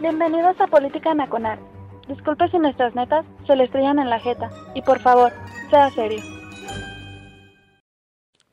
Bienvenidos 0.00 0.60
a 0.60 0.66
Política 0.66 1.14
Nacional. 1.14 1.58
Disculpe 2.06 2.46
si 2.50 2.58
nuestras 2.58 2.94
netas 2.94 3.24
se 3.46 3.56
le 3.56 3.64
estrellan 3.64 3.98
en 3.98 4.10
la 4.10 4.20
jeta. 4.20 4.50
Y 4.74 4.82
por 4.82 5.00
favor, 5.00 5.32
sea 5.70 5.90
serio. 5.90 6.20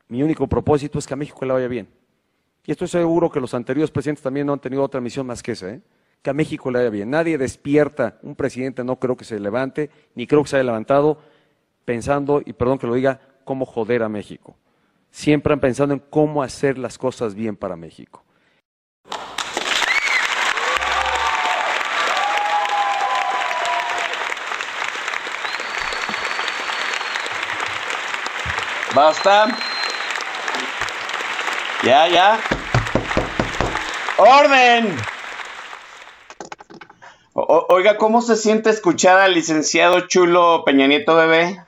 Mi 0.07 0.23
único 0.23 0.47
propósito 0.47 0.99
es 0.99 1.05
que 1.05 1.13
a 1.13 1.17
México 1.17 1.45
le 1.45 1.51
vaya 1.51 1.67
bien. 1.67 1.89
Y 2.65 2.71
estoy 2.71 2.87
seguro 2.87 3.29
que 3.29 3.41
los 3.41 3.53
anteriores 3.53 3.91
presidentes 3.91 4.23
también 4.23 4.47
no 4.47 4.53
han 4.53 4.59
tenido 4.59 4.83
otra 4.83 5.01
misión 5.01 5.27
más 5.27 5.43
que 5.43 5.51
esa, 5.51 5.69
¿eh? 5.69 5.81
que 6.21 6.29
a 6.29 6.33
México 6.33 6.71
le 6.71 6.79
vaya 6.79 6.89
bien. 6.89 7.09
Nadie 7.09 7.37
despierta, 7.37 8.19
un 8.23 8.35
presidente 8.35 8.85
no 8.85 8.97
creo 8.97 9.17
que 9.17 9.25
se 9.25 9.37
levante, 9.37 9.89
ni 10.15 10.27
creo 10.27 10.43
que 10.43 10.49
se 10.49 10.55
haya 10.55 10.63
levantado 10.63 11.17
pensando, 11.83 12.41
y 12.45 12.53
perdón 12.53 12.77
que 12.77 12.87
lo 12.87 12.93
diga, 12.93 13.19
cómo 13.43 13.65
joder 13.65 14.03
a 14.03 14.07
México. 14.07 14.55
Siempre 15.11 15.51
han 15.51 15.59
pensado 15.59 15.91
en 15.91 15.99
cómo 15.99 16.41
hacer 16.41 16.77
las 16.77 16.97
cosas 16.97 17.35
bien 17.35 17.57
para 17.57 17.75
México. 17.75 18.23
Basta. 28.93 29.47
Ya, 31.83 32.07
ya. 32.07 32.39
¡Orden! 34.17 34.95
Oiga, 37.33 37.97
¿cómo 37.97 38.21
se 38.21 38.35
siente 38.35 38.69
escuchar 38.69 39.19
al 39.19 39.33
licenciado 39.33 40.07
Chulo 40.07 40.63
Peña 40.63 40.85
Nieto 40.85 41.15
Bebé 41.15 41.65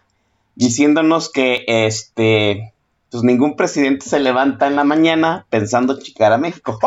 diciéndonos 0.54 1.32
que 1.32 1.66
este 1.68 2.74
pues 3.10 3.24
ningún 3.24 3.56
presidente 3.56 4.06
se 4.06 4.20
levanta 4.20 4.68
en 4.68 4.76
la 4.76 4.84
mañana 4.84 5.48
pensando 5.50 6.00
chicar 6.00 6.32
a 6.32 6.38
México? 6.38 6.78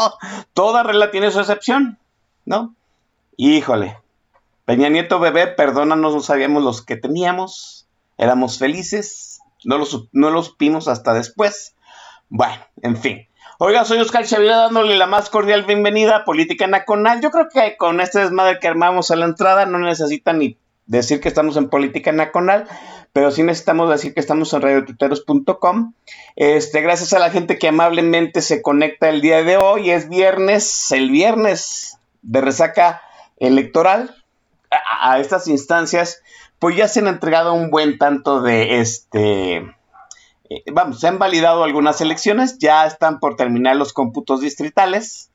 Toda 0.54 0.82
regla 0.82 1.12
tiene 1.12 1.30
su 1.30 1.38
excepción, 1.38 1.98
¿no? 2.44 2.74
Híjole. 3.36 3.98
Peña 4.64 4.88
Nieto 4.88 5.20
Bebé, 5.20 5.46
perdónanos, 5.46 6.14
no 6.14 6.20
sabíamos 6.20 6.64
los 6.64 6.82
que 6.82 6.96
teníamos, 6.96 7.86
éramos 8.18 8.58
felices, 8.58 9.33
no 9.64 9.78
lo, 9.78 9.86
no 10.12 10.42
supimos 10.42 10.88
hasta 10.88 11.14
después. 11.14 11.74
Bueno, 12.28 12.56
en 12.82 12.96
fin. 12.96 13.28
Oiga, 13.58 13.84
soy 13.84 13.98
Oscar 13.98 14.26
Xavier 14.26 14.50
dándole 14.50 14.96
la 14.96 15.06
más 15.06 15.30
cordial 15.30 15.62
bienvenida 15.62 16.16
a 16.16 16.24
Política 16.24 16.66
Nacional. 16.66 17.20
Yo 17.20 17.30
creo 17.30 17.48
que 17.48 17.76
con 17.76 18.00
este 18.00 18.18
desmadre 18.18 18.58
que 18.58 18.66
armamos 18.66 19.10
a 19.10 19.16
la 19.16 19.26
entrada 19.26 19.64
no 19.64 19.78
necesitan 19.78 20.40
ni 20.40 20.58
decir 20.86 21.20
que 21.20 21.28
estamos 21.28 21.56
en 21.56 21.68
Política 21.68 22.12
Nacional, 22.12 22.66
pero 23.12 23.30
sí 23.30 23.42
necesitamos 23.42 23.88
decir 23.88 24.12
que 24.12 24.20
estamos 24.20 24.52
en 24.52 24.62
radiotuteros.com. 24.62 25.94
Este, 26.34 26.80
gracias 26.80 27.12
a 27.12 27.20
la 27.20 27.30
gente 27.30 27.58
que 27.58 27.68
amablemente 27.68 28.42
se 28.42 28.60
conecta 28.60 29.08
el 29.08 29.20
día 29.20 29.42
de 29.44 29.56
hoy. 29.56 29.90
Es 29.90 30.08
viernes, 30.08 30.90
el 30.90 31.10
viernes 31.10 31.98
de 32.22 32.40
resaca 32.40 33.02
electoral. 33.38 34.16
A 35.00 35.20
estas 35.20 35.46
instancias, 35.46 36.20
pues 36.58 36.76
ya 36.76 36.88
se 36.88 37.00
han 37.00 37.08
entregado 37.08 37.54
un 37.54 37.70
buen 37.70 37.98
tanto 37.98 38.40
de 38.40 38.80
este 38.80 39.74
eh, 40.50 40.62
vamos, 40.72 41.00
se 41.00 41.08
han 41.08 41.18
validado 41.18 41.64
algunas 41.64 42.00
elecciones, 42.00 42.58
ya 42.58 42.86
están 42.86 43.18
por 43.18 43.36
terminar 43.36 43.76
los 43.76 43.92
cómputos 43.92 44.40
distritales. 44.40 45.30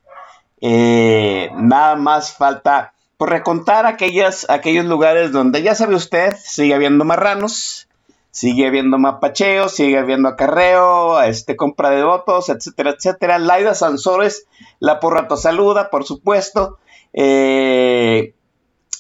Eh, 0.62 1.50
nada 1.56 1.96
más 1.96 2.36
falta 2.36 2.94
por 3.18 3.30
recontar 3.30 3.86
aquellas, 3.86 4.50
aquellos 4.50 4.86
lugares 4.86 5.32
donde 5.32 5.62
ya 5.62 5.76
sabe 5.76 5.96
usted, 5.96 6.36
sigue 6.38 6.74
habiendo 6.74 7.06
marranos, 7.06 7.90
sigue 8.32 8.68
habiendo 8.68 8.98
mapacheo, 8.98 9.68
sigue 9.68 9.98
habiendo 9.98 10.30
acarreo, 10.30 11.22
este, 11.22 11.56
compra 11.56 11.90
de 11.90 12.04
votos, 12.04 12.50
etcétera, 12.50 12.92
etcétera. 12.92 13.40
Laida 13.40 13.74
Sansores, 13.74 14.46
la 14.80 15.00
porrato 15.00 15.38
saluda, 15.38 15.90
por 15.90 16.06
supuesto. 16.06 16.78
Eh, 17.14 18.36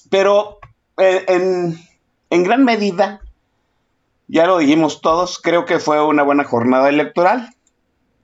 pero 0.09 0.59
eh, 0.97 1.23
en, 1.27 1.79
en 2.29 2.43
gran 2.43 2.63
medida, 2.63 3.21
ya 4.27 4.45
lo 4.45 4.57
dijimos 4.59 5.01
todos, 5.01 5.39
creo 5.39 5.65
que 5.65 5.79
fue 5.79 6.03
una 6.05 6.23
buena 6.23 6.43
jornada 6.43 6.89
electoral. 6.89 7.55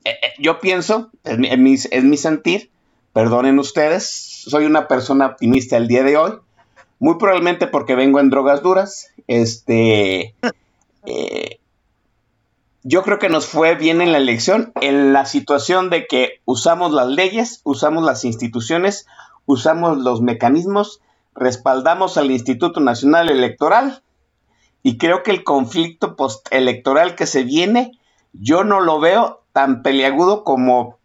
Eh, 0.04 0.12
eh, 0.12 0.34
yo 0.40 0.60
pienso, 0.60 1.10
en 1.24 1.64
mi 1.64 2.18
sentir, 2.18 2.70
perdonen 3.14 3.60
ustedes, 3.60 4.06
soy 4.48 4.66
una 4.66 4.88
persona 4.88 5.28
optimista 5.28 5.78
el 5.78 5.88
día 5.88 6.04
de 6.04 6.18
hoy, 6.18 6.34
muy 7.00 7.16
probablemente 7.16 7.68
porque 7.68 7.96
vengo 7.96 8.20
en 8.20 8.30
drogas 8.30 8.62
duras. 8.62 9.12
Este, 9.28 10.36
eh, 11.06 11.60
yo 12.84 13.04
creo 13.04 13.20
que 13.20 13.30
nos 13.30 13.48
fue 13.48 13.76
bien 13.76 14.02
en 14.02 14.12
la 14.12 14.18
elección, 14.18 14.72
en 14.82 15.14
la 15.14 15.26
situación 15.26 15.90
de 15.90 16.08
que 16.08 16.42
usamos 16.46 16.92
las 16.92 17.08
leyes, 17.08 17.62
usamos 17.64 18.04
las 18.04 18.26
instituciones, 18.26 19.08
usamos 19.46 19.98
los 19.98 20.22
mecanismos, 20.22 21.02
respaldamos 21.36 22.18
al 22.18 22.32
Instituto 22.32 22.80
Nacional 22.80 23.30
Electoral 23.30 24.02
y 24.82 24.98
creo 24.98 25.24
que 25.24 25.32
el 25.32 25.44
conflicto 25.44 26.16
postelectoral 26.16 27.16
que 27.16 27.26
se 27.26 27.44
viene, 27.44 27.92
yo 28.34 28.64
no 28.64 28.80
lo 28.80 29.00
veo 29.00 29.44
tan 29.52 29.84
peliagudo 29.84 30.44
como, 30.44 30.98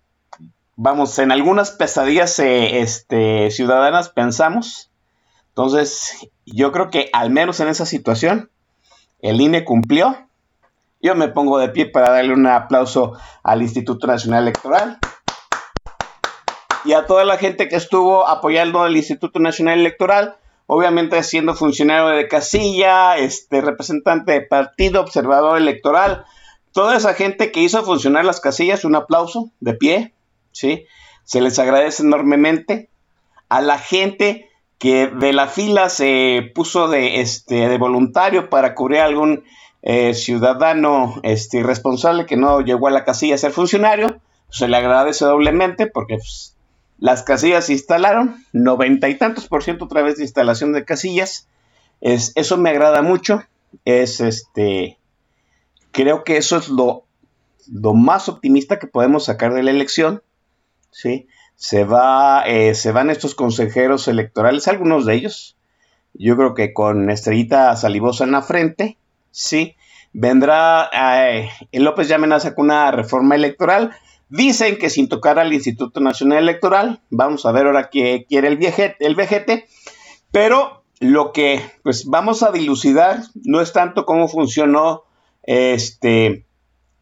vamos, 0.76 1.18
en 1.18 1.32
algunas 1.32 1.72
pesadillas 1.72 2.38
eh, 2.38 2.80
este, 2.80 3.50
ciudadanas 3.50 4.10
pensamos. 4.10 4.90
Entonces, 5.48 6.28
yo 6.46 6.72
creo 6.72 6.90
que 6.90 7.10
al 7.12 7.30
menos 7.30 7.60
en 7.60 7.68
esa 7.68 7.86
situación, 7.86 8.50
el 9.20 9.40
INE 9.40 9.64
cumplió. 9.64 10.16
Yo 11.02 11.14
me 11.14 11.28
pongo 11.28 11.58
de 11.58 11.70
pie 11.70 11.86
para 11.86 12.10
darle 12.10 12.34
un 12.34 12.46
aplauso 12.46 13.14
al 13.42 13.62
Instituto 13.62 14.06
Nacional 14.06 14.42
Electoral 14.42 14.98
y 16.84 16.92
a 16.92 17.06
toda 17.06 17.24
la 17.24 17.36
gente 17.36 17.68
que 17.68 17.76
estuvo 17.76 18.26
apoyando 18.26 18.82
al 18.82 18.96
Instituto 18.96 19.38
Nacional 19.38 19.78
Electoral, 19.78 20.36
obviamente 20.66 21.22
siendo 21.22 21.54
funcionario 21.54 22.08
de 22.08 22.28
casilla, 22.28 23.16
este 23.16 23.60
representante 23.60 24.32
de 24.32 24.40
partido, 24.42 25.00
observador 25.00 25.58
electoral, 25.58 26.24
toda 26.72 26.96
esa 26.96 27.14
gente 27.14 27.50
que 27.52 27.60
hizo 27.60 27.82
funcionar 27.82 28.24
las 28.24 28.40
casillas, 28.40 28.84
un 28.84 28.94
aplauso 28.94 29.50
de 29.60 29.74
pie, 29.74 30.14
¿sí? 30.52 30.86
Se 31.24 31.40
les 31.40 31.58
agradece 31.58 32.02
enormemente. 32.02 32.88
A 33.48 33.60
la 33.60 33.78
gente 33.78 34.48
que 34.78 35.08
de 35.08 35.32
la 35.32 35.48
fila 35.48 35.88
se 35.88 36.52
puso 36.54 36.88
de, 36.88 37.20
este, 37.20 37.68
de 37.68 37.78
voluntario 37.78 38.48
para 38.48 38.74
cubrir 38.74 39.00
a 39.00 39.04
algún 39.06 39.44
eh, 39.82 40.14
ciudadano 40.14 41.20
este, 41.22 41.58
irresponsable 41.58 42.26
que 42.26 42.36
no 42.36 42.60
llegó 42.60 42.86
a 42.88 42.92
la 42.92 43.04
casilla 43.04 43.34
a 43.34 43.38
ser 43.38 43.52
funcionario, 43.52 44.20
se 44.50 44.68
le 44.68 44.76
agradece 44.76 45.24
doblemente 45.24 45.86
porque 45.86 46.16
pues, 46.16 46.56
las 47.00 47.22
casillas 47.22 47.66
se 47.66 47.72
instalaron, 47.72 48.44
noventa 48.52 49.08
y 49.08 49.16
tantos 49.16 49.48
por 49.48 49.64
ciento 49.64 49.86
otra 49.86 50.02
vez 50.02 50.16
de 50.18 50.24
instalación 50.24 50.72
de 50.72 50.84
casillas. 50.84 51.48
Es, 52.00 52.32
eso 52.34 52.58
me 52.58 52.70
agrada 52.70 53.02
mucho. 53.02 53.42
Es 53.84 54.20
este. 54.20 54.98
Creo 55.92 56.24
que 56.24 56.36
eso 56.36 56.58
es 56.58 56.68
lo, 56.68 57.04
lo 57.72 57.94
más 57.94 58.28
optimista 58.28 58.78
que 58.78 58.86
podemos 58.86 59.24
sacar 59.24 59.54
de 59.54 59.62
la 59.62 59.70
elección. 59.70 60.22
¿sí? 60.90 61.26
Se, 61.56 61.84
va, 61.84 62.42
eh, 62.46 62.74
se 62.74 62.92
van 62.92 63.10
estos 63.10 63.34
consejeros 63.34 64.06
electorales, 64.06 64.68
algunos 64.68 65.06
de 65.06 65.14
ellos. 65.14 65.56
Yo 66.14 66.36
creo 66.36 66.54
que 66.54 66.72
con 66.74 67.10
estrellita 67.10 67.74
salivosa 67.76 68.24
en 68.24 68.32
la 68.32 68.42
frente. 68.42 68.98
Sí. 69.30 69.76
Vendrá. 70.12 70.90
eh, 70.92 71.48
López 71.72 72.08
ya 72.08 72.16
amenaza 72.16 72.54
con 72.54 72.66
una 72.66 72.90
reforma 72.90 73.36
electoral. 73.36 73.92
Dicen 74.30 74.78
que 74.78 74.90
sin 74.90 75.08
tocar 75.08 75.38
al 75.38 75.52
Instituto 75.52 76.00
Nacional 76.00 76.38
Electoral, 76.38 77.00
vamos 77.10 77.44
a 77.44 77.52
ver 77.52 77.66
ahora 77.66 77.90
qué 77.90 78.24
quiere 78.28 78.48
el, 78.48 78.56
viejete, 78.56 79.04
el 79.04 79.16
vejete, 79.16 79.66
pero 80.30 80.84
lo 81.00 81.32
que 81.32 81.60
pues 81.82 82.06
vamos 82.06 82.42
a 82.42 82.52
dilucidar 82.52 83.22
no 83.34 83.60
es 83.60 83.72
tanto 83.72 84.06
cómo 84.06 84.28
funcionó 84.28 85.02
este, 85.42 86.44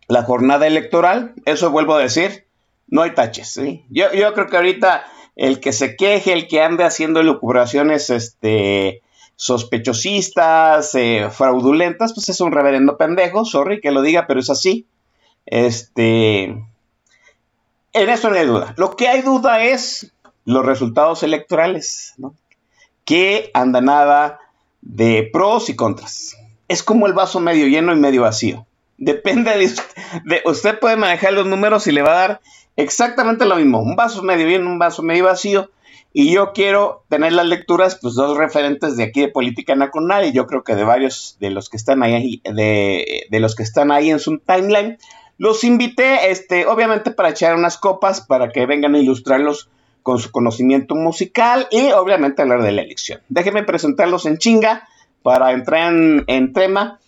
la 0.09 0.23
jornada 0.23 0.67
electoral, 0.67 1.35
eso 1.45 1.71
vuelvo 1.71 1.95
a 1.95 2.01
decir, 2.01 2.47
no 2.87 3.03
hay 3.03 3.13
taches. 3.13 3.49
¿sí? 3.51 3.85
Yo, 3.91 4.13
yo 4.15 4.33
creo 4.33 4.47
que 4.47 4.57
ahorita 4.57 5.05
el 5.37 5.61
que 5.61 5.73
se 5.73 5.97
queje, 5.97 6.33
el 6.33 6.49
que 6.49 6.63
ande 6.63 6.85
haciendo 6.85 7.21
elucubraciones 7.21 8.09
este, 8.09 9.03
sospechosistas, 9.37 10.95
eh, 10.95 11.29
fraudulentas, 11.31 12.15
pues 12.15 12.29
es 12.29 12.41
un 12.41 12.53
reverendo 12.53 12.97
pendejo, 12.97 13.45
sorry 13.45 13.81
que 13.81 13.93
lo 13.93 14.03
diga, 14.03 14.27
pero 14.27 14.41
es 14.41 14.49
así. 14.49 14.87
Este, 15.47 16.57
En 17.93 18.09
eso 18.09 18.31
no 18.31 18.37
hay 18.37 18.47
duda. 18.47 18.75
Lo 18.77 18.97
que 18.97 19.09
hay 19.09 19.23
duda 19.23 19.63
es 19.65 20.13
los 20.45 20.65
resultados 20.65 21.23
electorales, 21.23 22.15
¿no? 22.17 22.35
Que 23.05 23.51
anda 23.55 23.81
nada 23.81 24.39
de 24.81 25.29
pros 25.33 25.69
y 25.69 25.77
contras. 25.77 26.37
Es 26.69 26.83
como 26.83 27.07
el 27.07 27.13
vaso 27.13 27.41
medio 27.41 27.67
lleno 27.67 27.93
y 27.93 27.97
medio 27.97 28.23
vacío. 28.23 28.67
Depende 28.99 29.57
de 29.57 29.65
usted, 29.67 29.85
de 30.25 30.43
usted 30.45 30.79
puede 30.79 30.97
manejar 30.97 31.33
los 31.33 31.47
números 31.47 31.87
y 31.87 31.93
le 31.93 32.03
va 32.03 32.11
a 32.11 32.29
dar 32.29 32.41
exactamente 32.77 33.45
lo 33.45 33.57
mismo. 33.57 33.81
Un 33.81 33.97
vaso 33.97 34.23
medio 34.23 34.47
lleno, 34.47 34.71
un 34.71 34.79
vaso 34.79 35.03
medio 35.03 35.25
vacío. 35.25 35.71
Y 36.13 36.33
yo 36.33 36.53
quiero 36.53 37.05
tener 37.09 37.33
las 37.33 37.47
lecturas, 37.47 37.99
pues 38.01 38.15
dos 38.15 38.37
referentes 38.37 38.97
de 38.97 39.05
aquí 39.05 39.21
de 39.21 39.29
política 39.29 39.75
nacional 39.77 40.25
y 40.25 40.33
yo 40.33 40.47
creo 40.47 40.65
que 40.65 40.75
de 40.75 40.85
varios 40.85 41.37
de 41.39 41.51
los 41.51 41.69
que 41.69 41.77
están 41.77 42.03
ahí, 42.03 42.41
de 42.45 43.41
los 43.41 43.55
que 43.55 43.63
están 43.63 43.93
ahí 43.93 44.11
en 44.11 44.19
su 44.19 44.39
timeline, 44.39 44.99
los 45.39 45.65
invité, 45.65 46.31
este, 46.31 46.67
obviamente 46.67 47.13
para 47.13 47.31
echar 47.31 47.55
unas 47.55 47.79
copas, 47.79 48.21
para 48.21 48.51
que 48.51 48.67
vengan 48.67 48.95
a 48.95 48.99
ilustrarlos 48.99 49.71
con 50.03 50.19
su 50.19 50.31
conocimiento 50.31 50.95
musical 50.95 51.69
y 51.71 51.93
obviamente 51.93 52.43
hablar 52.43 52.63
de 52.63 52.73
la 52.73 52.83
elección. 52.83 53.21
Déjenme 53.29 53.63
presentarlos 53.63 54.27
en 54.27 54.39
chinga 54.39 54.89
para 55.23 55.53
entrar 55.53 55.93
en, 56.27 56.53
tema. 56.53 56.99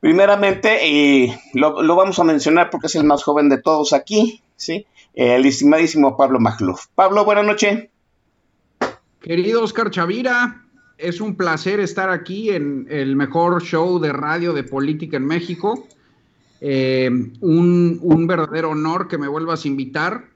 Primeramente, 0.00 0.86
y 0.88 1.34
lo, 1.54 1.74
vamos 1.96 2.18
a 2.18 2.24
mencionar 2.24 2.70
porque 2.70 2.86
es 2.86 2.94
el 2.96 3.04
más 3.04 3.22
joven 3.22 3.48
de 3.48 3.60
todos 3.60 3.92
aquí, 3.92 4.42
¿sí? 4.56 4.86
El 5.14 5.44
estimadísimo 5.46 6.16
Pablo 6.16 6.38
Magluf. 6.38 6.86
Pablo, 6.94 7.24
buenas 7.24 7.44
noches. 7.44 7.88
Querido 9.20 9.62
Oscar 9.62 9.90
Chavira, 9.90 10.64
es 10.96 11.20
un 11.20 11.36
placer 11.36 11.80
estar 11.80 12.10
aquí 12.10 12.50
en 12.50 12.86
el 12.90 13.16
mejor 13.16 13.62
show 13.62 13.98
de 13.98 14.12
radio 14.12 14.52
de 14.52 14.64
política 14.64 15.18
en 15.18 15.26
México. 15.26 15.86
Eh, 16.60 17.10
un, 17.40 18.26
verdadero 18.26 18.70
honor 18.70 19.08
que 19.08 19.16
me 19.16 19.28
vuelvas 19.28 19.64
a 19.64 19.68
invitar 19.68 20.28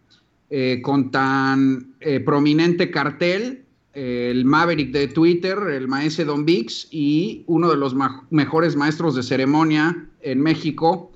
eh, 0.48 0.80
con 0.82 1.10
tan 1.10 1.94
eh, 2.00 2.20
prominente 2.20 2.90
cartel, 2.90 3.60
el 3.92 4.44
Maverick 4.44 4.90
de 4.90 5.06
Twitter, 5.06 5.56
el 5.70 5.86
maestro 5.86 6.24
Don 6.24 6.44
Vix 6.44 6.88
y 6.90 7.44
uno 7.46 7.70
de 7.70 7.76
los 7.76 7.94
mejores 8.30 8.74
maestros 8.74 9.14
de 9.14 9.22
ceremonia 9.22 10.08
en 10.22 10.40
México, 10.40 11.12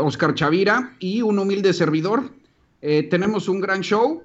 Oscar 0.00 0.34
Chavira, 0.34 0.96
y 0.98 1.22
un 1.22 1.38
humilde 1.38 1.72
servidor. 1.72 2.32
tenemos 2.80 3.48
un 3.48 3.60
gran 3.60 3.82
show. 3.82 4.24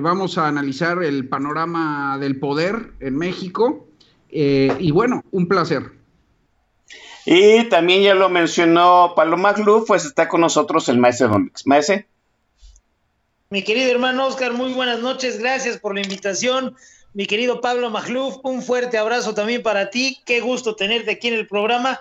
vamos 0.00 0.38
a 0.38 0.46
analizar 0.46 1.02
el 1.02 1.26
panorama 1.26 2.16
del 2.20 2.38
poder 2.38 2.92
en 3.00 3.16
México. 3.16 3.88
y 4.30 4.90
bueno, 4.92 5.24
un 5.32 5.48
placer. 5.48 5.99
Y 7.26 7.64
también 7.64 8.02
ya 8.02 8.14
lo 8.14 8.28
mencionó 8.28 9.12
Paloma 9.14 9.52
Gluf, 9.52 9.86
pues 9.86 10.04
está 10.04 10.28
con 10.28 10.40
nosotros 10.40 10.88
el 10.88 10.98
maestro 10.98 11.28
Domix. 11.28 11.66
Maese. 11.66 12.06
Mi 13.50 13.62
querido 13.62 13.90
hermano 13.90 14.26
Oscar, 14.26 14.52
muy 14.52 14.72
buenas 14.72 15.00
noches, 15.00 15.38
gracias 15.38 15.78
por 15.78 15.94
la 15.94 16.02
invitación. 16.02 16.76
Mi 17.12 17.26
querido 17.26 17.60
Pablo 17.60 17.90
Magluf, 17.90 18.36
un 18.44 18.62
fuerte 18.62 18.96
abrazo 18.96 19.34
también 19.34 19.62
para 19.62 19.90
ti. 19.90 20.20
Qué 20.24 20.40
gusto 20.40 20.76
tenerte 20.76 21.10
aquí 21.10 21.26
en 21.28 21.34
el 21.34 21.48
programa 21.48 21.98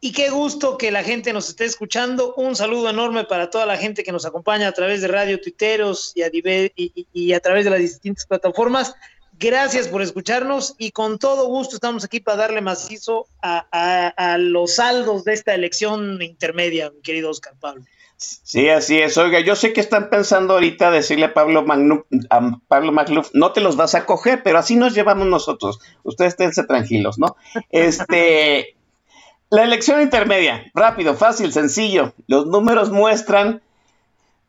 y 0.00 0.12
qué 0.12 0.30
gusto 0.30 0.78
que 0.78 0.92
la 0.92 1.02
gente 1.02 1.32
nos 1.32 1.48
esté 1.48 1.64
escuchando. 1.64 2.34
Un 2.36 2.54
saludo 2.54 2.88
enorme 2.88 3.24
para 3.24 3.50
toda 3.50 3.66
la 3.66 3.76
gente 3.76 4.04
que 4.04 4.12
nos 4.12 4.24
acompaña 4.24 4.68
a 4.68 4.72
través 4.72 5.00
de 5.00 5.08
Radio 5.08 5.40
Tuiteros 5.40 6.12
y 6.14 7.32
a 7.32 7.40
través 7.40 7.64
de 7.64 7.70
las 7.70 7.80
distintas 7.80 8.26
plataformas. 8.26 8.94
Gracias 9.40 9.86
por 9.86 10.02
escucharnos 10.02 10.74
y 10.78 10.90
con 10.90 11.18
todo 11.18 11.46
gusto 11.46 11.76
estamos 11.76 12.02
aquí 12.02 12.18
para 12.18 12.38
darle 12.38 12.60
macizo 12.60 13.28
a, 13.40 14.36
los 14.40 14.74
saldos 14.74 15.24
de 15.24 15.32
esta 15.32 15.54
elección 15.54 16.20
intermedia, 16.20 16.90
mi 16.90 17.00
querido 17.02 17.30
Oscar 17.30 17.54
Pablo. 17.60 17.84
Sí, 18.16 18.68
así 18.68 18.98
es. 18.98 19.16
Oiga, 19.16 19.38
yo 19.38 19.54
sé 19.54 19.72
que 19.72 19.80
están 19.80 20.10
pensando 20.10 20.54
ahorita 20.54 20.90
decirle 20.90 21.26
a 21.26 21.34
Pablo, 21.34 21.62
Magnu, 21.62 22.04
a 22.30 22.58
Pablo 22.66 22.90
Magluf, 22.90 23.30
no 23.32 23.52
te 23.52 23.60
los 23.60 23.76
vas 23.76 23.94
a 23.94 24.06
coger, 24.06 24.42
pero 24.42 24.58
así 24.58 24.74
nos 24.74 24.92
llevamos 24.92 25.28
nosotros. 25.28 25.78
Ustedes 26.02 26.32
esténse 26.32 26.64
tranquilos, 26.64 27.20
¿no? 27.20 27.36
Este, 27.70 28.74
la 29.50 29.62
elección 29.62 30.02
intermedia, 30.02 30.68
rápido, 30.74 31.14
fácil, 31.14 31.52
sencillo. 31.52 32.12
Los 32.26 32.46
números 32.46 32.90
muestran, 32.90 33.62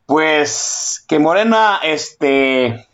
pues, 0.06 1.04
que 1.06 1.20
Morena, 1.20 1.78
este, 1.84 2.88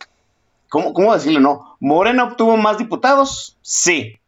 ¿cómo, 0.69 0.93
cómo 0.93 1.13
decirlo? 1.13 1.39
No, 1.39 1.77
Morena 1.79 2.23
obtuvo 2.23 2.57
más 2.57 2.77
diputados, 2.77 3.57
sí. 3.61 4.19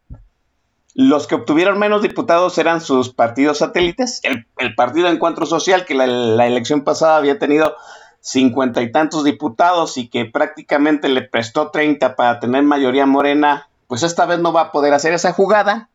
Los 0.94 1.26
que 1.26 1.36
obtuvieron 1.36 1.78
menos 1.78 2.02
diputados 2.02 2.58
eran 2.58 2.80
sus 2.80 3.10
partidos 3.10 3.58
satélites. 3.58 4.20
El, 4.22 4.74
Partido 4.74 5.08
Encuentro 5.08 5.46
Social, 5.46 5.84
que 5.86 5.94
la, 5.94 6.46
elección 6.46 6.82
pasada 6.82 7.16
había 7.16 7.38
tenido 7.38 7.76
cincuenta 8.20 8.82
y 8.82 8.90
tantos 8.92 9.24
diputados 9.24 9.96
y 9.96 10.08
que 10.08 10.26
prácticamente 10.26 11.08
le 11.08 11.22
prestó 11.22 11.70
30 11.70 12.16
para 12.16 12.38
tener 12.40 12.64
mayoría 12.64 13.06
morena, 13.06 13.68
pues 13.86 14.02
esta 14.02 14.26
vez 14.26 14.40
no 14.40 14.52
va 14.52 14.62
a 14.62 14.72
poder 14.72 14.92
hacer 14.92 15.14
esa 15.14 15.32
jugada. 15.32 15.88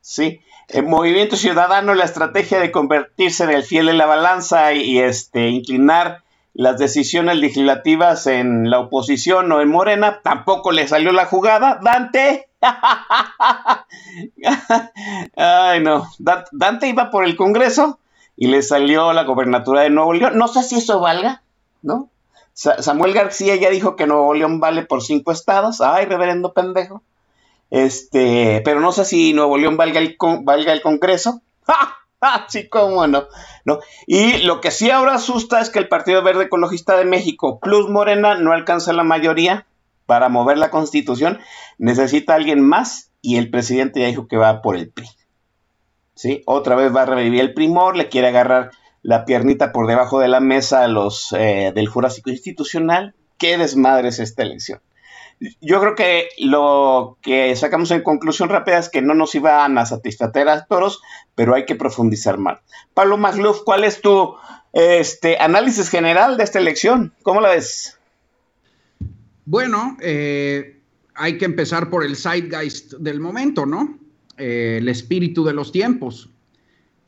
Sí. 0.00 0.40
El 0.68 0.84
Movimiento 0.84 1.36
Ciudadano, 1.36 1.94
la 1.94 2.04
estrategia 2.04 2.58
de 2.58 2.72
convertirse 2.72 3.44
en 3.44 3.50
el 3.50 3.62
fiel 3.62 3.86
de 3.86 3.94
la 3.94 4.06
balanza 4.06 4.72
y, 4.72 4.98
este, 4.98 5.48
inclinar 5.48 6.24
las 6.56 6.78
decisiones 6.78 7.36
legislativas 7.36 8.26
en 8.26 8.70
la 8.70 8.80
oposición 8.80 9.52
o 9.52 9.60
en 9.60 9.68
Morena, 9.68 10.20
tampoco 10.22 10.72
le 10.72 10.88
salió 10.88 11.12
la 11.12 11.26
jugada. 11.26 11.78
Dante. 11.82 12.48
Ay, 15.36 15.82
no. 15.82 16.08
Dante 16.18 16.88
iba 16.88 17.10
por 17.10 17.26
el 17.26 17.36
Congreso 17.36 17.98
y 18.36 18.46
le 18.46 18.62
salió 18.62 19.12
la 19.12 19.24
gobernatura 19.24 19.82
de 19.82 19.90
Nuevo 19.90 20.14
León. 20.14 20.38
No 20.38 20.48
sé 20.48 20.62
si 20.62 20.76
eso 20.76 20.98
valga, 20.98 21.42
¿no? 21.82 22.08
Samuel 22.54 23.12
García 23.12 23.56
ya 23.56 23.68
dijo 23.68 23.94
que 23.94 24.06
Nuevo 24.06 24.32
León 24.32 24.58
vale 24.58 24.82
por 24.82 25.02
cinco 25.02 25.32
estados. 25.32 25.82
Ay, 25.82 26.06
reverendo 26.06 26.54
pendejo. 26.54 27.02
Este, 27.70 28.62
pero 28.64 28.80
no 28.80 28.92
sé 28.92 29.04
si 29.04 29.34
Nuevo 29.34 29.58
León 29.58 29.76
valga 29.76 30.00
el, 30.00 30.16
valga 30.42 30.72
el 30.72 30.80
Congreso. 30.80 31.42
¡Ja! 31.66 31.96
sí, 32.48 32.68
cómo 32.68 33.06
no. 33.06 33.26
no. 33.64 33.78
Y 34.06 34.38
lo 34.38 34.60
que 34.60 34.70
sí 34.70 34.90
ahora 34.90 35.14
asusta 35.14 35.60
es 35.60 35.70
que 35.70 35.78
el 35.78 35.88
Partido 35.88 36.22
Verde 36.22 36.44
Ecologista 36.44 36.96
de 36.96 37.04
México 37.04 37.60
plus 37.60 37.88
Morena 37.88 38.36
no 38.36 38.52
alcanza 38.52 38.92
la 38.92 39.04
mayoría 39.04 39.66
para 40.06 40.28
mover 40.28 40.58
la 40.58 40.70
constitución. 40.70 41.38
Necesita 41.78 42.34
alguien 42.34 42.60
más 42.60 43.12
y 43.20 43.36
el 43.36 43.50
presidente 43.50 44.00
ya 44.00 44.06
dijo 44.06 44.28
que 44.28 44.36
va 44.36 44.62
por 44.62 44.76
el 44.76 44.90
PRI. 44.90 45.08
¿Sí? 46.14 46.42
Otra 46.46 46.76
vez 46.76 46.94
va 46.94 47.02
a 47.02 47.06
revivir 47.06 47.40
el 47.40 47.52
primor, 47.52 47.96
le 47.96 48.08
quiere 48.08 48.28
agarrar 48.28 48.70
la 49.02 49.24
piernita 49.24 49.72
por 49.72 49.86
debajo 49.86 50.18
de 50.18 50.28
la 50.28 50.40
mesa 50.40 50.82
a 50.82 50.88
los 50.88 51.32
eh, 51.32 51.72
del 51.74 51.88
Jurásico 51.88 52.30
Institucional. 52.30 53.14
¿Qué 53.38 53.58
desmadre 53.58 54.08
es 54.08 54.18
esta 54.18 54.42
elección? 54.42 54.80
Yo 55.60 55.80
creo 55.80 55.94
que 55.94 56.28
lo 56.38 57.18
que 57.22 57.54
sacamos 57.56 57.90
en 57.90 58.02
conclusión 58.02 58.48
rápida 58.48 58.78
es 58.78 58.88
que 58.88 59.02
no 59.02 59.14
nos 59.14 59.34
iban 59.34 59.76
a 59.78 59.86
satisfacer 59.86 60.48
a 60.48 60.64
todos, 60.64 61.00
pero 61.34 61.54
hay 61.54 61.66
que 61.66 61.74
profundizar 61.74 62.38
más. 62.38 62.58
Pablo 62.94 63.18
Magluf, 63.18 63.62
¿cuál 63.64 63.84
es 63.84 64.00
tu 64.00 64.34
este, 64.72 65.38
análisis 65.38 65.90
general 65.90 66.36
de 66.36 66.44
esta 66.44 66.58
elección? 66.58 67.12
¿Cómo 67.22 67.40
la 67.40 67.50
ves? 67.50 67.98
Bueno, 69.44 69.96
eh, 70.00 70.80
hay 71.14 71.38
que 71.38 71.44
empezar 71.44 71.90
por 71.90 72.04
el 72.04 72.16
zeitgeist 72.16 72.94
del 72.94 73.20
momento, 73.20 73.66
¿no? 73.66 73.98
Eh, 74.38 74.78
el 74.80 74.88
espíritu 74.88 75.44
de 75.44 75.54
los 75.54 75.72
tiempos. 75.72 76.30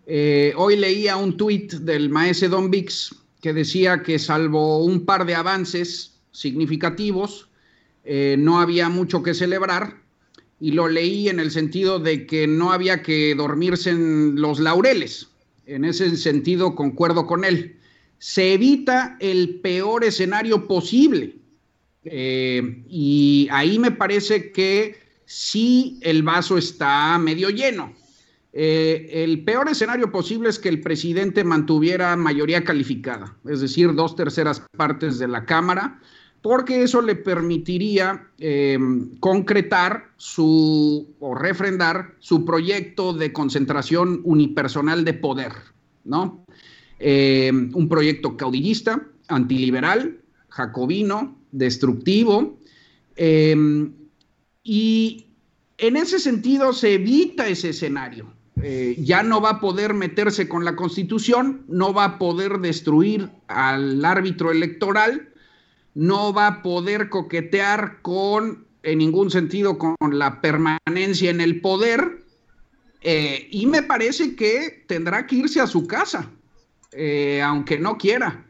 Eh, 0.07 0.55
hoy 0.57 0.77
leía 0.77 1.17
un 1.17 1.37
tuit 1.37 1.73
del 1.75 2.09
maese 2.09 2.49
Don 2.49 2.71
Vix 2.71 3.15
que 3.43 3.53
decía 3.53 4.03
que 4.03 4.19
salvo 4.19 4.83
un 4.83 5.05
par 5.05 5.27
de 5.27 5.35
avances 5.35 6.21
significativos, 6.33 7.48
eh, 8.11 8.37
no 8.39 8.59
había 8.59 8.89
mucho 8.89 9.23
que 9.23 9.35
celebrar 9.35 10.01
y 10.59 10.71
lo 10.71 10.89
leí 10.89 11.29
en 11.29 11.41
el 11.41 11.51
sentido 11.51 11.99
de 11.99 12.27
que 12.27 12.47
no 12.47 12.73
había 12.73 13.03
que 13.03 13.35
dormirse 13.35 13.91
en 13.91 14.41
los 14.41 14.61
laureles. 14.61 15.29
En 15.67 15.85
ese 15.85 16.17
sentido 16.17 16.75
concuerdo 16.75 17.27
con 17.27 17.45
él. 17.45 17.77
Se 18.17 18.55
evita 18.55 19.19
el 19.21 19.61
peor 19.61 20.05
escenario 20.05 20.67
posible. 20.67 21.37
Eh, 22.05 22.83
y 22.89 23.47
ahí 23.51 23.79
me 23.79 23.91
parece 23.91 24.53
que 24.53 24.97
sí 25.27 25.99
el 26.01 26.23
vaso 26.23 26.57
está 26.57 27.19
medio 27.19 27.51
lleno. 27.51 27.93
Eh, 28.55 29.11
el 29.13 29.45
peor 29.45 29.69
escenario 29.69 30.11
posible 30.11 30.49
es 30.49 30.59
que 30.59 30.71
el 30.71 30.81
presidente 30.81 31.45
mantuviera 31.45 32.17
mayoría 32.17 32.65
calificada, 32.65 33.37
es 33.47 33.61
decir, 33.61 33.93
dos 33.95 34.17
terceras 34.17 34.63
partes 34.79 35.19
de 35.19 35.29
la 35.29 35.45
Cámara 35.45 36.01
porque 36.43 36.83
eso 36.83 37.03
le 37.03 37.17
permitiría 37.17 38.29
em, 38.39 39.17
concretar 39.19 40.13
su 40.17 41.15
o 41.19 41.35
refrendar 41.35 42.15
su 42.21 42.45
proyecto 42.45 43.13
de 43.13 43.33
concentración 43.33 44.21
unipersonal 44.25 45.05
de 45.05 45.15
poder, 45.15 45.53
¿no? 46.05 46.45
Em, 46.99 47.71
un 47.75 47.89
proyecto 47.89 48.37
caudillista, 48.37 49.07
antiliberal, 49.29 50.19
jacobino, 50.49 51.37
destructivo, 51.53 52.59
em, 53.17 53.93
y 54.63 55.27
en 55.79 55.97
ese 55.97 56.19
sentido 56.19 56.73
se 56.73 56.95
evita 56.95 57.49
ese 57.49 57.71
escenario. 57.71 58.33
Eh, 58.63 58.97
ya 58.99 59.23
no 59.23 59.41
va 59.41 59.51
a 59.51 59.61
poder 59.61 59.95
meterse 59.95 60.49
con 60.49 60.65
la 60.65 60.75
constitución, 60.75 61.65
no 61.69 61.95
va 61.95 62.05
a 62.05 62.19
poder 62.19 62.59
destruir 62.59 63.31
al 63.47 64.05
árbitro 64.05 64.51
electoral, 64.51 65.29
no 65.95 66.33
va 66.33 66.47
a 66.47 66.63
poder 66.63 67.09
coquetear 67.09 68.03
con, 68.03 68.67
en 68.83 68.99
ningún 68.99 69.31
sentido, 69.31 69.79
con 69.79 69.97
la 70.13 70.41
permanencia 70.41 71.31
en 71.31 71.41
el 71.41 71.61
poder. 71.61 72.25
Eh, 73.01 73.49
y 73.51 73.67
me 73.67 73.83
parece 73.83 74.35
que 74.35 74.85
tendrá 74.87 75.27
que 75.27 75.37
irse 75.37 75.61
a 75.61 75.67
su 75.67 75.87
casa, 75.87 76.31
eh, 76.93 77.41
aunque 77.43 77.79
no 77.79 77.99
quiera. 77.99 78.45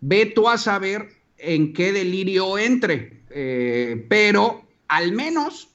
Ve 0.00 0.26
tú 0.26 0.48
a 0.48 0.58
saber 0.58 1.08
en 1.38 1.72
qué 1.72 1.92
delirio 1.92 2.58
entre, 2.58 3.20
pero 4.08 4.62
al 4.88 5.12
menos 5.12 5.70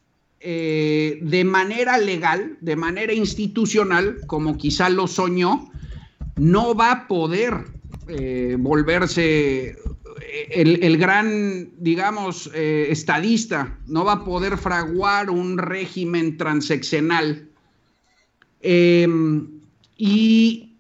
eh, 0.48 1.18
de 1.24 1.44
manera 1.44 1.98
legal, 1.98 2.56
de 2.62 2.76
manera 2.76 3.14
institucional, 3.14 4.18
como 4.28 4.58
quizá 4.58 4.90
lo 4.90 5.08
soñó, 5.08 5.72
no 6.36 6.76
va 6.76 6.92
a 6.92 7.08
poder 7.08 7.66
eh, 8.08 8.56
volverse 8.60 9.76
eh, 10.36 10.80
el, 10.82 10.98
gran, 10.98 11.70
digamos, 11.78 12.50
estadista, 12.54 13.78
no 13.88 14.04
va 14.06 14.14
a 14.14 14.26
poder 14.26 14.58
fraguar 14.58 15.30
un 15.30 15.58
régimen 15.58 16.38
transeccional. 16.38 17.48
Em, 18.62 19.48
y 19.98 20.76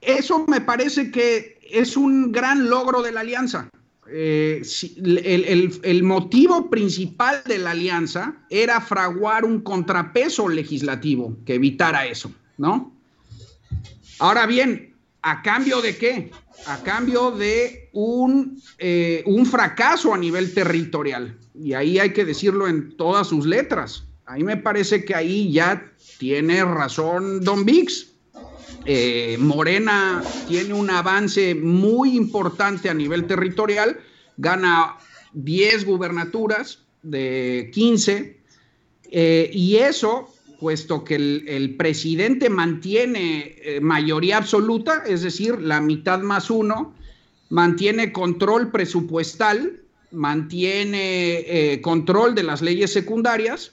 eso 0.00 0.44
me 0.48 0.60
parece 0.60 1.10
que 1.10 1.58
es 1.70 1.96
un 1.96 2.32
gran 2.32 2.68
logro 2.68 3.02
de 3.02 3.12
la 3.12 3.20
alianza. 3.20 3.68
Eh, 4.14 4.62
el, 5.82 6.02
motivo 6.02 6.68
principal 6.68 7.42
de 7.46 7.58
la 7.58 7.70
alianza 7.70 8.36
era 8.50 8.80
fraguar 8.80 9.44
un 9.44 9.60
contrapeso 9.60 10.48
legislativo 10.48 11.36
que 11.46 11.54
evitara 11.54 12.06
eso, 12.06 12.30
¿no? 12.58 12.92
Ahora 14.18 14.44
bien, 14.46 14.91
¿a 15.22 15.42
cambio 15.42 15.80
de 15.80 15.96
qué? 15.96 16.30
A 16.66 16.82
cambio 16.82 17.30
de 17.30 17.88
un, 17.92 18.60
eh, 18.78 19.22
un 19.26 19.46
fracaso 19.46 20.12
a 20.12 20.18
nivel 20.18 20.52
territorial. 20.52 21.38
Y 21.54 21.72
ahí 21.72 21.98
hay 21.98 22.12
que 22.12 22.24
decirlo 22.24 22.68
en 22.68 22.96
todas 22.96 23.28
sus 23.28 23.46
letras. 23.46 24.04
A 24.26 24.34
mí 24.34 24.44
me 24.44 24.56
parece 24.56 25.04
que 25.04 25.14
ahí 25.14 25.52
ya 25.52 25.92
tiene 26.18 26.64
razón 26.64 27.42
Don 27.42 27.64
Vix. 27.64 28.08
Eh, 28.84 29.36
Morena 29.38 30.22
tiene 30.48 30.74
un 30.74 30.90
avance 30.90 31.54
muy 31.54 32.16
importante 32.16 32.90
a 32.90 32.94
nivel 32.94 33.26
territorial, 33.26 34.00
gana 34.36 34.96
10 35.34 35.84
gubernaturas 35.84 36.80
de 37.02 37.70
15, 37.72 38.40
eh, 39.10 39.50
y 39.52 39.76
eso, 39.76 40.32
puesto 40.62 41.02
que 41.02 41.16
el, 41.16 41.74
presidente 41.76 42.48
mantiene 42.48 43.56
eh, 43.58 43.80
mayoría 43.80 44.36
absoluta, 44.36 45.02
es 45.04 45.22
decir, 45.22 45.60
la 45.60 45.80
mitad 45.80 46.20
más 46.20 46.50
uno, 46.50 46.94
mantiene 47.50 48.12
control 48.12 48.70
presupuestal, 48.70 49.80
mantiene 50.12 51.80
control 51.82 52.34
de 52.36 52.44
las 52.44 52.62
leyes 52.62 52.92
secundarias, 52.92 53.72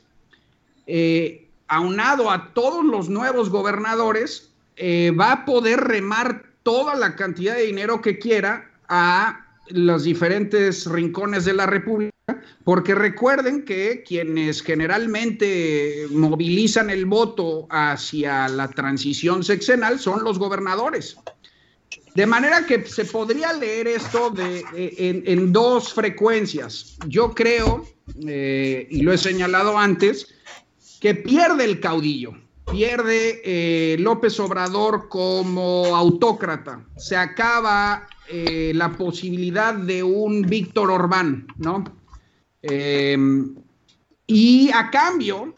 aunado 1.68 2.32
a 2.32 2.54
todos 2.54 2.84
los 2.84 3.10
nuevos 3.10 3.50
gobernadores, 3.50 4.50
eh, 4.82 5.12
va 5.12 5.32
a 5.32 5.46
poder 5.46 5.80
remar 5.82 6.46
toda 6.64 6.96
la 6.96 7.16
cantidad 7.16 7.56
de 7.56 7.66
dinero 7.66 8.02
que 8.02 8.18
quiera 8.18 8.72
a 8.88 9.46
los 9.70 10.04
diferentes 10.04 10.86
rincones 10.86 11.46
de 11.46 11.54
la 11.54 11.66
República, 11.66 12.14
porque 12.64 12.96
recuerden 12.96 13.64
que 13.64 14.04
quienes 14.06 14.62
generalmente 14.62 16.08
movilizan 16.12 16.90
el 16.90 17.06
voto 17.06 17.68
hacia 17.70 18.48
la 18.50 18.68
transición 18.70 19.44
sexenal 19.44 20.00
son 20.00 20.24
los 20.24 20.38
gobernadores. 20.40 21.18
De 22.16 22.26
manera 22.26 22.66
que 22.66 22.84
se 22.86 23.06
podría 23.06 23.54
leer 23.54 23.88
esto 23.88 24.32
de, 24.32 24.64
en, 24.76 25.54
dos 25.54 25.94
frecuencias. 25.94 26.98
Yo 27.08 27.34
creo, 27.34 27.88
eh, 28.28 28.88
y 28.90 29.02
lo 29.02 29.14
he 29.14 29.18
señalado 29.18 29.78
antes, 29.78 30.28
que 31.00 31.16
pierde 31.16 31.64
el 31.66 31.80
caudillo 31.80 32.34
pierde 32.70 33.42
eh, 33.44 33.98
López 34.00 34.40
Obrador 34.40 35.10
como 35.10 35.96
autócrata, 35.96 36.86
se 36.98 37.16
acaba 37.16 38.08
eh, 38.28 38.72
la 38.76 38.92
posibilidad 38.92 39.74
de 39.74 40.04
un 40.04 40.44
Víctor 40.44 40.92
Orbán, 40.92 41.48
¿no? 41.58 41.84
Em, 42.62 43.56
y 44.28 44.70
a 44.72 44.92
cambio 44.92 45.56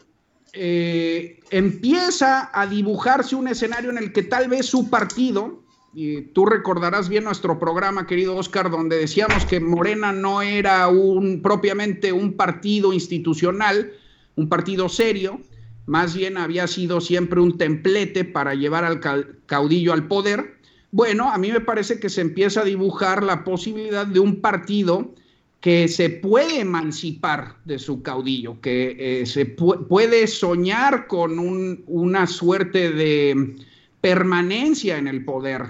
eh, 0.52 1.40
empieza 1.50 2.50
a 2.52 2.66
dibujarse 2.66 3.36
un 3.36 3.48
escenario 3.48 3.90
en 3.90 3.98
el 3.98 4.12
que 4.12 4.22
tal 4.22 4.48
vez 4.48 4.66
su 4.66 4.88
partido, 4.88 5.62
y 5.94 6.22
tú 6.22 6.46
recordarás 6.46 7.10
bien 7.10 7.24
nuestro 7.24 7.58
programa, 7.58 8.06
querido 8.06 8.36
Oscar, 8.36 8.70
donde 8.70 8.96
decíamos 8.96 9.44
que 9.44 9.60
Morena 9.60 10.12
no 10.12 10.40
era 10.40 10.88
un 10.88 11.42
propiamente 11.42 12.12
un 12.12 12.32
partido 12.34 12.94
institucional, 12.94 13.92
un 14.36 14.48
partido 14.48 14.88
serio, 14.88 15.40
más 15.86 16.14
bien 16.14 16.36
había 16.36 16.66
sido 16.66 17.00
siempre 17.00 17.40
un 17.40 17.58
templete 17.58 18.24
para 18.24 18.54
llevar 18.54 18.84
al 18.84 19.00
caudillo 19.46 19.92
al 19.92 20.06
poder. 20.06 20.56
Bueno, 20.90 21.30
a 21.30 21.38
mí 21.38 21.50
me 21.50 21.60
parece 21.60 21.98
que 21.98 22.08
se 22.08 22.20
empieza 22.20 22.60
a 22.60 22.64
dibujar 22.64 23.22
la 23.22 23.44
posibilidad 23.44 24.06
de 24.06 24.20
un 24.20 24.40
partido 24.40 25.14
que 25.60 25.86
se 25.88 26.10
puede 26.10 26.60
emancipar 26.60 27.56
de 27.64 27.78
su 27.78 28.02
caudillo, 28.02 28.60
que 28.60 28.96
eh, 28.98 29.26
se 29.26 29.46
puede 29.46 30.26
soñar 30.26 31.06
con 31.06 31.38
una 31.86 32.26
suerte 32.26 32.90
de 32.90 33.56
permanencia 34.00 34.98
en 34.98 35.06
el 35.06 35.24
poder 35.24 35.62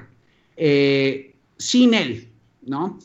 eh, 0.57 1.35
sin 1.59 1.93
él, 1.93 2.29
¿no? 2.63 2.99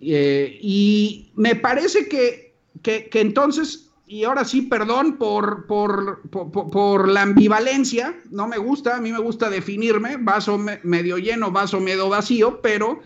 Eh, 0.00 0.58
y 0.62 1.30
me 1.34 1.56
parece 1.56 2.08
que, 2.08 2.54
que 2.82 3.10
entonces 3.14 3.87
y 4.08 4.24
ahora 4.24 4.44
sí, 4.44 4.62
perdón 4.62 5.18
por, 5.18 5.66
por, 5.66 7.08
la 7.08 7.22
ambivalencia, 7.22 8.18
no 8.30 8.48
me 8.48 8.56
gusta, 8.56 8.96
a 8.96 9.00
mí 9.00 9.12
me 9.12 9.18
gusta 9.18 9.50
definirme, 9.50 10.16
vaso 10.16 10.58
medio 10.82 11.18
lleno, 11.18 11.52
vaso 11.52 11.78
medio 11.78 12.08
vacío, 12.08 12.62
pero 12.62 13.00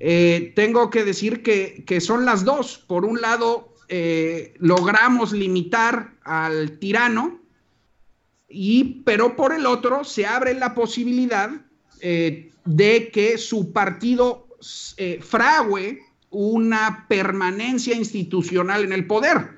eh, 0.00 0.54
tengo 0.56 0.88
que 0.88 1.04
decir 1.04 1.42
que, 1.42 2.00
son 2.00 2.24
las 2.24 2.46
dos. 2.46 2.78
Por 2.78 3.04
un 3.04 3.20
lado, 3.20 3.74
eh, 3.88 4.54
logramos 4.58 5.32
limitar 5.32 6.14
al 6.24 6.78
tirano, 6.78 7.42
y, 8.48 9.02
pero 9.04 9.36
por 9.36 9.52
el 9.52 9.66
otro 9.66 10.02
se 10.02 10.24
abre 10.24 10.54
la 10.54 10.74
posibilidad 10.74 11.50
eh, 12.00 12.50
de 12.64 13.10
que 13.10 13.36
su 13.36 13.74
partido 13.74 14.46
frague 15.20 16.00
una 16.30 17.06
permanencia 17.06 17.94
institucional 17.94 18.84
en 18.84 18.92
el 18.92 19.06
poder 19.06 19.57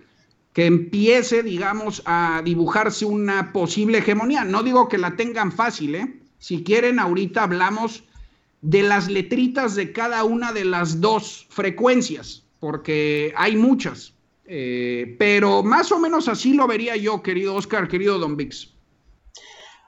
que 0.52 0.66
empiece, 0.66 1.42
digamos, 1.42 2.02
a 2.06 2.42
dibujarse 2.44 3.04
una 3.04 3.52
posible 3.52 3.98
hegemonía. 3.98 4.44
No 4.44 4.62
digo 4.62 4.88
que 4.88 4.98
la 4.98 5.16
tengan 5.16 5.52
fácil, 5.52 5.94
¿eh? 5.94 6.16
Si 6.38 6.64
quieren, 6.64 6.98
ahorita 6.98 7.44
hablamos 7.44 8.02
de 8.62 8.82
las 8.82 9.08
letritas 9.08 9.74
de 9.74 9.92
cada 9.92 10.24
una 10.24 10.52
de 10.52 10.64
las 10.64 11.00
dos 11.00 11.46
frecuencias, 11.50 12.42
porque 12.58 13.32
hay 13.36 13.56
muchas. 13.56 14.14
Eh, 14.46 15.14
pero 15.18 15.62
más 15.62 15.92
o 15.92 15.98
menos 15.98 16.26
así 16.26 16.54
lo 16.54 16.66
vería 16.66 16.96
yo, 16.96 17.22
querido 17.22 17.54
Oscar, 17.54 17.86
querido 17.86 18.18
Don 18.18 18.36
Vix. 18.36 18.74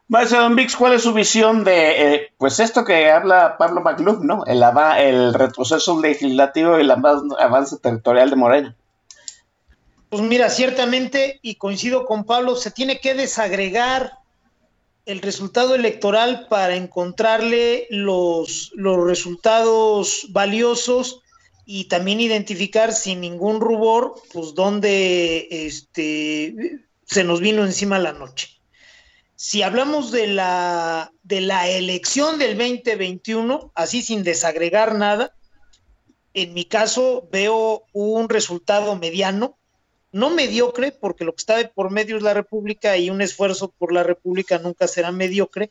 Maestro 0.07 0.43
Don 0.43 0.55
Vix, 0.55 0.77
¿cuál 0.77 0.93
es 0.93 1.03
su 1.03 1.13
visión 1.13 1.65
de, 1.65 2.15
eh, 2.15 2.33
pues 2.39 2.61
esto 2.61 2.85
que 2.85 3.11
habla 3.11 3.57
Pablo 3.59 3.81
McLuh, 3.81 4.23
¿no? 4.23 4.45
El, 4.47 4.63
el 4.99 5.35
retroceso 5.35 6.01
legislativo 6.01 6.79
y 6.79 6.83
el 6.83 6.91
avance 6.91 7.79
territorial 7.79 8.31
de 8.31 8.37
Morena. 8.37 8.77
Pues 10.13 10.25
mira, 10.25 10.51
ciertamente, 10.51 11.41
y 11.41 11.55
coincido 11.55 12.05
con 12.05 12.25
Pablo, 12.25 12.55
se 12.55 12.71
tiene 12.71 13.01
que 13.01 13.15
desagregar 13.15 14.13
el 15.07 15.23
resultado 15.23 15.75
electoral 15.75 16.49
para 16.51 16.77
encontrarle 16.77 17.87
los, 17.89 18.73
los 18.75 19.07
resultados 19.07 20.27
valiosos 20.29 21.23
y 21.65 21.85
también 21.85 22.21
identificar 22.21 22.93
sin 22.93 23.23
ningún 23.23 23.63
rubor, 23.63 24.21
pues 24.35 24.53
dónde 24.53 25.49
este, 25.51 26.57
se 27.07 27.25
nos 27.25 27.41
vino 27.41 27.65
encima 27.65 27.99
la 27.99 28.13
noche. 28.13 28.49
Si 29.35 29.63
hablamos 29.63 30.13
de 30.13 30.27
la, 30.27 31.11
de 31.23 31.41
la 31.41 31.71
elección 31.71 32.39
del 32.39 32.59
2021, 32.59 33.73
así 33.75 34.03
sin 34.03 34.25
desagregar 34.25 34.95
nada, 34.95 35.35
en 36.35 36.53
mi 36.53 36.67
caso 36.67 37.27
veo 37.33 37.85
un 37.95 38.29
resultado 38.29 38.95
mediano, 38.97 39.57
no 40.13 40.31
mediocre, 40.31 40.93
porque 40.93 41.25
lo 41.25 41.33
que 41.33 41.41
está 41.41 41.57
de 41.57 41.69
por 41.69 41.91
medio 41.91 42.17
es 42.17 42.23
la 42.23 42.35
República 42.35 42.97
y 42.99 43.11
un 43.11 43.23
esfuerzo 43.23 43.73
por 43.77 43.93
la 43.93 44.03
República 44.03 44.59
nunca 44.59 44.87
será 44.87 45.11
mediocre, 45.11 45.71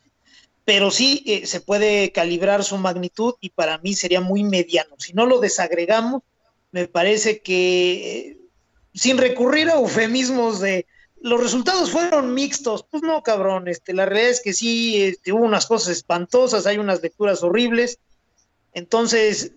pero 0.64 0.90
sí 0.90 1.22
eh, 1.26 1.46
se 1.46 1.60
puede 1.60 2.12
calibrar 2.12 2.64
su 2.64 2.76
magnitud 2.76 3.34
y 3.40 3.50
para 3.50 3.78
mí 3.78 3.94
sería 3.94 4.20
muy 4.20 4.44
mediano. 4.44 4.96
Si 4.98 5.12
no 5.12 5.26
lo 5.26 5.40
desagregamos, 5.40 6.22
me 6.72 6.88
parece 6.88 7.40
que 7.40 8.28
eh, 8.30 8.38
sin 8.94 9.18
recurrir 9.18 9.68
a 9.70 9.74
eufemismos 9.74 10.60
de 10.60 10.86
los 11.20 11.40
resultados 11.40 11.90
fueron 11.90 12.34
mixtos. 12.34 12.84
Pues 12.90 13.02
no, 13.02 13.22
cabrón, 13.22 13.68
este, 13.68 13.94
la 13.94 14.06
realidad 14.06 14.30
es 14.30 14.40
que 14.40 14.52
sí, 14.52 15.02
este, 15.02 15.32
hubo 15.32 15.44
unas 15.44 15.66
cosas 15.66 15.96
espantosas, 15.96 16.66
hay 16.66 16.78
unas 16.78 17.00
lecturas 17.00 17.42
horribles. 17.42 17.98
Entonces, 18.74 19.52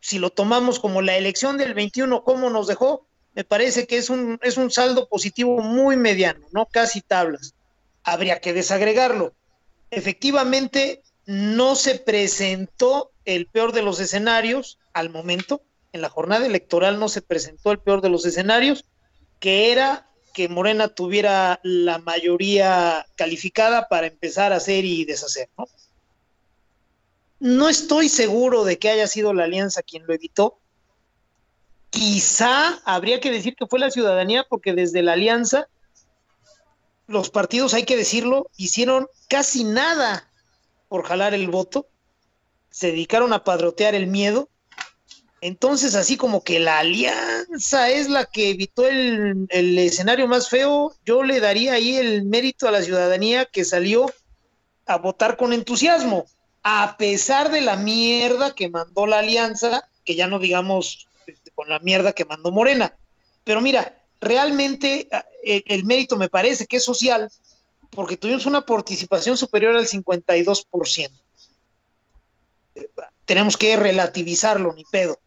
si 0.00 0.18
lo 0.18 0.30
tomamos 0.30 0.78
como 0.78 1.02
la 1.02 1.16
elección 1.16 1.58
del 1.58 1.74
21, 1.74 2.22
¿cómo 2.22 2.50
nos 2.50 2.68
dejó? 2.68 3.06
Me 3.38 3.44
parece 3.44 3.86
que 3.86 3.98
es 3.98 4.10
un, 4.10 4.40
es 4.42 4.56
un 4.56 4.68
saldo 4.68 5.08
positivo 5.08 5.60
muy 5.60 5.96
mediano, 5.96 6.44
¿no? 6.50 6.66
Casi 6.66 7.00
tablas. 7.02 7.54
Habría 8.02 8.40
que 8.40 8.52
desagregarlo. 8.52 9.32
Efectivamente, 9.92 11.04
no 11.24 11.76
se 11.76 12.00
presentó 12.00 13.12
el 13.24 13.46
peor 13.46 13.70
de 13.70 13.82
los 13.82 14.00
escenarios 14.00 14.80
al 14.92 15.10
momento. 15.10 15.62
En 15.92 16.00
la 16.00 16.08
jornada 16.08 16.46
electoral 16.46 16.98
no 16.98 17.08
se 17.08 17.22
presentó 17.22 17.70
el 17.70 17.78
peor 17.78 18.00
de 18.00 18.08
los 18.08 18.26
escenarios, 18.26 18.84
que 19.38 19.70
era 19.70 20.08
que 20.34 20.48
Morena 20.48 20.88
tuviera 20.88 21.60
la 21.62 21.98
mayoría 21.98 23.06
calificada 23.14 23.86
para 23.86 24.08
empezar 24.08 24.52
a 24.52 24.56
hacer 24.56 24.84
y 24.84 25.04
deshacer, 25.04 25.48
¿no? 25.56 25.68
No 27.38 27.68
estoy 27.68 28.08
seguro 28.08 28.64
de 28.64 28.80
que 28.80 28.88
haya 28.88 29.06
sido 29.06 29.32
la 29.32 29.44
alianza 29.44 29.84
quien 29.84 30.08
lo 30.08 30.12
evitó. 30.12 30.58
Quizá 31.90 32.80
habría 32.84 33.20
que 33.20 33.30
decir 33.30 33.54
que 33.56 33.66
fue 33.66 33.78
la 33.78 33.90
ciudadanía, 33.90 34.44
porque 34.48 34.74
desde 34.74 35.02
la 35.02 35.14
alianza 35.14 35.68
los 37.06 37.30
partidos, 37.30 37.72
hay 37.72 37.84
que 37.84 37.96
decirlo, 37.96 38.50
hicieron 38.56 39.08
casi 39.28 39.64
nada 39.64 40.30
por 40.88 41.04
jalar 41.04 41.32
el 41.32 41.48
voto, 41.48 41.86
se 42.70 42.88
dedicaron 42.88 43.32
a 43.32 43.44
padrotear 43.44 43.94
el 43.94 44.06
miedo. 44.06 44.50
Entonces, 45.40 45.94
así 45.94 46.16
como 46.16 46.44
que 46.44 46.58
la 46.58 46.80
alianza 46.80 47.88
es 47.88 48.10
la 48.10 48.26
que 48.26 48.50
evitó 48.50 48.86
el, 48.86 49.46
el 49.48 49.78
escenario 49.78 50.28
más 50.28 50.50
feo, 50.50 50.94
yo 51.06 51.22
le 51.22 51.40
daría 51.40 51.74
ahí 51.74 51.96
el 51.96 52.24
mérito 52.24 52.68
a 52.68 52.72
la 52.72 52.82
ciudadanía 52.82 53.46
que 53.46 53.64
salió 53.64 54.12
a 54.84 54.98
votar 54.98 55.36
con 55.36 55.52
entusiasmo 55.52 56.26
a 56.62 56.96
pesar 56.98 57.50
de 57.50 57.62
la 57.62 57.76
mierda 57.76 58.54
que 58.54 58.68
mandó 58.68 59.06
la 59.06 59.20
alianza, 59.20 59.88
que 60.04 60.14
ya 60.14 60.26
no 60.26 60.38
digamos 60.38 61.07
con 61.58 61.68
la 61.68 61.80
mierda 61.80 62.12
que 62.12 62.24
mandó 62.24 62.52
Morena. 62.52 62.96
Pero 63.42 63.60
mira, 63.60 64.00
realmente 64.20 65.08
eh, 65.42 65.64
el, 65.66 65.84
mérito 65.84 66.16
me 66.16 66.28
parece 66.28 66.66
que 66.68 66.76
es 66.76 66.84
social, 66.84 67.28
porque 67.90 68.16
tuvimos 68.16 68.46
una 68.46 68.64
participación 68.64 69.36
superior 69.36 69.74
al 69.74 69.88
52%. 69.88 71.10
tenemos 73.24 73.56
que 73.56 73.76
relativizarlo, 73.76 74.72
ni 74.72 74.84
pedo. 74.84 75.18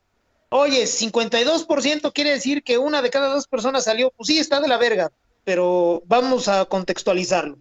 Oye, 0.48 0.86
52% 0.86 2.14
quiere 2.14 2.30
decir 2.30 2.64
que 2.64 2.78
una 2.78 3.02
de 3.02 3.10
cada 3.10 3.34
dos 3.34 3.46
personas 3.46 3.84
salió, 3.84 4.10
pues 4.12 4.28
sí, 4.28 4.40
está 4.40 4.62
de 4.62 4.70
la 4.70 4.78
verga, 4.78 5.12
pero 5.44 6.02
vamos 6.06 6.48
a 6.48 6.64
contextualizarlo. 6.64 7.58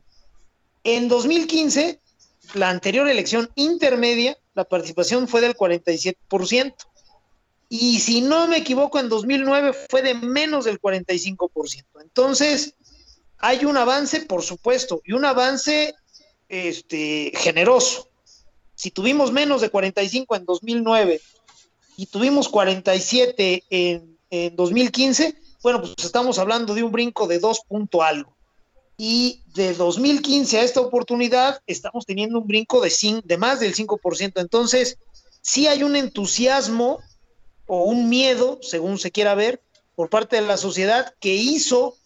En 0.84 1.08
2015 1.08 1.98
la 2.54 2.70
anterior 2.70 3.08
elección 3.08 3.50
intermedia, 3.56 4.38
la 4.54 4.64
participación 4.64 5.26
fue 5.26 5.40
del 5.40 5.56
47%. 5.56 6.74
Y 7.72 8.00
si 8.00 8.20
no 8.20 8.48
me 8.48 8.58
equivoco, 8.58 8.98
en 8.98 9.08
2009 9.08 9.72
fue 9.88 10.02
de 10.02 10.14
menos 10.14 10.64
del 10.64 10.80
45%. 10.80 11.84
Entonces, 12.02 12.74
hay 13.38 13.64
un 13.64 13.76
avance, 13.76 14.22
por 14.22 14.42
supuesto, 14.42 15.00
y 15.04 15.12
un 15.12 15.24
avance 15.24 15.94
este, 16.48 17.30
generoso. 17.36 18.08
Si 18.74 18.90
tuvimos 18.90 19.30
menos 19.30 19.60
de 19.60 19.70
45 19.70 20.34
en 20.34 20.44
2009 20.46 21.20
y 21.96 22.06
tuvimos 22.06 22.48
47 22.48 23.62
en, 23.70 24.18
en 24.30 24.56
2015, 24.56 25.36
bueno, 25.62 25.80
pues 25.80 25.94
estamos 25.98 26.40
hablando 26.40 26.74
de 26.74 26.82
un 26.82 26.90
brinco 26.90 27.28
de 27.28 27.38
dos 27.38 27.60
punto 27.68 28.02
algo 28.02 28.34
y 29.02 29.44
de 29.54 29.74
2015 29.74 30.58
a 30.58 30.62
esta 30.62 30.80
oportunidad 30.80 31.62
estamos 31.66 32.04
teniendo 32.04 32.40
un 32.40 32.46
brinco 32.46 32.80
de, 32.80 33.22
de 33.24 33.38
más 33.38 33.60
del 33.60 33.74
5%. 33.74 34.32
Entonces, 34.40 34.98
sí 35.40 35.68
hay 35.68 35.84
un 35.84 35.94
entusiasmo 35.94 36.98
o 37.72 37.85
un 37.85 38.09
miedo, 38.09 38.59
según 38.62 38.98
se 38.98 39.12
quiera 39.12 39.37
ver, 39.37 39.62
por 39.94 40.11
parte 40.11 40.35
de 40.35 40.42
la 40.42 40.56
sociedad 40.56 41.14
que 41.20 41.37
hizo 41.37 41.96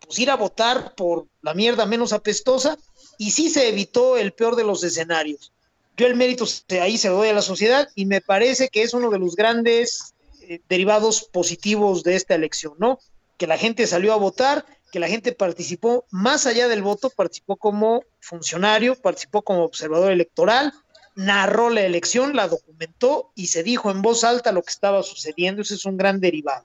pues, 0.00 0.18
ir 0.18 0.28
a 0.28 0.36
votar 0.36 0.94
por 0.94 1.26
la 1.40 1.54
mierda 1.54 1.86
menos 1.86 2.12
apestosa 2.12 2.76
y 3.16 3.30
sí 3.30 3.48
se 3.48 3.70
evitó 3.70 4.18
el 4.18 4.34
peor 4.34 4.56
de 4.56 4.64
los 4.64 4.84
escenarios. 4.84 5.54
Yo 5.96 6.06
el 6.06 6.16
mérito 6.16 6.44
ahí 6.82 6.98
se 6.98 7.08
lo 7.08 7.16
doy 7.16 7.28
a 7.28 7.32
la 7.32 7.40
sociedad 7.40 7.88
y 7.94 8.04
me 8.04 8.20
parece 8.20 8.68
que 8.68 8.82
es 8.82 8.92
uno 8.92 9.08
de 9.08 9.18
los 9.18 9.36
grandes 9.36 10.12
eh, 10.42 10.60
derivados 10.68 11.22
positivos 11.22 12.02
de 12.02 12.16
esta 12.16 12.34
elección, 12.34 12.74
¿no? 12.78 12.98
Que 13.38 13.46
la 13.46 13.56
gente 13.56 13.86
salió 13.86 14.12
a 14.12 14.16
votar 14.16 14.66
que 14.92 14.98
la 14.98 15.08
gente 15.08 15.32
participó 15.32 16.04
más 16.10 16.46
allá 16.46 16.68
del 16.68 16.82
voto, 16.82 17.08
participó 17.08 17.56
como 17.56 18.04
funcionario, 18.20 18.96
participó 18.96 19.40
como 19.40 19.64
observador 19.64 20.12
electoral, 20.12 20.74
narró 21.18 21.68
la 21.68 21.82
elección, 21.82 22.36
la 22.36 22.46
documentó 22.46 23.32
y 23.34 23.48
se 23.48 23.64
dijo 23.64 23.90
en 23.90 24.02
voz 24.02 24.22
alta 24.22 24.52
lo 24.52 24.62
que 24.62 24.70
estaba 24.70 25.02
sucediendo. 25.02 25.62
Ese 25.62 25.74
es 25.74 25.84
un 25.84 25.96
gran 25.96 26.20
derivado. 26.20 26.64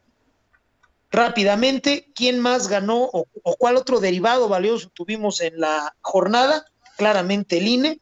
Rápidamente, 1.09 2.11
¿quién 2.13 2.39
más 2.39 2.67
ganó 2.67 3.09
o, 3.11 3.25
cuál 3.57 3.77
otro 3.77 3.99
derivado 3.99 4.47
valioso 4.47 4.91
tuvimos 4.93 5.41
en 5.41 5.59
la 5.59 5.95
jornada? 6.01 6.67
Claramente 6.97 7.57
el 7.57 7.67
INE 7.67 7.99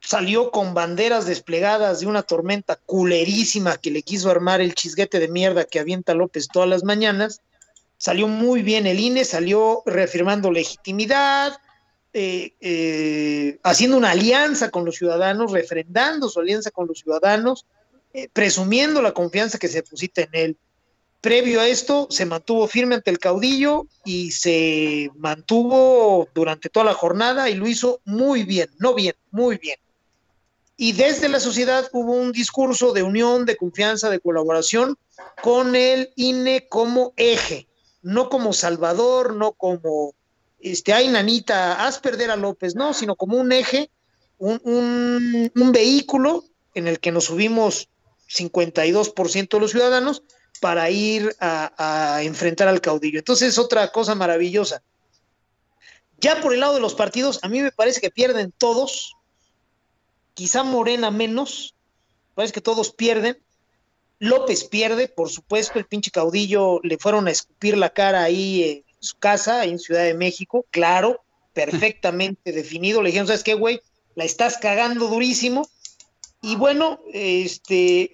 salió 0.00 0.52
con 0.52 0.72
banderas 0.72 1.26
desplegadas 1.26 1.98
de 1.98 2.06
una 2.06 2.22
tormenta 2.22 2.76
culerísima 2.76 3.76
que 3.76 3.90
le 3.90 4.02
quiso 4.02 4.30
armar 4.30 4.60
el 4.60 4.72
chisguete 4.72 5.18
de 5.18 5.26
mierda 5.26 5.64
que 5.64 5.80
avienta 5.80 6.14
López 6.14 6.46
todas 6.46 6.68
las 6.68 6.84
mañanas 6.84 7.40
Salió 7.98 8.28
muy 8.28 8.62
bien 8.62 8.86
el 8.86 9.00
INE, 9.00 9.24
salió 9.24 9.82
reafirmando 9.86 10.52
legitimidad, 10.52 11.58
eh, 12.18 12.54
eh, 12.62 13.58
haciendo 13.62 13.98
una 13.98 14.12
alianza 14.12 14.70
con 14.70 14.86
los 14.86 14.96
ciudadanos, 14.96 15.52
refrendando 15.52 16.30
su 16.30 16.40
alianza 16.40 16.70
con 16.70 16.86
los 16.86 17.00
ciudadanos, 17.00 17.66
eh, 18.14 18.30
presumiendo 18.32 19.02
la 19.02 19.12
confianza 19.12 19.58
que 19.58 19.68
se 19.68 19.82
deposita 19.82 20.22
en 20.22 20.30
él. 20.32 20.56
Previo 21.20 21.60
a 21.60 21.68
esto, 21.68 22.06
se 22.08 22.24
mantuvo 22.24 22.68
firme 22.68 22.94
ante 22.94 23.10
el 23.10 23.18
caudillo 23.18 23.86
y 24.02 24.30
se 24.30 25.10
mantuvo 25.18 26.26
durante 26.34 26.70
toda 26.70 26.86
la 26.86 26.94
jornada 26.94 27.50
y 27.50 27.54
lo 27.54 27.66
hizo 27.66 28.00
muy 28.06 28.44
bien, 28.44 28.70
no 28.78 28.94
bien, 28.94 29.14
muy 29.30 29.58
bien. 29.58 29.76
Y 30.78 30.92
desde 30.92 31.28
la 31.28 31.38
sociedad 31.38 31.86
hubo 31.92 32.12
un 32.14 32.32
discurso 32.32 32.94
de 32.94 33.02
unión, 33.02 33.44
de 33.44 33.58
confianza, 33.58 34.08
de 34.08 34.20
colaboración 34.20 34.96
con 35.42 35.76
el 35.76 36.14
INE 36.16 36.66
como 36.66 37.12
eje 37.18 37.68
no 38.06 38.28
como 38.28 38.52
Salvador, 38.52 39.34
no 39.34 39.50
como, 39.50 40.14
este, 40.72 40.92
ay, 40.92 41.08
nanita, 41.08 41.86
haz 41.86 41.98
perder 41.98 42.30
a 42.30 42.36
López, 42.36 42.74
no, 42.74 42.92
sino 42.92 43.16
como 43.16 43.36
un 43.36 43.52
eje, 43.52 43.90
un, 44.38 44.60
un, 45.54 45.72
vehículo 45.72 46.44
en 46.74 46.88
el 46.88 47.00
que 47.00 47.12
nos 47.12 47.24
subimos 47.24 47.88
52% 48.28 49.48
de 49.48 49.60
los 49.60 49.70
ciudadanos 49.70 50.22
para 50.60 50.90
ir 50.90 51.34
a, 51.40 52.16
a, 52.16 52.22
enfrentar 52.22 52.68
al 52.68 52.80
caudillo. 52.80 53.18
Entonces 53.18 53.48
es 53.48 53.58
otra 53.58 53.90
cosa 53.92 54.14
maravillosa. 54.14 54.82
Ya 56.18 56.40
por 56.40 56.52
el 56.52 56.60
lado 56.60 56.74
de 56.74 56.80
los 56.80 56.94
partidos, 56.94 57.38
a 57.42 57.48
mí 57.48 57.62
me 57.62 57.72
parece 57.72 58.00
que 58.00 58.10
pierden 58.10 58.52
todos, 58.52 59.14
quizá 60.34 60.64
Morena 60.64 61.10
menos, 61.10 61.74
parece 62.34 62.52
que 62.52 62.60
todos 62.60 62.92
pierden, 62.92 63.38
López 64.18 64.64
pierde, 64.64 65.08
por 65.08 65.28
supuesto, 65.28 65.78
el 65.78 65.84
pinche 65.84 66.10
caudillo 66.10 66.80
le 66.82 66.98
fueron 66.98 67.28
a 67.28 67.30
escupir 67.30 67.76
la 67.76 67.90
cara 67.90 68.22
ahí 68.22 68.62
en 68.62 68.85
su 69.06 69.16
casa, 69.16 69.64
en 69.64 69.78
Ciudad 69.78 70.04
de 70.04 70.14
México, 70.14 70.66
claro, 70.70 71.22
perfectamente 71.52 72.52
definido. 72.52 73.02
Le 73.02 73.08
dijeron, 73.08 73.26
¿sabes 73.26 73.42
qué, 73.42 73.54
güey? 73.54 73.80
La 74.14 74.24
estás 74.24 74.58
cagando 74.58 75.08
durísimo. 75.08 75.68
Y 76.42 76.56
bueno, 76.56 77.00
este, 77.12 78.12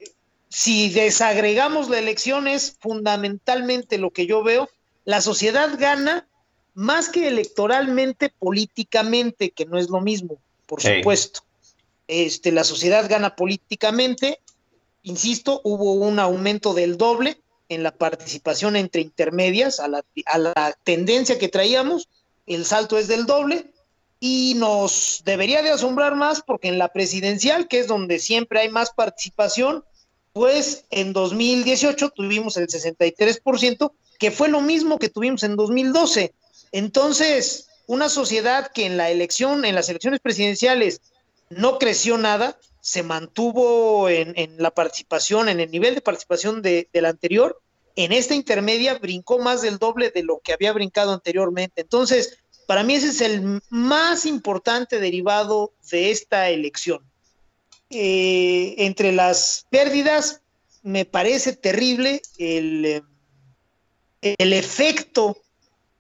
si 0.48 0.90
desagregamos 0.90 1.88
la 1.88 1.98
elección, 1.98 2.46
es 2.46 2.76
fundamentalmente 2.80 3.98
lo 3.98 4.10
que 4.10 4.26
yo 4.26 4.42
veo. 4.42 4.68
La 5.04 5.20
sociedad 5.20 5.70
gana 5.78 6.28
más 6.74 7.08
que 7.08 7.28
electoralmente, 7.28 8.30
políticamente, 8.30 9.50
que 9.50 9.66
no 9.66 9.78
es 9.78 9.90
lo 9.90 10.00
mismo, 10.00 10.38
por 10.66 10.80
supuesto. 10.80 11.40
Este, 12.08 12.52
la 12.52 12.64
sociedad 12.64 13.08
gana 13.08 13.36
políticamente, 13.36 14.40
insisto, 15.02 15.60
hubo 15.64 15.92
un 15.92 16.18
aumento 16.18 16.74
del 16.74 16.96
doble 16.96 17.41
en 17.74 17.82
la 17.82 17.92
participación 17.92 18.76
entre 18.76 19.00
intermedias 19.00 19.80
a 19.80 19.88
la, 19.88 20.04
a 20.26 20.38
la, 20.38 20.76
tendencia 20.84 21.38
que 21.38 21.48
traíamos, 21.48 22.08
el 22.46 22.64
salto 22.64 22.98
es 22.98 23.08
del 23.08 23.26
doble 23.26 23.72
y 24.20 24.54
nos 24.56 25.22
debería 25.24 25.62
de 25.62 25.70
asombrar 25.70 26.14
más 26.14 26.42
porque 26.42 26.68
en 26.68 26.78
la 26.78 26.88
presidencial, 26.88 27.68
que 27.68 27.80
es 27.80 27.86
donde 27.86 28.18
siempre 28.18 28.60
hay 28.60 28.68
más 28.68 28.90
participación, 28.90 29.84
pues 30.32 30.84
en 30.90 31.12
2018 31.12 32.10
tuvimos 32.10 32.56
el 32.56 32.68
63%, 32.68 33.92
que 34.18 34.30
fue 34.30 34.48
lo 34.48 34.60
mismo 34.60 34.98
que 34.98 35.08
tuvimos 35.08 35.42
en 35.42 35.56
2012. 35.56 36.34
Entonces, 36.72 37.68
una 37.86 38.08
sociedad 38.08 38.70
que 38.72 38.86
en 38.86 38.96
la 38.96 39.10
elección, 39.10 39.64
en 39.64 39.74
las 39.74 39.88
elecciones 39.88 40.20
presidenciales, 40.20 41.00
no 41.50 41.78
creció 41.78 42.16
nada, 42.16 42.58
se 42.82 43.04
mantuvo 43.04 44.08
en, 44.08 44.32
en, 44.36 44.60
la 44.60 44.72
participación, 44.72 45.48
en 45.48 45.60
el 45.60 45.70
nivel 45.70 45.94
de 45.94 46.00
participación 46.00 46.62
de, 46.62 46.88
del 46.92 47.06
anterior, 47.06 47.61
en 47.96 48.12
esta 48.12 48.34
intermedia 48.34 48.98
brincó 48.98 49.38
más 49.38 49.62
del 49.62 49.78
doble 49.78 50.10
de 50.10 50.22
lo 50.22 50.40
que 50.40 50.52
había 50.52 50.72
brincado 50.72 51.12
anteriormente. 51.12 51.82
Entonces, 51.82 52.38
para 52.66 52.82
mí 52.82 52.94
ese 52.94 53.08
es 53.08 53.20
el 53.20 53.60
más 53.68 54.26
importante 54.26 55.00
derivado 55.00 55.72
de 55.90 56.10
esta 56.10 56.48
elección. 56.50 57.02
Eh, 57.90 58.74
entre 58.78 59.12
las 59.12 59.66
pérdidas, 59.70 60.40
me 60.82 61.04
parece 61.04 61.54
terrible 61.54 62.22
el, 62.38 63.02
eh, 64.22 64.34
el 64.38 64.52
efecto 64.52 65.36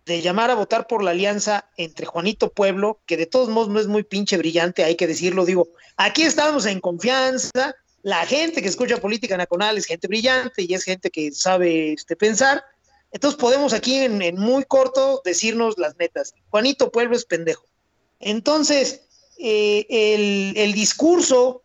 de 0.06 0.20
llamar 0.20 0.50
a 0.50 0.54
votar 0.54 0.86
por 0.86 1.04
la 1.04 1.12
alianza 1.12 1.70
entre 1.76 2.06
Juanito 2.06 2.50
Pueblo, 2.50 3.00
que 3.06 3.16
de 3.16 3.26
todos 3.26 3.48
modos 3.48 3.68
no 3.68 3.78
es 3.78 3.86
muy 3.86 4.02
pinche 4.02 4.36
brillante, 4.36 4.84
hay 4.84 4.96
que 4.96 5.06
decirlo, 5.06 5.44
digo, 5.44 5.68
aquí 5.96 6.22
estamos 6.22 6.66
en 6.66 6.80
confianza, 6.80 7.74
la 8.02 8.26
gente 8.26 8.62
que 8.62 8.68
escucha 8.68 8.96
política 8.96 9.36
nacional 9.36 9.78
es 9.78 9.86
gente 9.86 10.08
brillante 10.08 10.62
y 10.62 10.74
es 10.74 10.84
gente 10.84 11.10
que 11.10 11.32
sabe 11.32 11.92
este, 11.92 12.16
pensar, 12.16 12.64
entonces 13.12 13.38
podemos 13.38 13.72
aquí 13.72 13.96
en, 13.98 14.18
muy 14.36 14.64
corto 14.64 15.22
decirnos 15.24 15.78
las 15.78 15.96
netas, 15.98 16.34
Juanito 16.50 16.90
Pueblo 16.90 17.14
es 17.14 17.24
pendejo. 17.24 17.66
Entonces, 18.20 19.02
eh, 19.38 19.86
el, 19.88 20.54
el 20.56 20.72
discurso 20.72 21.62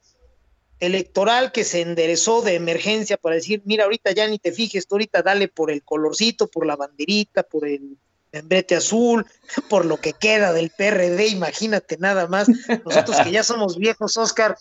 electoral 0.80 1.52
que 1.52 1.64
se 1.64 1.82
enderezó 1.82 2.42
de 2.42 2.56
emergencia 2.56 3.18
para 3.18 3.36
decir, 3.36 3.62
mira, 3.66 3.86
ahorita 3.86 4.12
ya 4.12 4.28
ni 4.28 4.38
te 4.38 4.52
fijes, 4.52 4.88
tú 4.88 4.96
ahorita 4.96 5.24
dale 5.24 5.48
por 5.48 5.72
el 5.72 5.84
colorcito, 5.84 6.48
por 6.48 6.66
la 6.66 6.76
banderita, 6.76 7.44
por 7.44 7.68
el 7.68 7.98
membrete 8.32 8.76
azul, 8.76 9.26
por 9.70 9.86
lo 9.86 9.98
que 9.98 10.14
queda 10.14 10.54
del 10.54 10.70
PRD, 10.70 11.28
imagínate 11.28 11.98
nada 11.98 12.28
más, 12.28 12.48
nosotros 12.86 13.18
que 13.24 13.32
ya 13.32 13.44
somos 13.44 13.78
viejos, 13.78 14.18
Oscar, 14.18 14.58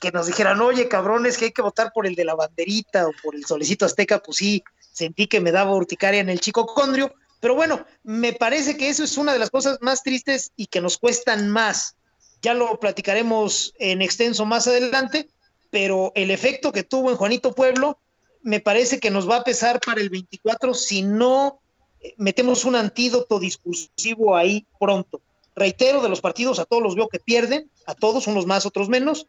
que 0.00 0.10
nos 0.10 0.26
dijeran, 0.26 0.60
oye, 0.60 0.88
cabrones, 0.88 1.36
que 1.36 1.46
hay 1.46 1.52
que 1.52 1.62
votar 1.62 1.92
por 1.92 2.06
el 2.06 2.14
de 2.14 2.24
la 2.24 2.34
banderita 2.34 3.06
o 3.06 3.12
por 3.22 3.36
el 3.36 3.44
solecito 3.44 3.84
azteca, 3.84 4.18
pues 4.18 4.38
sí, 4.38 4.64
sentí 4.92 5.26
que 5.26 5.40
me 5.40 5.52
daba 5.52 5.74
urticaria 5.74 6.20
en 6.20 6.30
el 6.30 6.40
chico 6.40 6.66
condrio, 6.66 7.14
pero 7.40 7.54
bueno, 7.54 7.84
me 8.02 8.32
parece 8.32 8.76
que 8.76 8.88
eso 8.88 9.04
es 9.04 9.16
una 9.16 9.32
de 9.32 9.38
las 9.38 9.50
cosas 9.50 9.78
más 9.80 10.02
tristes 10.02 10.52
y 10.56 10.66
que 10.66 10.80
nos 10.80 10.98
cuestan 10.98 11.48
más. 11.48 11.96
Ya 12.42 12.54
lo 12.54 12.80
platicaremos 12.80 13.74
en 13.78 14.02
extenso 14.02 14.44
más 14.46 14.66
adelante, 14.66 15.28
pero 15.70 16.12
el 16.14 16.30
efecto 16.30 16.72
que 16.72 16.82
tuvo 16.82 17.10
en 17.10 17.16
Juanito 17.16 17.54
Pueblo 17.54 17.98
me 18.42 18.60
parece 18.60 19.00
que 19.00 19.10
nos 19.10 19.28
va 19.28 19.36
a 19.36 19.44
pesar 19.44 19.80
para 19.80 20.00
el 20.00 20.08
24 20.08 20.74
si 20.74 21.02
no 21.02 21.60
eh, 22.00 22.14
metemos 22.16 22.64
un 22.64 22.76
antídoto 22.76 23.38
discursivo 23.38 24.36
ahí 24.36 24.66
pronto. 24.78 25.20
Reitero, 25.54 26.00
de 26.00 26.08
los 26.08 26.20
partidos 26.20 26.58
a 26.58 26.64
todos 26.64 26.82
los 26.82 26.94
veo 26.94 27.08
que 27.08 27.18
pierden, 27.18 27.70
a 27.86 27.94
todos, 27.94 28.26
unos 28.26 28.46
más, 28.46 28.64
otros 28.64 28.88
menos. 28.88 29.26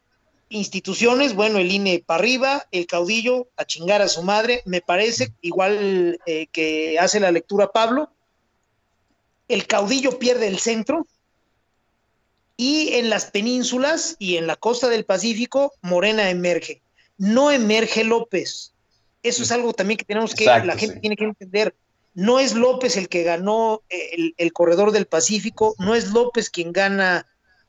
Instituciones, 0.52 1.34
bueno, 1.34 1.58
el 1.58 1.72
INE 1.72 2.02
para 2.04 2.20
arriba, 2.20 2.66
el 2.70 2.86
caudillo 2.86 3.48
a 3.56 3.64
chingar 3.64 4.02
a 4.02 4.08
su 4.08 4.22
madre, 4.22 4.62
me 4.66 4.80
parece, 4.80 5.32
igual 5.40 6.18
eh, 6.26 6.46
que 6.52 6.98
hace 6.98 7.20
la 7.20 7.32
lectura 7.32 7.72
Pablo, 7.72 8.10
el 9.48 9.66
caudillo 9.66 10.18
pierde 10.18 10.46
el 10.48 10.58
centro, 10.58 11.06
y 12.56 12.94
en 12.94 13.10
las 13.10 13.26
penínsulas 13.30 14.16
y 14.18 14.36
en 14.36 14.46
la 14.46 14.56
costa 14.56 14.88
del 14.88 15.04
Pacífico, 15.04 15.72
Morena 15.80 16.30
emerge. 16.30 16.82
No 17.18 17.50
emerge 17.50 18.04
López. 18.04 18.72
Eso 19.22 19.42
es 19.42 19.52
algo 19.52 19.72
también 19.72 19.98
que 19.98 20.04
tenemos 20.04 20.34
que, 20.34 20.44
la 20.44 20.76
gente 20.76 21.00
tiene 21.00 21.16
que 21.16 21.24
entender. 21.24 21.74
No 22.14 22.38
es 22.38 22.54
López 22.54 22.96
el 22.96 23.08
que 23.08 23.22
ganó 23.22 23.82
el, 23.88 24.52
corredor 24.52 24.92
del 24.92 25.06
Pacífico, 25.06 25.74
no 25.78 25.94
es 25.94 26.12
López 26.12 26.50
quien 26.50 26.72
gana 26.72 27.26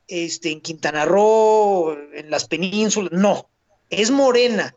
este, 0.07 0.51
en 0.51 0.61
Quintana 0.61 1.05
Roo, 1.05 1.95
en 2.13 2.29
las 2.29 2.47
penínsulas, 2.47 3.11
no, 3.11 3.49
es 3.89 4.11
Morena. 4.11 4.75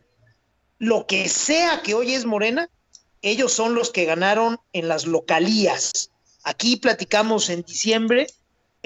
Lo 0.79 1.07
que 1.07 1.29
sea 1.29 1.83
que 1.83 1.95
hoy 1.95 2.15
es 2.15 2.25
Morena, 2.25 2.69
ellos 3.23 3.53
son 3.53 3.75
los 3.75 3.91
que 3.91 4.05
ganaron 4.05 4.59
en 4.73 4.89
las 4.89 5.07
localías. 5.07 6.11
Aquí 6.43 6.77
platicamos 6.77 7.49
en 7.51 7.63
diciembre 7.63 8.27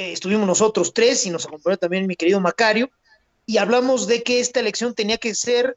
eh, 0.01 0.13
estuvimos 0.13 0.47
nosotros 0.47 0.95
tres 0.95 1.27
y 1.27 1.31
nos 1.31 1.45
acompañó 1.45 1.77
también 1.77 2.07
mi 2.07 2.17
querido 2.17 2.41
Macario, 2.41 2.91
y 3.45 3.59
hablamos 3.59 4.07
de 4.07 4.23
que 4.23 4.41
esta 4.41 4.59
elección 4.59 4.95
tenía 4.95 5.19
que 5.19 5.35
ser 5.35 5.77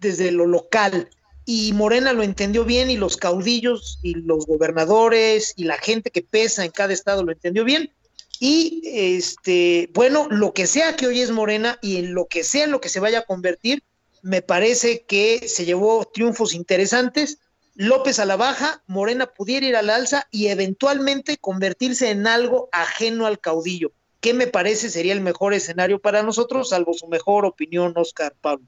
desde 0.00 0.32
lo 0.32 0.44
local. 0.44 1.08
Y 1.44 1.72
Morena 1.72 2.12
lo 2.12 2.24
entendió 2.24 2.64
bien 2.64 2.90
y 2.90 2.96
los 2.96 3.16
caudillos 3.16 4.00
y 4.02 4.14
los 4.14 4.44
gobernadores 4.46 5.54
y 5.56 5.64
la 5.64 5.78
gente 5.78 6.10
que 6.10 6.22
pesa 6.22 6.64
en 6.64 6.72
cada 6.72 6.92
estado 6.92 7.22
lo 7.22 7.30
entendió 7.30 7.64
bien. 7.64 7.92
Y 8.40 8.82
este, 8.84 9.90
bueno, 9.94 10.26
lo 10.30 10.52
que 10.52 10.66
sea 10.66 10.96
que 10.96 11.06
hoy 11.06 11.20
es 11.20 11.30
Morena 11.30 11.78
y 11.80 11.98
en 11.98 12.14
lo 12.14 12.26
que 12.26 12.42
sea 12.44 12.64
en 12.64 12.72
lo 12.72 12.80
que 12.80 12.88
se 12.88 13.00
vaya 13.00 13.20
a 13.20 13.24
convertir, 13.24 13.84
me 14.22 14.42
parece 14.42 15.04
que 15.04 15.48
se 15.48 15.64
llevó 15.64 16.04
triunfos 16.04 16.54
interesantes 16.54 17.38
López 17.74 18.18
a 18.18 18.26
la 18.26 18.36
baja, 18.36 18.82
Morena 18.86 19.26
pudiera 19.26 19.66
ir 19.66 19.76
al 19.76 19.88
alza 19.88 20.26
y 20.30 20.48
eventualmente 20.48 21.38
convertirse 21.38 22.10
en 22.10 22.26
algo 22.26 22.68
ajeno 22.70 23.26
al 23.26 23.40
caudillo. 23.40 23.92
¿Qué 24.20 24.34
me 24.34 24.46
parece 24.46 24.90
sería 24.90 25.14
el 25.14 25.20
mejor 25.20 25.54
escenario 25.54 25.98
para 25.98 26.22
nosotros, 26.22 26.68
salvo 26.68 26.92
su 26.92 27.08
mejor 27.08 27.46
opinión, 27.46 27.94
Oscar 27.96 28.34
Pablo? 28.40 28.66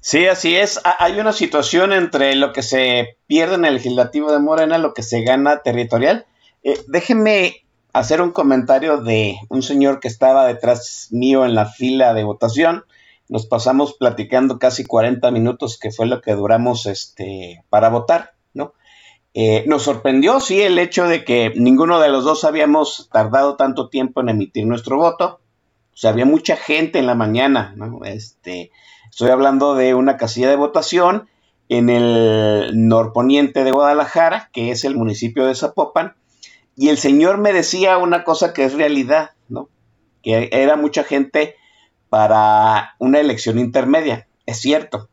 Sí, 0.00 0.26
así 0.26 0.56
es. 0.56 0.80
Hay 0.84 1.20
una 1.20 1.32
situación 1.32 1.92
entre 1.92 2.34
lo 2.34 2.52
que 2.52 2.62
se 2.62 3.18
pierde 3.26 3.56
en 3.56 3.66
el 3.66 3.74
legislativo 3.74 4.32
de 4.32 4.38
Morena, 4.38 4.78
lo 4.78 4.94
que 4.94 5.02
se 5.02 5.22
gana 5.22 5.62
territorial. 5.62 6.24
Eh, 6.62 6.80
déjenme 6.86 7.66
hacer 7.92 8.20
un 8.20 8.32
comentario 8.32 8.98
de 8.98 9.36
un 9.48 9.62
señor 9.62 10.00
que 10.00 10.08
estaba 10.08 10.46
detrás 10.46 11.08
mío 11.10 11.44
en 11.44 11.54
la 11.54 11.66
fila 11.66 12.14
de 12.14 12.24
votación 12.24 12.84
nos 13.28 13.46
pasamos 13.46 13.94
platicando 13.94 14.58
casi 14.58 14.84
40 14.84 15.30
minutos, 15.30 15.78
que 15.78 15.90
fue 15.90 16.06
lo 16.06 16.20
que 16.20 16.32
duramos 16.32 16.86
este, 16.86 17.62
para 17.68 17.90
votar, 17.90 18.34
¿no? 18.54 18.72
Eh, 19.34 19.64
nos 19.66 19.82
sorprendió, 19.82 20.40
sí, 20.40 20.62
el 20.62 20.78
hecho 20.78 21.06
de 21.06 21.24
que 21.24 21.52
ninguno 21.54 22.00
de 22.00 22.08
los 22.08 22.24
dos 22.24 22.44
habíamos 22.44 23.08
tardado 23.12 23.56
tanto 23.56 23.88
tiempo 23.88 24.20
en 24.20 24.30
emitir 24.30 24.66
nuestro 24.66 24.96
voto. 24.96 25.40
O 25.92 25.96
sea, 25.96 26.10
había 26.10 26.24
mucha 26.24 26.56
gente 26.56 26.98
en 26.98 27.06
la 27.06 27.14
mañana, 27.14 27.74
¿no? 27.76 28.04
Este, 28.04 28.70
estoy 29.10 29.30
hablando 29.30 29.74
de 29.74 29.94
una 29.94 30.16
casilla 30.16 30.48
de 30.48 30.56
votación 30.56 31.28
en 31.68 31.90
el 31.90 32.88
norponiente 32.88 33.62
de 33.62 33.72
Guadalajara, 33.72 34.48
que 34.52 34.70
es 34.70 34.84
el 34.84 34.96
municipio 34.96 35.44
de 35.44 35.54
Zapopan, 35.54 36.14
y 36.78 36.90
el 36.90 36.98
señor 36.98 37.38
me 37.38 37.52
decía 37.52 37.98
una 37.98 38.22
cosa 38.22 38.52
que 38.52 38.64
es 38.64 38.72
realidad, 38.72 39.32
¿no? 39.48 39.68
Que 40.22 40.48
era 40.52 40.76
mucha 40.76 41.02
gente 41.02 41.56
para 42.08 42.94
una 43.00 43.18
elección 43.18 43.58
intermedia. 43.58 44.28
Es 44.46 44.60
cierto. 44.60 45.08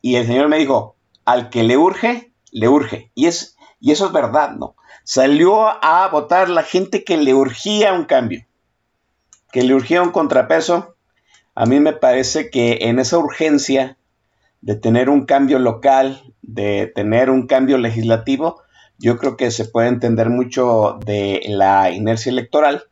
Y 0.00 0.16
el 0.16 0.26
Señor 0.26 0.48
me 0.48 0.56
dijo, 0.56 0.96
al 1.26 1.50
que 1.50 1.64
le 1.64 1.76
urge, 1.76 2.32
le 2.50 2.68
urge. 2.68 3.10
Y, 3.14 3.26
es, 3.26 3.58
y 3.78 3.92
eso 3.92 4.06
es 4.06 4.12
verdad, 4.12 4.52
¿no? 4.52 4.74
Salió 5.04 5.66
a 5.84 6.08
votar 6.08 6.48
la 6.48 6.62
gente 6.62 7.04
que 7.04 7.18
le 7.18 7.34
urgía 7.34 7.92
un 7.92 8.06
cambio, 8.06 8.46
que 9.52 9.64
le 9.64 9.74
urgía 9.74 10.00
un 10.00 10.12
contrapeso. 10.12 10.96
A 11.54 11.66
mí 11.66 11.78
me 11.78 11.92
parece 11.92 12.48
que 12.48 12.78
en 12.80 13.00
esa 13.00 13.18
urgencia 13.18 13.98
de 14.62 14.76
tener 14.76 15.10
un 15.10 15.26
cambio 15.26 15.58
local, 15.58 16.22
de 16.40 16.90
tener 16.94 17.28
un 17.28 17.46
cambio 17.46 17.76
legislativo, 17.76 18.62
yo 18.98 19.18
creo 19.18 19.36
que 19.36 19.50
se 19.50 19.64
puede 19.66 19.88
entender 19.88 20.30
mucho 20.30 20.98
de 21.04 21.42
la 21.48 21.90
inercia 21.90 22.30
electoral 22.30 22.84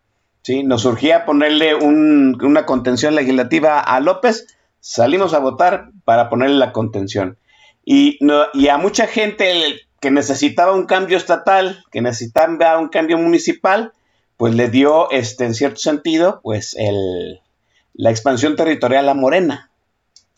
¿sí? 0.44 0.62
Nos 0.62 0.82
surgía 0.82 1.24
ponerle 1.24 1.74
una 1.74 2.66
contención 2.66 3.14
legislativa 3.14 3.80
a 3.80 3.98
López, 4.00 4.46
salimos 4.78 5.34
a 5.34 5.40
votar 5.40 5.90
para 6.04 6.28
ponerle 6.28 6.56
la 6.56 6.72
contención. 6.72 7.38
Y, 7.84 8.18
y 8.52 8.68
a 8.68 8.78
mucha 8.78 9.06
gente 9.06 9.80
que 10.00 10.10
necesitaba 10.10 10.74
un 10.74 10.86
cambio 10.86 11.16
estatal, 11.16 11.82
que 11.90 12.02
necesitaba 12.02 12.78
un 12.78 12.88
cambio 12.88 13.18
municipal, 13.18 13.92
pues 14.36 14.54
le 14.54 14.68
dio, 14.68 15.10
este, 15.10 15.44
en 15.46 15.54
cierto 15.54 15.78
sentido, 15.78 16.40
pues 16.42 16.76
la 17.94 18.10
expansión 18.10 18.54
territorial 18.54 19.08
a 19.08 19.14
Morena. 19.14 19.70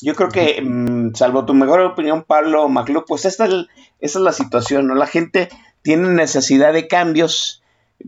Yo 0.00 0.14
creo 0.14 0.28
que, 0.28 0.60
mm, 0.62 1.14
salvo 1.14 1.46
tu 1.46 1.54
mejor 1.54 1.80
opinión, 1.80 2.24
Pablo 2.24 2.68
Maclú, 2.68 3.04
pues 3.06 3.24
esta 3.24 3.48
es, 4.00 4.14
la 4.14 4.32
situación, 4.32 4.86
¿no? 4.86 4.94
La 4.94 5.06
gente 5.06 5.48
tiene 5.82 6.08
necesidad 6.08 6.72
de 6.72 6.88
cambios 6.88 7.62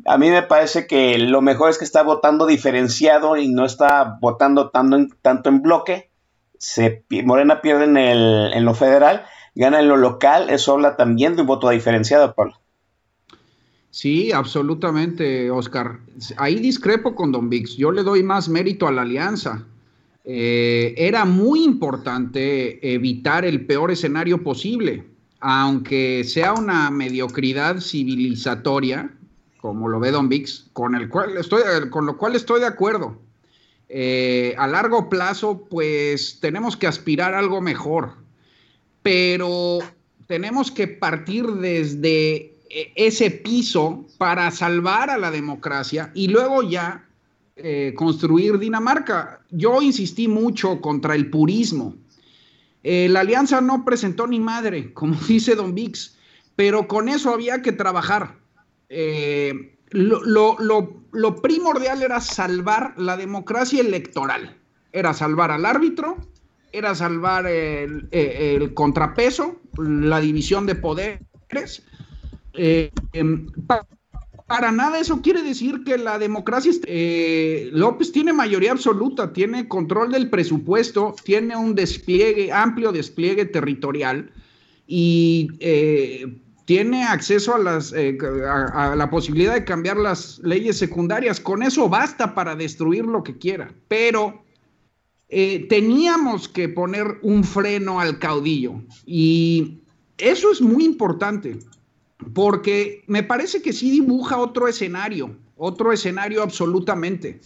a 0.07 0.19
mí 0.19 0.31
me 0.31 0.43
parece 0.43 0.87
que 0.87 1.19
lo 1.19 1.41
mejor 1.41 1.71
es 1.71 1.79
que 1.79 1.85
está 1.85 2.03
votando 2.03 2.47
diferenciado 2.47 3.37
y 3.37 3.49
no 3.49 3.65
está 3.65 4.19
votando 4.21 4.71
tanto 4.71 4.97
en, 4.97 5.09
tanto 5.23 5.49
en 5.49 5.63
bloque. 5.63 6.11
Se, 6.59 7.05
Morena 7.25 7.61
pierde 7.63 7.85
en, 7.85 7.97
el, 7.97 8.53
en 8.53 8.65
lo 8.65 8.75
federal, 8.75 9.25
gana 9.55 9.81
en 9.81 9.89
lo 9.89 9.97
local. 9.97 10.51
Eso 10.51 10.75
habla 10.75 10.97
también 10.97 11.37
de 11.37 11.43
un 11.43 11.49
voto 11.49 11.71
diferenciado, 11.71 12.35
Pablo. 12.35 12.61
Sí, 13.91 14.33
absolutamente, 14.33 15.51
Oscar. 15.51 16.01
Ahí 16.37 16.57
discrepo 16.57 17.15
con 17.15 17.33
Don 17.33 17.49
Vix. 17.49 17.77
Yo 17.77 17.91
le 17.91 18.03
doy 18.03 18.23
más 18.23 18.49
mérito 18.49 18.87
a 18.87 18.93
la 18.93 19.03
alianza. 19.03 19.65
Eh, 20.31 20.95
era 20.99 21.25
muy 21.25 21.65
importante 21.65 22.95
evitar 22.95 23.47
el 23.47 23.65
peor 23.65 23.91
escenario 23.91 24.43
posible, 24.45 25.05
aunque 25.41 26.23
sea 26.23 26.53
una 26.53 26.91
mediocridad 26.91 27.81
civilizatoria 27.81 29.11
como 29.59 29.89
lo 29.89 30.01
ve 30.01 30.11
Don 30.11 30.29
Vix, 30.29 30.69
con, 30.73 30.95
el 30.95 31.09
cual 31.09 31.37
estoy, 31.37 31.63
con 31.91 32.07
lo 32.07 32.17
cual 32.17 32.37
estoy 32.37 32.61
de 32.61 32.67
acuerdo. 32.67 33.19
Eh, 33.89 34.55
a 34.59 34.67
largo 34.67 35.09
plazo, 35.09 35.67
pues 35.69 36.39
tenemos 36.41 36.77
que 36.77 36.87
aspirar 36.87 37.35
a 37.35 37.39
algo 37.39 37.61
mejor. 37.61 38.13
Pero 39.03 39.79
tenemos 40.27 40.71
que 40.71 40.89
partir 40.89 41.47
desde 41.47 42.55
eh, 42.71 42.93
ese 42.97 43.31
piso 43.31 44.07
para 44.19 44.51
salvar 44.51 45.11
a 45.11 45.19
la 45.19 45.31
democracia 45.31 46.11
y 46.15 46.29
luego 46.29 46.63
ya 46.63 47.08
eh, 47.59 47.95
construir 47.97 48.59
Dinamarca. 48.59 49.41
Yo 49.51 49.83
insistí 49.83 50.29
mucho 50.29 50.81
contra 50.81 51.15
el 51.15 51.31
purismo. 51.31 51.95
Eh, 52.83 53.09
la 53.09 53.21
alianza 53.21 53.61
no 53.61 53.85
presentó 53.85 54.27
ni 54.27 54.41
madre, 54.41 54.93
como 54.95 55.15
dice 55.27 55.55
Don 55.55 55.75
Vix, 55.75 56.17
pero 56.57 56.89
con 56.89 57.09
eso 57.09 57.33
había 57.33 57.63
que 57.63 57.73
trabajar. 57.73 58.37
lo, 59.91 61.43
primordial 61.43 62.03
era 62.03 62.21
salvar 62.21 62.95
la 62.97 63.17
democracia 63.17 63.81
electoral, 63.81 64.57
era 64.93 65.13
salvar 65.13 65.51
al 65.51 65.67
árbitro, 65.67 66.17
era 66.73 66.95
salvar 66.95 67.47
el, 67.47 68.73
contrapeso, 68.75 69.61
la 69.77 70.21
división 70.21 70.67
de 70.67 70.75
poderes, 70.75 71.83
eh, 72.55 72.91
em, 73.13 73.47
para 74.49 74.73
nada 74.73 74.99
eso 74.99 75.21
quiere 75.21 75.43
decir 75.43 75.85
que 75.85 75.99
la 75.99 76.19
democracia, 76.19 76.73
eh, 76.87 77.69
López 77.71 78.11
tiene 78.13 78.33
mayoría 78.33 78.73
absoluta, 78.73 79.31
tiene 79.35 79.69
control 79.69 80.11
del 80.11 80.31
presupuesto, 80.31 81.15
tiene 81.23 81.55
un 81.55 81.75
despliegue, 81.75 82.51
amplio 82.51 82.91
despliegue 82.91 83.45
territorial 83.45 84.33
y 84.87 85.51
eh, 85.61 86.41
tiene 86.65 87.05
acceso 87.05 87.55
a, 87.55 87.59
las, 87.59 87.93
a, 87.93 88.97
la 88.97 89.11
posibilidad 89.11 89.53
de 89.53 89.65
cambiar 89.65 89.99
las 89.99 90.39
leyes 90.39 90.79
secundarias. 90.79 91.41
Con 91.41 91.63
eso 91.63 91.91
basta 91.91 92.35
para 92.35 92.57
destruir 92.57 93.05
lo 93.05 93.23
que 93.23 93.37
quiera, 93.37 93.71
pero 93.87 94.43
teníamos 95.29 96.49
que 96.49 96.71
poner 96.71 97.19
un 97.21 97.45
freno 97.45 98.01
al 98.01 98.19
caudillo 98.19 98.81
y 99.05 99.83
eso 100.17 100.51
es 100.51 100.63
muy 100.63 100.87
importante 100.87 101.59
porque 102.35 103.05
me 103.07 103.23
parece 103.23 103.63
que 103.63 103.73
sí 103.73 103.91
dibuja 103.91 104.39
otro 104.39 104.69
escenario, 104.69 105.37
otro 105.57 105.93
escenario 105.93 106.43
absolutamente. 106.43 107.41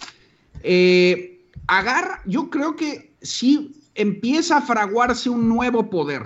Eh, 0.63 1.47
agarra, 1.67 2.23
yo 2.27 2.51
creo 2.51 2.77
que 2.77 3.15
sí 3.21 3.73
empieza 3.95 4.59
a 4.59 4.63
fraguarse 4.63 5.29
un 5.29 5.49
nuevo 5.49 5.91
poder. 5.91 6.23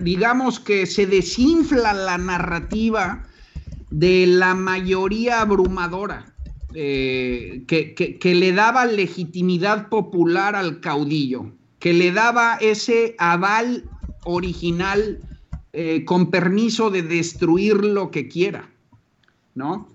digamos 0.00 0.60
que 0.60 0.86
se 0.86 1.06
desinfla 1.06 1.92
la 1.92 2.18
narrativa 2.18 3.24
de 3.90 4.26
la 4.28 4.54
mayoría 4.54 5.40
abrumadora 5.40 6.32
eh, 6.72 7.64
que 7.66 8.34
le 8.34 8.52
daba 8.52 8.86
legitimidad 8.86 9.88
popular 9.88 10.54
al 10.54 10.80
caudillo, 10.80 11.52
que 11.80 11.92
le 11.92 12.12
daba 12.12 12.58
ese 12.60 13.16
aval 13.18 13.84
original 14.24 15.20
eh, 15.78 16.06
con 16.06 16.30
permiso 16.30 16.88
de 16.88 17.02
destruir 17.02 17.84
lo 17.84 18.10
que 18.10 18.28
quiera, 18.28 18.70
¿no? 19.54 19.86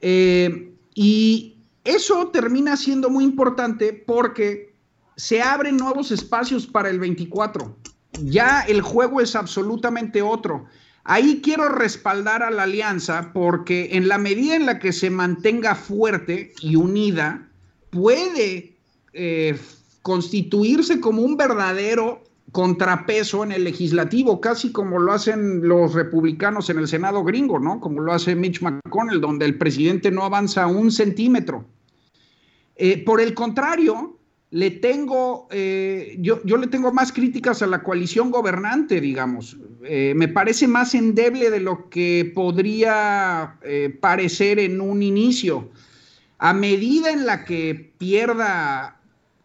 Eh, 0.00 0.72
y 0.92 1.54
eso 1.84 2.30
termina 2.32 2.76
siendo 2.76 3.10
muy 3.10 3.22
importante 3.22 3.92
porque 3.92 4.74
se 5.14 5.40
abren 5.40 5.76
nuevos 5.76 6.10
espacios 6.10 6.66
para 6.66 6.90
el 6.90 6.98
24. 6.98 7.76
Ya 8.24 8.62
el 8.62 8.82
juego 8.82 9.20
es 9.20 9.36
absolutamente 9.36 10.20
otro. 10.20 10.66
Ahí 11.04 11.40
quiero 11.44 11.68
respaldar 11.68 12.42
a 12.42 12.50
la 12.50 12.64
alianza 12.64 13.30
porque 13.32 13.90
en 13.92 14.08
la 14.08 14.18
medida 14.18 14.56
en 14.56 14.66
la 14.66 14.80
que 14.80 14.92
se 14.92 15.10
mantenga 15.10 15.76
fuerte 15.76 16.52
y 16.60 16.74
unida, 16.74 17.48
puede 17.90 18.76
eh, 19.12 19.56
constituirse 20.02 20.98
como 20.98 21.22
un 21.22 21.36
verdadero 21.36 22.24
contrapeso 22.52 23.44
en 23.44 23.52
el 23.52 23.64
legislativo, 23.64 24.40
casi 24.40 24.72
como 24.72 24.98
lo 24.98 25.12
hacen 25.12 25.66
los 25.66 25.94
republicanos 25.94 26.70
en 26.70 26.78
el 26.78 26.88
Senado 26.88 27.22
gringo, 27.22 27.58
¿no? 27.58 27.80
Como 27.80 28.00
lo 28.00 28.12
hace 28.12 28.34
Mitch 28.34 28.60
McConnell, 28.60 29.20
donde 29.20 29.46
el 29.46 29.56
presidente 29.56 30.10
no 30.10 30.24
avanza 30.24 30.66
un 30.66 30.90
centímetro. 30.90 31.64
Eh, 32.76 33.04
por 33.04 33.20
el 33.20 33.34
contrario, 33.34 34.16
le 34.50 34.70
tengo, 34.70 35.46
eh, 35.50 36.16
yo, 36.18 36.42
yo, 36.44 36.56
le 36.56 36.66
tengo 36.66 36.92
más 36.92 37.12
críticas 37.12 37.62
a 37.62 37.66
la 37.66 37.82
coalición 37.82 38.30
gobernante, 38.30 39.00
digamos. 39.00 39.56
Eh, 39.84 40.14
me 40.16 40.26
parece 40.26 40.66
más 40.66 40.94
endeble 40.94 41.50
de 41.50 41.60
lo 41.60 41.88
que 41.88 42.32
podría 42.34 43.58
parecer 44.00 44.58
en 44.58 44.80
un 44.80 45.02
inicio. 45.02 45.68
A 46.38 46.54
medida 46.54 47.10
en 47.10 47.26
la 47.26 47.44
que 47.44 47.92
pierda 47.98 48.98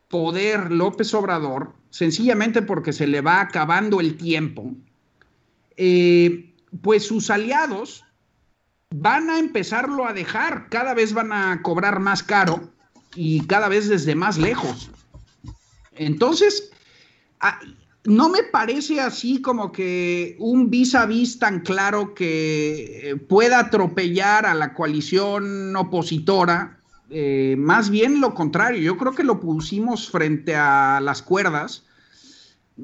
poder 0.07 0.71
López 0.71 1.13
Obrador, 1.13 1.73
sencillamente 1.95 2.61
porque 2.61 2.91
se 2.91 3.07
le 3.07 3.21
va 3.21 3.39
acabando 3.39 4.01
el 4.01 4.17
tiempo, 4.17 4.73
eh, 5.77 6.53
pues 6.81 7.07
sus 7.07 7.29
aliados 7.29 8.03
van 8.93 9.29
a 9.29 9.39
empezarlo 9.39 10.05
a 10.05 10.11
dejar, 10.11 10.67
cada 10.67 10.93
vez 10.93 11.13
van 11.13 11.31
a 11.31 11.61
cobrar 11.61 12.01
más 12.01 12.21
caro 12.21 12.69
y 13.15 13.45
cada 13.47 13.69
vez 13.69 13.87
desde 13.87 14.13
más 14.13 14.37
lejos. 14.37 14.91
Entonces, 15.93 16.69
no 18.03 18.27
me 18.27 18.43
parece 18.43 18.99
así 18.99 19.41
como 19.41 19.71
que 19.71 20.35
un 20.37 20.69
vis 20.69 20.95
a 20.95 21.05
vis 21.05 21.39
tan 21.39 21.61
claro 21.61 22.13
que 22.13 23.11
eh, 23.11 23.15
pueda 23.15 23.59
atropellar 23.59 24.45
a 24.45 24.53
la 24.53 24.73
coalición 24.73 25.73
opositora 25.77 26.74
eh, 27.09 27.55
más 27.57 27.89
bien 27.89 28.19
lo 28.19 28.33
contrario, 28.33 28.81
yo 28.81 28.97
creo 28.97 29.13
que 29.13 29.23
lo 29.23 29.39
pusimos 29.39 30.09
frente 30.09 30.55
a 30.55 30.99
las 31.01 31.21
cuerdas. 31.21 31.83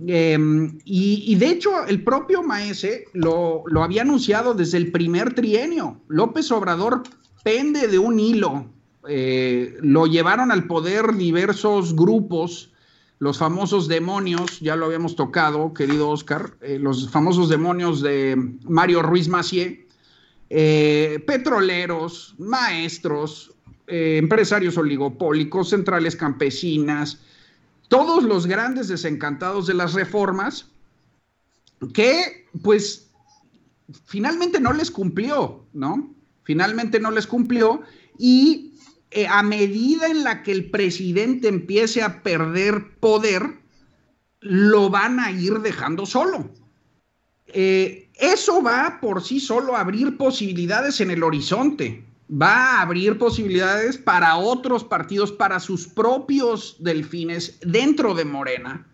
Em, 0.07 0.79
y, 0.85 1.35
de 1.35 1.49
hecho, 1.49 1.85
el 1.85 2.03
propio 2.03 2.43
Maese 2.43 3.05
lo, 3.13 3.63
había 3.81 4.03
anunciado 4.03 4.53
desde 4.53 4.77
el 4.77 4.91
primer 4.91 5.33
trienio. 5.33 5.99
López 6.07 6.51
Obrador 6.51 7.03
pende 7.43 7.87
de 7.87 7.99
un 7.99 8.19
hilo. 8.19 8.67
Eh, 9.07 9.77
lo 9.81 10.05
llevaron 10.05 10.51
al 10.51 10.67
poder 10.67 11.15
diversos 11.15 11.95
grupos, 11.95 12.71
los 13.19 13.37
famosos 13.39 13.87
demonios, 13.87 14.59
ya 14.59 14.75
lo 14.75 14.85
habíamos 14.85 15.15
tocado, 15.15 15.73
querido 15.73 16.09
Oscar, 16.09 16.53
eh, 16.61 16.77
los 16.79 17.09
famosos 17.09 17.49
demonios 17.49 18.01
de 18.01 18.35
Mario 18.63 19.01
Ruiz 19.01 19.27
Macié, 19.27 19.87
petroleros, 20.47 22.35
maestros, 22.37 23.50
eh, 23.91 24.17
empresarios 24.17 24.77
oligopólicos, 24.77 25.71
centrales 25.71 26.15
campesinas, 26.15 27.19
todos 27.89 28.23
los 28.23 28.47
grandes 28.47 28.87
desencantados 28.87 29.67
de 29.67 29.73
las 29.73 29.93
reformas, 29.93 30.69
que 31.93 32.47
pues 32.63 33.09
finalmente 34.05 34.61
no 34.61 34.71
les 34.71 34.91
cumplió, 34.91 35.65
¿no? 35.73 36.15
Finalmente 36.43 37.01
no 37.01 37.11
les 37.11 37.27
cumplió 37.27 37.81
y 38.17 38.75
eh, 39.11 39.27
a 39.27 39.43
medida 39.43 40.07
en 40.07 40.23
la 40.23 40.41
que 40.41 40.53
el 40.53 40.71
presidente 40.71 41.49
empiece 41.49 42.01
a 42.01 42.23
perder 42.23 42.97
poder, 43.01 43.59
lo 44.39 44.89
van 44.89 45.19
a 45.19 45.31
ir 45.31 45.59
dejando 45.59 46.05
solo. 46.05 46.49
Eh, 47.47 48.09
eso 48.15 48.63
va 48.63 48.99
por 49.01 49.21
sí 49.21 49.41
solo 49.41 49.75
a 49.75 49.81
abrir 49.81 50.15
posibilidades 50.15 51.01
en 51.01 51.11
el 51.11 51.23
horizonte 51.23 52.05
va 52.31 52.77
a 52.77 52.81
abrir 52.81 53.17
posibilidades 53.17 53.97
para 53.97 54.37
otros 54.37 54.83
partidos, 54.83 55.31
para 55.31 55.59
sus 55.59 55.87
propios 55.87 56.77
delfines 56.79 57.57
dentro 57.61 58.13
de 58.13 58.25
Morena. 58.25 58.87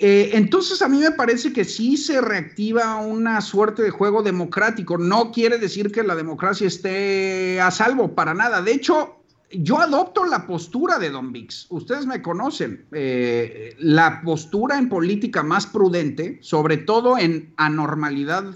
Eh, 0.00 0.30
entonces 0.34 0.80
a 0.80 0.88
mí 0.88 0.98
me 0.98 1.10
parece 1.10 1.52
que 1.52 1.64
sí 1.64 1.96
se 1.96 2.20
reactiva 2.20 2.96
una 2.96 3.40
suerte 3.40 3.82
de 3.82 3.90
juego 3.90 4.22
democrático. 4.22 4.98
No 4.98 5.32
quiere 5.32 5.58
decir 5.58 5.90
que 5.90 6.04
la 6.04 6.14
democracia 6.14 6.66
esté 6.66 7.60
a 7.60 7.70
salvo 7.70 8.14
para 8.14 8.34
nada. 8.34 8.62
De 8.62 8.72
hecho, 8.72 9.16
yo 9.50 9.80
adopto 9.80 10.24
la 10.24 10.46
postura 10.46 10.98
de 10.98 11.10
Don 11.10 11.32
Vix. 11.32 11.66
Ustedes 11.70 12.06
me 12.06 12.22
conocen. 12.22 12.86
Eh, 12.92 13.74
la 13.78 14.22
postura 14.22 14.78
en 14.78 14.88
política 14.88 15.42
más 15.42 15.66
prudente, 15.66 16.38
sobre 16.42 16.76
todo 16.76 17.18
en 17.18 17.52
anormalidad 17.56 18.54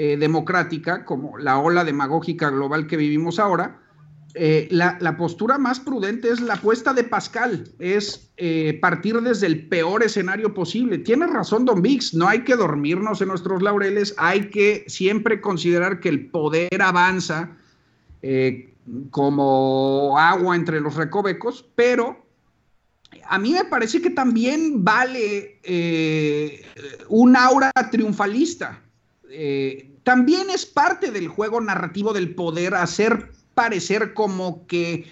eh, 0.00 0.16
democrática, 0.16 1.04
como 1.04 1.38
la 1.38 1.58
ola 1.58 1.82
demagógica 1.82 2.50
global 2.50 2.86
que 2.86 2.96
vivimos 2.96 3.40
ahora, 3.40 3.80
eh, 4.34 4.68
la, 4.70 5.16
postura 5.16 5.58
más 5.58 5.80
prudente 5.80 6.30
es 6.30 6.40
la 6.40 6.54
apuesta 6.54 6.94
de 6.94 7.02
Pascal, 7.02 7.68
es 7.80 8.30
eh, 8.36 8.78
partir 8.80 9.20
desde 9.22 9.48
el 9.48 9.66
peor 9.66 10.04
escenario 10.04 10.54
posible. 10.54 10.98
Tiene 10.98 11.26
razón 11.26 11.64
Don 11.64 11.82
Vix, 11.82 12.14
no 12.14 12.28
hay 12.28 12.44
que 12.44 12.54
dormirnos 12.54 13.20
en 13.22 13.26
nuestros 13.26 13.60
laureles, 13.60 14.14
hay 14.18 14.50
que 14.50 14.84
siempre 14.86 15.40
considerar 15.40 15.98
que 15.98 16.10
el 16.10 16.30
poder 16.30 16.80
avanza 16.80 17.56
como 19.10 20.16
agua 20.16 20.54
entre 20.54 20.80
los 20.80 20.94
recovecos, 20.94 21.68
pero 21.74 22.24
a 23.28 23.36
mí 23.36 23.52
me 23.52 23.64
parece 23.64 24.00
que 24.00 24.10
también 24.10 24.84
vale 24.84 25.58
un 27.08 27.34
aura 27.34 27.72
triunfalista. 27.90 28.80
Eh, 29.30 29.90
también 30.04 30.50
es 30.50 30.64
parte 30.64 31.10
del 31.10 31.28
juego 31.28 31.60
narrativo 31.60 32.12
del 32.12 32.34
poder 32.34 32.74
hacer 32.74 33.30
parecer 33.54 34.14
como 34.14 34.66
que 34.66 35.06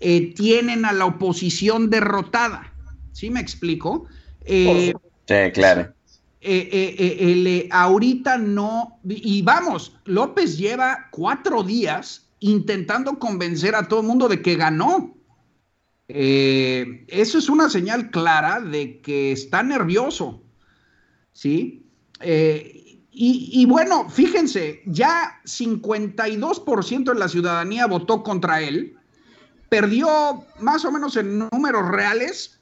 eh, 0.00 0.34
tienen 0.34 0.84
a 0.84 0.92
la 0.92 1.06
oposición 1.06 1.90
derrotada. 1.90 2.72
¿Sí 3.12 3.30
me 3.30 3.40
explico? 3.40 4.06
Eh, 4.44 4.92
sí, 5.26 5.34
claro. 5.52 5.92
el, 6.40 7.68
ahorita 7.70 8.38
no, 8.38 9.00
y 9.04 9.42
vamos, 9.42 9.96
López 10.04 10.56
lleva 10.56 11.08
cuatro 11.10 11.64
días 11.64 12.28
intentando 12.40 13.18
convencer 13.18 13.74
a 13.74 13.88
todo 13.88 14.00
el 14.00 14.06
mundo 14.06 14.28
de 14.28 14.40
que 14.40 14.54
ganó. 14.54 15.16
eso 16.06 17.38
es 17.38 17.48
una 17.48 17.68
señal 17.68 18.10
clara 18.10 18.60
de 18.60 19.00
que 19.00 19.32
está 19.32 19.64
nervioso, 19.64 20.42
¿sí? 21.32 21.84
Y, 23.20 23.66
bueno, 23.66 24.08
fíjense, 24.08 24.80
ya 24.86 25.40
52% 25.44 27.12
de 27.12 27.18
la 27.18 27.28
ciudadanía 27.28 27.86
votó 27.86 28.22
contra 28.22 28.62
él, 28.62 28.94
perdió 29.68 30.44
más 30.60 30.84
o 30.84 30.92
menos 30.92 31.16
en 31.16 31.40
números 31.50 31.88
reales 31.88 32.60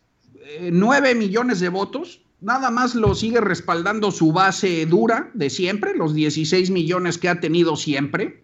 9 0.61 1.15
millones 1.15 1.61
de 1.61 1.69
votos, 1.69 2.23
nada 2.41 2.71
más 2.71 2.95
lo 2.95 3.15
sigue 3.15 3.41
respaldando 3.41 4.11
su 4.11 4.33
base 4.33 4.87
dura 4.87 5.31
de 5.35 5.51
siempre, 5.51 5.95
los 5.95 6.15
16 6.15 6.71
millones 6.71 7.19
que 7.19 7.29
ha 7.29 7.41
tenido 7.41 7.77
siempre. 7.77 8.43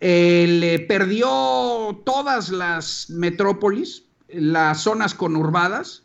Eh, 0.00 0.46
le 0.60 0.78
perdió 0.78 2.00
todas 2.06 2.50
las 2.50 3.10
metrópolis, 3.10 4.04
las 4.28 4.82
zonas 4.82 5.14
conurbadas. 5.14 6.04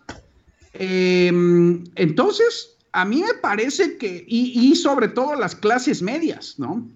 Em, 0.73 1.83
entonces, 1.95 2.72
a 2.93 3.05
mí 3.05 3.23
me 3.23 3.33
parece 3.33 3.97
que, 3.97 4.23
y, 4.27 4.71
y, 4.71 4.75
sobre 4.75 5.07
todo 5.07 5.35
las 5.35 5.55
clases 5.55 6.01
medias, 6.01 6.55
¿no? 6.57 6.87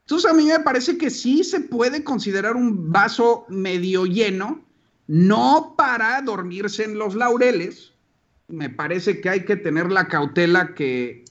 Entonces, 0.00 0.30
a 0.30 0.34
mí 0.34 0.44
me 0.44 0.60
parece 0.60 0.98
que 0.98 1.10
sí 1.10 1.44
se 1.44 1.60
puede 1.60 2.02
considerar 2.02 2.56
un 2.56 2.90
vaso 2.90 3.44
medio 3.48 4.06
lleno, 4.06 4.64
no 5.06 5.74
para 5.76 6.20
dormirse 6.22 6.84
en 6.84 6.98
los 6.98 7.14
laureles, 7.14 7.92
me 8.48 8.70
parece 8.70 9.20
que 9.20 9.28
hay 9.28 9.44
que 9.44 9.56
tener 9.56 9.90
la 9.90 10.08
cautela 10.08 10.74
que, 10.74 11.24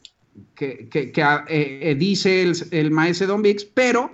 ah, 1.22 1.46
eh, 1.48 1.80
eh, 1.82 1.96
dice 1.96 2.44
el, 2.44 2.56
el, 2.72 2.92
maestro 2.92 3.28
Don 3.28 3.42
Vix, 3.42 3.66
pero 3.66 4.12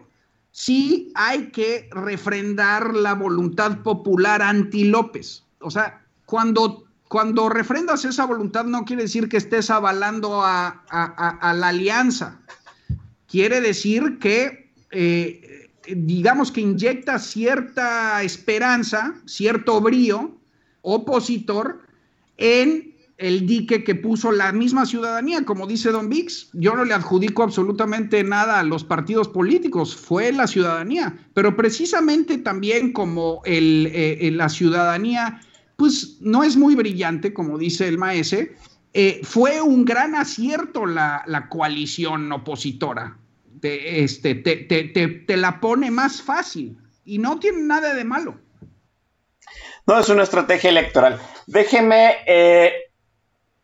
sí 0.51 1.11
hay 1.15 1.51
que 1.51 1.89
refrendar 1.91 2.93
la 2.93 3.13
voluntad 3.13 3.81
popular 3.81 4.41
anti 4.41 4.85
López. 4.85 5.43
O 5.59 5.71
sea, 5.71 6.05
cuando, 6.25 6.88
cuando 7.09 7.49
refrendas 7.49 8.05
esa 8.05 8.25
voluntad 8.25 8.65
no 8.65 8.85
quiere 8.85 9.01
decir 9.01 9.29
que 9.29 9.37
estés 9.37 9.71
avalando 9.71 10.43
a, 10.43 10.83
la 11.55 11.67
alianza. 11.67 12.39
Quiere 13.27 13.61
decir 13.61 14.19
que, 14.19 14.71
eh, 14.91 15.71
digamos 15.87 16.51
que 16.51 16.61
inyecta 16.61 17.17
cierta 17.17 18.21
esperanza, 18.21 19.15
cierto 19.25 19.81
brío 19.81 20.37
opositor 20.81 21.81
en 22.37 22.95
el 23.17 23.47
dique 23.47 23.83
que 23.83 23.95
puso 23.95 24.31
la 24.31 24.51
misma 24.51 24.85
ciudadanía, 24.85 25.43
como 25.45 25.65
dice 25.65 25.89
Don 25.89 26.09
Vix. 26.09 26.49
Yo 26.53 26.75
no 26.75 26.85
le 26.85 26.93
adjudico 26.93 27.41
absolutamente 27.41 28.23
nada 28.23 28.59
a 28.59 28.63
los 28.63 28.83
partidos 28.83 29.27
políticos, 29.27 29.95
fue 29.95 30.31
la 30.31 30.45
ciudadanía, 30.45 31.17
pero 31.33 31.55
precisamente 31.55 32.37
también 32.37 32.93
como 32.93 33.41
el, 33.45 33.89
eh, 33.93 34.29
la 34.31 34.47
ciudadanía, 34.47 35.41
pues 35.79 36.17
no 36.19 36.43
es 36.43 36.57
muy 36.57 36.75
brillante, 36.75 37.33
como 37.33 37.57
dice 37.57 37.87
el 37.87 37.97
maese, 37.97 38.53
eh, 38.93 39.21
fue 39.23 39.61
un 39.61 39.85
gran 39.85 40.13
acierto 40.13 40.85
la, 40.85 41.23
la 41.25 41.47
coalición 41.47 42.29
opositora. 42.33 43.17
Te, 43.61 44.03
este, 44.03 44.35
te, 44.35 44.57
te, 44.57 44.83
te, 44.83 45.37
la 45.37 45.61
pone 45.61 45.89
más 45.89 46.21
fácil 46.21 46.77
y 47.05 47.17
no 47.17 47.39
tiene 47.39 47.61
nada 47.61 47.93
de 47.93 48.03
malo. 48.03 48.37
No, 49.87 49.97
es 49.97 50.09
una 50.09 50.23
estrategia 50.23 50.69
electoral. 50.69 51.17
Déjeme 51.47 52.17
eh, 52.27 52.73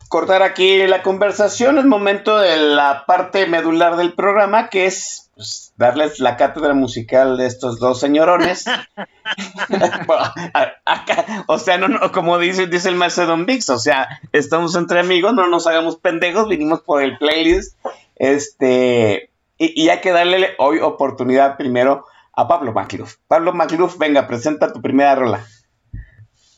cortar 0.07 0.41
aquí 0.41 0.87
la 0.87 1.03
conversación. 1.03 1.77
Es 1.77 1.85
momento 1.85 2.37
de 2.37 2.55
la 2.55 3.03
parte 3.05 3.45
medular 3.45 3.97
del 3.97 4.13
programa, 4.13 4.69
que 4.69 4.85
es 4.85 5.24
pues, 5.35 5.73
darles 5.75 6.19
la 6.19 6.37
cátedra 6.37 6.73
musical 6.73 7.37
de 7.37 7.45
estos 7.45 7.79
dos 7.79 7.99
señorones. 7.99 8.65
o 11.47 11.59
sea, 11.59 11.77
no, 11.77 12.11
como 12.11 12.39
dice, 12.39 12.67
dice 12.67 12.89
el 12.89 12.95
maestro 12.95 13.25
Don 13.25 13.45
Vix, 13.45 13.69
o 13.69 13.77
sea, 13.77 14.07
estamos 14.31 14.75
entre 14.75 15.01
amigos, 15.01 15.33
no 15.33 15.47
nos 15.47 15.67
hagamos 15.67 15.97
pendejos, 15.97 16.47
vinimos 16.47 16.81
por 16.81 17.03
el 17.03 17.17
playlist. 17.17 17.77
Este, 18.15 19.29
y, 19.57 19.83
y 19.83 19.89
hay 19.89 19.99
que 19.99 20.11
darle 20.11 20.55
hoy 20.57 20.79
oportunidad 20.79 21.57
primero 21.57 22.05
a 22.33 22.47
Pablo 22.47 22.73
Macluf. 22.73 23.17
Pablo 23.27 23.53
Macluf, 23.53 23.97
venga, 23.97 24.27
presenta 24.27 24.71
tu 24.71 24.81
primera 24.81 25.15
rola. 25.15 25.45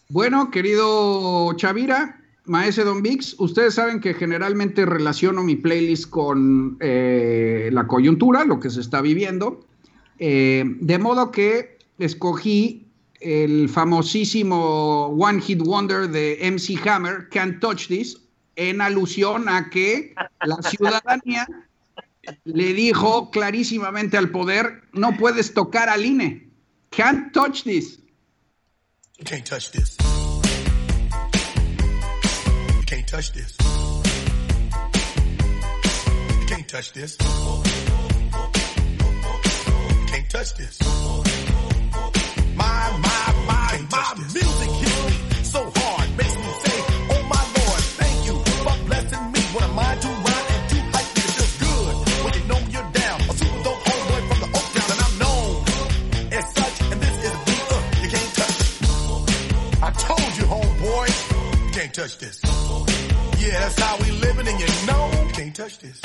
Bueno, 0.09 0.51
querido 0.51 1.53
Chavira, 1.55 2.16
Maese 2.47 2.83
Don 2.83 3.01
Vix, 3.01 3.35
ustedes 3.39 3.75
saben 3.75 3.99
que 3.99 4.13
generalmente 4.13 4.85
relaciono 4.85 5.43
mi 5.43 5.55
playlist 5.55 6.09
con 6.09 6.77
eh, 6.79 7.69
la 7.71 7.87
coyuntura, 7.87 8.45
lo 8.45 8.59
que 8.59 8.69
se 8.69 8.81
está 8.81 9.01
viviendo, 9.01 9.65
eh, 10.19 10.63
de 10.65 10.97
modo 10.97 11.31
que 11.31 11.77
escogí 11.99 12.87
el 13.19 13.67
famosísimo 13.69 15.07
One 15.07 15.41
Hit 15.41 15.61
Wonder 15.61 16.09
de 16.09 16.39
MC 16.41 16.77
Hammer, 16.87 17.27
Can't 17.29 17.59
Touch 17.59 17.87
This, 17.87 18.17
en 18.55 18.81
alusión 18.81 19.49
a 19.49 19.69
que 19.69 20.13
la 20.41 20.61
ciudadanía 20.61 21.47
le 22.43 22.73
dijo 22.73 23.31
clarísimamente 23.31 24.17
al 24.17 24.29
poder, 24.31 24.83
no 24.93 25.15
puedes 25.17 25.53
tocar 25.53 25.89
al 25.89 26.05
INE. 26.05 26.49
Can't 26.89 27.31
touch 27.33 27.63
this. 27.63 27.99
can't 29.23 29.45
touch 29.45 29.71
this. 29.71 29.97
Touch 33.17 33.31
this. 33.31 33.57
You 36.39 36.45
can't 36.45 36.67
touch 36.67 36.93
this. 36.93 37.17
You 37.19 37.27
can't 40.05 40.29
touch 40.29 40.53
this. 40.53 40.79
My, 42.55 42.91
my, 43.01 43.33
my, 43.47 43.87
my 43.89 44.13
music 44.21 44.69
hits 44.69 45.01
me 45.03 45.43
so 45.43 45.71
hard, 45.75 46.15
makes 46.15 46.35
me 46.37 46.51
say, 46.61 46.77
oh 47.09 47.23
my 47.33 47.41
Lord, 47.57 47.81
thank 47.97 48.17
you 48.27 48.35
for 48.37 48.77
blessing 48.85 49.31
me. 49.31 49.39
What 49.53 49.63
am 49.63 49.79
I 49.79 49.95
to 49.95 50.07
rhyme 50.07 50.47
and 50.53 50.69
too 50.69 50.81
hype 50.93 51.09
me? 51.17 51.21
It 51.25 51.33
feels 51.33 51.55
good 51.57 51.95
when 52.23 52.33
you 52.37 52.43
know 52.45 52.61
you're 52.69 52.91
down. 52.91 53.17
A 53.21 53.33
super 53.33 53.63
dope 53.63 53.81
homeboy 53.81 54.21
from 54.29 54.39
the 54.45 54.49
Oak 54.57 54.67
Town 54.77 54.89
and 54.93 55.01
I'm 55.01 55.15
known 55.17 55.65
as 56.37 56.45
such. 56.53 56.81
And 56.91 57.01
this 57.01 57.15
is 57.25 57.33
a 57.33 57.39
beat 57.49 57.65
uh, 57.65 57.81
you 58.03 58.09
can't 58.13 58.33
touch. 58.37 58.61
I 59.81 59.89
told 60.05 60.31
you, 60.37 60.45
homeboy, 60.53 61.07
you 61.65 61.71
can't 61.71 61.93
touch 61.95 62.19
this. 62.19 62.46
Yeah, 63.47 63.59
that's 63.61 63.79
how 63.79 63.95
we 64.03 64.11
living 64.11 64.45
and 64.45 64.59
you 64.59 64.67
know 64.87 65.09
you 65.25 65.31
can't 65.31 65.55
touch 65.55 65.79
this. 65.79 66.01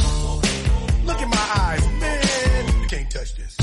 Look 1.05 1.21
in 1.21 1.29
my 1.29 1.49
eyes, 1.67 1.85
man, 1.99 2.81
you 2.81 2.87
can't 2.87 3.11
touch 3.11 3.35
this. 3.35 3.57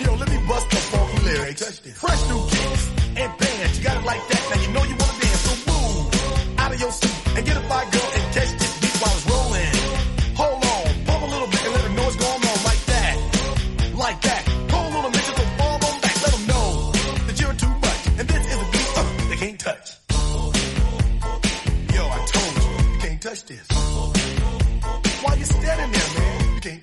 Yo, 0.00 0.14
let 0.14 0.30
me 0.30 0.38
bust 0.46 0.70
the 0.70 0.76
funky 0.76 1.24
lyrics. 1.24 1.80
Fresh 1.80 2.28
new 2.28 2.46
kicks 2.46 2.79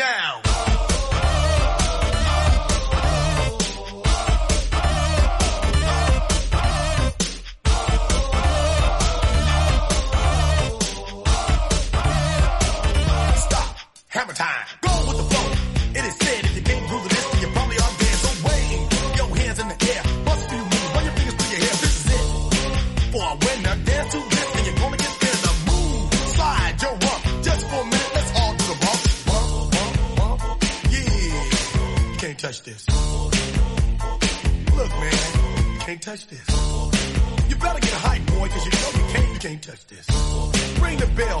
down. 0.00 0.49
Touch 32.50 32.62
this. 32.64 32.84
Look, 34.74 34.90
man, 34.90 35.12
you 35.72 35.78
can't 35.78 36.02
touch 36.02 36.26
this. 36.26 36.48
You 37.48 37.54
better 37.54 37.78
get 37.78 37.92
hype, 37.92 38.26
boy, 38.26 38.48
cause 38.48 38.64
you 38.64 38.72
know 38.72 39.06
you 39.06 39.12
can't, 39.12 39.32
you 39.34 39.38
can't 39.38 39.62
touch 39.62 39.86
this. 39.86 40.06
Ring 40.80 40.98
the 40.98 41.06
bell, 41.14 41.40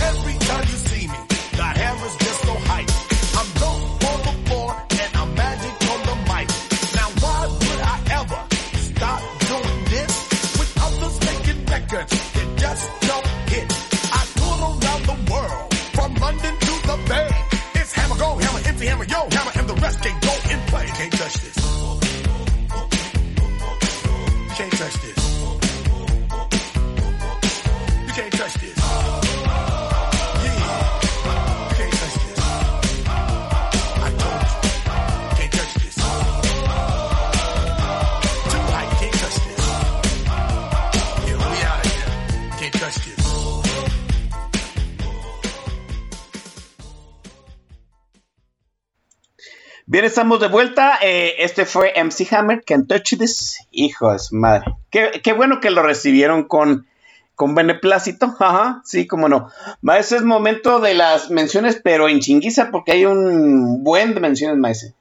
Estamos 50.05 50.39
de 50.39 50.47
vuelta. 50.47 50.97
Eh, 51.03 51.35
este 51.39 51.65
fue 51.65 51.93
MC 51.95 52.27
Hammer, 52.33 52.63
Can't 52.65 52.87
Touch 52.87 53.17
This. 53.19 53.59
Hijo 53.71 54.11
de 54.11 54.17
su 54.19 54.35
madre. 54.35 54.73
Qué, 54.89 55.21
qué 55.23 55.33
bueno 55.33 55.59
que 55.59 55.69
lo 55.69 55.83
recibieron 55.83 56.45
con, 56.45 56.87
con 57.35 57.53
beneplácito. 57.53 58.35
Ajá, 58.39 58.81
sí, 58.83 59.05
cómo 59.05 59.29
no. 59.29 59.49
Maese, 59.81 60.15
es 60.15 60.23
momento 60.23 60.79
de 60.79 60.95
las 60.95 61.29
menciones, 61.29 61.79
pero 61.83 62.09
en 62.09 62.19
chinguiza, 62.19 62.71
porque 62.71 62.93
hay 62.93 63.05
un 63.05 63.83
buen 63.83 64.15
de 64.15 64.19
menciones, 64.19 64.57
Maese. 64.57 64.95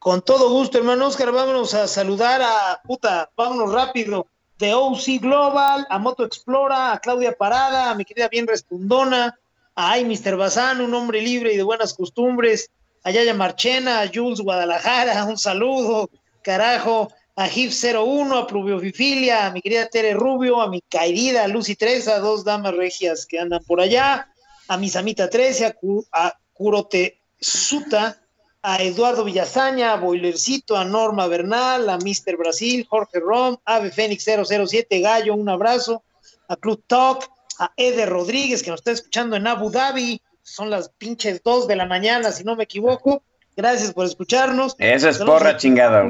Con 0.00 0.22
todo 0.22 0.50
gusto, 0.50 0.78
hermano 0.78 1.06
Oscar, 1.06 1.30
vámonos 1.30 1.74
a 1.74 1.86
saludar 1.86 2.42
a 2.42 2.80
puta, 2.82 3.30
vámonos 3.36 3.72
rápido. 3.72 4.26
De 4.58 4.74
OC 4.74 5.20
Global, 5.22 5.86
a 5.88 5.98
Moto 5.98 6.24
Explora, 6.24 6.92
a 6.92 6.98
Claudia 6.98 7.32
Parada, 7.32 7.90
a 7.90 7.94
mi 7.94 8.04
querida 8.04 8.28
bien 8.28 8.46
respondona, 8.46 9.38
a 9.74 9.92
Ay 9.92 10.04
Mr. 10.04 10.36
Bazán, 10.36 10.80
un 10.80 10.92
hombre 10.92 11.22
libre 11.22 11.54
y 11.54 11.56
de 11.56 11.62
buenas 11.62 11.94
costumbres, 11.94 12.70
a 13.02 13.10
Yaya 13.10 13.34
Marchena, 13.34 14.00
a 14.00 14.10
Jules 14.12 14.40
Guadalajara, 14.40 15.24
un 15.24 15.38
saludo, 15.38 16.10
carajo, 16.42 17.10
a 17.36 17.48
GIF 17.48 17.72
01, 17.72 18.36
a 18.36 18.46
Pluviofifilia, 18.46 19.46
a 19.46 19.50
mi 19.50 19.62
querida 19.62 19.88
Tere 19.88 20.12
Rubio, 20.12 20.60
a 20.60 20.68
mi 20.68 20.82
querida 20.82 21.48
Lucy 21.48 21.74
Treza, 21.74 22.18
dos 22.18 22.44
damas 22.44 22.74
regias 22.74 23.26
que 23.26 23.38
andan 23.38 23.64
por 23.64 23.80
allá, 23.80 24.28
a 24.68 24.76
mi 24.76 24.88
Samita 24.88 25.30
13, 25.30 25.66
a, 25.66 25.74
a 26.12 26.38
Curote 26.52 27.18
Suta, 27.40 28.20
a 28.62 28.82
Eduardo 28.82 29.24
Villazaña, 29.24 29.92
a 29.92 29.96
Boilercito, 29.96 30.76
a 30.76 30.84
Norma 30.84 31.26
Bernal, 31.28 31.88
a 31.88 31.96
Mr. 31.96 32.36
Brasil, 32.36 32.86
Jorge 32.88 33.18
Rom, 33.18 33.56
Ave 33.64 33.90
Fénix 33.90 34.24
007, 34.24 35.00
Gallo, 35.00 35.34
un 35.34 35.48
abrazo, 35.48 36.02
a 36.48 36.56
Club 36.56 36.82
Talk, 36.86 37.30
a 37.58 37.72
Eder 37.76 38.08
Rodríguez, 38.08 38.62
que 38.62 38.70
nos 38.70 38.80
está 38.80 38.92
escuchando 38.92 39.36
en 39.36 39.46
Abu 39.46 39.70
Dhabi, 39.70 40.20
son 40.50 40.70
las 40.70 40.88
pinches 40.90 41.42
dos 41.42 41.66
de 41.68 41.76
la 41.76 41.86
mañana, 41.86 42.32
si 42.32 42.44
no 42.44 42.56
me 42.56 42.64
equivoco, 42.64 43.22
gracias 43.56 43.92
por 43.92 44.06
escucharnos. 44.06 44.74
Esa 44.78 45.10
es 45.10 45.16
Saludos 45.18 45.38
porra 45.40 45.50
a- 45.50 45.56
chingada. 45.56 46.04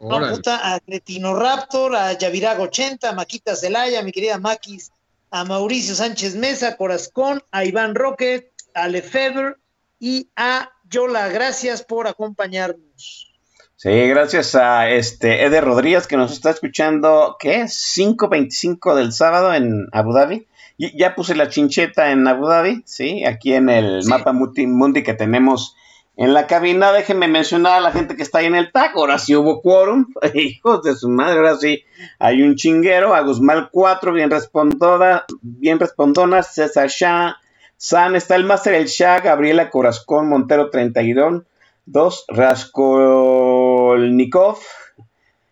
no, 0.00 0.30
puta, 0.30 0.74
a 0.74 0.80
Cretino 0.80 1.34
Raptor, 1.34 1.96
a 1.96 2.12
Yavirago 2.12 2.64
80, 2.64 3.08
a 3.10 3.12
Maquita 3.14 3.56
Celaya, 3.56 4.00
a 4.00 4.02
mi 4.02 4.12
querida 4.12 4.38
Maquis, 4.38 4.92
a 5.30 5.44
Mauricio 5.44 5.94
Sánchez 5.94 6.36
Mesa, 6.36 6.76
Corazcón, 6.76 7.42
a 7.50 7.64
Iván 7.64 7.94
Roque, 7.94 8.52
a 8.74 8.88
Lefebvre 8.88 9.54
y 9.98 10.28
a 10.36 10.70
Yola. 10.88 11.28
Gracias 11.28 11.82
por 11.82 12.06
acompañarnos. 12.06 13.32
Sí, 13.78 13.90
gracias 14.08 14.54
a 14.54 14.88
este 14.88 15.44
Eder 15.44 15.64
Rodríguez 15.64 16.06
que 16.06 16.16
nos 16.16 16.32
está 16.32 16.50
escuchando, 16.50 17.36
¿qué? 17.38 17.64
5.25 17.68 18.94
del 18.94 19.12
sábado 19.12 19.52
en 19.54 19.86
Abu 19.92 20.12
Dhabi. 20.14 20.46
Y 20.78 20.96
ya 20.98 21.14
puse 21.14 21.34
la 21.34 21.48
chincheta 21.48 22.10
en 22.10 22.26
Abu 22.28 22.46
Dhabi, 22.48 22.82
¿sí? 22.84 23.24
Aquí 23.24 23.54
en 23.54 23.68
el 23.70 24.02
Sí. 24.02 24.10
mapa 24.10 24.32
multi- 24.32 24.66
mundi 24.66 25.02
que 25.02 25.14
tenemos 25.14 25.74
en 26.18 26.32
la 26.34 26.46
cabina. 26.46 26.92
Déjenme 26.92 27.28
mencionar 27.28 27.78
a 27.78 27.80
la 27.80 27.92
gente 27.92 28.14
que 28.16 28.22
está 28.22 28.38
ahí 28.38 28.46
en 28.46 28.54
el 28.54 28.72
tag. 28.72 28.92
Ahora 28.94 29.18
sí 29.18 29.34
hubo 29.34 29.62
quórum. 29.62 30.06
Hijos 30.34 30.82
de 30.82 30.94
su 30.94 31.08
madre, 31.08 31.38
ahora 31.38 31.56
sí 31.56 31.82
hay 32.18 32.42
un 32.42 32.56
chinguero. 32.56 33.14
A 33.14 33.22
Guzmán 33.22 33.68
4, 33.72 34.12
bien 34.12 34.30
respondona, 34.30 35.24
bien 35.40 35.78
respondona. 35.78 36.42
César 36.42 36.88
Shah, 36.88 37.36
San, 37.78 38.14
está 38.16 38.36
el 38.36 38.44
Master 38.44 38.74
El 38.74 38.86
Shah, 38.86 39.20
Gabriela 39.20 39.70
Corazcón, 39.70 40.28
Montero 40.28 40.68
32. 40.70 41.42
Dos, 41.86 42.24
Raskolnikov. 42.28 44.58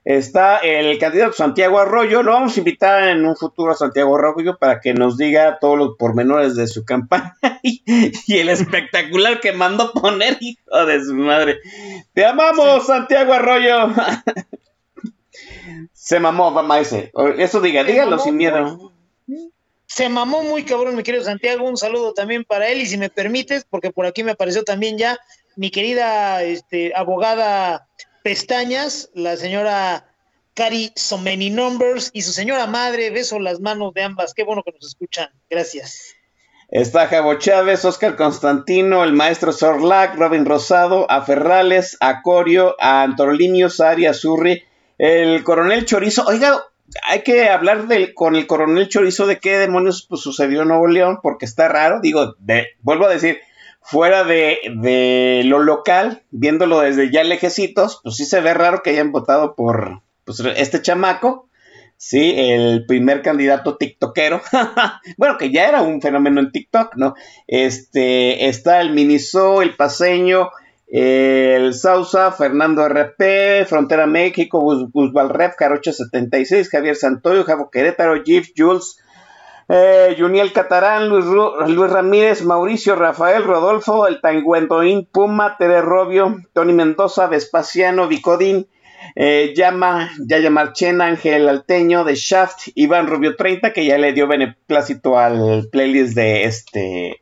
Está 0.05 0.59
el 0.59 0.99
candidato 0.99 1.33
Santiago 1.33 1.79
Arroyo. 1.79 2.23
Lo 2.23 2.33
vamos 2.33 2.57
a 2.57 2.61
invitar 2.61 3.09
en 3.09 3.25
un 3.25 3.37
futuro 3.37 3.73
a 3.73 3.75
Santiago 3.75 4.17
Arroyo 4.17 4.59
para 4.59 4.81
que 4.81 4.93
nos 4.93 5.17
diga 5.17 5.59
todos 5.59 5.79
los 5.79 5.97
pormenores 5.97 6.57
de 6.57 6.67
su 6.67 6.85
campaña 6.85 7.35
y, 7.63 7.83
y 8.27 8.39
el 8.39 8.51
espectacular 8.51 9.41
que 9.41 9.53
mandó 9.53 9.93
poner, 9.93 10.37
hijo 10.41 10.87
de 10.87 11.03
su 11.03 11.15
madre. 11.15 11.59
Te 12.13 12.27
amamos, 12.27 12.87
Santiago 12.87 13.33
Arroyo. 13.33 13.95
Se 15.93 16.21
mamó, 16.21 16.51
maese. 16.51 17.11
Eso 17.39 17.63
diga, 17.63 17.83
Se 17.83 17.93
dígalo 17.93 18.11
mamó, 18.13 18.23
sin 18.23 18.37
miedo. 18.37 18.93
Se 19.87 20.09
mamó 20.11 20.43
muy 20.43 20.65
cabrón, 20.65 20.97
mi 20.97 21.03
querido 21.03 21.25
Santiago. 21.25 21.67
Un 21.67 21.79
saludo 21.79 22.13
también 22.13 22.45
para 22.45 22.69
él. 22.69 22.83
Y 22.83 22.87
si 22.87 22.99
me 22.99 23.09
permites, 23.09 23.65
porque 23.65 23.91
por 23.91 24.05
aquí 24.05 24.23
me 24.23 24.33
apareció 24.33 24.65
también 24.65 24.99
ya 24.99 25.19
mi 25.57 25.71
querida 25.71 26.43
este, 26.43 26.93
abogada 26.95 27.89
Pestañas, 28.35 29.11
la 29.13 29.37
señora 29.37 30.09
Cari 30.55 30.93
Someni 30.97 31.51
Numbers 31.51 32.09
y 32.15 32.23
su 32.23 32.33
señora 32.33 32.67
madre. 32.67 33.11
Beso 33.11 33.39
las 33.39 33.61
manos 33.61 33.93
de 33.93 34.03
ambas. 34.03 34.33
Qué 34.33 34.45
bueno 34.45 34.63
que 34.65 34.73
nos 34.73 34.87
escuchan. 34.87 35.29
Gracias. 35.51 36.15
Está 36.71 37.07
Javo 37.07 37.35
Chávez, 37.35 37.85
Oscar 37.85 38.17
Constantino, 38.17 39.05
el 39.05 39.13
maestro 39.13 39.53
Sorlac, 39.53 40.17
Robin 40.17 40.47
Rosado, 40.47 41.07
a 41.11 41.21
Ferrales, 41.21 41.99
a 42.01 42.23
Corio, 42.23 42.75
a 42.81 43.03
Antolinio, 43.03 43.69
Sari, 43.69 44.07
a 44.07 44.15
Zurri, 44.15 44.65
el 44.97 45.45
coronel 45.45 45.85
Chorizo. 45.85 46.25
Oiga, 46.27 46.65
hay 47.03 47.21
que 47.25 47.51
hablar 47.51 47.87
con 48.15 48.37
el 48.37 48.47
coronel 48.47 48.89
Chorizo 48.89 49.27
de 49.27 49.39
qué 49.39 49.59
demonios 49.59 50.07
pues, 50.09 50.23
sucedió 50.23 50.63
en 50.63 50.69
Nuevo 50.69 50.87
León, 50.89 51.19
porque 51.23 51.45
está 51.45 51.69
raro. 51.69 52.01
Digo, 52.01 52.35
de- 52.39 52.69
vuelvo 52.81 53.05
a 53.05 53.11
decir, 53.11 53.39
fuera 53.85 54.25
de, 54.25 54.59
de 54.77 55.43
lo 55.45 55.59
local, 55.59 56.23
viéndolo 56.31 56.81
desde 56.81 57.13
ya 57.13 57.23
lejecitos, 57.23 58.01
pues 58.03 58.17
sí 58.17 58.25
se 58.25 58.41
ve 58.41 58.55
raro 58.55 58.83
que 58.83 58.91
hayan 58.91 59.13
votado 59.13 59.55
por 59.55 60.03
pues, 60.25 60.41
este 60.57 60.83
chamaco. 60.83 61.49
Sí, 61.97 62.35
el 62.37 62.87
primer 62.87 63.23
candidato 63.23 63.77
tiktokero. 63.77 64.43
bueno, 65.17 65.39
que 65.39 65.53
ya 65.53 65.69
era 65.69 65.83
un 65.83 66.03
fenómeno 66.03 66.41
en 66.41 66.51
TikTok, 66.51 66.97
¿no? 66.97 67.15
Este, 67.47 68.49
está 68.49 68.81
el 68.81 68.93
Miniso, 68.93 69.63
el 69.63 69.77
Paseño, 69.77 70.51
el 70.89 71.73
Sausa, 71.73 72.33
Fernando 72.33 72.87
RP, 72.89 73.67
Frontera 73.67 74.07
México, 74.07 74.61
Busbal 74.93 75.31
Rep, 75.31 75.55
Carocho 75.57 75.93
76, 75.93 76.69
Javier 76.69 76.97
Santoyo, 76.97 77.45
Javo 77.45 77.71
Querétaro, 77.71 78.23
Jeff 78.25 78.49
Jules, 78.57 78.99
eh, 79.69 80.15
Juniel 80.19 80.53
Catarán, 80.53 81.09
Luis, 81.09 81.91
Ramírez, 81.91 82.45
Mauricio, 82.45 82.97
Rafael, 82.97 83.45
Rodolfo, 83.45 84.07
el 84.07 84.21
Tanguendoín, 84.21 85.07
Puma, 85.11 85.57
Tere 85.57 85.81
Robio, 85.81 86.37
Tony 86.53 86.73
Mendoza, 86.73 87.27
Vespasiano, 87.27 88.09
Vicodín, 88.09 88.67
eh, 89.17 89.53
Llama, 89.57 90.11
Yaya 90.27 90.51
Marchena, 90.51 91.07
Ángel 91.07 91.49
Alteño, 91.49 92.05
de 92.05 92.15
Shaft, 92.15 92.69
Iván 92.75 93.07
Rubio 93.07 93.37
30, 93.37 93.73
que 93.73 93.85
ya 93.85 93.99
le 93.99 94.13
dio 94.13 94.27
beneplácito 94.27 95.19
al 95.19 95.69
playlist 95.71 96.15
de 96.15 96.45
este 96.45 97.21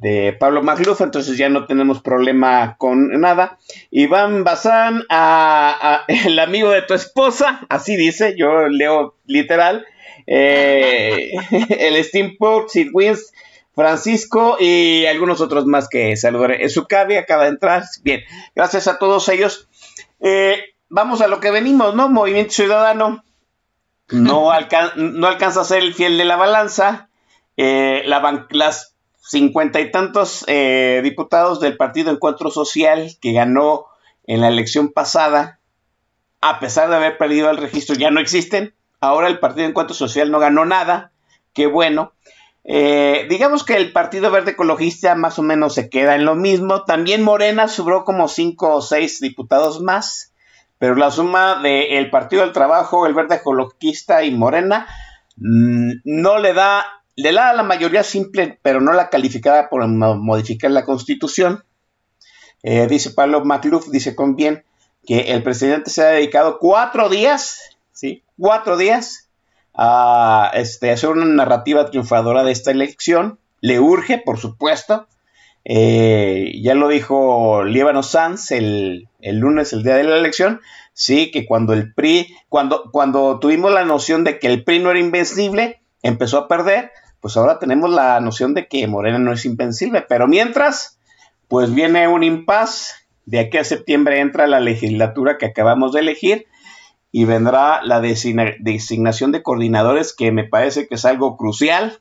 de 0.00 0.32
Pablo 0.38 0.62
Magluf, 0.62 1.00
entonces 1.00 1.36
ya 1.38 1.48
no 1.48 1.66
tenemos 1.66 2.00
problema 2.00 2.76
con 2.78 3.20
nada. 3.20 3.58
Iván 3.90 4.44
Bazán, 4.44 5.02
a, 5.08 6.04
el 6.08 6.38
amigo 6.38 6.70
de 6.70 6.82
tu 6.82 6.94
esposa, 6.94 7.60
así 7.68 7.96
dice, 7.96 8.34
yo 8.36 8.68
leo 8.68 9.14
literal. 9.26 9.86
Eh, 10.30 11.32
el 11.70 12.04
Steamport, 12.04 12.68
Sid 12.68 12.90
Wins, 12.92 13.32
Francisco 13.74 14.56
y 14.60 15.06
algunos 15.06 15.40
otros 15.40 15.64
más 15.64 15.88
que 15.88 16.16
saludaré. 16.16 16.68
Sucavi 16.68 17.16
acaba 17.16 17.44
de 17.44 17.50
entrar. 17.50 17.84
Bien, 18.02 18.22
gracias 18.54 18.88
a 18.88 18.98
todos 18.98 19.28
ellos. 19.28 19.68
Eh, 20.20 20.58
vamos 20.88 21.22
a 21.22 21.28
lo 21.28 21.40
que 21.40 21.50
venimos, 21.50 21.94
¿no? 21.94 22.08
Movimiento 22.08 22.52
Ciudadano 22.52 23.24
no, 24.10 24.50
no 24.96 25.26
alcanza 25.26 25.60
a 25.60 25.64
ser 25.64 25.82
el 25.82 25.94
fiel 25.94 26.18
de 26.18 26.24
la 26.24 26.36
balanza. 26.36 27.08
Eh, 27.56 28.04
las 28.50 28.94
cincuenta 29.16 29.80
y 29.80 29.90
tantos 29.90 30.44
eh, 30.46 31.00
diputados 31.02 31.60
del 31.60 31.76
Partido 31.76 32.10
Encuentro 32.10 32.50
Social 32.50 33.16
que 33.20 33.32
ganó 33.32 33.86
en 34.26 34.40
la 34.40 34.48
elección 34.48 34.92
pasada, 34.92 35.58
a 36.40 36.60
pesar 36.60 36.88
de 36.88 36.96
haber 36.96 37.18
perdido 37.18 37.50
el 37.50 37.56
registro, 37.56 37.96
ya 37.96 38.10
no 38.10 38.20
existen. 38.20 38.74
Ahora 39.00 39.28
el 39.28 39.38
Partido 39.38 39.66
Encuentro 39.66 39.94
Social 39.94 40.30
no 40.30 40.38
ganó 40.38 40.64
nada. 40.64 41.12
Qué 41.52 41.66
bueno. 41.66 42.12
Eh, 42.64 43.26
digamos 43.30 43.64
que 43.64 43.76
el 43.76 43.92
Partido 43.92 44.30
Verde 44.30 44.52
Ecologista 44.52 45.14
más 45.14 45.38
o 45.38 45.42
menos 45.42 45.74
se 45.74 45.88
queda 45.88 46.14
en 46.14 46.24
lo 46.24 46.34
mismo. 46.34 46.84
También 46.84 47.22
Morena 47.22 47.68
subió 47.68 48.04
como 48.04 48.28
cinco 48.28 48.74
o 48.74 48.80
seis 48.80 49.20
diputados 49.20 49.80
más. 49.80 50.32
Pero 50.78 50.94
la 50.94 51.10
suma 51.10 51.60
del 51.62 52.10
Partido 52.10 52.42
del 52.42 52.52
Trabajo, 52.52 53.06
el 53.06 53.14
Verde 53.14 53.36
Ecologista 53.36 54.22
y 54.22 54.30
Morena 54.30 54.86
mm, 55.36 55.92
no 56.04 56.38
le 56.38 56.52
da 56.52 56.84
le 57.18 57.32
da 57.32 57.52
la 57.52 57.64
mayoría 57.64 58.04
simple, 58.04 58.60
pero 58.62 58.80
no 58.80 58.92
la 58.92 59.10
calificada 59.10 59.68
por 59.68 59.84
modificar 59.88 60.70
la 60.70 60.84
constitución. 60.84 61.64
Eh, 62.62 62.86
dice 62.86 63.10
Pablo 63.10 63.44
McLuff, 63.44 63.88
dice 63.88 64.14
con 64.14 64.36
bien, 64.36 64.64
que 65.04 65.32
el 65.32 65.42
presidente 65.42 65.90
se 65.90 66.02
ha 66.02 66.10
dedicado 66.10 66.58
cuatro 66.60 67.08
días, 67.08 67.76
¿sí? 67.92 68.22
Cuatro 68.38 68.76
días 68.76 69.28
a 69.74 70.50
este, 70.54 70.90
hacer 70.90 71.10
una 71.10 71.24
narrativa 71.24 71.90
triunfadora 71.90 72.44
de 72.44 72.52
esta 72.52 72.70
elección. 72.70 73.38
Le 73.60 73.80
urge, 73.80 74.18
por 74.18 74.38
supuesto. 74.38 75.06
Eh, 75.64 76.52
ya 76.62 76.74
lo 76.74 76.88
dijo 76.88 77.64
Líbano 77.64 78.02
Sanz 78.02 78.52
el, 78.52 79.08
el, 79.20 79.38
lunes, 79.38 79.72
el 79.72 79.82
día 79.82 79.96
de 79.96 80.04
la 80.04 80.16
elección. 80.16 80.60
Sí, 80.92 81.30
que 81.30 81.46
cuando 81.46 81.72
el 81.72 81.92
PRI, 81.94 82.34
cuando, 82.48 82.90
cuando 82.90 83.38
tuvimos 83.38 83.72
la 83.72 83.84
noción 83.84 84.24
de 84.24 84.38
que 84.38 84.46
el 84.46 84.64
PRI 84.64 84.78
no 84.78 84.90
era 84.90 85.00
invencible, 85.00 85.80
empezó 86.02 86.38
a 86.38 86.48
perder 86.48 86.90
pues 87.20 87.36
ahora 87.36 87.58
tenemos 87.58 87.90
la 87.90 88.20
noción 88.20 88.54
de 88.54 88.68
que 88.68 88.86
Morena 88.86 89.18
no 89.18 89.32
es 89.32 89.44
invencible, 89.44 90.04
pero 90.08 90.28
mientras, 90.28 90.98
pues 91.48 91.74
viene 91.74 92.08
un 92.08 92.22
impas, 92.22 92.94
de 93.26 93.40
aquí 93.40 93.58
a 93.58 93.64
septiembre 93.64 94.20
entra 94.20 94.46
la 94.46 94.60
legislatura 94.60 95.36
que 95.36 95.46
acabamos 95.46 95.92
de 95.92 96.00
elegir 96.00 96.46
y 97.10 97.24
vendrá 97.24 97.82
la 97.82 98.00
designación 98.00 99.32
de 99.32 99.42
coordinadores 99.42 100.12
que 100.12 100.30
me 100.30 100.44
parece 100.44 100.86
que 100.86 100.96
es 100.96 101.04
algo 101.04 101.36
crucial. 101.36 102.00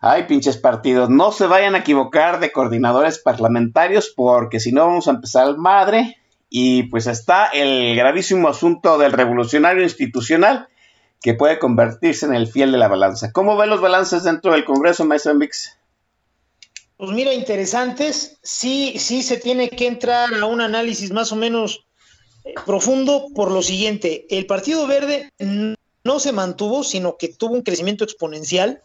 Ay, 0.00 0.24
pinches 0.24 0.56
partidos, 0.56 1.10
no 1.10 1.30
se 1.30 1.46
vayan 1.46 1.76
a 1.76 1.78
equivocar 1.78 2.40
de 2.40 2.50
coordinadores 2.50 3.20
parlamentarios 3.20 4.12
porque 4.14 4.58
si 4.58 4.72
no 4.72 4.86
vamos 4.86 5.06
a 5.06 5.12
empezar 5.12 5.44
al 5.46 5.58
madre. 5.58 6.16
Y 6.54 6.82
pues 6.84 7.06
está 7.06 7.46
el 7.46 7.96
gravísimo 7.96 8.48
asunto 8.48 8.98
del 8.98 9.12
revolucionario 9.12 9.82
institucional 9.84 10.68
que 11.22 11.32
puede 11.32 11.58
convertirse 11.58 12.26
en 12.26 12.34
el 12.34 12.46
fiel 12.46 12.72
de 12.72 12.78
la 12.78 12.88
balanza. 12.88 13.32
¿Cómo 13.32 13.56
ven 13.56 13.70
los 13.70 13.80
balances 13.80 14.24
dentro 14.24 14.52
del 14.52 14.66
Congreso, 14.66 15.06
maestro 15.06 15.34
Mix? 15.34 15.78
Pues 16.98 17.10
mira, 17.12 17.32
interesantes. 17.32 18.38
Sí, 18.42 18.98
sí 18.98 19.22
se 19.22 19.38
tiene 19.38 19.70
que 19.70 19.86
entrar 19.86 20.34
a 20.34 20.44
un 20.44 20.60
análisis 20.60 21.10
más 21.10 21.32
o 21.32 21.36
menos 21.36 21.86
profundo 22.66 23.28
por 23.34 23.50
lo 23.50 23.62
siguiente. 23.62 24.26
El 24.30 24.46
Partido 24.46 24.86
Verde 24.86 25.30
no 26.04 26.18
se 26.18 26.32
mantuvo, 26.32 26.82
sino 26.84 27.16
que 27.16 27.28
tuvo 27.28 27.54
un 27.54 27.62
crecimiento 27.62 28.04
exponencial. 28.04 28.82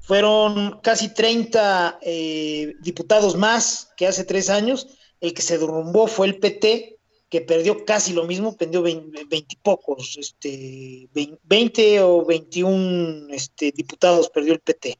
Fueron 0.00 0.80
casi 0.82 1.12
30 1.12 1.98
eh, 2.02 2.74
diputados 2.80 3.36
más 3.36 3.90
que 3.96 4.06
hace 4.06 4.24
tres 4.24 4.50
años. 4.50 4.86
El 5.20 5.34
que 5.34 5.42
se 5.42 5.58
derrumbó 5.58 6.06
fue 6.06 6.26
el 6.26 6.38
PT, 6.38 6.96
que 7.28 7.40
perdió 7.40 7.84
casi 7.84 8.12
lo 8.12 8.24
mismo, 8.24 8.56
perdió 8.56 8.82
veintipocos, 8.82 10.16
este, 10.18 11.08
20 11.42 12.02
o 12.02 12.24
21 12.24 13.28
este, 13.30 13.72
diputados 13.72 14.30
perdió 14.30 14.52
el 14.52 14.60
PT. 14.60 14.98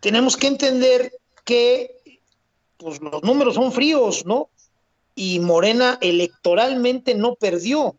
Tenemos 0.00 0.36
que 0.36 0.46
entender 0.46 1.12
que 1.44 2.22
pues, 2.76 3.00
los 3.00 3.22
números 3.22 3.56
son 3.56 3.72
fríos, 3.72 4.24
¿no? 4.24 4.50
Y 5.20 5.40
Morena 5.40 5.98
electoralmente 6.00 7.16
no 7.16 7.34
perdió. 7.34 7.96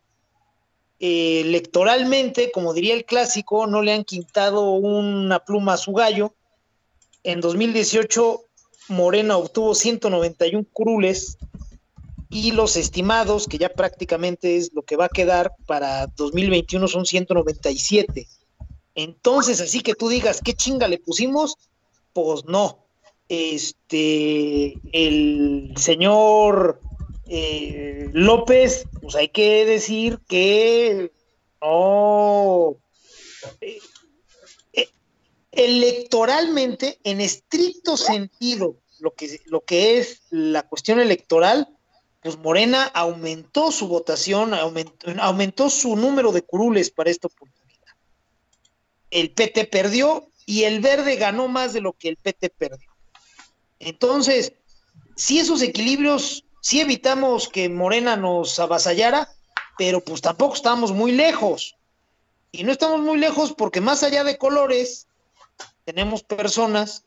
electoralmente, 0.98 2.50
como 2.50 2.72
diría 2.72 2.94
el 2.94 3.04
clásico, 3.04 3.66
no 3.66 3.82
le 3.82 3.92
han 3.92 4.04
quitado 4.04 4.70
una 4.70 5.38
pluma 5.40 5.74
a 5.74 5.76
su 5.76 5.92
gallo. 5.92 6.34
En 7.22 7.42
2018, 7.42 8.40
Morena 8.88 9.36
obtuvo 9.36 9.74
191 9.74 10.64
curules 10.72 11.36
y 12.30 12.52
los 12.52 12.76
estimados, 12.76 13.46
que 13.46 13.58
ya 13.58 13.68
prácticamente 13.68 14.56
es 14.56 14.72
lo 14.72 14.80
que 14.80 14.96
va 14.96 15.04
a 15.04 15.10
quedar 15.10 15.52
para 15.66 16.06
2021, 16.06 16.88
son 16.88 17.04
197. 17.04 18.26
Entonces, 18.94 19.60
así 19.60 19.82
que 19.82 19.94
tú 19.94 20.08
digas, 20.08 20.40
¿qué 20.42 20.54
chinga 20.54 20.88
le 20.88 20.96
pusimos? 20.96 21.56
Pues 22.14 22.46
no. 22.46 22.86
Este, 23.28 24.78
el 24.92 25.74
señor 25.76 26.80
eh, 27.32 28.10
López, 28.12 28.88
pues 29.00 29.14
hay 29.14 29.28
que 29.28 29.64
decir 29.64 30.18
que 30.28 31.12
no. 31.62 32.76
Eh, 33.60 33.78
eh, 34.72 34.88
electoralmente, 35.52 36.98
en 37.04 37.20
estricto 37.20 37.96
sentido, 37.96 38.78
lo 38.98 39.14
que, 39.14 39.40
lo 39.46 39.60
que 39.60 40.00
es 40.00 40.22
la 40.30 40.64
cuestión 40.64 40.98
electoral, 40.98 41.68
pues 42.20 42.36
Morena 42.36 42.82
aumentó 42.82 43.70
su 43.70 43.86
votación, 43.86 44.52
aumentó, 44.52 45.70
su 45.70 45.94
número 45.94 46.32
de 46.32 46.42
curules 46.42 46.90
para 46.90 47.10
esta 47.10 47.28
oportunidad. 47.28 47.94
El 49.08 49.30
PT 49.30 49.66
perdió 49.66 50.32
y 50.46 50.64
el 50.64 50.80
verde 50.80 51.14
ganó 51.14 51.46
más 51.46 51.74
de 51.74 51.80
lo 51.80 51.92
que 51.92 52.08
el 52.08 52.16
PT 52.16 52.50
perdió. 52.50 52.90
Entonces, 53.78 54.52
si 55.14 55.38
esos 55.38 55.62
equilibrios, 55.62 56.44
si 56.60 56.80
evitamos 56.80 57.48
que 57.48 57.68
Morena 57.68 58.16
nos 58.16 58.58
avasallara, 58.58 59.28
pero 59.78 60.00
pues 60.00 60.20
tampoco 60.20 60.54
estamos 60.54 60.92
muy 60.92 61.12
lejos. 61.12 61.76
Y 62.52 62.64
no 62.64 62.72
estamos 62.72 63.00
muy 63.00 63.18
lejos 63.18 63.52
porque 63.52 63.80
más 63.80 64.02
allá 64.02 64.24
de 64.24 64.36
colores, 64.36 65.06
tenemos 65.84 66.22
personas 66.22 67.04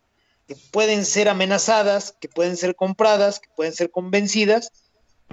que 0.48 0.56
pueden 0.72 1.06
ser 1.06 1.30
amenazadas, 1.30 2.16
que 2.20 2.30
pueden 2.30 2.58
ser 2.58 2.76
compradas, 2.76 3.40
que 3.40 3.50
pueden 3.56 3.74
ser 3.74 3.92
convencidas, 3.92 4.72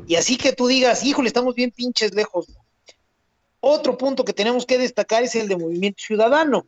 y 0.07 0.17
así 0.17 0.37
que 0.37 0.53
tú 0.53 0.67
digas, 0.67 1.05
híjole, 1.05 1.29
estamos 1.29 1.55
bien 1.55 1.71
pinches 1.71 2.15
lejos. 2.15 2.47
Otro 3.61 3.99
punto 3.99 4.25
que 4.25 4.33
tenemos 4.33 4.65
que 4.65 4.79
destacar 4.79 5.23
es 5.23 5.35
el 5.35 5.49
de 5.49 5.57
Movimiento 5.57 6.03
Ciudadano. 6.03 6.67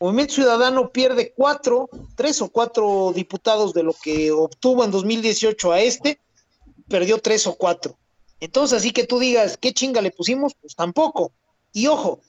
Movimiento 0.00 0.34
Ciudadano 0.34 0.92
pierde 0.92 1.32
cuatro, 1.36 1.88
tres 2.14 2.40
o 2.40 2.48
cuatro 2.48 3.12
diputados 3.14 3.74
de 3.74 3.82
lo 3.82 3.92
que 3.92 4.30
obtuvo 4.30 4.84
en 4.84 4.92
2018 4.92 5.72
a 5.72 5.80
este, 5.80 6.20
perdió 6.88 7.18
tres 7.18 7.46
o 7.46 7.54
cuatro. 7.54 7.98
Entonces, 8.40 8.78
así 8.78 8.92
que 8.92 9.04
tú 9.04 9.18
digas, 9.18 9.56
¿qué 9.56 9.72
chinga 9.72 10.00
le 10.00 10.10
pusimos? 10.10 10.54
Pues 10.60 10.74
tampoco. 10.74 11.32
Y 11.72 11.86
ojo, 11.88 12.20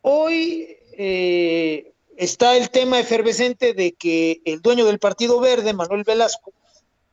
hoy 0.00 0.76
eh, 0.96 1.94
está 2.16 2.56
el 2.56 2.70
tema 2.70 2.98
efervescente 2.98 3.74
de 3.74 3.92
que 3.92 4.40
el 4.44 4.60
dueño 4.60 4.84
del 4.86 4.98
Partido 4.98 5.40
Verde, 5.40 5.72
Manuel 5.74 6.04
Velasco, 6.04 6.52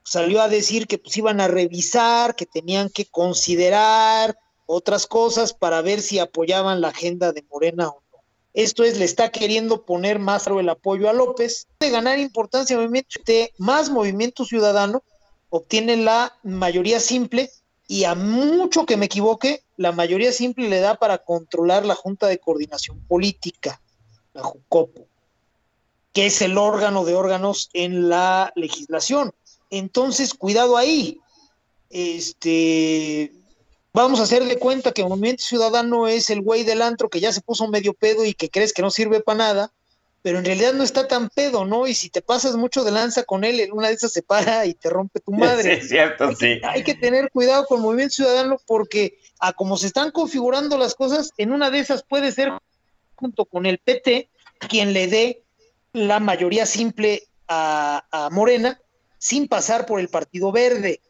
salió 0.04 0.42
a 0.42 0.50
decir 0.50 0.88
que 0.88 0.98
pues 0.98 1.16
iban 1.18 1.42
a 1.42 1.48
revisar, 1.48 2.36
que 2.36 2.46
tenían 2.46 2.90
que 2.90 3.06
considerar 3.06 4.38
otras 4.66 5.08
cosas 5.08 5.54
para 5.54 5.82
ver 5.82 6.02
si 6.02 6.20
apoyaban 6.20 6.82
la 6.82 6.90
agenda 6.90 7.32
de 7.34 7.44
Morena 7.52 7.90
o 7.90 8.02
no. 8.12 8.24
Esto 8.54 8.84
es, 8.84 8.98
le 8.98 9.06
está 9.06 9.32
queriendo 9.32 9.86
poner 9.86 10.20
más 10.20 10.48
el 10.48 10.70
apoyo 10.70 11.10
a 11.10 11.14
López, 11.14 11.68
de 11.80 11.90
ganar 11.90 12.20
importancia 12.20 12.78
movimiento, 12.78 13.22
más 13.58 13.90
movimiento 13.90 14.44
ciudadano, 14.44 15.04
obtiene 15.52 15.97
la 15.97 16.34
mayoría 16.43 16.99
simple 16.99 17.52
y 17.88 18.06
a 18.06 18.16
mucho 18.16 18.86
que 18.86 18.97
me 18.97 19.06
equivoque, 19.06 19.64
la 19.76 19.91
mayoría 19.91 20.32
simple 20.32 20.70
le 20.70 20.80
da 20.80 20.95
para 20.95 21.20
controlar 21.20 21.86
la 21.86 21.93
Junta 21.93 22.28
de 22.28 22.39
Coordinación 22.39 23.02
Política, 23.02 23.82
la 24.34 24.43
JUCOPO, 24.43 25.06
que 26.14 26.26
es 26.26 26.41
el 26.41 26.58
órgano 26.58 27.04
de 27.04 27.16
órganos 27.16 27.70
en 27.74 28.08
la 28.08 28.54
legislación. 28.56 29.34
Entonces, 29.70 30.34
cuidado 30.34 30.78
ahí. 30.78 31.20
Este, 31.89 33.34
vamos 33.91 34.22
a 34.22 34.24
hacerle 34.24 34.58
cuenta 34.58 34.93
que 34.93 35.04
Movimiento 35.04 35.43
Ciudadano 35.43 36.08
es 36.08 36.30
el 36.30 36.41
güey 36.41 36.64
del 36.64 36.82
antro 36.82 37.10
que 37.10 37.20
ya 37.20 37.34
se 37.34 37.41
puso 37.41 37.68
medio 37.68 37.93
pedo 37.93 38.24
y 38.24 38.34
que 38.34 38.49
crees 38.49 38.72
que 38.72 38.82
no 38.82 38.89
sirve 38.89 39.20
para 39.20 39.38
nada, 39.38 39.74
pero 40.22 40.39
en 40.39 40.45
realidad 40.45 40.74
no 40.74 40.84
está 40.84 41.07
tan 41.07 41.30
pedo, 41.30 41.65
¿no? 41.65 41.88
Y 41.88 41.95
si 41.95 42.09
te 42.09 42.22
pasas 42.22 42.55
mucho 42.55 42.84
de 42.84 42.91
lanza 42.91 43.24
con 43.24 43.43
él, 43.43 43.59
en 43.59 43.72
una 43.72 43.88
de 43.88 43.95
esas 43.95 44.13
se 44.13 44.22
para 44.22 44.65
y 44.65 44.74
te 44.74 44.89
rompe 44.89 45.19
tu 45.19 45.32
madre. 45.34 45.76
Sí, 45.76 45.82
es 45.82 45.89
cierto, 45.89 46.28
hay, 46.28 46.36
sí. 46.36 46.59
que, 46.59 46.61
hay 46.63 46.84
que 46.84 46.95
tener 46.95 47.32
cuidado 47.32 47.65
con 47.65 47.82
Movimiento 47.82 48.15
Ciudadano 48.15 48.57
porque 48.65 49.19
a 49.39 49.53
como 49.53 49.78
se 49.78 49.88
están 49.88 50.11
configurando 50.11 50.78
las 50.78 50.95
cosas, 50.95 51.32
en 51.38 51.51
una 51.51 51.69
de 51.69 51.80
esas 51.80 52.03
puede 52.03 52.32
ser 52.32 52.51
junto 53.15 53.45
con 53.45 53.65
el 53.65 53.80
PT 53.80 54.30
quien 54.67 54.93
le 54.93 55.07
dé 55.07 55.43
la 55.93 56.19
mayoría 56.19 56.65
simple 56.65 57.24
a, 57.47 58.05
a 58.11 58.30
Morena 58.30 58.80
sin 59.17 59.47
pasar 59.47 59.86
por 59.86 59.99
el 59.99 60.09
Partido 60.09 60.51
Verde 60.51 61.01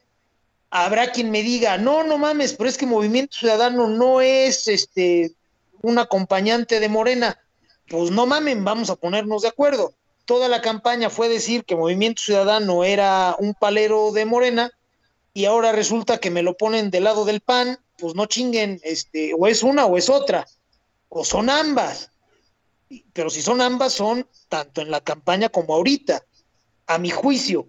habrá 0.72 1.12
quien 1.12 1.30
me 1.30 1.44
diga, 1.44 1.78
no, 1.78 2.04
no 2.04 2.18
mames, 2.18 2.54
pero 2.54 2.70
es 2.70 2.78
que 2.78 2.86
Movimiento 2.86 3.38
Ciudadano 3.38 3.88
no 3.88 4.22
es 4.22 4.68
este 4.68 5.34
un 5.82 6.00
acompañante 6.00 6.80
de 6.80 6.90
Morena. 6.90 7.38
Pues 7.92 8.10
no 8.10 8.26
mamen, 8.26 8.64
vamos 8.64 8.90
a 8.90 8.96
ponernos 8.96 9.42
de 9.42 9.50
acuerdo. 9.50 9.94
Toda 10.24 10.48
la 10.48 10.62
campaña 10.62 11.10
fue 11.10 11.28
decir 11.28 11.66
que 11.66 11.76
Movimiento 11.76 12.22
Ciudadano 12.22 12.86
era 12.86 13.36
un 13.38 13.54
palero 13.54 14.14
de 14.14 14.24
Morena 14.24 14.72
y 15.34 15.44
ahora 15.44 15.74
resulta 15.74 16.18
que 16.18 16.32
me 16.32 16.42
lo 16.42 16.56
ponen 16.56 16.90
del 16.90 17.04
lado 17.04 17.26
del 17.26 17.42
PAN, 17.42 17.80
pues 18.00 18.16
no 18.16 18.28
chinguen, 18.28 18.80
este, 18.84 19.34
o 19.38 19.46
es 19.46 19.62
una 19.62 19.88
o 19.88 19.98
es 19.98 20.10
otra, 20.10 20.48
o 21.10 21.26
son 21.26 21.50
ambas. 21.50 22.12
Pero 23.12 23.30
si 23.30 23.42
son 23.42 23.60
ambas, 23.60 23.92
son 23.92 24.26
tanto 24.48 24.80
en 24.80 24.90
la 24.90 25.02
campaña 25.02 25.50
como 25.50 25.74
ahorita. 25.74 26.24
A 26.88 26.98
mi 26.98 27.10
juicio, 27.10 27.68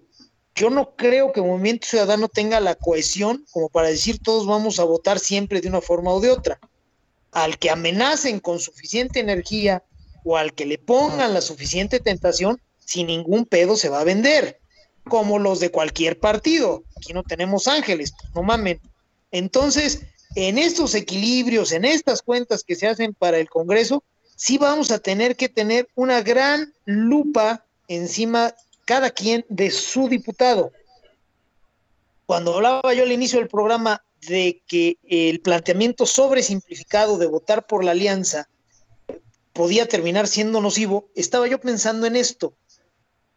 yo 0.54 0.70
no 0.70 0.94
creo 0.94 1.32
que 1.32 1.42
Movimiento 1.42 1.88
Ciudadano 1.88 2.28
tenga 2.28 2.60
la 2.60 2.76
cohesión 2.76 3.44
como 3.50 3.70
para 3.70 3.88
decir 3.88 4.20
todos 4.22 4.46
vamos 4.46 4.78
a 4.78 4.84
votar 4.84 5.18
siempre 5.18 5.60
de 5.60 5.68
una 5.68 5.80
forma 5.80 6.12
o 6.12 6.20
de 6.20 6.30
otra. 6.30 6.60
Al 7.32 7.58
que 7.58 7.70
amenacen 7.70 8.38
con 8.38 8.60
suficiente 8.60 9.18
energía 9.18 9.82
o 10.24 10.36
al 10.36 10.52
que 10.54 10.66
le 10.66 10.78
pongan 10.78 11.34
la 11.34 11.40
suficiente 11.40 12.00
tentación, 12.00 12.60
sin 12.78 13.06
ningún 13.06 13.44
pedo 13.44 13.76
se 13.76 13.88
va 13.88 14.00
a 14.00 14.04
vender, 14.04 14.60
como 15.04 15.38
los 15.38 15.60
de 15.60 15.70
cualquier 15.70 16.18
partido. 16.18 16.84
Aquí 16.96 17.12
no 17.12 17.22
tenemos 17.22 17.68
ángeles, 17.68 18.12
no 18.34 18.42
mamen. 18.42 18.80
Entonces, 19.30 20.02
en 20.34 20.58
estos 20.58 20.94
equilibrios, 20.94 21.72
en 21.72 21.84
estas 21.84 22.22
cuentas 22.22 22.62
que 22.62 22.76
se 22.76 22.86
hacen 22.86 23.14
para 23.14 23.38
el 23.38 23.48
Congreso, 23.48 24.02
sí 24.36 24.58
vamos 24.58 24.90
a 24.90 24.98
tener 24.98 25.36
que 25.36 25.48
tener 25.48 25.88
una 25.94 26.22
gran 26.22 26.72
lupa 26.84 27.64
encima 27.88 28.54
cada 28.84 29.10
quien 29.10 29.44
de 29.48 29.70
su 29.70 30.08
diputado. 30.08 30.72
Cuando 32.26 32.54
hablaba 32.54 32.94
yo 32.94 33.02
al 33.02 33.12
inicio 33.12 33.38
del 33.38 33.48
programa 33.48 34.04
de 34.28 34.62
que 34.66 34.96
el 35.04 35.40
planteamiento 35.40 36.06
sobresimplificado 36.06 37.18
de 37.18 37.26
votar 37.26 37.66
por 37.66 37.84
la 37.84 37.90
alianza 37.90 38.48
podía 39.52 39.86
terminar 39.86 40.26
siendo 40.26 40.60
nocivo, 40.60 41.08
estaba 41.14 41.46
yo 41.46 41.60
pensando 41.60 42.06
en 42.06 42.16
esto. 42.16 42.54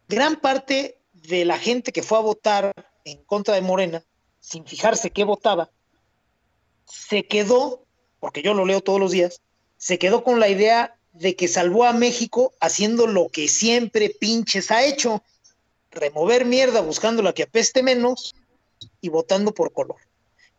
Gran 0.08 0.36
parte 0.36 0.98
de 1.12 1.44
la 1.44 1.58
gente 1.58 1.92
que 1.92 2.02
fue 2.02 2.18
a 2.18 2.22
votar 2.22 2.72
en 3.04 3.22
contra 3.24 3.54
de 3.54 3.60
Morena, 3.60 4.04
sin 4.40 4.64
fijarse 4.66 5.10
qué 5.10 5.24
votaba, 5.24 5.70
se 6.86 7.26
quedó, 7.26 7.84
porque 8.20 8.42
yo 8.42 8.54
lo 8.54 8.64
leo 8.64 8.80
todos 8.80 9.00
los 9.00 9.10
días, 9.10 9.40
se 9.76 9.98
quedó 9.98 10.24
con 10.24 10.40
la 10.40 10.48
idea 10.48 10.96
de 11.12 11.34
que 11.34 11.48
salvó 11.48 11.84
a 11.84 11.92
México 11.92 12.52
haciendo 12.60 13.06
lo 13.06 13.28
que 13.28 13.48
siempre 13.48 14.10
pinches 14.10 14.70
ha 14.70 14.84
hecho, 14.84 15.22
remover 15.90 16.44
mierda 16.44 16.80
buscando 16.80 17.22
la 17.22 17.32
que 17.32 17.44
apeste 17.44 17.82
menos 17.82 18.34
y 19.00 19.08
votando 19.08 19.52
por 19.52 19.72
color. 19.72 19.96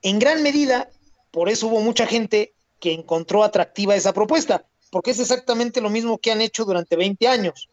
En 0.01 0.19
gran 0.19 0.43
medida, 0.43 0.89
por 1.31 1.49
eso 1.49 1.67
hubo 1.67 1.79
mucha 1.79 2.07
gente 2.07 2.53
que 2.79 2.93
encontró 2.93 3.43
atractiva 3.43 3.95
esa 3.95 4.13
propuesta, 4.13 4.65
porque 4.91 5.11
es 5.11 5.19
exactamente 5.19 5.81
lo 5.81 5.89
mismo 5.89 6.17
que 6.17 6.31
han 6.31 6.41
hecho 6.41 6.65
durante 6.65 6.95
20 6.95 7.27
años. 7.27 7.69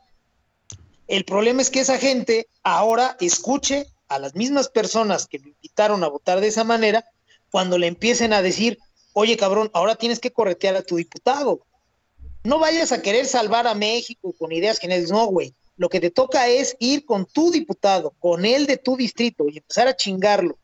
El 1.06 1.24
problema 1.24 1.62
es 1.62 1.70
que 1.70 1.80
esa 1.80 1.98
gente 1.98 2.48
ahora 2.62 3.16
escuche 3.20 3.86
a 4.08 4.18
las 4.18 4.34
mismas 4.34 4.68
personas 4.68 5.26
que 5.26 5.38
lo 5.38 5.48
invitaron 5.48 6.02
a 6.02 6.08
votar 6.08 6.40
de 6.40 6.48
esa 6.48 6.64
manera 6.64 7.04
cuando 7.50 7.78
le 7.78 7.86
empiecen 7.86 8.32
a 8.32 8.42
decir, 8.42 8.78
oye 9.12 9.36
cabrón, 9.36 9.70
ahora 9.74 9.96
tienes 9.96 10.20
que 10.20 10.32
corretear 10.32 10.76
a 10.76 10.82
tu 10.82 10.96
diputado. 10.96 11.60
No 12.42 12.58
vayas 12.58 12.92
a 12.92 13.02
querer 13.02 13.26
salvar 13.26 13.66
a 13.66 13.74
México 13.74 14.34
con 14.38 14.52
ideas 14.52 14.78
generales, 14.78 15.10
no, 15.10 15.26
güey 15.26 15.54
lo 15.76 15.88
que 15.88 16.00
te 16.00 16.10
toca 16.10 16.48
es 16.48 16.76
ir 16.78 17.04
con 17.04 17.26
tu 17.26 17.50
diputado, 17.50 18.14
con 18.18 18.44
el 18.44 18.66
de 18.66 18.76
tu 18.76 18.96
distrito 18.96 19.46
y 19.48 19.58
empezar 19.58 19.88
a 19.88 19.96
chingarlo 19.96 20.58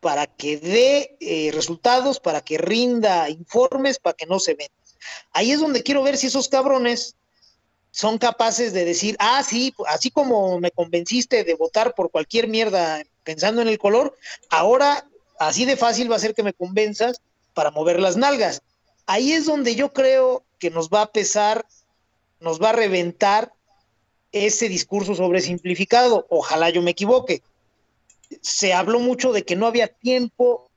para 0.00 0.26
que 0.26 0.58
dé 0.58 1.16
eh, 1.20 1.50
resultados, 1.52 2.20
para 2.20 2.42
que 2.42 2.58
rinda 2.58 3.28
informes, 3.30 3.98
para 3.98 4.14
que 4.14 4.26
no 4.26 4.38
se 4.38 4.54
venda. 4.54 4.74
Ahí 5.32 5.52
es 5.52 5.60
donde 5.60 5.82
quiero 5.82 6.02
ver 6.02 6.16
si 6.16 6.28
esos 6.28 6.48
cabrones 6.48 7.16
son 7.90 8.18
capaces 8.18 8.72
de 8.72 8.84
decir, 8.84 9.16
ah, 9.20 9.42
sí, 9.42 9.72
así 9.86 10.10
como 10.10 10.58
me 10.58 10.72
convenciste 10.72 11.44
de 11.44 11.54
votar 11.54 11.94
por 11.94 12.10
cualquier 12.10 12.48
mierda 12.48 13.02
pensando 13.22 13.62
en 13.62 13.68
el 13.68 13.78
color, 13.78 14.16
ahora 14.50 15.06
así 15.38 15.64
de 15.64 15.76
fácil 15.76 16.10
va 16.10 16.16
a 16.16 16.20
ser 16.20 16.34
que 16.34 16.42
me 16.42 16.52
convenzas 16.52 17.20
para 17.54 17.70
mover 17.70 18.00
las 18.00 18.16
nalgas. 18.16 18.62
Ahí 19.06 19.32
es 19.32 19.46
donde 19.46 19.74
yo 19.76 19.92
creo 19.92 20.44
que 20.58 20.70
nos 20.70 20.88
va 20.88 21.02
a 21.02 21.12
pesar, 21.12 21.66
nos 22.40 22.60
va 22.60 22.70
a 22.70 22.72
reventar 22.72 23.52
ese 24.32 24.68
discurso 24.68 25.14
sobresimplificado. 25.14 26.26
Ojalá 26.30 26.70
yo 26.70 26.82
me 26.82 26.90
equivoque. 26.90 27.42
Se 28.40 28.72
habló 28.72 28.98
mucho 28.98 29.32
de 29.32 29.44
que 29.44 29.56
no 29.56 29.66
había 29.66 29.88
tiempo 29.88 30.68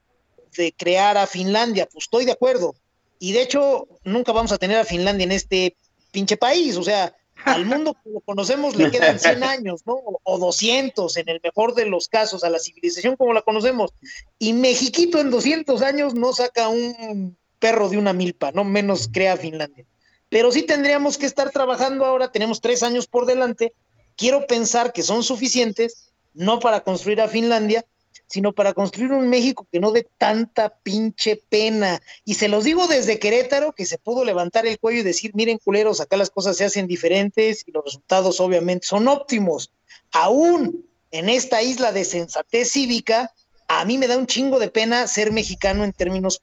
de 0.56 0.72
crear 0.72 1.18
a 1.18 1.28
Finlandia, 1.28 1.88
pues 1.88 2.06
estoy 2.06 2.26
de 2.26 2.34
acuerdo. 2.34 2.76
Y 3.20 3.32
de 3.34 3.42
hecho, 3.42 3.88
nunca 4.04 4.32
vamos 4.32 4.52
a 4.52 4.58
tener 4.58 4.78
a 4.78 4.86
Finlandia 4.86 5.26
en 5.26 5.32
este 5.32 5.76
pinche 6.12 6.38
país. 6.38 6.78
O 6.78 6.84
sea, 6.84 7.16
al 7.46 7.66
mundo 7.66 7.96
que 8.04 8.10
lo 8.10 8.20
conocemos 8.22 8.76
le 8.76 8.92
quedan 8.92 9.20
100 9.20 9.44
años, 9.44 9.82
¿no? 9.86 10.00
O 10.24 10.38
200 10.38 11.18
en 11.18 11.30
el 11.30 11.40
mejor 11.44 11.76
de 11.76 11.86
los 11.86 12.08
casos, 12.08 12.44
a 12.44 12.50
la 12.50 12.60
civilización 12.60 13.16
como 13.16 13.34
la 13.34 13.42
conocemos. 13.42 13.92
Y 14.40 14.54
Mexiquito 14.54 15.20
en 15.20 15.32
200 15.32 15.82
años 15.82 16.14
no 16.14 16.34
saca 16.34 16.68
un 16.70 17.38
perro 17.60 17.90
de 17.90 17.98
una 17.98 18.14
milpa, 18.14 18.52
no 18.52 18.64
menos 18.64 19.10
crea 19.12 19.36
Finlandia 19.36 19.86
pero 20.30 20.52
sí 20.52 20.64
tendríamos 20.64 21.18
que 21.18 21.26
estar 21.26 21.52
trabajando 21.52 22.06
ahora, 22.06 22.32
tenemos 22.32 22.62
tres 22.62 22.84
años 22.84 23.08
por 23.08 23.26
delante, 23.26 23.74
quiero 24.16 24.46
pensar 24.48 24.92
que 24.92 25.04
son 25.04 25.24
suficientes, 25.24 26.12
no 26.34 26.60
para 26.60 26.82
construir 26.82 27.22
a 27.22 27.28
Finlandia, 27.28 27.86
sino 28.28 28.54
para 28.54 28.74
construir 28.74 29.12
un 29.12 29.30
México 29.30 29.68
que 29.72 29.80
no 29.80 29.92
dé 29.92 30.08
tanta 30.18 30.70
pinche 30.70 31.42
pena. 31.50 32.02
Y 32.26 32.36
se 32.36 32.50
los 32.50 32.66
digo 32.66 32.88
desde 32.88 33.20
Querétaro, 33.20 33.74
que 33.74 33.86
se 33.86 33.98
pudo 33.98 34.26
levantar 34.26 34.68
el 34.68 34.80
cuello 34.80 35.00
y 35.00 35.04
decir, 35.04 35.32
miren 35.34 35.58
culeros, 35.58 36.02
acá 36.02 36.18
las 36.18 36.30
cosas 36.30 36.58
se 36.58 36.66
hacen 36.66 36.88
diferentes 36.88 37.64
y 37.66 37.72
los 37.72 37.86
resultados 37.86 38.40
obviamente 38.40 38.86
son 38.86 39.08
óptimos. 39.08 39.72
Aún 40.12 40.86
en 41.12 41.30
esta 41.30 41.62
isla 41.62 41.92
de 41.92 42.04
sensatez 42.04 42.72
cívica, 42.72 43.34
a 43.68 43.86
mí 43.86 43.98
me 43.98 44.08
da 44.08 44.18
un 44.18 44.28
chingo 44.28 44.60
de 44.60 44.70
pena 44.70 45.08
ser 45.08 45.32
mexicano 45.32 45.84
en 45.84 45.94
términos 45.94 46.42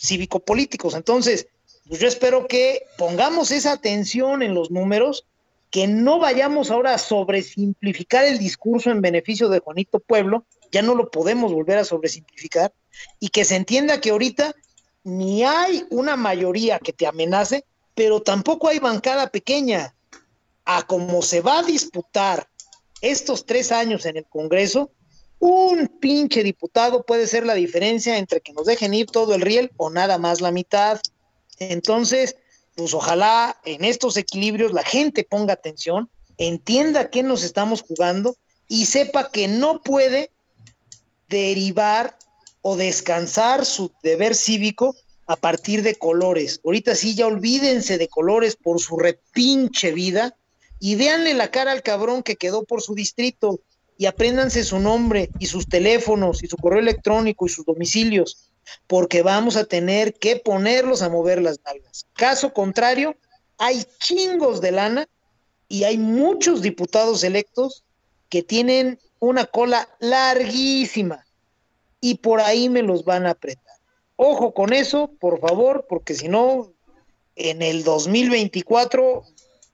cívico-políticos. 0.00 0.94
Entonces, 0.94 1.48
pues 1.88 2.00
yo 2.00 2.08
espero 2.08 2.46
que 2.46 2.86
pongamos 2.96 3.50
esa 3.50 3.72
atención 3.72 4.42
en 4.42 4.54
los 4.54 4.70
números, 4.70 5.26
que 5.70 5.86
no 5.88 6.20
vayamos 6.20 6.70
ahora 6.70 6.94
a 6.94 6.98
sobresimplificar 6.98 8.24
el 8.24 8.38
discurso 8.38 8.90
en 8.90 9.00
beneficio 9.00 9.48
de 9.48 9.58
Juanito 9.58 9.98
Pueblo, 9.98 10.46
ya 10.74 10.82
no 10.82 10.96
lo 10.96 11.08
podemos 11.08 11.52
volver 11.52 11.78
a 11.78 11.84
sobresimplificar, 11.84 12.72
y 13.20 13.28
que 13.28 13.44
se 13.44 13.54
entienda 13.54 14.00
que 14.00 14.10
ahorita 14.10 14.56
ni 15.04 15.44
hay 15.44 15.86
una 15.90 16.16
mayoría 16.16 16.80
que 16.80 16.92
te 16.92 17.06
amenace, 17.06 17.64
pero 17.94 18.20
tampoco 18.22 18.66
hay 18.68 18.80
bancada 18.80 19.28
pequeña. 19.30 19.94
A 20.64 20.84
como 20.84 21.22
se 21.22 21.40
va 21.42 21.60
a 21.60 21.62
disputar 21.62 22.48
estos 23.02 23.46
tres 23.46 23.70
años 23.70 24.04
en 24.04 24.16
el 24.16 24.24
Congreso, 24.24 24.90
un 25.38 25.86
pinche 25.86 26.42
diputado 26.42 27.04
puede 27.04 27.28
ser 27.28 27.46
la 27.46 27.54
diferencia 27.54 28.18
entre 28.18 28.40
que 28.40 28.52
nos 28.52 28.66
dejen 28.66 28.94
ir 28.94 29.06
todo 29.06 29.34
el 29.34 29.42
riel 29.42 29.70
o 29.76 29.90
nada 29.90 30.18
más 30.18 30.40
la 30.40 30.50
mitad. 30.50 31.00
Entonces, 31.60 32.36
pues 32.74 32.94
ojalá 32.94 33.60
en 33.64 33.84
estos 33.84 34.16
equilibrios 34.16 34.72
la 34.72 34.82
gente 34.82 35.22
ponga 35.22 35.52
atención, 35.52 36.10
entienda 36.36 37.10
qué 37.10 37.22
nos 37.22 37.44
estamos 37.44 37.82
jugando 37.82 38.36
y 38.66 38.86
sepa 38.86 39.30
que 39.30 39.46
no 39.46 39.82
puede 39.82 40.30
derivar 41.28 42.16
o 42.62 42.76
descansar 42.76 43.66
su 43.66 43.92
deber 44.02 44.34
cívico 44.34 44.96
a 45.26 45.36
partir 45.36 45.82
de 45.82 45.94
colores. 45.94 46.60
Ahorita 46.64 46.94
sí, 46.94 47.14
ya 47.14 47.26
olvídense 47.26 47.98
de 47.98 48.08
colores 48.08 48.56
por 48.56 48.80
su 48.80 48.96
repinche 48.96 49.92
vida 49.92 50.36
y 50.80 50.96
véanle 50.96 51.34
la 51.34 51.50
cara 51.50 51.72
al 51.72 51.82
cabrón 51.82 52.22
que 52.22 52.36
quedó 52.36 52.64
por 52.64 52.82
su 52.82 52.94
distrito. 52.94 53.60
y 53.96 54.06
apréndanse 54.06 54.64
su 54.64 54.80
nombre 54.80 55.30
y 55.38 55.46
sus 55.46 55.68
teléfonos 55.68 56.42
y 56.42 56.48
su 56.48 56.56
correo 56.56 56.80
electrónico 56.80 57.46
y 57.46 57.48
sus 57.48 57.64
domicilios, 57.64 58.50
porque 58.88 59.22
vamos 59.22 59.54
a 59.54 59.66
tener 59.66 60.14
que 60.14 60.34
ponerlos 60.34 61.00
a 61.00 61.08
mover 61.08 61.40
las 61.40 61.60
nalgas. 61.64 62.04
Caso 62.14 62.52
contrario, 62.52 63.14
hay 63.56 63.84
chingos 64.00 64.60
de 64.60 64.72
lana 64.72 65.08
y 65.68 65.84
hay 65.84 65.96
muchos 65.96 66.60
diputados 66.60 67.22
electos 67.22 67.84
que 68.28 68.42
tienen 68.42 68.98
una 69.18 69.46
cola 69.46 69.88
larguísima 70.00 71.24
y 72.00 72.16
por 72.16 72.40
ahí 72.40 72.68
me 72.68 72.82
los 72.82 73.04
van 73.04 73.26
a 73.26 73.30
apretar. 73.30 73.76
Ojo 74.16 74.54
con 74.54 74.72
eso, 74.72 75.10
por 75.18 75.40
favor, 75.40 75.86
porque 75.88 76.14
si 76.14 76.28
no, 76.28 76.72
en 77.36 77.62
el 77.62 77.82
2024, 77.82 79.24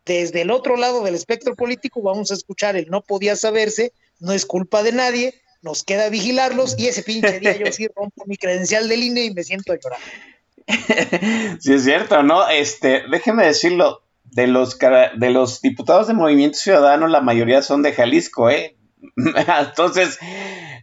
desde 0.06 0.42
el 0.42 0.50
otro 0.50 0.76
lado 0.76 1.02
del 1.02 1.14
espectro 1.14 1.54
político, 1.54 2.00
vamos 2.02 2.30
a 2.30 2.34
escuchar 2.34 2.76
el 2.76 2.88
no 2.88 3.02
podía 3.02 3.36
saberse, 3.36 3.92
no 4.18 4.32
es 4.32 4.46
culpa 4.46 4.82
de 4.82 4.92
nadie, 4.92 5.34
nos 5.62 5.82
queda 5.84 6.08
vigilarlos 6.08 6.78
y 6.78 6.86
ese 6.86 7.02
pinche 7.02 7.38
día 7.40 7.56
yo 7.56 7.70
sí 7.72 7.88
rompo 7.94 8.24
mi 8.26 8.36
credencial 8.36 8.88
del 8.88 9.02
INE 9.02 9.24
y 9.24 9.34
me 9.34 9.44
siento 9.44 9.72
a 9.72 9.78
llorar. 9.78 10.00
Sí, 11.60 11.74
es 11.74 11.84
cierto, 11.84 12.22
¿no? 12.22 12.48
Este, 12.48 13.02
déjeme 13.10 13.44
decirlo, 13.44 14.02
de 14.32 14.46
los, 14.46 14.78
de 14.78 15.30
los 15.30 15.60
diputados 15.60 16.06
de 16.06 16.14
Movimiento 16.14 16.58
Ciudadano, 16.58 17.06
la 17.06 17.20
mayoría 17.20 17.62
son 17.62 17.82
de 17.82 17.92
Jalisco, 17.92 18.50
¿eh? 18.50 18.76
Entonces, 19.16 20.18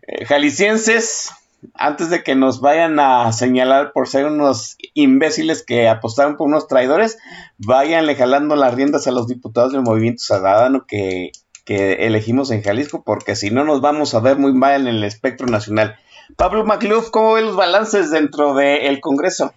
eh, 0.07 0.25
jaliscienses, 0.25 1.31
antes 1.73 2.09
de 2.09 2.23
que 2.23 2.35
nos 2.35 2.61
vayan 2.61 2.99
a 2.99 3.31
señalar 3.31 3.91
por 3.93 4.07
ser 4.07 4.25
unos 4.25 4.77
imbéciles 4.93 5.63
que 5.63 5.87
apostaron 5.87 6.37
por 6.37 6.47
unos 6.47 6.67
traidores, 6.67 7.17
váyanle 7.57 8.15
jalando 8.15 8.55
las 8.55 8.73
riendas 8.73 9.07
a 9.07 9.11
los 9.11 9.27
diputados 9.27 9.71
del 9.71 9.81
Movimiento 9.81 10.23
Ciudadano 10.23 10.85
que, 10.87 11.31
que 11.65 12.05
elegimos 12.05 12.51
en 12.51 12.63
Jalisco, 12.63 13.03
porque 13.03 13.35
si 13.35 13.51
no 13.51 13.63
nos 13.63 13.81
vamos 13.81 14.13
a 14.13 14.19
ver 14.19 14.37
muy 14.37 14.53
mal 14.53 14.81
en 14.81 14.87
el 14.87 15.03
espectro 15.03 15.47
nacional. 15.47 15.97
Pablo 16.35 16.65
Macluf, 16.65 17.09
¿cómo 17.09 17.33
ve 17.33 17.41
los 17.41 17.55
balances 17.55 18.11
dentro 18.11 18.53
del 18.53 18.99
Congreso? 18.99 19.53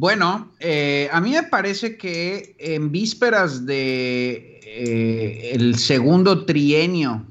Bueno, 0.00 0.50
eh, 0.60 1.10
a 1.12 1.20
mí 1.20 1.32
me 1.32 1.42
parece 1.42 1.98
que 1.98 2.56
en 2.58 2.90
vísperas 2.90 3.66
de 3.66 4.58
eh, 4.64 5.50
el 5.52 5.76
segundo 5.76 6.46
trienio 6.46 7.26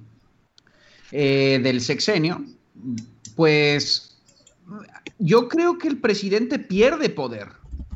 eh, 1.11 1.59
del 1.63 1.81
sexenio, 1.81 2.45
pues 3.35 4.19
yo 5.17 5.49
creo 5.49 5.79
que 5.79 5.87
el 5.87 5.97
presidente 5.97 6.59
pierde 6.59 7.09
poder. 7.09 7.47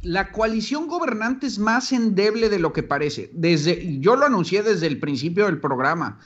La 0.01 0.31
coalición 0.31 0.87
gobernante 0.87 1.45
es 1.45 1.59
más 1.59 1.91
endeble 1.91 2.49
de 2.49 2.57
lo 2.57 2.73
que 2.73 2.81
parece. 2.81 3.29
Desde, 3.31 3.99
yo 3.99 4.15
lo 4.15 4.25
anuncié 4.25 4.63
desde 4.63 4.87
el 4.87 4.99
principio 4.99 5.45
del 5.45 5.59
programa. 5.59 6.17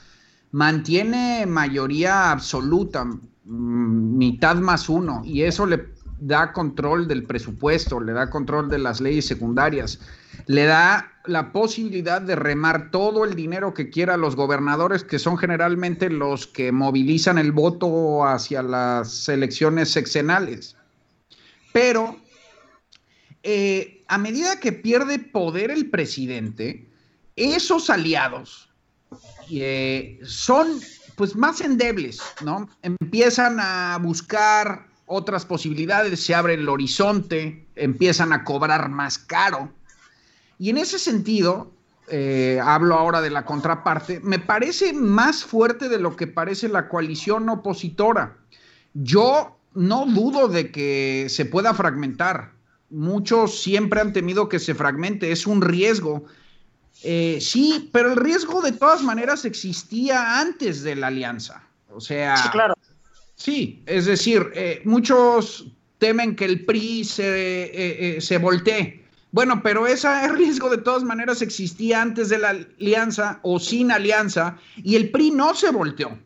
Mantiene 0.52 1.44
mayoría 1.44 2.30
absoluta, 2.30 3.04
mm, 3.04 4.16
mitad 4.16 4.56
más 4.56 4.88
uno, 4.88 5.20
y 5.22 5.42
eso 5.42 5.66
le 5.66 5.97
da 6.20 6.52
control 6.52 7.06
del 7.06 7.24
presupuesto, 7.24 8.00
le 8.00 8.12
da 8.12 8.30
control 8.30 8.68
de 8.68 8.78
las 8.78 9.00
leyes 9.00 9.26
secundarias, 9.26 10.00
le 10.46 10.64
da 10.64 11.12
la 11.24 11.52
posibilidad 11.52 12.20
de 12.20 12.36
remar 12.36 12.90
todo 12.90 13.24
el 13.24 13.34
dinero 13.34 13.74
que 13.74 13.90
quiera 13.90 14.16
los 14.16 14.34
gobernadores, 14.34 15.04
que 15.04 15.18
son 15.18 15.36
generalmente 15.36 16.10
los 16.10 16.46
que 16.46 16.72
movilizan 16.72 17.38
el 17.38 17.52
voto 17.52 18.26
hacia 18.26 18.62
las 18.62 19.28
elecciones 19.28 19.90
sexenales. 19.90 20.76
Pero 21.72 22.16
eh, 23.42 24.04
a 24.08 24.18
medida 24.18 24.58
que 24.58 24.72
pierde 24.72 25.18
poder 25.18 25.70
el 25.70 25.90
presidente, 25.90 26.88
esos 27.36 27.90
aliados 27.90 28.68
eh, 29.50 30.18
son 30.24 30.80
pues 31.14 31.34
más 31.36 31.60
endebles, 31.60 32.20
¿no? 32.44 32.68
Empiezan 32.82 33.58
a 33.60 33.98
buscar 34.00 34.87
otras 35.08 35.44
posibilidades, 35.44 36.20
se 36.20 36.34
abre 36.34 36.54
el 36.54 36.68
horizonte, 36.68 37.66
empiezan 37.74 38.32
a 38.32 38.44
cobrar 38.44 38.88
más 38.88 39.18
caro. 39.18 39.72
Y 40.58 40.70
en 40.70 40.78
ese 40.78 40.98
sentido, 40.98 41.72
eh, 42.08 42.60
hablo 42.62 42.94
ahora 42.94 43.20
de 43.20 43.30
la 43.30 43.44
contraparte, 43.44 44.20
me 44.20 44.38
parece 44.38 44.92
más 44.92 45.44
fuerte 45.44 45.88
de 45.88 45.98
lo 45.98 46.16
que 46.16 46.26
parece 46.26 46.68
la 46.68 46.88
coalición 46.88 47.48
opositora. 47.48 48.36
Yo 48.94 49.58
no 49.74 50.06
dudo 50.06 50.48
de 50.48 50.70
que 50.70 51.26
se 51.28 51.44
pueda 51.44 51.74
fragmentar. 51.74 52.52
Muchos 52.90 53.60
siempre 53.62 54.00
han 54.00 54.12
temido 54.12 54.48
que 54.48 54.58
se 54.58 54.74
fragmente, 54.74 55.30
es 55.30 55.46
un 55.46 55.62
riesgo. 55.62 56.24
Eh, 57.02 57.38
sí, 57.40 57.90
pero 57.92 58.12
el 58.12 58.16
riesgo 58.16 58.60
de 58.60 58.72
todas 58.72 59.02
maneras 59.02 59.44
existía 59.44 60.40
antes 60.40 60.82
de 60.82 60.96
la 60.96 61.08
alianza. 61.08 61.62
O 61.90 62.00
sea, 62.00 62.36
Sí, 62.36 62.48
claro. 62.50 62.74
Sí, 63.38 63.84
es 63.86 64.06
decir, 64.06 64.50
eh, 64.54 64.82
muchos 64.84 65.68
temen 65.98 66.34
que 66.34 66.44
el 66.44 66.64
PRI 66.64 67.04
se, 67.04 67.64
eh, 67.66 68.16
eh, 68.16 68.20
se 68.20 68.36
voltee. 68.38 69.04
Bueno, 69.30 69.62
pero 69.62 69.86
ese 69.86 70.08
riesgo 70.36 70.68
de 70.68 70.78
todas 70.78 71.04
maneras 71.04 71.40
existía 71.40 72.02
antes 72.02 72.30
de 72.30 72.38
la 72.38 72.50
alianza 72.50 73.38
o 73.44 73.60
sin 73.60 73.92
alianza 73.92 74.58
y 74.76 74.96
el 74.96 75.10
PRI 75.10 75.30
no 75.30 75.54
se 75.54 75.70
volteó. 75.70 76.18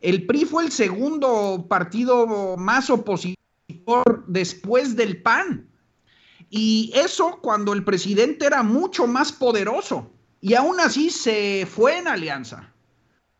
El 0.00 0.24
PRI 0.24 0.44
fue 0.44 0.64
el 0.64 0.70
segundo 0.70 1.66
partido 1.68 2.56
más 2.56 2.90
opositor 2.90 4.24
después 4.28 4.94
del 4.94 5.20
PAN. 5.22 5.68
Y 6.48 6.92
eso 6.94 7.40
cuando 7.42 7.72
el 7.72 7.82
presidente 7.82 8.46
era 8.46 8.62
mucho 8.62 9.08
más 9.08 9.32
poderoso 9.32 10.12
y 10.40 10.54
aún 10.54 10.78
así 10.78 11.10
se 11.10 11.66
fue 11.68 11.98
en 11.98 12.06
alianza. 12.06 12.72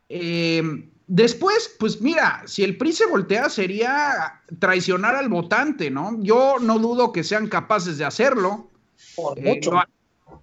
Eh, 0.09 0.89
Después, 1.07 1.73
pues 1.79 2.01
mira, 2.01 2.43
si 2.45 2.63
el 2.63 2.77
PRI 2.77 2.91
se 2.91 3.05
voltea 3.05 3.49
sería 3.49 4.41
traicionar 4.59 5.15
al 5.15 5.29
votante, 5.29 5.89
¿no? 5.89 6.17
Yo 6.21 6.57
no 6.59 6.79
dudo 6.79 7.13
que 7.13 7.23
sean 7.23 7.47
capaces 7.47 7.97
de 7.97 8.03
hacerlo. 8.05 8.69
Por 9.15 9.39
Eh, 9.39 9.55
mucho. 9.55 9.71
lo 9.71 9.77
ha- 9.79 9.89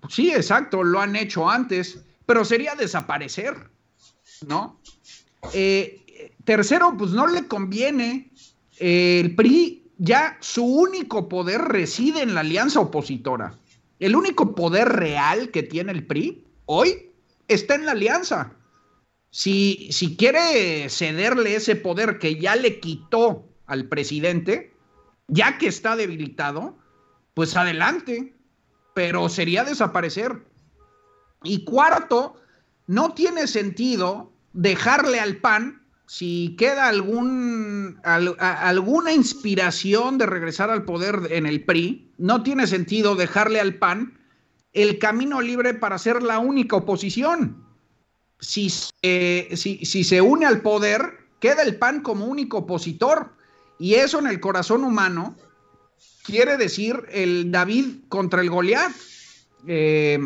sí, 0.09 0.31
exacto, 0.33 0.83
lo 0.83 1.01
han 1.01 1.17
hecho 1.17 1.49
antes, 1.51 1.99
pero 2.25 2.45
sería 2.47 2.75
desaparecer, 2.75 3.55
¿no? 4.47 4.81
Eh, 5.53 6.33
tercero, 6.45 6.95
pues 6.97 7.11
no 7.11 7.27
le 7.27 7.47
conviene. 7.47 8.31
Eh, 8.79 9.21
el 9.21 9.35
PRI 9.35 9.83
ya 9.99 10.39
su 10.41 10.65
único 10.65 11.29
poder 11.29 11.61
reside 11.61 12.23
en 12.23 12.35
la 12.35 12.41
alianza 12.41 12.81
opositora. 12.81 13.55
El 14.01 14.17
único 14.17 14.55
poder 14.55 14.89
real 14.89 15.51
que 15.51 15.63
tiene 15.63 15.93
el 15.93 16.07
PRI 16.07 16.43
hoy 16.67 17.11
está 17.49 17.75
en 17.75 17.85
la 17.85 17.93
alianza. 17.93 18.53
Si, 19.35 19.89
si 19.91 20.17
quiere 20.17 20.89
cederle 20.89 21.57
ese 21.57 21.75
poder 21.75 22.21
que 22.21 22.37
ya 22.37 22.55
le 22.55 22.79
quitó 22.79 23.49
al 23.67 23.89
presidente, 23.89 24.73
ya 25.27 25.59
que 25.59 25.67
está 25.67 25.97
debilitado, 25.97 26.79
pues 27.35 27.57
adelante, 27.57 28.33
pero 28.95 29.29
sería 29.29 29.65
desaparecer. 29.65 30.47
Y 31.43 31.65
cuarto, 31.65 32.37
no 32.87 33.15
tiene 33.15 33.49
sentido 33.49 34.33
dejarle 34.53 35.19
al 35.19 35.39
PAN, 35.39 35.85
si 36.07 36.55
queda 36.57 36.87
algún, 36.87 37.99
alguna 38.05 39.13
inspiración 39.13 40.17
de 40.17 40.27
regresar 40.27 40.71
al 40.71 40.85
poder 40.85 41.23
en 41.31 41.47
el 41.47 41.65
PRI, 41.65 42.13
no 42.19 42.45
tiene 42.45 42.69
sentido 42.69 43.17
dejarle 43.17 43.59
al 43.59 43.75
PAN 43.75 44.17
el 44.75 45.01
camino 45.01 45.41
libre 45.41 45.75
para 45.75 45.99
ser 45.99 46.23
la 46.23 46.39
única 46.39 46.77
oposición 46.77 47.64
si 48.45 48.71
se, 48.71 49.49
si, 49.57 49.85
si 49.85 50.05
se 50.05 50.21
une 50.21 50.47
al 50.47 50.61
poder, 50.61 51.19
queda 51.41 51.63
el 51.63 51.77
PAN 51.77 52.03
como 52.03 52.27
único 52.27 52.59
opositor. 52.59 53.33
Y 53.79 53.95
eso 53.95 54.19
en 54.19 54.27
el 54.27 54.41
corazón 54.41 54.85
humano 54.85 55.35
quiere 56.25 56.57
decir 56.57 57.05
el 57.11 57.51
David 57.51 58.05
contra 58.09 58.41
el 58.41 58.51
Goliat. 58.51 58.93
Eh, 59.67 60.19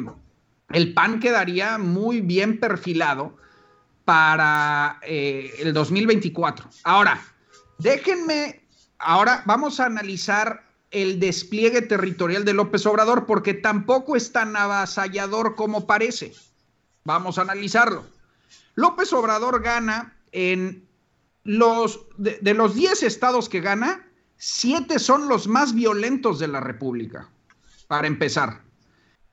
el 0.71 0.95
PAN 0.95 1.21
quedaría 1.21 1.79
muy 1.79 2.21
bien 2.21 2.61
perfilado 2.61 3.37
para 4.05 4.99
eh, 5.03 5.55
el 5.61 5.73
2024. 5.73 6.69
Ahora, 6.85 7.23
déjenme, 7.79 8.61
ahora 8.99 9.43
vamos 9.47 9.81
a 9.81 9.87
analizar 9.87 10.65
el 10.91 11.21
despliegue 11.21 11.83
territorial 11.83 12.45
de 12.45 12.55
López 12.55 12.87
Obrador 12.87 13.27
porque 13.27 13.55
tampoco 13.55 14.17
es 14.17 14.33
tan 14.33 14.57
avasallador 14.57 15.55
como 15.55 15.87
parece. 15.87 16.33
Vamos 17.09 17.39
a 17.39 17.43
analizarlo. 17.43 18.05
López 18.75 19.15
Obrador 19.15 19.63
gana 19.63 20.15
en 20.31 20.87
los 21.43 22.01
de, 22.19 22.53
los 22.53 22.75
10 22.75 23.03
estados 23.03 23.49
que 23.49 23.63
gana, 23.63 24.07
7 24.37 24.99
son 24.99 25.27
los 25.27 25.49
más 25.49 25.75
violentos 25.75 26.39
de 26.39 26.49
la 26.49 26.61
República. 26.61 27.31
Para 27.87 28.09
empezar, 28.09 28.61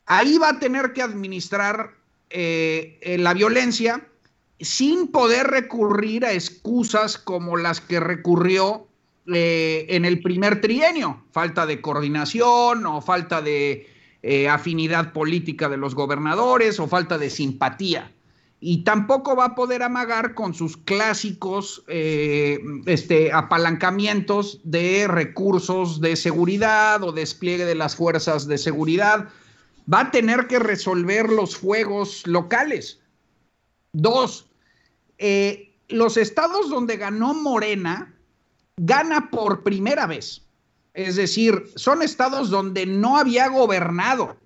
ahí 0.06 0.38
va 0.38 0.52
a 0.52 0.60
tener 0.60 0.94
que 0.94 1.02
administrar 1.02 1.94
eh, 2.30 2.98
eh, 3.02 3.18
la 3.18 3.34
violencia 3.34 4.08
sin 4.62 5.10
poder 5.10 5.48
recurrir 5.48 6.24
a 6.24 6.32
excusas 6.32 7.18
como 7.18 7.58
las 7.58 7.82
que 7.82 8.00
recurrió 8.00 8.88
eh, 9.34 9.86
en 9.90 10.06
el 10.06 10.22
primer 10.22 10.62
trienio, 10.62 11.26
falta 11.34 11.66
de 11.66 11.82
coordinación 11.82 12.86
o 12.86 13.02
falta 13.02 13.42
de 13.42 13.94
eh, 14.28 14.50
afinidad 14.50 15.14
política 15.14 15.70
de 15.70 15.78
los 15.78 15.94
gobernadores 15.94 16.80
o 16.80 16.88
falta 16.88 17.20
de 17.20 17.30
simpatía. 17.30 18.12
y 18.60 18.84
tampoco 18.84 19.36
va 19.36 19.46
a 19.46 19.56
poder 19.56 19.84
amagar 19.84 20.34
con 20.34 20.56
sus 20.56 20.78
clásicos 20.78 21.84
eh, 21.88 22.58
este, 22.88 23.32
apalancamientos 23.32 24.62
de 24.64 25.08
recursos 25.08 26.02
de 26.02 26.16
seguridad 26.16 27.04
o 27.04 27.12
despliegue 27.12 27.66
de 27.66 27.76
las 27.76 27.96
fuerzas 27.96 28.48
de 28.48 28.58
seguridad. 28.58 29.30
Va 29.94 30.00
a 30.00 30.12
tener 30.12 30.48
que 30.48 30.58
resolver 30.58 31.30
los 31.30 31.56
fuegos 31.56 32.26
locales. 32.26 33.00
Dos, 33.94 34.48
eh, 35.20 35.78
los 35.88 36.18
estados 36.18 36.72
donde 36.72 36.98
ganó 36.98 37.36
Morena, 37.36 38.16
gana 38.78 39.30
por 39.30 39.62
primera 39.62 40.08
vez. 40.08 40.45
Es 40.96 41.18
decir, 41.18 41.72
son 41.76 42.02
estados 42.02 42.50
donde 42.50 42.86
no 42.86 43.18
había 43.18 43.50
gobernado, 43.50 44.38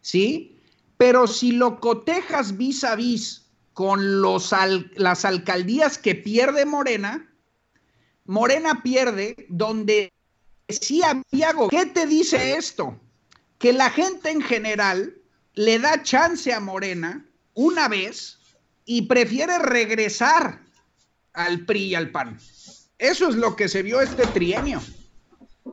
¿sí? 0.00 0.60
Pero 0.96 1.26
si 1.26 1.50
lo 1.50 1.80
cotejas 1.80 2.56
vis 2.56 2.84
a 2.84 2.94
vis 2.94 3.50
con 3.72 4.22
las 4.22 5.24
alcaldías 5.24 5.98
que 5.98 6.14
pierde 6.14 6.64
Morena, 6.64 7.28
Morena 8.26 8.80
pierde 8.84 9.34
donde 9.48 10.12
sí 10.68 11.02
había 11.02 11.52
gobierno. 11.52 11.68
¿Qué 11.70 11.86
te 11.86 12.06
dice 12.06 12.56
esto? 12.56 13.00
Que 13.58 13.72
la 13.72 13.90
gente 13.90 14.30
en 14.30 14.40
general 14.40 15.16
le 15.54 15.80
da 15.80 16.04
chance 16.04 16.52
a 16.52 16.60
Morena 16.60 17.26
una 17.54 17.88
vez 17.88 18.38
y 18.84 19.02
prefiere 19.02 19.58
regresar 19.58 20.60
al 21.32 21.64
PRI 21.66 21.82
y 21.86 21.94
al 21.96 22.10
PAN. 22.10 22.38
Eso 22.98 23.28
es 23.28 23.34
lo 23.34 23.56
que 23.56 23.68
se 23.68 23.82
vio 23.82 24.00
este 24.00 24.28
trienio. 24.28 24.80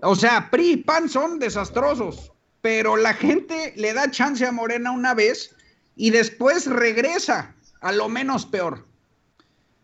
O 0.01 0.15
sea, 0.15 0.49
PRI 0.51 0.71
y 0.71 0.77
PAN 0.77 1.09
son 1.09 1.39
desastrosos, 1.39 2.31
pero 2.61 2.97
la 2.97 3.13
gente 3.13 3.73
le 3.75 3.93
da 3.93 4.11
chance 4.11 4.45
a 4.45 4.51
Morena 4.51 4.91
una 4.91 5.13
vez 5.13 5.55
y 5.95 6.11
después 6.11 6.65
regresa 6.67 7.55
a 7.81 7.91
lo 7.91 8.09
menos 8.09 8.45
peor. 8.45 8.85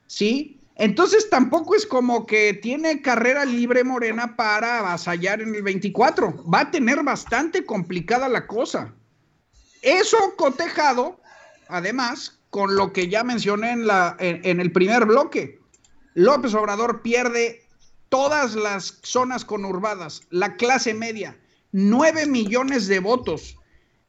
¿Sí? 0.07 0.61
Entonces 0.75 1.29
tampoco 1.29 1.75
es 1.75 1.85
como 1.85 2.25
que 2.25 2.53
tiene 2.53 3.01
carrera 3.01 3.45
libre 3.45 3.83
Morena 3.83 4.35
para 4.35 4.79
avasallar 4.79 5.41
en 5.41 5.55
el 5.55 5.63
24. 5.63 6.43
Va 6.51 6.61
a 6.61 6.71
tener 6.71 7.01
bastante 7.03 7.65
complicada 7.65 8.27
la 8.27 8.45
cosa. 8.45 8.93
Eso 9.81 10.17
cotejado, 10.37 11.19
además, 11.69 12.39
con 12.49 12.75
lo 12.75 12.91
que 12.91 13.07
ya 13.07 13.23
mencioné 13.23 13.71
en, 13.71 13.87
la, 13.87 14.15
en, 14.19 14.41
en 14.43 14.59
el 14.59 14.71
primer 14.71 15.05
bloque. 15.05 15.59
López 16.13 16.53
Obrador 16.53 17.01
pierde 17.01 17.64
todas 18.15 18.55
las 18.55 18.99
zonas 19.03 19.43
conurbadas, 19.43 20.21
la 20.29 20.55
clase 20.55 20.93
media, 20.93 21.37
9 21.73 22.27
millones 22.27 22.87
de 22.87 22.99
votos. 22.99 23.57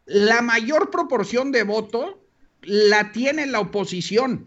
La 0.05 0.43
mayor 0.43 0.93
proporción 0.93 1.51
de 1.51 1.65
voto 1.65 2.23
la 2.63 3.11
tiene 3.11 3.47
la 3.47 3.59
oposición. 3.59 4.47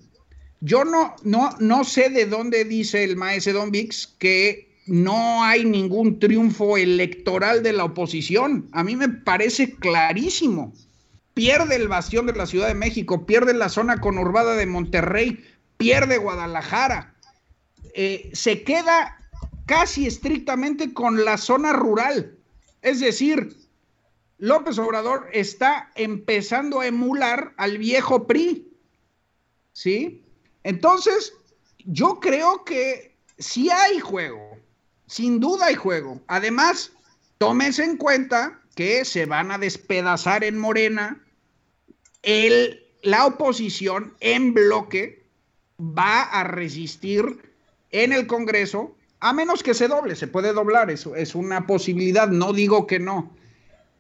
Yo 0.62 0.86
no, 0.86 1.14
no, 1.24 1.50
no 1.60 1.84
sé 1.84 2.10
de 2.10 2.26
dónde 2.26 2.64
dice 2.64 3.04
el 3.04 3.18
maestro 3.18 3.52
Don 3.52 3.72
Vix 3.72 4.08
que 4.18 4.78
no 4.86 5.44
hay 5.44 5.66
ningún 5.66 6.20
triunfo 6.20 6.78
electoral 6.78 7.62
de 7.62 7.74
la 7.74 7.84
oposición. 7.84 8.70
A 8.72 8.86
mí 8.86 8.96
me 8.96 9.10
parece 9.10 9.76
clarísimo. 9.76 10.74
Pierde 11.34 11.76
el 11.76 11.90
bastión 11.90 12.28
de 12.28 12.34
la 12.34 12.46
Ciudad 12.46 12.70
de 12.70 12.76
México, 12.76 13.26
pierde 13.26 13.54
la 13.54 13.68
zona 13.68 14.00
conurbada 14.00 14.56
de 14.56 14.68
Monterrey, 14.68 15.44
pierde 15.76 16.18
Guadalajara. 16.18 17.14
Eh, 17.94 18.30
se 18.32 18.64
queda 18.64 19.19
casi 19.70 20.08
estrictamente 20.08 20.96
con 20.96 21.24
la 21.24 21.38
zona 21.38 21.74
rural. 21.74 22.36
Es 22.82 23.02
decir, 23.02 23.56
López 24.40 24.80
Obrador 24.80 25.30
está 25.32 25.92
empezando 25.94 26.80
a 26.80 26.88
emular 26.88 27.54
al 27.56 27.78
viejo 27.78 28.26
PRI. 28.26 28.68
¿Sí? 29.72 30.24
Entonces, 30.64 31.34
yo 31.86 32.20
creo 32.20 32.64
que 32.66 33.16
sí 33.38 33.70
hay 33.70 34.00
juego. 34.00 34.58
Sin 35.06 35.40
duda 35.40 35.68
hay 35.68 35.76
juego. 35.76 36.20
Además, 36.26 36.92
tómese 37.38 37.84
en 37.84 37.98
cuenta 37.98 38.60
que 38.74 39.06
se 39.06 39.28
van 39.28 39.52
a 39.52 39.60
despedazar 39.60 40.44
en 40.44 40.58
Morena. 40.58 41.24
La 43.04 43.28
oposición 43.28 44.16
en 44.20 44.56
bloque 44.56 45.28
va 45.80 46.24
a 46.24 46.44
resistir 46.44 47.54
en 47.92 48.14
el 48.14 48.26
Congreso, 48.26 48.96
a 49.20 49.34
menos 49.34 49.64
que 49.64 49.74
se 49.74 49.88
doble, 49.88 50.16
se 50.16 50.28
puede 50.28 50.54
doblar, 50.54 50.90
eso 50.90 51.16
es 51.16 51.36
una 51.36 51.68
posibilidad, 51.68 52.30
no 52.30 52.54
digo 52.54 52.88
que 52.88 53.00
no. 53.00 53.36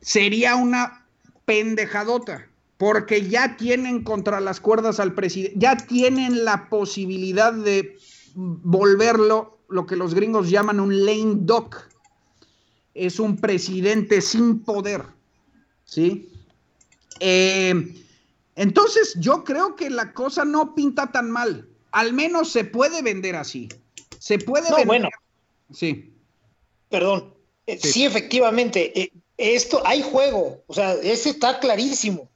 Sería 0.01 0.55
una 0.55 1.05
pendejadota, 1.45 2.47
porque 2.77 3.27
ya 3.27 3.57
tienen 3.57 4.03
contra 4.03 4.39
las 4.39 4.61
cuerdas 4.61 4.99
al 4.99 5.13
presidente, 5.13 5.59
ya 5.59 5.75
tienen 5.75 6.45
la 6.45 6.69
posibilidad 6.69 7.51
de 7.53 7.97
volverlo 8.35 9.59
lo 9.67 9.85
que 9.85 9.95
los 9.95 10.13
gringos 10.13 10.49
llaman 10.49 10.79
un 10.79 11.05
lame 11.05 11.35
duck. 11.39 11.75
Es 12.93 13.19
un 13.19 13.37
presidente 13.37 14.21
sin 14.21 14.59
poder, 14.59 15.03
¿sí? 15.85 16.31
Eh, 17.19 18.05
entonces, 18.55 19.15
yo 19.19 19.43
creo 19.43 19.75
que 19.75 19.89
la 19.89 20.13
cosa 20.13 20.43
no 20.43 20.75
pinta 20.75 21.11
tan 21.11 21.29
mal. 21.31 21.69
Al 21.91 22.13
menos 22.13 22.51
se 22.51 22.65
puede 22.65 23.01
vender 23.01 23.35
así. 23.35 23.69
Se 24.19 24.37
puede 24.37 24.65
No, 24.69 24.75
vender. 24.75 24.85
bueno. 24.87 25.09
Sí. 25.73 26.13
Perdón. 26.89 27.33
Eh, 27.65 27.77
Sí, 27.81 28.05
efectivamente. 28.05 28.99
eh, 28.99 29.11
esto 29.37 29.81
hay 29.85 30.01
juego. 30.01 30.63
O 30.67 30.73
sea, 30.73 30.93
ese 30.93 31.29
está 31.31 31.59
clarísimo. 31.59 32.29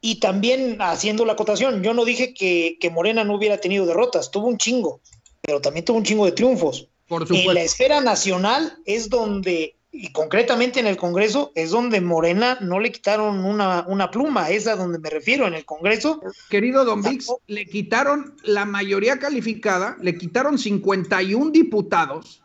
Y 0.00 0.16
también 0.20 0.78
haciendo 0.80 1.24
la 1.24 1.34
acotación, 1.34 1.82
yo 1.82 1.92
no 1.94 2.04
dije 2.04 2.32
que, 2.34 2.76
que 2.80 2.90
Morena 2.90 3.22
no 3.22 3.34
hubiera 3.36 3.58
tenido 3.58 3.84
derrotas, 3.86 4.30
tuvo 4.30 4.46
un 4.48 4.56
chingo, 4.58 5.00
pero 5.42 5.60
también 5.60 5.84
tuvo 5.84 5.98
un 5.98 6.04
chingo 6.04 6.24
de 6.24 6.32
triunfos. 6.32 6.88
Por 7.06 7.22
En 7.22 7.28
supuesto. 7.28 7.52
la 7.52 7.62
esfera 7.62 8.00
nacional 8.00 8.78
es 8.86 9.10
donde, 9.10 9.76
y 9.92 10.12
concretamente 10.12 10.78
en 10.78 10.86
el 10.86 10.96
Congreso, 10.96 11.50
es 11.54 11.70
donde 11.70 12.00
Morena 12.00 12.58
no 12.60 12.78
le 12.78 12.92
quitaron 12.92 13.44
una, 13.44 13.84
una 13.88 14.10
pluma, 14.10 14.50
es 14.50 14.66
a 14.66 14.76
donde 14.76 14.98
me 14.98 15.10
refiero, 15.10 15.46
en 15.46 15.54
el 15.54 15.64
Congreso. 15.64 16.20
Querido 16.48 16.84
Don 16.84 17.02
Vix, 17.02 17.32
le 17.48 17.66
quitaron 17.66 18.36
la 18.44 18.64
mayoría 18.64 19.18
calificada, 19.18 19.96
le 20.00 20.16
quitaron 20.16 20.58
51 20.58 21.50
diputados 21.50 22.42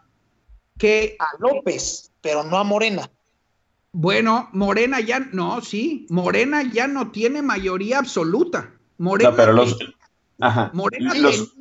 que... 0.78 1.16
A 1.20 1.38
López, 1.40 2.12
pero 2.22 2.44
no 2.44 2.58
a 2.58 2.64
Morena. 2.64 3.10
Bueno, 3.92 4.50
Morena 4.52 5.00
ya, 5.00 5.20
no, 5.20 5.62
sí, 5.62 6.06
Morena 6.10 6.64
ya 6.64 6.88
no 6.88 7.12
tiene 7.12 7.42
mayoría 7.42 8.00
absoluta. 8.00 8.74
Morena, 8.98 9.30
No, 9.30 9.36
pero 9.38 9.54
los. 9.54 9.78
Ajá. 10.40 10.70
Morena 10.74 11.14
Los, 11.14 11.54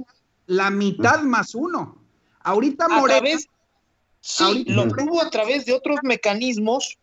la 0.47 0.71
mitad 0.71 1.23
más 1.23 1.55
uno. 1.55 2.03
Ahorita 2.41 2.87
A 2.87 2.89
Morena... 2.89 3.21
través, 3.21 3.49
sí, 4.25 4.43
ahorita 4.43 4.73
lo 4.73 4.89
tuvo 4.89 5.23
a 5.23 5.31
través 5.31 5.67
de 5.67 5.73
otros 5.73 5.99
mecanismos 6.03 6.99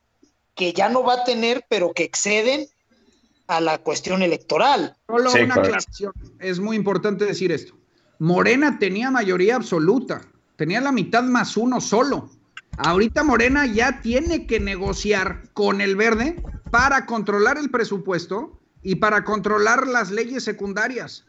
que 0.55 0.73
ya 0.73 0.89
no 0.89 1.03
va 1.03 1.13
a 1.15 1.23
tener, 1.23 1.65
pero 1.69 1.93
que 1.93 2.03
exceden 2.03 2.67
a 3.47 3.61
la 3.61 3.77
cuestión 3.77 4.21
electoral. 4.21 4.95
Solo 5.07 5.29
Sí, 5.29 5.41
una 5.41 5.55
aclaración. 5.55 6.13
Es 6.39 6.59
muy 6.59 6.75
importante 6.75 7.25
decir 7.25 7.51
esto. 7.51 7.77
Morena 8.19 8.79
tenía 8.79 9.11
mayoría 9.11 9.55
absoluta. 9.55 10.21
Tenía 10.55 10.81
la 10.81 10.91
mitad 10.91 11.23
más 11.23 11.57
uno 11.57 11.81
solo. 11.81 12.29
Ahorita 12.77 13.23
Morena 13.23 13.65
ya 13.65 14.01
tiene 14.01 14.47
que 14.47 14.59
negociar 14.59 15.43
con 15.53 15.81
el 15.81 15.95
verde 15.95 16.41
para 16.71 17.05
controlar 17.05 17.57
el 17.57 17.69
presupuesto 17.69 18.59
y 18.81 18.95
para 18.95 19.23
controlar 19.23 19.87
las 19.87 20.11
leyes 20.11 20.43
secundarias. 20.43 21.25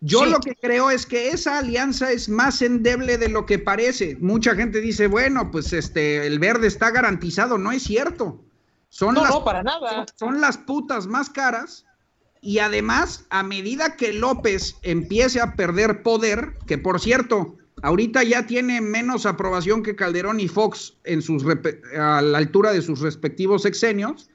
Yo 0.00 0.24
Sí. 0.24 0.30
lo 0.30 0.38
que 0.40 0.54
creo 0.54 0.90
es 0.90 1.06
que 1.06 1.30
esa 1.30 1.58
alianza 1.58 2.12
es 2.12 2.28
más 2.28 2.62
endeble 2.62 3.18
de 3.18 3.28
lo 3.28 3.46
que 3.46 3.58
parece. 3.58 4.16
Mucha 4.20 4.54
gente 4.54 4.80
dice, 4.80 5.08
bueno, 5.08 5.50
pues 5.50 5.72
este, 5.72 6.26
el 6.26 6.38
verde 6.38 6.68
está 6.68 6.90
garantizado. 6.90 7.58
No 7.58 7.72
es 7.72 7.82
cierto. 7.82 8.40
Son 8.90 9.14
No, 9.14 9.22
las 9.22 9.30
no, 9.30 9.44
para 9.44 9.62
nada. 9.62 10.06
son 10.14 10.40
las 10.40 10.56
putas 10.56 11.06
más 11.08 11.28
caras 11.30 11.84
y 12.40 12.60
además 12.60 13.26
a 13.30 13.42
medida 13.42 13.96
que 13.96 14.12
López 14.12 14.76
empiece 14.82 15.40
a 15.40 15.54
perder 15.56 16.02
poder, 16.04 16.54
que 16.66 16.78
por 16.78 17.00
cierto, 17.00 17.56
ahorita 17.82 18.22
ya 18.22 18.46
tiene 18.46 18.80
menos 18.80 19.26
aprobación 19.26 19.82
que 19.82 19.96
Calderón 19.96 20.38
y 20.40 20.46
Fox 20.48 20.94
en 21.04 21.20
sus 21.22 21.44
a 21.98 22.22
la 22.22 22.38
altura 22.38 22.72
de 22.72 22.82
sus 22.82 23.00
respectivos 23.00 23.62
sexenios, 23.62 24.30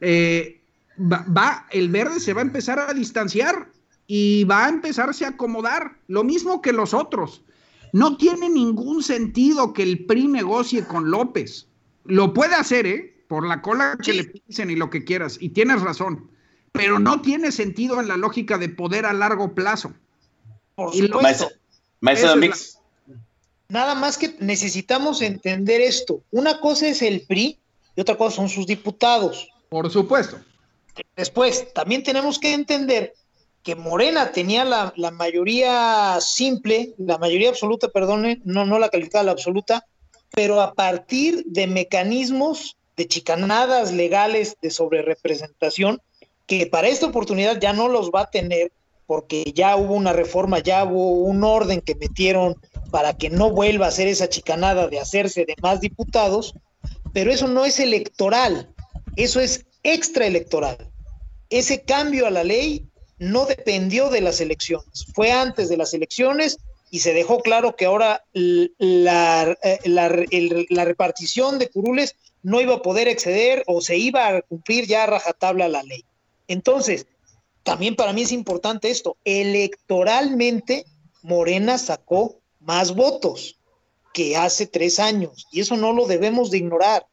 eh, 0.00 0.62
va, 0.98 1.24
va- 1.28 1.66
el 1.70 1.90
verde 1.90 2.18
se 2.18 2.32
va 2.32 2.40
a 2.40 2.44
empezar 2.44 2.78
a 2.80 2.92
distanciar 2.94 3.68
y 4.06 4.44
va 4.44 4.66
a 4.66 4.68
empezarse 4.68 5.24
a 5.24 5.30
acomodar, 5.30 5.98
lo 6.06 6.24
mismo 6.24 6.62
que 6.62 6.72
los 6.72 6.94
otros. 6.94 7.42
No 7.92 8.16
tiene 8.16 8.48
ningún 8.48 9.02
sentido 9.02 9.72
que 9.72 9.82
el 9.82 10.06
PRI 10.06 10.28
negocie 10.28 10.84
con 10.84 11.10
López. 11.10 11.66
Lo 12.04 12.32
puede 12.34 12.54
hacer, 12.54 12.86
¿eh? 12.86 13.24
Por 13.28 13.46
la 13.46 13.62
cola 13.62 13.96
que 14.02 14.12
Sí. 14.12 14.16
le 14.18 14.24
pisen 14.24 14.70
y 14.70 14.76
lo 14.76 14.90
que 14.90 15.04
quieras. 15.04 15.38
Y 15.40 15.48
tienes 15.50 15.80
razón. 15.82 16.30
Pero 16.72 16.98
no 16.98 17.22
tiene 17.22 17.50
sentido 17.52 18.00
en 18.00 18.08
la 18.08 18.16
lógica 18.16 18.58
de 18.58 18.68
poder 18.68 19.06
a 19.06 19.12
largo 19.12 19.54
plazo. 19.54 19.94
Y 20.92 21.08
maestro. 21.08 21.48
Nada 23.68 23.94
más 23.94 24.18
que 24.18 24.36
necesitamos 24.40 25.22
entender 25.22 25.80
esto. 25.80 26.22
Una 26.30 26.60
cosa 26.60 26.86
es 26.86 27.02
el 27.02 27.22
PRI 27.22 27.58
y 27.96 28.00
otra 28.00 28.16
cosa 28.16 28.36
son 28.36 28.48
sus 28.48 28.66
diputados. 28.66 29.48
Por 29.68 29.90
supuesto. 29.90 30.38
Después, 31.16 31.72
también 31.74 32.02
tenemos 32.02 32.38
que 32.38 32.52
entender 32.52 33.14
que 33.66 33.74
Morena 33.74 34.30
tenía 34.30 34.64
la, 34.64 34.92
la 34.94 35.10
mayoría 35.10 36.18
simple, 36.20 36.94
la 36.98 37.18
mayoría 37.18 37.48
absoluta, 37.48 37.88
perdone, 37.88 38.40
no, 38.44 38.64
no 38.64 38.78
la 38.78 38.90
calificada 38.90 39.24
la 39.24 39.32
absoluta, 39.32 39.84
pero 40.30 40.60
a 40.60 40.72
partir 40.74 41.42
de 41.46 41.66
mecanismos 41.66 42.76
de 42.96 43.08
chicanadas 43.08 43.92
legales 43.92 44.56
de 44.62 44.70
sobrerepresentación, 44.70 46.00
que 46.46 46.68
para 46.68 46.86
esta 46.86 47.06
oportunidad 47.06 47.58
ya 47.58 47.72
no 47.72 47.88
los 47.88 48.12
va 48.12 48.20
a 48.20 48.30
tener, 48.30 48.70
porque 49.04 49.52
ya 49.52 49.74
hubo 49.74 49.94
una 49.94 50.12
reforma, 50.12 50.60
ya 50.60 50.84
hubo 50.84 51.24
un 51.24 51.42
orden 51.42 51.80
que 51.80 51.96
metieron 51.96 52.54
para 52.92 53.14
que 53.14 53.30
no 53.30 53.50
vuelva 53.50 53.86
a 53.86 53.88
hacer 53.88 54.06
esa 54.06 54.28
chicanada 54.28 54.86
de 54.86 55.00
hacerse 55.00 55.44
de 55.44 55.56
más 55.60 55.80
diputados, 55.80 56.54
pero 57.12 57.32
eso 57.32 57.48
no 57.48 57.64
es 57.64 57.80
electoral, 57.80 58.72
eso 59.16 59.40
es 59.40 59.66
extraelectoral. 59.82 60.78
Ese 61.50 61.82
cambio 61.82 62.28
a 62.28 62.30
la 62.30 62.44
ley 62.44 62.86
no 63.18 63.46
dependió 63.46 64.10
de 64.10 64.20
las 64.20 64.40
elecciones, 64.40 65.06
fue 65.14 65.32
antes 65.32 65.68
de 65.68 65.76
las 65.76 65.94
elecciones 65.94 66.58
y 66.90 67.00
se 67.00 67.12
dejó 67.12 67.40
claro 67.40 67.76
que 67.76 67.86
ahora 67.86 68.24
la, 68.32 69.56
eh, 69.62 69.80
la, 69.84 70.84
repartición 70.84 71.58
de 71.58 71.68
curules 71.68 72.16
no 72.42 72.60
iba 72.60 72.74
a 72.74 72.82
poder 72.82 73.08
exceder 73.08 73.64
o 73.66 73.80
se 73.80 73.96
iba 73.96 74.28
a 74.28 74.42
cumplir 74.42 74.86
ya 74.86 75.04
a 75.04 75.06
rajatabla 75.06 75.68
la 75.68 75.82
ley. 75.82 76.04
Entonces, 76.46 77.06
también 77.64 77.96
para 77.96 78.12
mí 78.12 78.22
es 78.22 78.32
importante 78.32 78.90
esto, 78.90 79.16
electoralmente 79.24 80.84
Morena 81.22 81.78
sacó 81.78 82.38
más 82.60 82.94
votos 82.94 83.58
que 84.12 84.36
hace 84.36 84.66
tres 84.66 85.00
años 85.00 85.46
y 85.50 85.60
eso 85.60 85.76
no 85.76 85.92
lo 85.92 86.06
debemos 86.06 86.50
de 86.50 86.58
ignorar. 86.58 87.06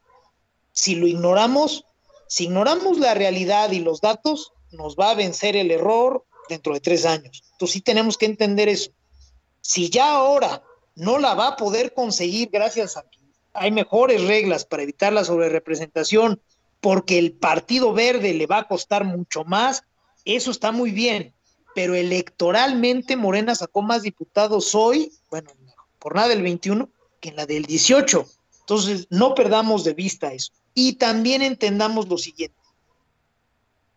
Si 0.71 0.95
lo 0.95 1.07
ignoramos, 1.07 1.85
si 2.27 2.45
ignoramos 2.45 2.99
la 2.99 3.15
realidad 3.15 3.71
y 3.71 3.79
los 3.79 4.01
datos, 4.01 4.53
nos 4.73 4.95
va 4.95 5.11
a 5.11 5.15
vencer 5.15 5.55
el 5.55 5.71
error 5.71 6.25
dentro 6.49 6.73
de 6.73 6.79
tres 6.79 7.05
años. 7.05 7.43
Entonces 7.53 7.73
sí 7.73 7.81
tenemos 7.81 8.17
que 8.17 8.25
entender 8.25 8.69
eso. 8.69 8.91
Si 9.61 9.89
ya 9.89 10.11
ahora 10.11 10.63
no 10.95 11.17
la 11.17 11.33
va 11.33 11.49
a 11.49 11.55
poder 11.55 11.93
conseguir 11.93 12.49
gracias 12.51 12.97
a 12.97 13.03
que 13.03 13.19
hay 13.53 13.71
mejores 13.71 14.25
reglas 14.25 14.65
para 14.65 14.83
evitar 14.83 15.13
la 15.13 15.23
sobrerepresentación, 15.23 16.41
porque 16.81 17.17
el 17.17 17.31
Partido 17.31 17.93
Verde 17.93 18.33
le 18.33 18.47
va 18.47 18.59
a 18.59 18.67
costar 18.67 19.05
mucho 19.05 19.43
más, 19.45 19.83
eso 20.25 20.51
está 20.51 20.71
muy 20.71 20.91
bien, 20.91 21.33
pero 21.75 21.95
electoralmente 21.95 23.15
Morena 23.15 23.55
sacó 23.55 23.81
más 23.81 24.01
diputados 24.01 24.75
hoy, 24.75 25.11
bueno, 25.29 25.51
por 25.99 26.15
nada 26.15 26.29
del 26.29 26.41
21, 26.41 26.89
que 27.21 27.29
en 27.29 27.35
la 27.37 27.45
del 27.45 27.65
18. 27.65 28.25
Entonces, 28.59 29.07
no 29.09 29.35
perdamos 29.35 29.83
de 29.83 29.93
vista 29.93 30.33
eso. 30.33 30.51
Y 30.73 30.93
también 30.93 31.41
entendamos 31.41 32.07
lo 32.07 32.17
siguiente. 32.17 32.57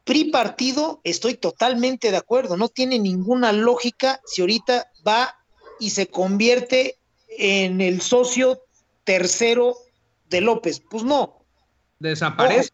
PRI 0.06 0.26
partido, 0.26 1.00
estoy 1.02 1.34
totalmente 1.34 2.12
de 2.12 2.16
acuerdo, 2.16 2.56
no 2.56 2.68
tiene 2.68 3.00
ninguna 3.00 3.50
lógica 3.52 4.20
si 4.24 4.40
ahorita 4.40 4.88
va 5.06 5.36
y 5.80 5.90
se 5.90 6.06
convierte 6.06 6.96
en 7.28 7.80
el 7.80 8.00
socio 8.00 8.62
tercero 9.02 9.76
de 10.30 10.40
López. 10.42 10.80
Pues 10.88 11.02
no. 11.02 11.42
Desaparece. 11.98 12.70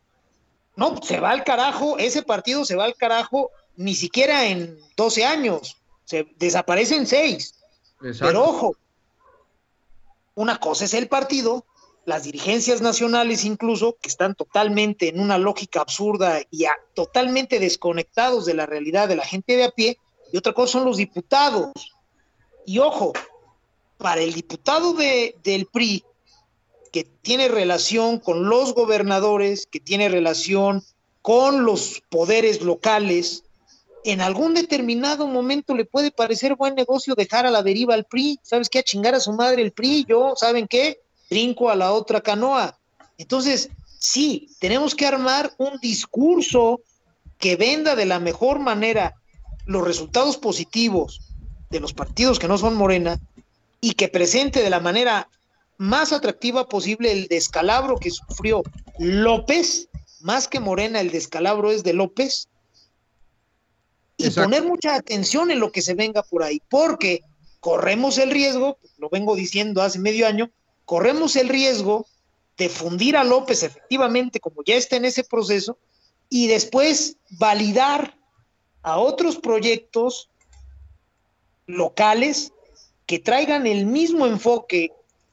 No, 0.76 1.00
se 1.02 1.20
va 1.20 1.30
al 1.30 1.42
carajo, 1.42 1.96
ese 1.96 2.22
partido 2.22 2.66
se 2.66 2.76
va 2.76 2.84
al 2.84 2.96
carajo 2.96 3.50
ni 3.76 3.94
siquiera 3.94 4.46
en 4.46 4.78
12 4.98 5.24
años, 5.24 5.78
se 6.04 6.26
desaparece 6.36 6.96
en 6.96 7.06
6. 7.06 7.54
Pero 8.20 8.44
ojo, 8.44 8.76
una 10.34 10.58
cosa 10.58 10.84
es 10.84 10.92
el 10.92 11.08
partido, 11.08 11.64
las 12.04 12.24
dirigencias 12.24 12.80
nacionales 12.80 13.44
incluso, 13.44 13.96
que 14.00 14.08
están 14.08 14.34
totalmente 14.34 15.08
en 15.08 15.20
una 15.20 15.38
lógica 15.38 15.80
absurda 15.80 16.40
y 16.50 16.64
totalmente 16.94 17.60
desconectados 17.60 18.44
de 18.44 18.54
la 18.54 18.66
realidad 18.66 19.08
de 19.08 19.16
la 19.16 19.24
gente 19.24 19.56
de 19.56 19.64
a 19.64 19.70
pie, 19.70 19.98
y 20.32 20.36
otra 20.36 20.52
cosa 20.52 20.72
son 20.72 20.84
los 20.84 20.96
diputados. 20.96 21.72
Y 22.66 22.78
ojo, 22.78 23.12
para 23.98 24.20
el 24.20 24.32
diputado 24.32 24.94
de, 24.94 25.36
del 25.44 25.66
PRI, 25.66 26.04
que 26.90 27.04
tiene 27.04 27.48
relación 27.48 28.18
con 28.18 28.48
los 28.48 28.74
gobernadores, 28.74 29.66
que 29.66 29.80
tiene 29.80 30.08
relación 30.08 30.82
con 31.22 31.64
los 31.64 32.02
poderes 32.10 32.62
locales, 32.62 33.44
en 34.04 34.20
algún 34.20 34.54
determinado 34.54 35.28
momento 35.28 35.74
le 35.74 35.84
puede 35.84 36.10
parecer 36.10 36.56
buen 36.56 36.74
negocio 36.74 37.14
dejar 37.14 37.46
a 37.46 37.50
la 37.50 37.62
deriva 37.62 37.94
al 37.94 38.04
PRI. 38.04 38.40
¿Sabes 38.42 38.68
qué? 38.68 38.80
A 38.80 38.82
chingar 38.82 39.14
a 39.14 39.20
su 39.20 39.32
madre 39.32 39.62
el 39.62 39.72
PRI, 39.72 40.04
yo, 40.08 40.34
¿saben 40.36 40.66
qué? 40.66 41.01
Brinco 41.32 41.70
a 41.70 41.76
la 41.76 41.92
otra 41.92 42.20
canoa. 42.20 42.78
Entonces, 43.16 43.70
sí, 43.98 44.50
tenemos 44.60 44.94
que 44.94 45.06
armar 45.06 45.54
un 45.56 45.78
discurso 45.80 46.82
que 47.38 47.56
venda 47.56 47.96
de 47.96 48.04
la 48.04 48.20
mejor 48.20 48.58
manera 48.58 49.14
los 49.64 49.82
resultados 49.82 50.36
positivos 50.36 51.22
de 51.70 51.80
los 51.80 51.94
partidos 51.94 52.38
que 52.38 52.48
no 52.48 52.58
son 52.58 52.74
Morena 52.74 53.18
y 53.80 53.94
que 53.94 54.08
presente 54.08 54.62
de 54.62 54.68
la 54.68 54.80
manera 54.80 55.30
más 55.78 56.12
atractiva 56.12 56.68
posible 56.68 57.10
el 57.12 57.28
descalabro 57.28 57.96
que 57.96 58.10
sufrió 58.10 58.62
López, 58.98 59.88
más 60.20 60.48
que 60.48 60.60
Morena, 60.60 61.00
el 61.00 61.10
descalabro 61.10 61.70
es 61.70 61.82
de 61.82 61.94
López, 61.94 62.46
y 64.18 64.26
Exacto. 64.26 64.50
poner 64.50 64.68
mucha 64.68 64.96
atención 64.96 65.50
en 65.50 65.60
lo 65.60 65.72
que 65.72 65.80
se 65.80 65.94
venga 65.94 66.22
por 66.22 66.42
ahí, 66.42 66.60
porque 66.68 67.22
corremos 67.60 68.18
el 68.18 68.30
riesgo, 68.30 68.76
lo 68.98 69.08
vengo 69.08 69.34
diciendo 69.34 69.80
hace 69.80 69.98
medio 69.98 70.26
año, 70.26 70.50
corremos 70.84 71.36
el 71.36 71.48
riesgo 71.48 72.06
de 72.56 72.68
fundir 72.68 73.16
a 73.16 73.24
López 73.24 73.62
efectivamente 73.62 74.40
como 74.40 74.62
ya 74.64 74.74
está 74.74 74.96
en 74.96 75.04
ese 75.04 75.24
proceso 75.24 75.78
y 76.28 76.46
después 76.46 77.16
validar 77.30 78.18
a 78.82 78.98
otros 78.98 79.36
proyectos 79.36 80.30
locales 81.66 82.52
que 83.06 83.18
traigan 83.18 83.66
el 83.66 83.86
mismo 83.86 84.26
enfoque 84.26 84.92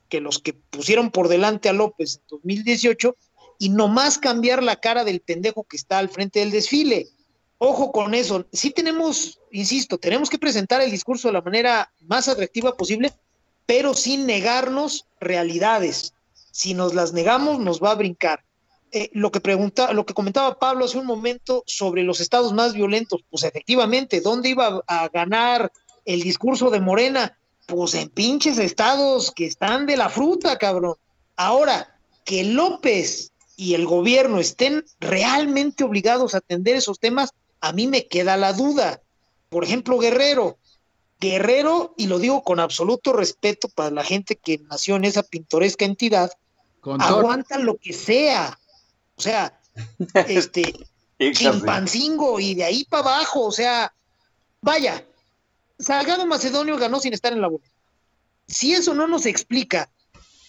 que 0.10 0.22
los 0.22 0.40
que 0.40 0.54
pusieron 0.54 1.12
por 1.12 1.28
delante 1.28 1.70
a 1.70 1.74
López 1.74 2.18
en 2.18 2.24
2018 2.30 3.16
y 3.60 3.70
nomás 3.70 4.18
cambiar 4.18 4.64
la 4.64 4.78
cara 4.78 5.04
del 5.04 5.22
pendejo 5.22 5.64
que 5.64 5.78
está 5.78 6.00
al 6.00 6.10
frente 6.10 6.40
del 6.40 6.52
desfile. 6.52 7.08
Ojo 7.58 7.92
con 7.92 8.14
eso. 8.14 8.46
Sí 8.54 8.72
tenemos, 8.72 9.40
insisto, 9.52 9.98
tenemos 9.98 10.30
que 10.30 10.40
presentar 10.40 10.82
el 10.82 10.90
discurso 10.90 11.28
de 11.28 11.34
la 11.34 11.42
manera 11.42 11.92
más 12.02 12.28
atractiva 12.28 12.76
posible, 12.76 13.14
pero 13.70 13.94
sin 13.94 14.26
negarnos 14.26 15.06
realidades. 15.20 16.16
Si 16.50 16.74
nos 16.74 16.96
las 16.96 17.14
negamos, 17.14 17.60
nos 17.60 17.80
va 17.80 17.92
a 17.92 17.96
brincar. 17.96 18.44
Eh, 18.92 19.12
lo 19.14 19.32
que 19.32 19.42
pregunta, 19.42 19.94
lo 19.94 20.08
que 20.08 20.16
comentaba 20.16 20.58
Pablo 20.58 20.86
hace 20.86 20.98
un 20.98 21.06
momento 21.06 21.64
sobre 21.68 22.02
los 22.02 22.20
estados 22.20 22.52
más 22.52 22.74
violentos, 22.74 23.22
pues 23.30 23.44
efectivamente, 23.44 24.22
¿dónde 24.22 24.50
iba 24.50 24.82
a 24.88 25.08
ganar 25.10 25.72
el 26.04 26.24
discurso 26.24 26.72
de 26.72 26.80
Morena? 26.80 27.38
Pues 27.68 27.94
en 27.94 28.10
pinches 28.10 28.58
estados 28.58 29.30
que 29.30 29.46
están 29.46 29.86
de 29.86 29.98
la 29.98 30.10
fruta, 30.10 30.58
cabrón. 30.58 30.96
Ahora, 31.36 31.96
que 32.26 32.44
López 32.44 33.34
y 33.56 33.76
el 33.76 33.86
gobierno 33.86 34.40
estén 34.40 34.84
realmente 35.00 35.84
obligados 35.84 36.34
a 36.34 36.40
atender 36.40 36.76
esos 36.76 36.98
temas, 36.98 37.36
a 37.62 37.72
mí 37.72 37.86
me 37.86 38.08
queda 38.08 38.36
la 38.36 38.52
duda. 38.52 39.00
Por 39.50 39.64
ejemplo, 39.64 40.00
Guerrero. 40.00 40.58
Guerrero, 41.20 41.94
y 41.98 42.08
lo 42.08 42.20
digo 42.20 42.44
con 42.44 42.60
absoluto 42.60 43.14
respeto 43.14 43.68
para 43.68 43.92
la 43.92 44.04
gente 44.04 44.36
que 44.36 44.60
nació 44.70 44.96
en 44.96 45.06
esa 45.06 45.24
pintoresca 45.24 45.86
entidad, 45.86 46.32
con 46.80 47.02
aguanta 47.02 47.56
todo. 47.56 47.66
lo 47.66 47.78
que 47.78 47.94
sea. 47.94 48.58
O 49.16 49.22
sea, 49.22 49.60
este, 50.28 50.74
chimpancingo 51.32 52.40
y 52.40 52.56
de 52.56 52.64
ahí 52.64 52.86
para 52.86 53.16
abajo, 53.16 53.46
o 53.46 53.52
sea, 53.52 53.94
vaya, 54.62 55.06
Salgado 55.78 56.26
Macedonio 56.26 56.78
ganó 56.78 57.00
sin 57.00 57.14
estar 57.14 57.34
en 57.34 57.42
la 57.42 57.48
boleta. 57.48 57.72
Si 58.48 58.74
eso 58.74 58.94
no 58.94 59.08
nos 59.08 59.26
explica 59.26 59.90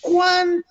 cuán 0.00 0.64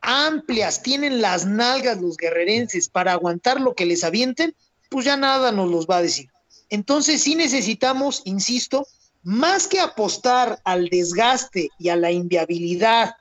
amplias 0.00 0.82
tienen 0.82 1.20
las 1.20 1.46
nalgas 1.46 2.00
los 2.00 2.16
guerrerenses 2.16 2.88
para 2.88 3.12
aguantar 3.12 3.60
lo 3.60 3.74
que 3.74 3.86
les 3.86 4.04
avienten, 4.04 4.54
pues 4.88 5.04
ya 5.04 5.16
nada 5.16 5.52
nos 5.52 5.70
los 5.70 5.86
va 5.86 5.98
a 5.98 6.02
decir. 6.02 6.28
Entonces 6.70 7.22
sí 7.22 7.34
necesitamos, 7.34 8.22
insisto, 8.24 8.86
más 9.22 9.68
que 9.68 9.80
apostar 9.80 10.60
al 10.64 10.88
desgaste 10.88 11.70
y 11.78 11.88
a 11.88 11.96
la 11.96 12.10
inviabilidad 12.10 13.16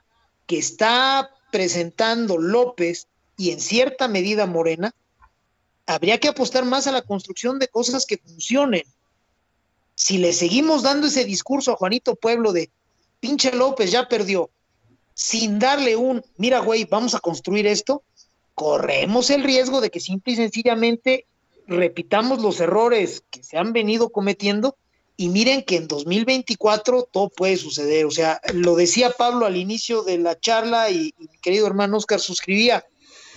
que 0.48 0.58
está 0.58 1.32
presentando 1.52 2.38
López 2.38 3.08
y 3.38 3.52
en 3.52 3.60
cierta 3.60 4.08
medida 4.08 4.46
Morena, 4.46 4.94
habría 5.86 6.20
que 6.20 6.28
apostar 6.28 6.66
más 6.66 6.88
a 6.88 6.92
la 6.92 7.02
construcción 7.02 7.60
de 7.60 7.68
cosas 7.68 8.06
que 8.06 8.18
funcionen. 8.18 8.84
Si 9.96 10.18
le 10.18 10.34
seguimos 10.34 10.84
dando 10.84 11.08
ese 11.08 11.26
discurso 11.26 11.72
a 11.72 11.76
Juanito 11.76 12.16
Pueblo 12.16 12.54
de 12.54 12.70
pinche 13.20 13.52
López 13.52 13.92
ya 13.92 14.08
perdió, 14.08 14.50
sin 15.14 15.60
darle 15.60 15.96
un, 15.96 16.24
mira, 16.38 16.60
güey, 16.60 16.86
vamos 16.86 17.14
a 17.14 17.20
construir 17.20 17.68
esto, 17.68 18.04
corremos 18.56 19.30
el 19.30 19.44
riesgo 19.44 19.82
de 19.82 19.92
que 19.92 20.00
simple 20.00 20.34
y 20.34 20.38
sencillamente 20.38 21.26
repitamos 21.68 22.42
los 22.42 22.60
errores 22.60 23.24
que 23.30 23.44
se 23.44 23.58
han 23.58 23.74
venido 23.74 24.10
cometiendo 24.10 24.76
y 25.22 25.30
miren 25.30 25.62
que 25.62 25.76
en 25.76 25.88
2024 25.88 27.08
todo 27.12 27.30
puede 27.30 27.56
suceder. 27.56 28.08
O 28.08 28.12
sea, 28.12 28.42
lo 28.56 28.76
decía 28.76 29.12
Pablo 29.12 29.46
al 29.46 29.56
inicio 29.56 30.02
de 30.02 30.18
la 30.18 30.40
charla 30.40 30.90
y, 30.90 31.14
mi 31.20 31.28
querido 31.44 31.68
hermano 31.68 31.98
Oscar 31.98 32.20
suscribía, 32.20 32.84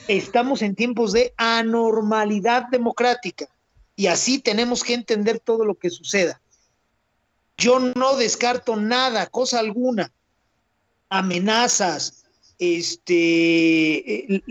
estamos 0.08 0.62
en 0.62 0.76
tiempos 0.76 1.12
de 1.12 1.34
anormalidad 1.36 2.68
democrática 2.70 3.48
Y 3.96 4.06
así 4.06 4.38
tenemos 4.38 4.82
que 4.82 4.94
entender 4.94 5.40
todo 5.40 5.66
lo 5.66 5.74
que 5.74 5.90
suceda. 5.90 6.40
Yo 7.58 7.78
no 7.78 8.16
descarto 8.16 8.76
nada, 8.76 9.26
cosa 9.26 9.58
alguna. 9.58 10.10
Amenazas, 11.10 12.24
este, 12.58 14.42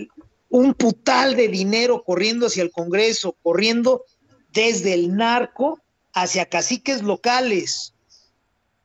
un 0.50 0.76
putal 0.76 1.36
de 1.36 1.48
dinero 1.48 2.04
corriendo 2.04 2.46
hacia 2.46 2.62
el 2.62 2.72
Congreso, 2.72 3.36
corriendo 3.42 4.06
desde 4.52 4.94
el 4.94 5.16
narco 5.16 5.83
hacia 6.14 6.46
caciques 6.46 7.02
locales. 7.04 7.94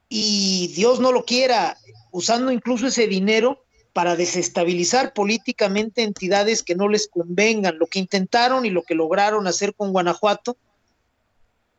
Y 0.08 0.72
Dios 0.74 1.00
no 1.00 1.12
lo 1.12 1.24
quiera, 1.24 1.76
usando 2.10 2.50
incluso 2.50 2.86
ese 2.86 3.06
dinero 3.06 3.64
para 3.92 4.16
desestabilizar 4.16 5.12
políticamente 5.12 6.02
entidades 6.02 6.62
que 6.62 6.74
no 6.74 6.88
les 6.88 7.08
convengan. 7.08 7.78
Lo 7.78 7.86
que 7.86 7.98
intentaron 7.98 8.64
y 8.64 8.70
lo 8.70 8.82
que 8.82 8.94
lograron 8.94 9.46
hacer 9.46 9.74
con 9.74 9.92
Guanajuato, 9.92 10.56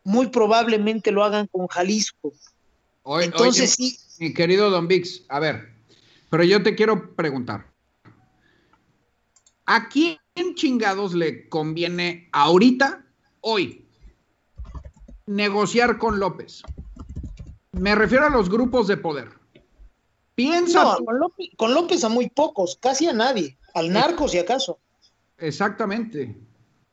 muy 0.03 0.27
probablemente 0.27 1.11
lo 1.11 1.23
hagan 1.23 1.47
con 1.47 1.67
Jalisco. 1.67 2.33
Entonces 3.21 3.71
sí, 3.71 3.97
mi 4.19 4.33
querido 4.33 4.69
Don 4.69 4.87
Vix, 4.87 5.23
a 5.29 5.39
ver, 5.39 5.73
pero 6.29 6.43
yo 6.43 6.61
te 6.61 6.75
quiero 6.75 7.15
preguntar. 7.15 7.71
¿A 9.65 9.87
quién 9.87 10.17
chingados 10.55 11.13
le 11.13 11.47
conviene 11.47 12.27
ahorita, 12.31 13.05
hoy, 13.41 13.87
negociar 15.29 15.97
con 15.99 16.19
López? 16.19 16.63
Me 17.71 17.93
refiero 17.95 18.25
a 18.25 18.29
los 18.29 18.49
grupos 18.49 18.87
de 18.87 18.97
poder. 18.97 19.29
Piensa 20.35 20.83
no, 20.83 21.05
con, 21.05 21.19
López, 21.19 21.49
con 21.55 21.73
López 21.73 22.03
a 22.03 22.09
muy 22.09 22.29
pocos, 22.29 22.77
casi 22.81 23.07
a 23.07 23.13
nadie, 23.13 23.57
al 23.75 23.93
narco 23.93 24.27
si 24.27 24.39
acaso. 24.39 24.79
Exactamente. 25.37 26.35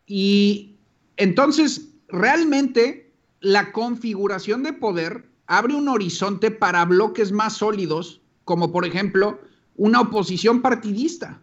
Y 0.06 0.76
entonces, 1.16 1.94
realmente, 2.08 3.12
la 3.40 3.72
configuración 3.72 4.62
de 4.62 4.74
poder 4.74 5.28
abre 5.46 5.74
un 5.74 5.88
horizonte 5.88 6.50
para 6.50 6.84
bloques 6.84 7.32
más 7.32 7.54
sólidos, 7.54 8.20
como 8.44 8.70
por 8.70 8.84
ejemplo 8.84 9.40
una 9.76 10.00
oposición 10.00 10.60
partidista. 10.60 11.40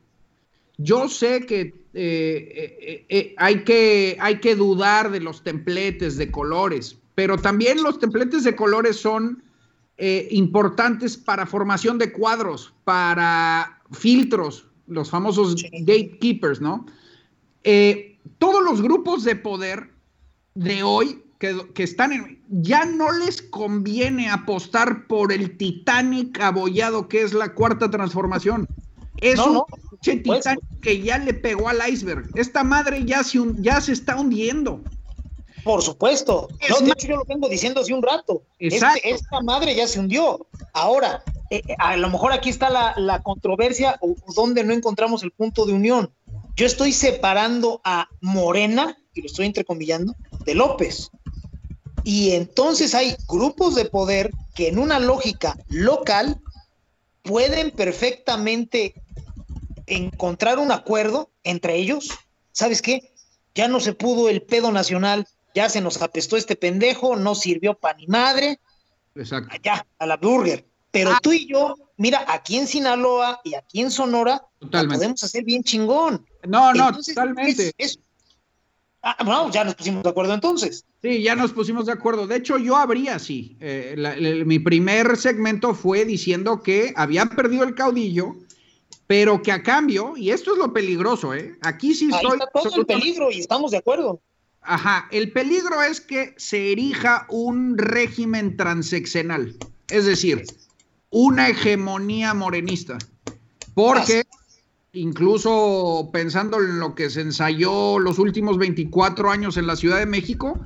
Yo 0.78 1.10
sé 1.10 1.46
que, 1.46 1.83
eh, 1.96 2.76
eh, 2.82 3.06
eh, 3.10 3.36
hay 3.38 3.64
que 3.64 4.18
hay 4.20 4.40
que 4.40 4.56
dudar 4.56 5.12
de 5.12 5.20
los 5.20 5.44
templetes 5.44 6.18
de 6.18 6.32
colores, 6.32 6.98
pero 7.14 7.38
también 7.38 7.84
los 7.84 8.00
templetes 8.00 8.44
de 8.44 8.56
colores 8.56 8.98
son 8.98 9.44
importantes 10.32 11.16
para 11.16 11.46
formación 11.46 11.98
de 11.98 12.12
cuadros, 12.12 12.74
para 12.84 13.80
filtros, 13.92 14.68
los 14.88 15.10
famosos 15.10 15.56
gatekeepers, 15.72 16.60
¿no? 16.60 16.86
Todos 18.38 18.64
los 18.66 18.82
grupos 18.82 19.24
de 19.24 19.36
poder 19.38 19.92
de 20.56 20.84
hoy 20.84 21.24
que, 21.40 21.56
que 21.74 21.84
están 21.84 22.12
en, 22.12 22.42
ya 22.50 22.84
no 22.86 23.12
les 23.12 23.42
conviene 23.44 24.30
apostar 24.30 25.08
por 25.08 25.32
el 25.32 25.58
Titanic 25.58 26.38
abollado 26.42 27.08
que 27.08 27.22
es 27.22 27.34
la 27.34 27.54
cuarta 27.54 27.90
transformación. 27.90 28.68
Es 29.24 29.38
No, 29.38 29.46
un 29.48 29.54
no, 29.54 29.66
que 30.82 31.02
ya 31.02 31.18
le 31.18 31.34
pegó 31.34 31.70
al 31.70 31.80
iceberg. 31.90 32.30
Esta 32.36 32.64
madre 32.64 33.04
ya 33.06 33.24
se, 33.24 33.40
ya 33.60 33.80
se 33.80 33.94
está 33.94 34.16
hundiendo. 34.18 34.82
Por 35.64 35.82
supuesto. 35.82 36.50
Es 36.60 36.70
No, 36.72 36.78
de 36.80 36.84
más- 36.88 36.92
hecho, 36.98 37.08
yo 37.08 37.16
lo 37.16 37.24
vengo 37.26 37.48
diciendo 37.48 37.80
hace 37.82 37.94
un 37.94 38.04
rato. 38.04 38.44
Exacto. 38.60 38.98
Este- 38.98 39.12
esta 39.12 39.40
madre 39.42 39.74
ya 39.76 39.88
se 39.88 40.00
hundió. 40.02 40.46
Ahora, 40.74 41.24
eh, 41.50 41.62
eh, 41.66 41.76
a 41.80 41.96
lo 41.96 42.10
mejor 42.10 42.34
aquí 42.34 42.50
está 42.50 42.70
la, 42.70 42.94
la 42.98 43.22
controversia 43.22 43.98
o, 44.02 44.16
o 44.26 44.34
donde 44.34 44.66
no 44.66 44.74
encontramos 44.74 45.24
el 45.24 45.32
punto 45.32 45.66
de 45.66 45.72
unión. 45.74 46.12
Yo 46.58 46.66
estoy 46.66 46.92
separando 46.92 47.80
a 47.86 48.10
Morena, 48.20 48.98
y 49.14 49.22
lo 49.22 49.28
estoy 49.28 49.46
entrecomillando, 49.46 50.14
de 50.46 50.54
López. 50.54 51.10
Y 52.04 52.32
entonces 52.32 52.94
hay 52.94 53.16
grupos 53.30 53.74
de 53.76 53.86
poder 53.86 54.32
que 54.54 54.68
en 54.68 54.78
una 54.80 55.00
lógica 55.00 55.58
local 55.70 56.42
pueden 57.22 57.72
perfectamente 57.72 58.94
encontrar 59.88 60.60
un 60.60 60.72
acuerdo 60.72 61.32
entre 61.44 61.76
ellos. 61.78 62.10
¿Sabes 62.52 62.82
qué? 62.82 63.14
Ya 63.56 63.68
no 63.68 63.80
se 63.80 63.94
pudo 63.94 64.30
el 64.30 64.42
pedo 64.42 64.72
nacional, 64.72 65.28
ya 65.56 65.70
se 65.70 65.82
nos 65.82 66.02
apestó 66.02 66.38
este 66.38 66.56
pendejo, 66.56 67.16
no 67.16 67.36
sirvió 67.36 67.74
para 67.76 67.98
ni 67.98 68.08
madre, 68.08 68.60
Exacto. 69.16 69.56
ya, 69.64 69.86
a 70.00 70.06
la 70.06 70.18
burger. 70.18 70.66
Pero 70.92 71.12
Ah. 71.12 71.20
tú 71.22 71.34
y 71.34 71.48
yo, 71.48 71.76
mira, 71.98 72.24
aquí 72.28 72.58
en 72.58 72.68
Sinaloa 72.68 73.42
y 73.44 73.56
aquí 73.56 73.82
en 73.82 73.90
Sonora, 73.92 74.34
la 74.34 74.60
Totalmente. 74.60 74.96
podemos 74.98 75.24
hacer 75.24 75.44
bien 75.44 75.64
chingón. 75.64 76.26
No, 76.48 76.74
no, 76.74 76.90
Entonces, 76.90 77.16
totalmente. 77.16 77.74
es- 77.78 77.96
es- 77.96 78.00
Ah, 79.06 79.18
bueno, 79.26 79.52
ya 79.52 79.66
nos 79.66 79.76
pusimos 79.76 80.02
de 80.02 80.10
acuerdo 80.10 80.34
entonces. 80.34 80.86
Sí, 81.02 81.22
ya 81.22 81.36
nos 81.36 81.52
pusimos 81.52 81.88
de 81.88 81.92
acuerdo. 81.92 82.26
De 82.26 82.38
hecho, 82.38 82.58
yo 82.58 82.78
habría 82.78 83.20
sí. 83.20 83.58
Eh, 83.60 83.96
la- 83.98 84.16
la- 84.16 84.46
mi 84.46 84.60
primer 84.60 85.18
segmento 85.18 85.76
fue 85.76 86.06
diciendo 86.06 86.62
que 86.64 86.94
había 86.96 87.26
perdido 87.26 87.66
el 87.66 87.76
caudillo, 87.76 88.38
pero 89.08 89.42
que 89.42 89.52
a 89.52 89.64
cambio, 89.64 90.16
y 90.16 90.32
esto 90.32 90.54
es 90.54 90.58
lo 90.58 90.74
peligroso, 90.74 91.34
¿eh? 91.34 91.58
Aquí 91.62 91.94
sí 91.94 92.06
Ahí 92.06 92.22
estoy. 92.22 92.40
está 92.40 92.48
todo 92.54 92.76
el 92.76 92.86
peligro 92.86 93.32
y 93.32 93.40
estamos 93.40 93.72
de 93.72 93.78
acuerdo. 93.78 94.22
Ajá, 94.62 95.08
el 95.12 95.32
peligro 95.32 95.82
es 95.82 96.00
que 96.00 96.34
se 96.38 96.72
erija 96.72 97.26
un 97.30 97.78
régimen 97.78 98.56
transeccional, 98.56 99.58
es 99.90 100.06
decir, 100.06 100.46
una 101.10 101.50
hegemonía 101.50 102.34
morenista. 102.34 102.98
Porque 103.74 104.24
incluso 104.94 106.10
pensando 106.14 106.60
en 106.60 106.80
lo 106.80 106.96
que 106.96 107.10
se 107.10 107.22
ensayó 107.22 108.00
los 108.00 108.20
últimos 108.20 108.58
24 108.58 109.32
años 109.32 109.58
en 109.58 109.68
la 109.68 109.76
Ciudad 109.76 110.00
de 110.00 110.06
México, 110.06 110.60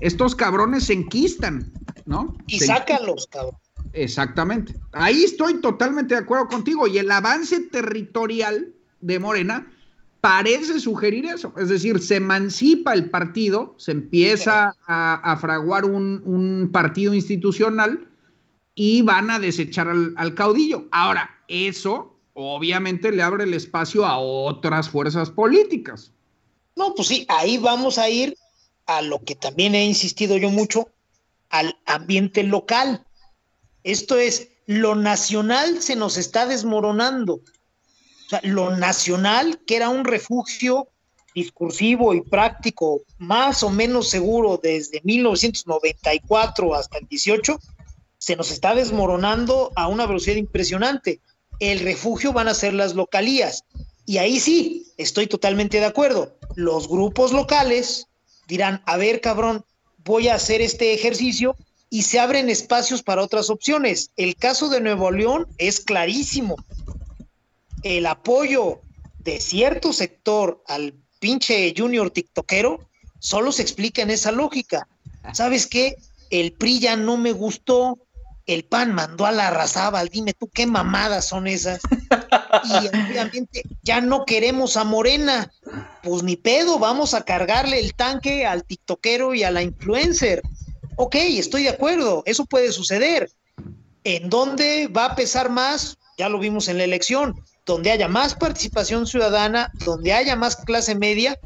estos 0.00 0.34
cabrones 0.34 0.84
se 0.84 0.94
enquistan, 0.94 1.72
¿no? 2.06 2.36
Y 2.46 2.58
Se 2.58 2.66
sácalos, 2.66 3.28
cabrón. 3.28 3.56
Exactamente. 3.94 4.74
Ahí 4.92 5.24
estoy 5.24 5.60
totalmente 5.60 6.14
de 6.14 6.20
acuerdo 6.20 6.48
contigo. 6.48 6.86
Y 6.86 6.98
el 6.98 7.10
avance 7.10 7.60
territorial 7.60 8.74
de 9.00 9.18
Morena 9.18 9.70
parece 10.20 10.80
sugerir 10.80 11.26
eso. 11.26 11.54
Es 11.56 11.68
decir, 11.68 12.00
se 12.00 12.16
emancipa 12.16 12.92
el 12.92 13.08
partido, 13.08 13.74
se 13.78 13.92
empieza 13.92 14.74
a, 14.86 15.14
a 15.14 15.36
fraguar 15.36 15.84
un, 15.84 16.22
un 16.24 16.70
partido 16.72 17.14
institucional 17.14 18.08
y 18.74 19.02
van 19.02 19.30
a 19.30 19.38
desechar 19.38 19.88
al, 19.88 20.12
al 20.16 20.34
caudillo. 20.34 20.88
Ahora, 20.90 21.30
eso 21.46 22.18
obviamente 22.32 23.12
le 23.12 23.22
abre 23.22 23.44
el 23.44 23.54
espacio 23.54 24.04
a 24.04 24.18
otras 24.18 24.88
fuerzas 24.88 25.30
políticas. 25.30 26.12
No, 26.74 26.94
pues 26.94 27.08
sí, 27.08 27.26
ahí 27.28 27.58
vamos 27.58 27.98
a 27.98 28.08
ir 28.08 28.36
a 28.86 29.02
lo 29.02 29.22
que 29.22 29.36
también 29.36 29.74
he 29.74 29.84
insistido 29.84 30.36
yo 30.36 30.50
mucho, 30.50 30.88
al 31.50 31.78
ambiente 31.86 32.42
local. 32.42 33.04
Esto 33.84 34.18
es, 34.18 34.48
lo 34.66 34.94
nacional 34.94 35.82
se 35.82 35.94
nos 35.94 36.16
está 36.16 36.46
desmoronando. 36.46 37.34
O 37.34 38.28
sea, 38.30 38.40
lo 38.42 38.74
nacional, 38.76 39.60
que 39.66 39.76
era 39.76 39.90
un 39.90 40.04
refugio 40.04 40.88
discursivo 41.34 42.14
y 42.14 42.22
práctico 42.22 43.02
más 43.18 43.62
o 43.62 43.70
menos 43.70 44.08
seguro 44.08 44.58
desde 44.62 45.00
1994 45.04 46.74
hasta 46.74 46.98
el 46.98 47.08
18, 47.08 47.58
se 48.18 48.36
nos 48.36 48.50
está 48.50 48.74
desmoronando 48.74 49.70
a 49.76 49.88
una 49.88 50.06
velocidad 50.06 50.36
impresionante. 50.36 51.20
El 51.60 51.80
refugio 51.80 52.32
van 52.32 52.48
a 52.48 52.54
ser 52.54 52.72
las 52.72 52.94
localías. 52.94 53.64
Y 54.06 54.18
ahí 54.18 54.40
sí, 54.40 54.86
estoy 54.96 55.26
totalmente 55.26 55.78
de 55.78 55.86
acuerdo. 55.86 56.36
Los 56.54 56.88
grupos 56.88 57.32
locales 57.32 58.06
dirán, 58.48 58.82
a 58.86 58.96
ver, 58.96 59.20
cabrón, 59.20 59.64
voy 60.04 60.28
a 60.28 60.36
hacer 60.36 60.60
este 60.60 60.94
ejercicio 60.94 61.56
y 61.90 62.02
se 62.02 62.18
abren 62.18 62.50
espacios 62.50 63.02
para 63.02 63.22
otras 63.22 63.50
opciones. 63.50 64.10
El 64.16 64.36
caso 64.36 64.68
de 64.68 64.80
Nuevo 64.80 65.10
León 65.10 65.46
es 65.58 65.80
clarísimo. 65.80 66.56
El 67.82 68.06
apoyo 68.06 68.80
de 69.18 69.40
cierto 69.40 69.92
sector 69.92 70.62
al 70.66 70.94
pinche 71.20 71.72
junior 71.76 72.10
tiktokero 72.10 72.80
solo 73.18 73.52
se 73.52 73.62
explica 73.62 74.02
en 74.02 74.10
esa 74.10 74.32
lógica. 74.32 74.88
¿Sabes 75.32 75.66
qué? 75.66 75.96
El 76.30 76.52
PRI 76.52 76.80
ya 76.80 76.96
no 76.96 77.16
me 77.16 77.32
gustó, 77.32 77.98
el 78.46 78.64
PAN 78.64 78.94
mandó 78.94 79.24
a 79.24 79.32
la 79.32 79.50
Razábal, 79.50 80.08
dime 80.10 80.34
tú 80.34 80.50
qué 80.52 80.66
mamadas 80.66 81.26
son 81.26 81.46
esas. 81.46 81.80
Y 82.64 82.88
obviamente 82.88 83.62
ya 83.82 84.00
no 84.00 84.24
queremos 84.26 84.76
a 84.76 84.84
Morena. 84.84 85.50
Pues 86.02 86.22
ni 86.22 86.36
pedo, 86.36 86.78
vamos 86.78 87.14
a 87.14 87.24
cargarle 87.24 87.80
el 87.80 87.94
tanque 87.94 88.46
al 88.46 88.64
tiktokero 88.64 89.34
y 89.34 89.44
a 89.44 89.50
la 89.50 89.62
influencer. 89.62 90.42
Ok, 90.96 91.14
estoy 91.16 91.64
de 91.64 91.70
acuerdo, 91.70 92.22
eso 92.26 92.44
puede 92.46 92.72
suceder. 92.72 93.30
¿En 94.04 94.28
dónde 94.28 94.88
va 94.88 95.06
a 95.06 95.16
pesar 95.16 95.50
más? 95.50 95.98
Ya 96.18 96.28
lo 96.28 96.38
vimos 96.38 96.68
en 96.68 96.78
la 96.78 96.84
elección. 96.84 97.34
Donde 97.66 97.90
haya 97.90 98.08
más 98.08 98.34
participación 98.34 99.06
ciudadana, 99.06 99.72
donde 99.84 100.12
haya 100.12 100.36
más 100.36 100.56
clase 100.56 100.94
media, 100.94 101.38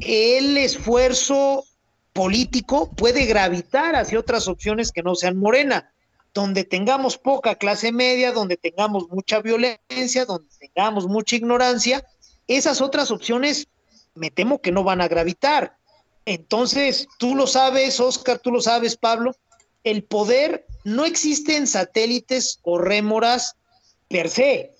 el 0.00 0.56
esfuerzo 0.58 1.64
político 2.12 2.90
puede 2.92 3.24
gravitar 3.24 3.96
hacia 3.96 4.18
otras 4.18 4.48
opciones 4.48 4.92
que 4.92 5.02
no 5.02 5.14
sean 5.14 5.38
morena 5.38 5.92
donde 6.34 6.64
tengamos 6.64 7.18
poca 7.18 7.56
clase 7.56 7.92
media, 7.92 8.32
donde 8.32 8.56
tengamos 8.56 9.08
mucha 9.10 9.40
violencia, 9.40 10.24
donde 10.24 10.48
tengamos 10.58 11.06
mucha 11.06 11.36
ignorancia, 11.36 12.04
esas 12.46 12.80
otras 12.80 13.10
opciones 13.10 13.68
me 14.14 14.30
temo 14.30 14.60
que 14.60 14.72
no 14.72 14.84
van 14.84 15.00
a 15.00 15.08
gravitar. 15.08 15.76
Entonces, 16.24 17.08
tú 17.18 17.34
lo 17.34 17.46
sabes, 17.46 17.98
Oscar, 18.00 18.38
tú 18.38 18.50
lo 18.52 18.60
sabes, 18.60 18.96
Pablo, 18.96 19.34
el 19.84 20.04
poder 20.04 20.66
no 20.84 21.04
existe 21.04 21.56
en 21.56 21.66
satélites 21.66 22.58
o 22.62 22.78
rémoras 22.78 23.56
per 24.08 24.28
se. 24.30 24.72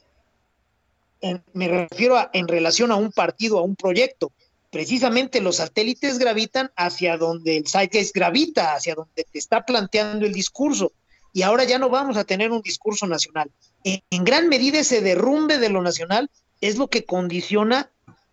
En- 1.20 1.43
me 1.52 1.69
refiero 1.69 2.16
a, 2.16 2.31
en 2.32 2.48
relación 2.48 2.93
a 2.93 2.97
un 2.97 3.10
partido, 3.12 3.59
a 3.59 3.62
un 3.62 3.77
proyecto. 3.77 4.32
Precisamente 4.70 5.40
los 5.40 5.56
satélites 5.56 6.19
gravitan 6.19 6.70
hacia 6.77 7.16
donde 7.19 7.56
el 7.59 7.69
zeitgeist 7.69 8.14
gravita, 8.14 8.74
hacia 8.74 8.94
donde 8.94 9.24
te 9.24 9.39
está 9.39 9.64
planteando 9.66 10.24
el 10.27 10.32
discurso. 10.32 10.93
Y 11.35 11.43
ahora 11.43 11.64
ya 11.64 11.78
no 11.78 11.89
vamos 11.90 12.16
a 12.16 12.24
tener 12.24 12.51
un 12.52 12.62
discurso 12.62 13.06
nacional. 13.06 13.51
En, 13.85 14.01
gran 14.24 14.48
medida 14.48 14.78
ese 14.81 15.01
derrumbe 15.01 15.59
de 15.59 15.69
lo 15.70 15.82
nacional 15.82 16.31
es 16.60 16.77
lo 16.78 16.89
que 16.89 17.05
condiciona 17.05 17.90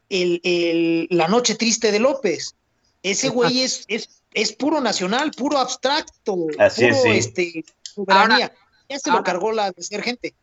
el- 0.10 1.08
la 1.10 1.28
noche 1.28 1.56
triste 1.56 1.92
de 1.92 2.00
López. 2.00 2.56
Ese 3.04 3.30
güey 3.30 3.62
es, 3.62 3.86
es, 3.88 4.22
es 4.34 4.54
puro 4.54 4.82
nacional, 4.82 5.32
puro 5.32 5.58
abstracto, 5.58 6.48
Así 6.58 6.86
es, 6.86 6.98
puro 6.98 7.12
sí. 7.12 7.18
este, 7.18 7.66
soberanía. 7.84 8.46
Ahora- 8.46 8.56
ya 8.90 9.00
se 9.00 9.12
lo 9.12 9.24
cargó 9.24 9.52
la 9.52 9.72
de 9.72 9.84
ser 9.84 10.02
gente. 10.02 10.36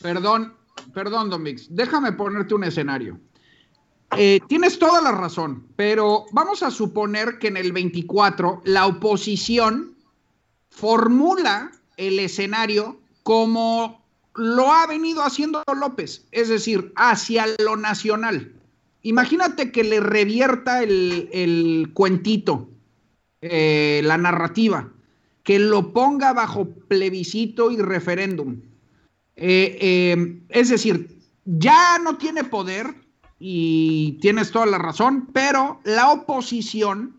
Perdón, 0.00 0.56
perdón, 0.94 1.30
Don 1.30 1.42
Mix. 1.42 1.66
Déjame 1.68 2.12
ponerte 2.12 2.54
un 2.54 2.62
escenario. 2.64 3.20
Eh, 4.16 4.40
tienes 4.48 4.78
toda 4.78 5.02
la 5.02 5.10
razón, 5.10 5.66
pero 5.74 6.26
vamos 6.30 6.62
a 6.62 6.70
suponer 6.70 7.38
que 7.40 7.48
en 7.48 7.56
el 7.56 7.72
24 7.72 8.62
la 8.64 8.86
oposición 8.86 9.96
formula 10.70 11.72
el 11.96 12.20
escenario 12.20 13.00
como 13.24 14.06
lo 14.34 14.70
ha 14.70 14.86
venido 14.86 15.22
haciendo 15.22 15.64
López, 15.74 16.26
es 16.30 16.48
decir, 16.48 16.92
hacia 16.94 17.46
lo 17.58 17.76
nacional. 17.76 18.52
Imagínate 19.06 19.70
que 19.70 19.84
le 19.84 20.00
revierta 20.00 20.82
el, 20.82 21.90
cuentito, 21.94 22.68
eh, 23.40 24.00
la 24.02 24.18
narrativa, 24.18 24.92
que 25.44 25.60
lo 25.60 25.92
ponga 25.92 26.32
bajo 26.32 26.70
plebiscito 26.88 27.70
y 27.70 27.76
referéndum. 27.76 28.62
Eh, 29.36 29.78
eh, 29.80 30.40
es 30.48 30.70
decir, 30.70 31.20
ya 31.44 32.00
no 32.00 32.16
tiene 32.16 32.42
poder 32.42 32.96
y 33.38 34.18
tienes 34.20 34.50
toda 34.50 34.66
la 34.66 34.78
razón, 34.78 35.28
pero 35.32 35.78
la 35.84 36.10
oposición 36.10 37.16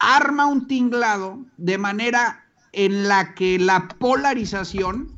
arma 0.00 0.46
un 0.46 0.66
tinglado 0.66 1.38
de 1.56 1.78
manera 1.78 2.46
en 2.72 3.06
la 3.06 3.36
que 3.36 3.60
la 3.60 3.86
polarización 3.86 5.12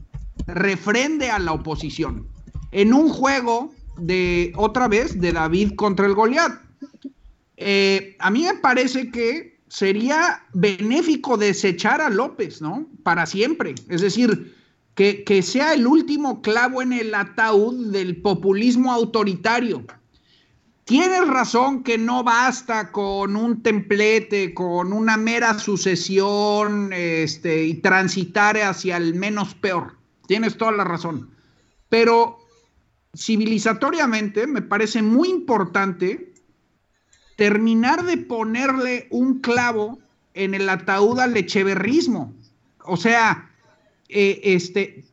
refrende 0.47 1.31
a 1.31 1.39
la 1.39 1.53
oposición. 1.53 2.29
En 2.73 2.93
un 2.93 3.09
juego 3.09 3.73
de, 4.01 4.53
otra 4.57 4.89
vez, 4.89 5.21
de 5.21 5.33
David 5.33 5.75
contra 5.77 6.07
el 6.07 6.15
Goliat. 6.15 6.61
Eh, 7.57 8.17
a 8.19 8.31
mí 8.31 8.43
me 8.45 8.55
parece 8.55 9.11
que 9.11 9.61
sería 9.69 10.43
benéfico 10.53 11.37
desechar 11.37 12.01
a 12.01 12.11
López, 12.11 12.61
¿no? 12.61 12.87
Para 13.03 13.27
siempre. 13.27 13.75
Es 13.89 14.01
decir, 14.01 14.55
que, 14.95 15.25
que 15.25 15.43
sea 15.43 15.75
el 15.75 15.87
último 15.87 16.43
clavo 16.43 16.83
en 16.83 16.93
el 16.93 17.15
ataúd 17.15 17.93
del 17.93 18.21
populismo 18.21 18.93
autoritario. 18.93 19.85
Tienes 20.91 21.25
razón 21.29 21.85
que 21.85 21.99
no 21.99 22.25
basta 22.25 22.91
con 22.91 23.37
un 23.37 23.63
templete, 23.63 24.53
con 24.53 24.93
una 24.93 25.17
mera 25.17 25.57
sucesión 25.57 26.93
este, 26.93 27.65
y 27.65 27.75
transitar 27.75 28.57
hacia 28.57 28.97
el 28.97 29.15
menos 29.15 29.55
peor. 29.55 29.99
Tienes 30.27 30.57
toda 30.57 30.73
la 30.73 30.83
razón. 30.83 31.31
Pero 31.89 32.40
civilizatoriamente 33.15 34.47
me 34.47 34.63
parece 34.63 35.03
muy 35.03 35.29
importante 35.29 36.33
terminar 37.37 38.05
de 38.05 38.19
ponerle 38.19 39.07
un 39.11 39.41
clavo 39.41 39.99
en 40.35 40.55
el 40.55 40.69
ataúd 40.69 41.19
al 41.21 41.37
echeverrismo. 41.37 42.35
O 42.85 42.97
sea, 42.97 43.51
eh, 44.09 44.41
este, 44.45 45.05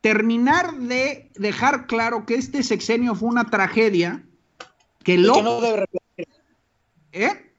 terminar 0.00 0.74
de 0.78 1.30
dejar 1.34 1.86
claro 1.86 2.26
que 2.26 2.34
este 2.34 2.62
sexenio 2.62 3.14
fue 3.14 3.28
una 3.28 3.44
tragedia, 3.50 4.24
que 5.04 5.14
Y 5.14 5.18
lo... 5.18 5.34
que 5.34 5.42
no 5.42 5.60
debe 5.60 5.76
repetirse. 5.80 6.40
¿Eh? 7.12 7.52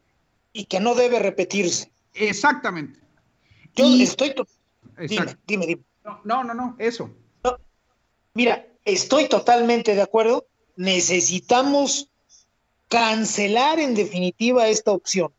Y 0.53 0.65
que 0.65 0.80
no 0.80 0.95
debe 0.95 1.19
repetirse. 1.19 1.91
Exactamente. 2.14 2.99
Yo 3.76 3.85
Y- 3.85 4.03
estoy. 4.03 4.34
to- 4.35 4.48
Dime, 5.07 5.35
dime, 5.48 5.65
dime. 5.65 5.81
No, 6.06 6.19
no, 6.23 6.44
no, 6.44 6.53
no, 6.53 6.76
eso. 6.77 7.10
Mira, 8.35 8.65
estoy 8.86 9.28
totalmente 9.28 9.96
de 9.96 10.02
acuerdo. 10.02 10.46
Necesitamos 10.76 12.10
cancelar 12.90 13.80
en 13.80 13.96
definitiva 13.96 14.68
esta 14.68 14.92
opción. 14.92 15.32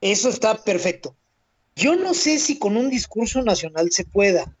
Eso 0.00 0.28
está 0.28 0.62
perfecto. 0.62 1.14
Yo 1.76 1.96
no 1.96 2.14
sé 2.14 2.38
si 2.38 2.58
con 2.58 2.76
un 2.76 2.90
discurso 2.90 3.42
nacional 3.42 3.90
se 3.90 4.04
pueda, 4.04 4.54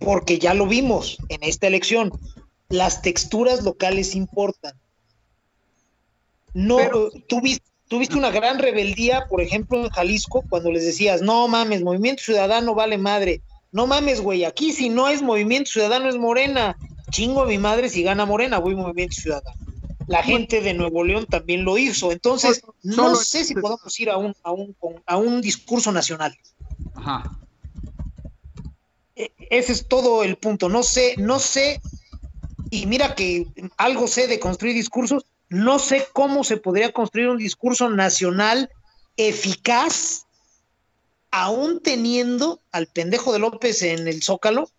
porque 0.00 0.38
ya 0.38 0.54
lo 0.54 0.66
vimos 0.66 1.18
en 1.28 1.42
esta 1.42 1.66
elección. 1.66 2.12
Las 2.68 3.02
texturas 3.02 3.62
locales 3.62 4.14
importan. 4.14 4.74
No, 6.54 6.76
Pero- 6.76 7.08
eh, 7.14 7.24
tú 7.28 7.40
vis- 7.40 7.62
tú 7.88 7.98
viste 7.98 8.16
una 8.16 8.30
gran 8.30 8.58
rebeldía, 8.58 9.26
por 9.28 9.40
ejemplo, 9.40 9.78
en 9.84 9.90
Jalisco, 9.90 10.44
cuando 10.48 10.70
les 10.72 10.84
decías, 10.84 11.22
no 11.22 11.46
mames, 11.48 11.82
Movimiento 11.82 12.22
Ciudadano 12.22 12.74
vale 12.74 12.98
madre. 12.98 13.40
No 13.72 13.86
mames, 13.86 14.20
güey, 14.20 14.44
aquí 14.44 14.72
si 14.72 14.88
no 14.90 15.08
es 15.08 15.22
Movimiento 15.22 15.70
Ciudadano 15.70 16.08
es 16.08 16.16
Morena. 16.16 16.76
Chingo 17.10 17.42
a 17.42 17.46
mi 17.46 17.58
madre 17.58 17.88
si 17.88 18.02
gana 18.02 18.24
Morena, 18.26 18.58
voy 18.58 18.74
Movimiento 18.74 19.16
Ciudadano. 19.16 19.56
La 20.06 20.22
gente 20.22 20.60
de 20.60 20.74
Nuevo 20.74 21.04
León 21.04 21.26
también 21.26 21.64
lo 21.64 21.78
hizo. 21.78 22.12
Entonces, 22.12 22.60
Solo- 22.60 22.74
no 22.82 23.14
sé 23.16 23.44
si 23.44 23.54
podemos 23.54 23.98
ir 24.00 24.10
a 24.10 24.16
un, 24.18 24.34
a 24.42 24.52
un, 24.52 24.76
a 25.06 25.16
un 25.16 25.40
discurso 25.40 25.90
nacional. 25.92 26.36
Ajá. 26.94 27.38
E- 29.16 29.32
Ese 29.50 29.72
es 29.72 29.86
todo 29.88 30.22
el 30.24 30.36
punto. 30.36 30.68
No 30.68 30.82
sé, 30.82 31.14
no 31.18 31.38
sé, 31.38 31.80
y 32.70 32.86
mira 32.86 33.14
que 33.14 33.46
algo 33.76 34.06
sé 34.08 34.26
de 34.26 34.38
construir 34.40 34.74
discursos, 34.74 35.24
no 35.48 35.78
sé 35.78 36.06
cómo 36.12 36.44
se 36.44 36.56
podría 36.56 36.92
construir 36.92 37.28
un 37.28 37.38
discurso 37.38 37.88
nacional 37.90 38.70
eficaz, 39.16 40.26
aún 41.32 41.80
teniendo 41.82 42.60
al 42.70 42.86
pendejo 42.86 43.32
de 43.32 43.40
López 43.40 43.82
en 43.82 44.06
el 44.06 44.22
Zócalo, 44.22 44.70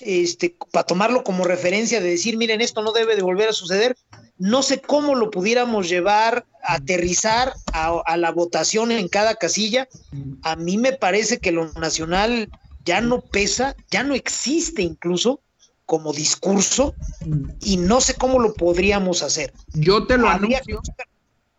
este, 0.00 0.56
para 0.70 0.86
tomarlo 0.86 1.24
como 1.24 1.44
referencia 1.44 2.00
de 2.00 2.10
decir, 2.10 2.36
miren, 2.36 2.60
esto 2.60 2.82
no 2.82 2.92
debe 2.92 3.16
de 3.16 3.22
volver 3.22 3.48
a 3.48 3.52
suceder. 3.52 3.96
No 4.38 4.62
sé 4.62 4.80
cómo 4.80 5.14
lo 5.14 5.30
pudiéramos 5.30 5.88
llevar, 5.88 6.46
aterrizar 6.62 7.54
a, 7.72 8.00
a 8.04 8.16
la 8.16 8.30
votación 8.32 8.92
en 8.92 9.08
cada 9.08 9.34
casilla. 9.36 9.88
A 10.42 10.56
mí 10.56 10.76
me 10.78 10.92
parece 10.92 11.38
que 11.38 11.52
lo 11.52 11.72
nacional 11.74 12.50
ya 12.84 13.00
no 13.00 13.20
pesa, 13.22 13.74
ya 13.90 14.02
no 14.02 14.14
existe 14.14 14.82
incluso 14.82 15.40
como 15.86 16.12
discurso 16.12 16.94
y 17.60 17.76
no 17.78 18.00
sé 18.00 18.14
cómo 18.16 18.40
lo 18.40 18.54
podríamos 18.54 19.22
hacer. 19.22 19.54
Yo 19.72 20.06
te 20.06 20.18
lo 20.18 20.28
Habría 20.28 20.58
anuncio. 20.58 20.82
que- 20.96 21.04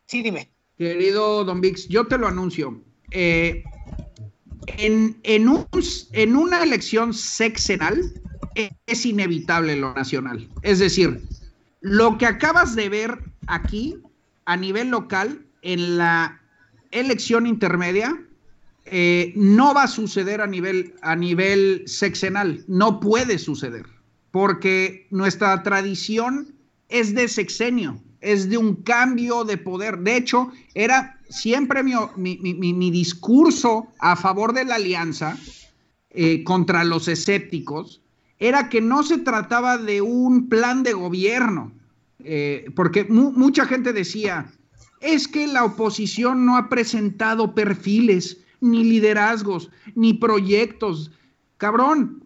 Sí, 0.07 0.21
dime. 0.21 0.51
Querido 0.77 1.43
Don 1.45 1.61
Vix, 1.61 1.87
yo 1.87 2.05
te 2.05 2.17
lo 2.17 2.27
anuncio. 2.27 2.83
Eh, 3.09 3.71
en, 4.67 5.17
en 5.23 5.49
un- 5.49 5.65
en 6.13 6.35
una 6.35 6.63
elección 6.63 7.13
sexenal 7.13 8.01
eh, 8.55 8.69
es 8.85 9.05
inevitable 9.05 9.75
lo 9.75 9.93
nacional. 9.93 10.47
Es 10.61 10.79
decir, 10.79 11.21
lo 11.81 12.17
que 12.17 12.25
acabas 12.25 12.75
de 12.75 12.89
ver 12.89 13.19
aquí 13.47 13.97
a 14.45 14.57
nivel 14.57 14.89
local 14.89 15.45
en 15.61 15.97
la 15.97 16.41
elección 16.91 17.47
intermedia 17.47 18.21
eh, 18.85 19.33
no 19.35 19.73
va 19.73 19.83
a 19.83 19.87
suceder 19.87 20.41
a 20.41 20.47
nivel, 20.47 20.93
a 21.01 21.15
nivel 21.15 21.83
sexenal. 21.87 22.63
No 22.67 22.99
puede 22.99 23.39
suceder. 23.39 23.85
Porque 24.31 25.07
nuestra 25.11 25.63
tradición 25.63 26.53
es 26.89 27.15
de 27.15 27.27
sexenio, 27.27 28.01
es 28.21 28.49
de 28.49 28.57
un 28.57 28.75
cambio 28.75 29.43
de 29.43 29.57
poder. 29.57 29.97
De 29.99 30.17
hecho, 30.17 30.51
era 30.73 31.14
siempre 31.29 31.83
mi, 31.83 31.93
mi- 32.17 32.37
mi- 32.41 32.73
mi- 32.73 32.91
discurso 32.91 33.87
a 33.99 34.15
favor 34.15 34.53
de 34.53 34.65
la 34.65 34.75
alianza 34.75 35.37
eh, 36.11 36.43
contra 36.43 36.83
los 36.83 37.07
escépticos, 37.07 38.01
era 38.39 38.69
que 38.69 38.81
no 38.81 39.03
se 39.03 39.17
trataba 39.17 39.77
de 39.77 40.01
un 40.01 40.49
plan 40.49 40.83
de 40.83 40.93
gobierno, 40.93 41.71
eh, 42.19 42.65
porque 42.75 43.05
mu- 43.05 43.31
mucha 43.31 43.65
gente 43.65 43.93
decía, 43.93 44.51
es 45.01 45.27
que 45.27 45.47
la 45.47 45.63
oposición 45.65 46.45
no 46.45 46.57
ha 46.57 46.69
presentado 46.69 47.53
perfiles, 47.53 48.37
ni 48.61 48.83
liderazgos, 48.83 49.69
ni 49.95 50.13
proyectos. 50.13 51.11
Cabrón, 51.57 52.23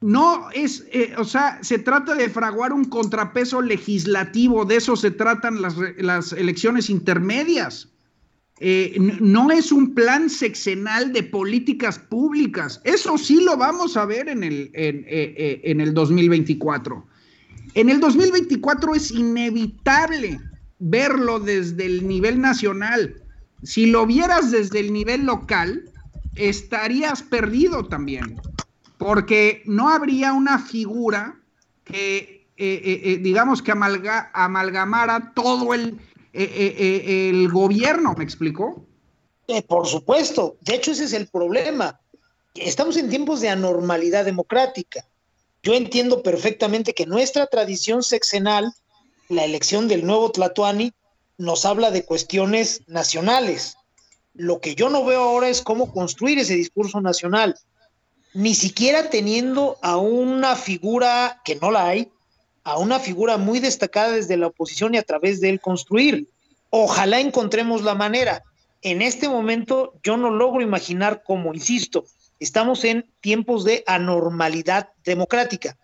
no 0.00 0.50
es, 0.52 0.84
eh, 0.92 1.14
o 1.18 1.24
sea, 1.24 1.58
se 1.62 1.78
trata 1.78 2.14
de 2.14 2.28
fraguar 2.28 2.72
un 2.72 2.84
contrapeso 2.84 3.60
legislativo, 3.60 4.64
de 4.64 4.76
eso 4.76 4.94
se 4.96 5.10
tratan 5.10 5.60
las, 5.62 5.76
las 5.98 6.32
elecciones 6.32 6.88
intermedias. 6.90 7.88
Eh, 8.58 8.96
no 9.20 9.50
es 9.50 9.70
un 9.70 9.94
plan 9.94 10.30
sexenal 10.30 11.12
de 11.12 11.22
políticas 11.22 11.98
públicas. 11.98 12.80
Eso 12.84 13.18
sí 13.18 13.42
lo 13.42 13.56
vamos 13.56 13.96
a 13.96 14.06
ver 14.06 14.28
en 14.28 14.42
el, 14.42 14.70
en, 14.72 15.00
eh, 15.00 15.34
eh, 15.36 15.60
en 15.64 15.80
el 15.80 15.92
2024. 15.92 17.06
En 17.74 17.90
el 17.90 18.00
2024 18.00 18.94
es 18.94 19.10
inevitable 19.10 20.40
verlo 20.78 21.40
desde 21.40 21.84
el 21.86 22.08
nivel 22.08 22.40
nacional. 22.40 23.22
Si 23.62 23.86
lo 23.86 24.06
vieras 24.06 24.50
desde 24.50 24.80
el 24.80 24.92
nivel 24.92 25.26
local, 25.26 25.90
estarías 26.36 27.22
perdido 27.22 27.86
también, 27.86 28.40
porque 28.98 29.62
no 29.66 29.88
habría 29.88 30.32
una 30.32 30.58
figura 30.58 31.36
que, 31.84 32.46
eh, 32.56 32.80
eh, 32.84 33.00
eh, 33.04 33.18
digamos, 33.18 33.62
que 33.62 33.72
amalga, 33.72 34.30
amalgamara 34.34 35.32
todo 35.34 35.74
el, 35.74 35.98
el 36.36 37.48
gobierno, 37.50 38.14
¿me 38.16 38.24
explicó? 38.24 38.86
por 39.68 39.86
supuesto, 39.86 40.56
de 40.60 40.74
hecho 40.74 40.90
ese 40.90 41.04
es 41.04 41.12
el 41.12 41.28
problema. 41.28 42.00
Estamos 42.54 42.96
en 42.96 43.08
tiempos 43.08 43.40
de 43.40 43.48
anormalidad 43.48 44.24
democrática. 44.24 45.06
Yo 45.62 45.74
entiendo 45.74 46.22
perfectamente 46.22 46.94
que 46.94 47.06
nuestra 47.06 47.46
tradición 47.46 48.02
sexenal, 48.02 48.72
la 49.28 49.44
elección 49.44 49.88
del 49.88 50.04
nuevo 50.04 50.30
Tlatuani, 50.32 50.92
nos 51.38 51.64
habla 51.64 51.90
de 51.90 52.04
cuestiones 52.04 52.82
nacionales. 52.86 53.76
Lo 54.34 54.60
que 54.60 54.74
yo 54.74 54.90
no 54.90 55.04
veo 55.04 55.22
ahora 55.22 55.48
es 55.48 55.62
cómo 55.62 55.92
construir 55.92 56.38
ese 56.38 56.54
discurso 56.54 57.00
nacional, 57.00 57.54
ni 58.34 58.54
siquiera 58.54 59.10
teniendo 59.10 59.78
a 59.82 59.96
una 59.96 60.56
figura 60.56 61.40
que 61.44 61.56
no 61.56 61.70
la 61.70 61.86
hay, 61.88 62.10
a 62.66 62.78
una 62.78 62.98
figura 62.98 63.36
muy 63.36 63.60
destacada 63.60 64.10
desde 64.10 64.36
la 64.36 64.48
oposición 64.48 64.94
y 64.94 64.98
a 64.98 65.04
través 65.04 65.40
de 65.40 65.50
él 65.50 65.60
construir. 65.60 66.26
Ojalá 66.70 67.20
encontremos 67.20 67.82
la 67.82 67.94
manera. 67.94 68.42
En 68.82 69.02
este 69.02 69.28
momento 69.28 69.94
yo 70.02 70.16
no 70.16 70.30
logro 70.30 70.60
imaginar 70.62 71.22
cómo, 71.24 71.54
insisto, 71.54 72.06
estamos 72.40 72.82
en 72.84 73.08
tiempos 73.20 73.64
de 73.64 73.84
anormalidad 73.86 74.88
democrática. 75.04 75.76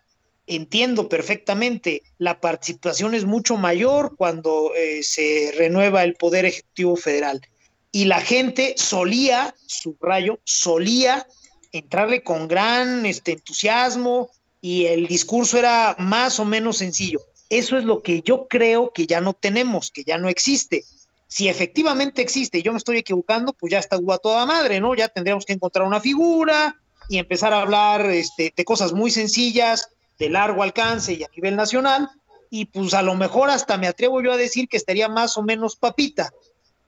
Entiendo 0.48 1.08
perfectamente, 1.08 2.02
la 2.18 2.40
participación 2.40 3.14
es 3.14 3.26
mucho 3.26 3.56
mayor 3.56 4.16
cuando 4.16 4.72
eh, 4.74 5.04
se 5.04 5.54
renueva 5.56 6.02
el 6.02 6.14
Poder 6.14 6.46
Ejecutivo 6.46 6.96
Federal 6.96 7.40
y 7.92 8.06
la 8.06 8.20
gente 8.20 8.74
solía, 8.76 9.54
subrayo, 9.66 10.40
solía 10.42 11.28
entrarle 11.70 12.24
con 12.24 12.48
gran 12.48 13.06
este, 13.06 13.32
entusiasmo 13.32 14.30
y 14.62 14.86
el 14.86 15.06
discurso 15.08 15.58
era 15.58 15.94
más 15.98 16.40
o 16.40 16.46
menos 16.46 16.78
sencillo. 16.78 17.20
Eso 17.50 17.76
es 17.76 17.84
lo 17.84 18.02
que 18.02 18.22
yo 18.22 18.46
creo 18.48 18.92
que 18.94 19.06
ya 19.06 19.20
no 19.20 19.34
tenemos, 19.34 19.90
que 19.90 20.04
ya 20.04 20.16
no 20.16 20.30
existe. 20.30 20.84
Si 21.26 21.48
efectivamente 21.48 22.22
existe 22.22 22.58
y 22.58 22.62
yo 22.62 22.72
me 22.72 22.78
estoy 22.78 22.96
equivocando, 22.96 23.52
pues 23.52 23.72
ya 23.72 23.78
está 23.78 23.96
a 23.96 24.18
toda 24.18 24.46
madre, 24.46 24.80
¿no? 24.80 24.94
Ya 24.94 25.08
tendríamos 25.08 25.44
que 25.44 25.52
encontrar 25.52 25.86
una 25.86 26.00
figura 26.00 26.76
y 27.08 27.18
empezar 27.18 27.52
a 27.52 27.60
hablar 27.60 28.06
este, 28.06 28.54
de 28.56 28.64
cosas 28.64 28.92
muy 28.92 29.10
sencillas, 29.10 29.90
de 30.18 30.30
largo 30.30 30.62
alcance 30.62 31.12
y 31.12 31.24
a 31.24 31.28
nivel 31.34 31.56
nacional, 31.56 32.08
y 32.48 32.66
pues 32.66 32.94
a 32.94 33.02
lo 33.02 33.14
mejor 33.16 33.50
hasta 33.50 33.76
me 33.76 33.88
atrevo 33.88 34.22
yo 34.22 34.32
a 34.32 34.36
decir 34.36 34.68
que 34.68 34.76
estaría 34.76 35.08
más 35.08 35.36
o 35.36 35.42
menos 35.42 35.74
papita, 35.76 36.32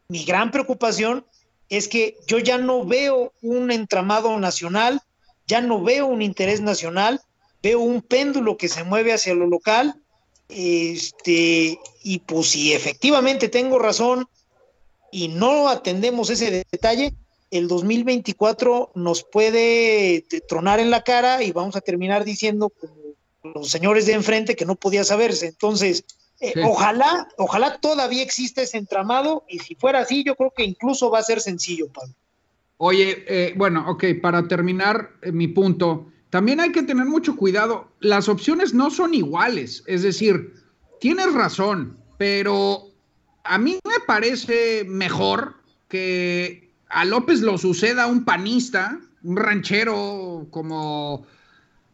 mi 0.09 0.24
gran 0.24 0.51
preocupación 0.51 1.26
es 1.68 1.88
que 1.88 2.16
yo 2.26 2.38
ya 2.38 2.59
no 2.59 2.84
veo 2.84 3.32
un 3.42 3.70
entramado 3.70 4.38
nacional, 4.38 5.01
ya 5.46 5.60
no 5.60 5.82
veo 5.82 6.06
un 6.06 6.22
interés 6.22 6.60
nacional, 6.60 7.20
veo 7.65 7.81
un 7.81 8.03
péndulo 8.03 8.59
que 8.59 8.69
se 8.69 8.85
mueve 8.85 9.15
hacia 9.15 9.35
lo 9.35 9.47
local, 9.47 9.95
este, 10.51 11.81
y 12.03 12.19
pues 12.19 12.51
si 12.51 12.74
efectivamente 12.74 13.49
tengo 13.49 13.78
razón 13.78 14.27
y 15.11 15.28
no 15.28 15.70
atendemos 15.70 16.28
ese 16.28 16.66
detalle, 16.70 17.15
el 17.51 17.66
2024 17.66 18.93
nos 18.95 19.24
puede 19.24 20.27
tronar 20.47 20.78
en 20.78 20.91
la 20.91 21.05
cara 21.05 21.43
y 21.43 21.53
vamos 21.53 21.74
a 21.74 21.81
terminar 21.81 22.24
diciendo 22.24 22.69
como 22.69 23.15
los 23.55 23.70
señores 23.70 24.05
de 24.05 24.12
enfrente 24.12 24.57
que 24.57 24.66
no 24.66 24.74
podía 24.74 25.03
saberse. 25.05 25.47
Entonces, 25.47 26.05
eh, 26.41 26.53
ojalá, 26.65 27.28
ojalá 27.39 27.78
todavía 27.78 28.23
exista 28.23 28.61
ese 28.61 28.77
entramado 28.77 29.45
y 29.49 29.61
si 29.61 29.74
fuera 29.74 30.01
así, 30.01 30.23
yo 30.23 30.35
creo 30.36 30.53
que 30.55 30.65
incluso 30.65 31.11
va 31.11 31.20
a 31.20 31.23
ser 31.23 31.41
sencillo, 31.41 31.89
Pablo. 31.89 32.12
Oye, 32.77 33.24
eh, 33.27 33.55
bueno, 33.57 33.89
ok, 33.89 34.05
para 34.20 34.47
terminar 34.49 35.12
eh, 35.23 35.32
mi 35.32 35.49
punto, 35.49 36.11
también 36.35 36.59
hay 36.59 36.73
que 36.73 36.82
tener 36.82 37.06
mucho 37.06 37.36
cuidado. 37.36 37.93
Las 38.01 38.28
opciones 38.28 38.74
no 38.74 38.90
son 38.90 39.15
iguales, 39.15 39.85
es 39.86 40.02
decir, 40.02 40.52
tienes 40.98 41.32
razón, 41.32 41.97
pero 42.19 42.89
a 43.44 43.56
mí 43.56 43.78
me 43.85 44.01
parece 44.05 44.82
mejor 44.85 45.55
que 45.89 46.73
a 46.89 47.05
López 47.05 47.40
lo 47.40 47.56
suceda 47.56 48.09
un 48.09 48.24
panista, 48.24 48.98
un 49.23 49.36
ranchero 49.36 50.48
como, 50.51 51.24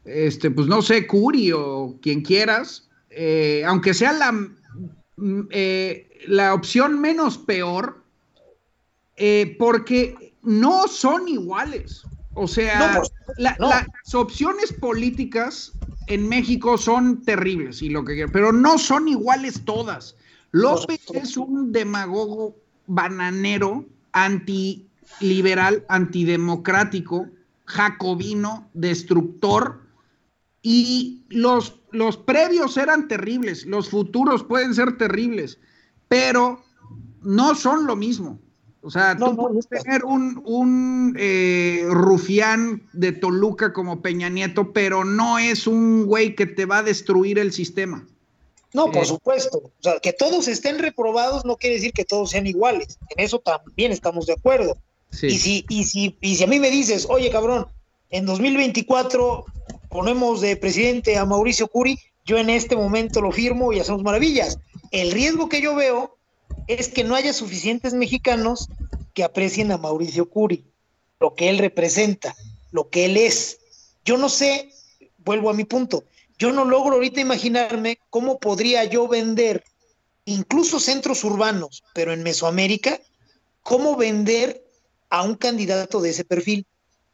este, 0.07 0.51
pues 0.51 0.69
no 0.69 0.81
sé, 0.81 1.07
Curi 1.07 1.53
o 1.53 1.99
quien 2.01 2.23
quieras, 2.23 2.89
eh, 3.11 3.63
aunque 3.67 3.93
sea 3.93 4.15
la, 4.15 4.49
eh, 5.51 6.09
la 6.29 6.55
opción 6.55 6.99
menos 6.99 7.37
peor, 7.37 8.03
eh, 9.19 9.55
porque 9.59 10.33
no 10.43 10.89
son 10.89 11.29
iguales. 11.29 12.07
O 12.41 12.49
sea, 12.49 13.03
las 13.37 14.15
opciones 14.15 14.73
políticas 14.73 15.73
en 16.07 16.27
México 16.27 16.79
son 16.79 17.21
terribles 17.21 17.83
y 17.83 17.91
lo 17.91 18.03
que 18.03 18.27
pero 18.29 18.51
no 18.51 18.79
son 18.79 19.09
iguales 19.09 19.63
todas. 19.67 20.17
López 20.51 21.03
es 21.13 21.37
un 21.37 21.71
demagogo 21.71 22.57
bananero, 22.87 23.85
antiliberal, 24.13 25.85
antidemocrático, 25.91 27.27
jacobino, 27.67 28.71
destructor, 28.73 29.83
y 30.63 31.27
los, 31.29 31.79
los 31.91 32.17
previos 32.17 32.79
eran 32.79 33.07
terribles, 33.07 33.67
los 33.67 33.91
futuros 33.91 34.45
pueden 34.45 34.75
ser 34.75 34.97
terribles, 34.97 35.59
pero 36.09 36.65
no 37.21 37.55
son 37.55 37.87
lo 37.87 37.97
mismo. 37.97 38.41
O 38.83 38.91
sea, 38.91 39.17
tú 39.17 39.37
puedes 39.37 39.69
tener 39.69 40.05
un, 40.05 40.41
un 40.45 41.15
eh, 41.19 41.85
rufián 41.91 42.83
de 42.93 43.13
Toluca 43.13 43.75
como 43.75 44.01
Peña 44.01 44.31
Nieto, 44.31 44.73
pero 44.73 45.05
no 45.05 45.39
es 45.39 45.67
un 45.67 46.07
güey 46.07 46.35
que 46.35 46.47
te 46.47 46.65
va 46.65 46.79
a 46.79 46.83
destruir 46.83 47.39
el 47.39 47.53
sistema. 47.53 48.07
No, 48.73 48.87
por 48.91 49.03
eh, 49.03 49.07
supuesto. 49.07 49.59
O 49.59 49.83
sea, 49.83 49.99
que 50.01 50.13
todos 50.13 50.49
estén 50.49 50.79
reprobados 50.79 51.45
no 51.45 51.57
quiere 51.57 51.77
decir 51.77 51.93
que 51.93 52.05
todos 52.05 52.31
sean 52.31 52.47
iguales. 52.47 52.99
En 53.17 53.25
eso 53.25 53.39
también 53.41 53.93
estamos 53.93 54.27
de 54.27 54.35
acuerdo. 54.35 54.79
Y, 55.23 55.39
si, 55.39 55.67
y, 55.69 55.85
si, 55.85 56.17
y 56.21 56.37
si 56.37 56.45
a 56.45 56.47
mí 56.47 56.59
me 56.59 56.71
dices, 56.71 57.07
oye, 57.11 57.31
cabrón, 57.31 57.67
en 58.11 58.27
2024 58.27 59.45
ponemos 59.91 60.41
de 60.41 60.57
presidente 60.57 61.19
a 61.19 61.25
Mauricio 61.27 61.67
Curi, 61.69 61.99
yo 62.25 62.39
en 62.39 62.49
este 62.49 62.77
momento 62.77 63.21
lo 63.21 63.33
firmo 63.33 63.73
y 63.73 63.81
hacemos 63.81 64.03
maravillas. 64.03 64.59
El 64.93 65.11
riesgo 65.11 65.49
que 65.49 65.61
yo 65.61 65.75
veo 65.75 66.17
es 66.73 66.89
que 66.89 67.05
no 67.05 67.15
haya 67.15 67.33
suficientes 67.33 67.95
mexicanos 67.95 68.69
que 69.15 69.25
aprecien 69.25 69.73
a 69.73 69.79
Mauricio 69.79 70.29
Curi, 70.29 70.65
lo 71.19 71.35
que 71.35 71.49
él 71.49 71.59
representa, 71.59 72.35
lo 72.71 72.89
que 72.89 73.07
él 73.07 73.17
es. 73.17 73.59
Yo 74.05 74.17
no 74.19 74.29
sé, 74.29 74.71
vuelvo 75.19 75.51
a 75.51 75.55
mi 75.55 75.65
punto, 75.65 76.05
yo 76.39 76.53
no 76.53 76.65
logro 76.65 76.95
ahorita 76.95 77.21
imaginarme 77.21 77.99
cómo 78.09 78.39
podría 78.39 78.85
yo 78.85 79.09
vender 79.09 79.65
incluso 80.25 80.81
centros 80.81 81.25
urbanos, 81.25 81.83
pero 81.93 82.13
en 82.13 82.23
Mesoamérica, 82.23 83.01
cómo 83.63 83.97
vender 83.97 84.65
a 85.09 85.23
un 85.23 85.35
candidato 85.35 86.01
de 86.01 86.11
ese 86.11 86.25
perfil. 86.25 86.67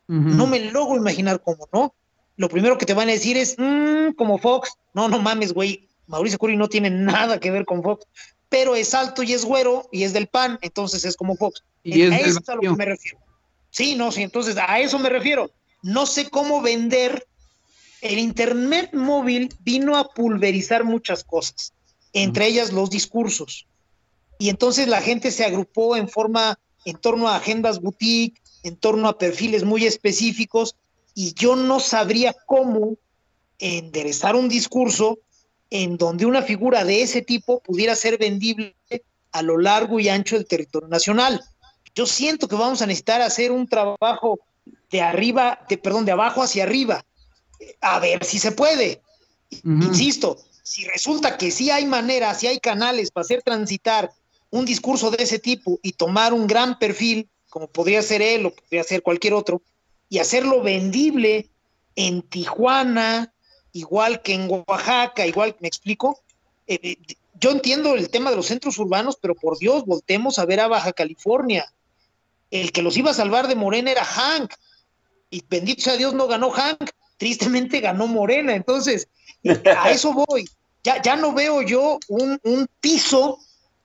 No 0.09 0.47
me 0.47 0.61
logro 0.71 0.97
imaginar 0.97 1.43
cómo, 1.43 1.69
¿no? 1.73 1.93
lo 2.37 2.49
primero 2.49 2.79
que 2.79 2.87
te 2.87 2.95
van 2.95 3.09
a 3.09 3.13
decir 3.13 3.37
es, 3.37 3.57
mmm, 3.59 4.13
como 4.17 4.39
Fox. 4.39 4.75
No, 4.95 5.09
no 5.09 5.19
mames, 5.19 5.53
güey. 5.53 5.89
Mauricio 6.07 6.39
Curi 6.39 6.57
no 6.57 6.69
tiene 6.69 6.91
nada 6.91 7.41
que 7.41 7.51
ver 7.51 7.65
con 7.65 7.83
Fox, 7.83 8.07
pero 8.57 8.75
es 8.75 8.95
alto 8.95 9.23
y 9.23 9.35
es 9.35 9.45
güero 9.45 9.87
y 9.93 10.05
es 10.05 10.15
del 10.15 10.29
PAN, 10.29 10.59
entonces 10.63 11.05
es 11.05 11.15
como 11.15 11.37
Fox. 11.37 11.63
Y 11.83 12.01
a 12.01 12.19
eso 12.19 12.41
es 12.41 12.49
a 12.49 12.55
lo 12.55 12.63
que 12.63 12.71
me 12.71 12.87
refiero. 12.87 13.19
Sí, 13.69 13.95
no, 13.97 14.11
sí, 14.11 14.23
entonces 14.23 14.57
a 14.57 14.81
eso 14.81 14.99
me 14.99 15.11
refiero. 15.11 15.51
No 15.83 16.07
sé 16.07 16.31
cómo 16.31 16.63
vender. 16.63 17.27
El 18.01 18.19
Internet 18.19 18.95
móvil 18.95 19.55
vino 19.61 19.99
a 19.99 20.09
pulverizar 20.09 20.85
muchas 20.85 21.23
cosas, 21.23 21.75
entre 22.15 22.47
ellas 22.47 22.73
los 22.73 22.89
discursos. 22.89 23.67
Y 24.39 24.49
entonces 24.49 24.89
la 24.89 25.03
gente 25.03 25.31
se 25.33 25.45
agrupó 25.45 25.95
en 25.95 26.09
forma, 26.09 26.59
en 26.87 26.97
torno 26.97 27.29
a 27.29 27.37
agendas 27.37 27.83
boutique, 27.83 28.41
en 28.63 28.77
torno 28.77 29.07
a 29.07 29.19
perfiles 29.19 29.65
muy 29.65 29.85
específicos, 29.85 30.77
y 31.15 31.35
yo 31.35 31.57
no 31.57 31.79
sabría 31.79 32.35
cómo 32.47 32.97
enderezar 33.59 34.35
un 34.35 34.49
discurso 34.49 35.19
en 35.71 35.97
donde 35.97 36.27
una 36.27 36.43
figura 36.43 36.85
de 36.85 37.03
ese 37.03 37.23
tipo 37.23 37.61
pudiera 37.61 37.97
ser 37.97 38.19
vendible 38.19 38.75
a 39.33 39.43
lo 39.43 39.59
largo 39.59 40.01
y 40.01 40.09
ancho 40.09 40.37
del 40.37 40.47
territorio 40.47 40.89
nacional. 40.89 41.43
Yo 41.95 42.07
siento 42.07 42.49
que 42.49 42.57
vamos 42.57 42.83
a 42.83 42.87
necesitar 42.87 43.23
hacer 43.23 43.51
un 43.53 43.67
trabajo 43.67 44.39
de 44.91 45.01
arriba, 45.01 45.61
de, 45.69 45.79
perdón, 45.79 46.05
de 46.05 46.13
abajo 46.13 46.43
hacia 46.43 46.65
arriba, 46.65 47.05
a 47.81 47.99
ver 48.01 48.25
si 48.25 48.39
se 48.39 48.53
puede. 48.53 49.03
Insisto, 49.65 50.39
si 50.63 50.85
resulta 50.85 51.39
que 51.39 51.51
sí 51.51 51.71
hay 51.71 51.87
maneras, 51.87 52.41
sí 52.41 52.47
hay 52.47 52.59
canales 52.59 53.11
para 53.11 53.25
hacer 53.25 53.43
transitar 53.43 54.11
un 54.51 54.65
discurso 54.65 55.11
de 55.11 55.23
ese 55.23 55.39
tipo 55.39 55.79
y 55.83 55.93
tomar 55.93 56.33
un 56.33 56.47
gran 56.47 56.79
perfil, 56.79 57.29
como 57.49 57.69
podría 57.69 58.03
ser 58.03 58.23
él 58.23 58.47
o 58.47 58.55
podría 58.55 58.85
ser 58.85 59.03
cualquier 59.03 59.35
otro, 59.35 59.63
y 60.09 60.19
hacerlo 60.19 60.63
vendible 60.63 61.49
en 61.95 62.23
Tijuana, 62.23 63.33
igual 63.77 64.23
que 64.23 64.35
en 64.35 64.49
Oaxaca, 64.67 65.27
igual, 65.27 65.57
¿me 65.61 65.69
explico? 65.69 66.21
Eh, 66.67 66.81
eh, 66.83 66.97
yo 67.39 67.51
entiendo 67.51 67.95
el 67.95 68.09
tema 68.09 68.31
de 68.31 68.37
los 68.37 68.47
centros 68.47 68.79
urbanos, 68.79 69.19
pero 69.21 69.35
por 69.35 69.59
Dios, 69.59 69.85
voltemos 69.85 70.39
a 70.39 70.47
ver 70.47 70.61
a 70.61 70.69
Baja 70.69 70.93
California. 70.93 71.71
El 72.51 72.73
que 72.73 72.83
los 72.83 72.97
iba 72.97 73.11
a 73.11 73.15
salvar 73.15 73.49
de 73.49 73.55
Morena 73.55 73.91
era 73.91 74.05
Hank. 74.05 74.55
Y 75.29 75.43
bendito 75.49 75.83
sea 75.83 75.97
Dios, 75.97 76.15
no 76.15 76.27
ganó 76.27 76.51
Hank. 76.51 76.91
Tristemente 77.19 77.81
ganó 77.81 78.07
Morena. 78.07 78.55
Entonces, 78.55 79.09
a 79.83 79.91
eso 79.91 80.15
voy. 80.15 80.49
Ya, 80.83 81.03
ya 81.03 81.17
no 81.17 81.35
veo 81.35 81.63
yo 81.63 81.99
un, 82.09 82.39
un 82.45 82.67
piso 82.81 83.39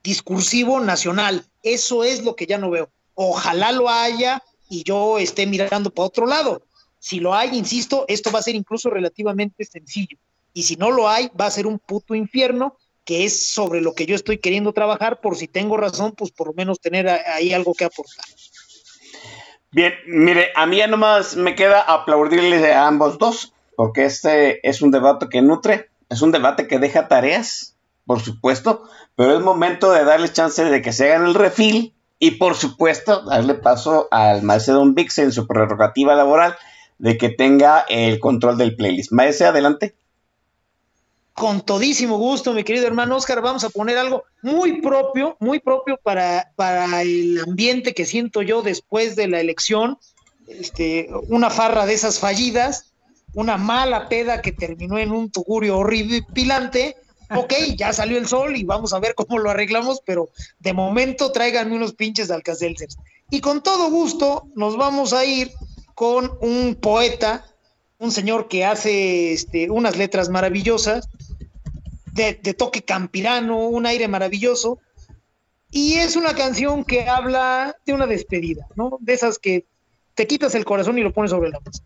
discursivo 0.04 0.80
nacional. 0.80 1.46
Eso 1.64 2.04
es 2.04 2.24
lo 2.24 2.36
que 2.36 2.46
ya 2.46 2.58
no 2.58 2.70
veo. 2.70 2.90
Ojalá 3.16 3.72
lo 3.72 3.90
haya 3.90 4.42
y 4.70 4.84
yo 4.84 5.20
esté 5.20 5.46
mirando 5.46 5.90
para 5.90 6.08
otro 6.08 6.26
lado. 6.26 6.64
Si 7.02 7.20
lo 7.20 7.34
hay, 7.34 7.58
insisto, 7.58 8.06
esto 8.08 8.32
va 8.32 8.40
a 8.40 8.44
ser 8.44 8.54
incluso 8.54 8.92
relativamente 8.92 9.66
sencillo. 9.66 10.18
Y 10.54 10.64
si 10.64 10.76
no 10.76 10.92
lo 10.92 11.10
hay, 11.10 11.32
va 11.40 11.48
a 11.48 11.52
ser 11.52 11.66
un 11.66 11.80
puto 11.80 12.14
infierno 12.14 12.78
que 13.04 13.26
es 13.26 13.54
sobre 13.54 13.82
lo 13.82 13.96
que 13.96 14.06
yo 14.06 14.14
estoy 14.14 14.38
queriendo 14.38 14.72
trabajar, 14.72 15.20
por 15.20 15.36
si 15.36 15.48
tengo 15.48 15.78
razón, 15.78 16.14
pues 16.16 16.30
por 16.30 16.48
lo 16.48 16.54
menos 16.54 16.80
tener 16.80 17.10
ahí 17.10 17.54
algo 17.54 17.74
que 17.74 17.86
aportar. 17.86 18.24
Bien, 19.72 19.94
mire, 20.06 20.52
a 20.56 20.68
mí 20.68 20.78
ya 20.78 20.86
nomás 20.86 21.36
me 21.36 21.56
queda 21.56 21.82
aplaudirle 21.82 22.72
a 22.72 22.86
ambos 22.86 23.18
dos, 23.18 23.52
porque 23.76 24.06
este 24.06 24.66
es 24.70 24.84
un 24.84 24.92
debate 24.92 25.28
que 25.28 25.42
nutre, 25.42 25.90
es 26.08 26.22
un 26.22 26.32
debate 26.32 26.68
que 26.68 26.78
deja 26.78 27.08
tareas, 27.08 27.76
por 28.06 28.22
supuesto, 28.22 28.84
pero 29.16 29.36
es 29.36 29.42
momento 29.42 29.92
de 29.92 30.04
darle 30.04 30.32
chance 30.32 30.64
de 30.64 30.82
que 30.84 30.94
se 30.94 31.12
hagan 31.12 31.26
el 31.26 31.34
refil 31.34 31.96
y 32.20 32.32
por 32.32 32.56
supuesto 32.56 33.24
darle 33.24 33.56
paso 33.56 34.08
al 34.12 34.46
Don 34.46 34.94
Vix 34.94 35.18
en 35.18 35.32
su 35.32 35.48
prerrogativa 35.48 36.14
laboral 36.14 36.56
de 37.02 37.18
que 37.18 37.30
tenga 37.30 37.84
el 37.90 38.20
control 38.20 38.60
del 38.60 38.76
playlist. 38.76 39.12
Maese, 39.12 39.46
adelante. 39.46 39.96
Con 41.34 41.62
todísimo 41.62 42.18
gusto, 42.18 42.54
mi 42.54 42.64
querido 42.64 42.86
hermano 42.86 43.16
Oscar, 43.16 43.42
vamos 43.42 43.64
a 43.64 43.70
poner 43.72 43.98
algo 43.98 44.24
muy 44.44 44.82
propio, 44.82 45.36
muy 45.40 45.60
propio 45.60 45.98
para, 46.04 46.52
para 46.56 47.02
el 47.02 47.40
ambiente 47.40 47.96
que 47.96 48.06
siento 48.06 48.44
yo 48.44 48.62
después 48.62 49.16
de 49.16 49.28
la 49.28 49.40
elección. 49.40 49.98
Este, 50.48 51.10
una 51.30 51.50
farra 51.50 51.88
de 51.88 51.96
esas 51.96 52.20
fallidas, 52.20 52.94
una 53.34 53.58
mala 53.58 54.08
peda 54.08 54.44
que 54.44 54.52
terminó 54.52 55.00
en 55.00 55.12
un 55.12 55.32
tugurio 55.32 55.80
horripilante. 55.80 56.98
Ok, 57.36 57.54
ya 57.78 57.94
salió 57.94 58.20
el 58.20 58.28
sol 58.28 58.56
y 58.56 58.64
vamos 58.64 58.94
a 58.94 59.00
ver 59.00 59.16
cómo 59.16 59.40
lo 59.40 59.50
arreglamos, 59.50 60.02
pero 60.06 60.30
de 60.60 60.74
momento 60.74 61.32
tráiganme 61.32 61.78
unos 61.78 61.94
pinches 61.94 62.28
de 62.28 62.36
Alcacelcers. 62.36 62.98
Y 63.32 63.40
con 63.42 63.64
todo 63.64 63.90
gusto 63.90 64.50
nos 64.54 64.78
vamos 64.78 65.14
a 65.14 65.26
ir 65.26 65.52
con 66.02 66.36
un 66.42 66.74
poeta, 66.74 67.46
un 68.00 68.12
señor 68.12 68.48
que 68.48 68.66
hace 68.66 69.34
este, 69.34 69.70
unas 69.70 69.98
letras 69.98 70.30
maravillosas, 70.30 71.08
de, 72.12 72.40
de, 72.42 72.56
toque 72.56 72.82
campirano, 72.82 73.68
un 73.68 73.86
aire 73.86 74.08
maravilloso. 74.08 74.80
Y 75.70 76.00
es 76.00 76.16
una 76.16 76.34
canción 76.34 76.86
que 76.86 77.08
habla 77.08 77.78
de 77.86 77.94
una 77.94 78.08
despedida, 78.08 78.66
¿no? 78.76 78.98
De 79.00 79.14
esas 79.14 79.38
que 79.38 79.68
te 80.16 80.26
quitas 80.26 80.56
el 80.56 80.66
corazón 80.66 80.98
y 80.98 81.04
lo 81.04 81.14
pones 81.14 81.30
sobre 81.30 81.52
la 81.52 81.60
mesa. 81.60 81.84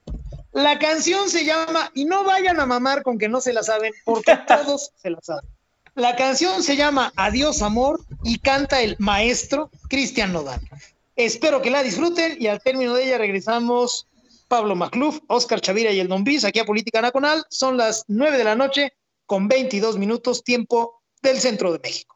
La 0.53 0.79
canción 0.79 1.29
se 1.29 1.43
llama, 1.43 1.91
y 1.93 2.05
no 2.05 2.23
vayan 2.23 2.61
a 2.61 2.65
mamar 2.65 3.03
con 3.03 3.17
que 3.17 3.27
no 3.27 3.41
se 3.41 3.51
la 3.51 3.63
saben, 3.63 3.91
porque 4.05 4.37
todos 4.47 4.93
se 4.95 5.09
la 5.09 5.19
saben. 5.21 5.49
La 5.93 6.15
canción 6.15 6.63
se 6.63 6.77
llama 6.77 7.11
Adiós 7.17 7.61
Amor 7.61 7.99
y 8.23 8.39
canta 8.39 8.81
el 8.81 8.95
maestro 8.97 9.69
Cristian 9.89 10.31
Nodal. 10.31 10.61
Espero 11.15 11.61
que 11.61 11.69
la 11.69 11.81
disfruten 11.81 12.35
y 12.39 12.47
al 12.47 12.61
término 12.61 12.93
de 12.93 13.05
ella 13.05 13.17
regresamos 13.17 14.07
Pablo 14.47 14.75
Macluf, 14.75 15.19
Oscar 15.27 15.61
Chavira 15.61 15.91
y 15.91 15.99
el 15.99 16.07
Don 16.07 16.23
Bis 16.23 16.43
aquí 16.43 16.59
a 16.59 16.65
Política 16.65 17.01
Nacional. 17.01 17.45
Son 17.49 17.77
las 17.77 18.03
nueve 18.07 18.37
de 18.37 18.43
la 18.43 18.55
noche 18.55 18.93
con 19.25 19.47
22 19.47 19.97
minutos 19.97 20.43
tiempo 20.43 21.01
del 21.21 21.39
centro 21.39 21.71
de 21.71 21.79
México. 21.79 22.15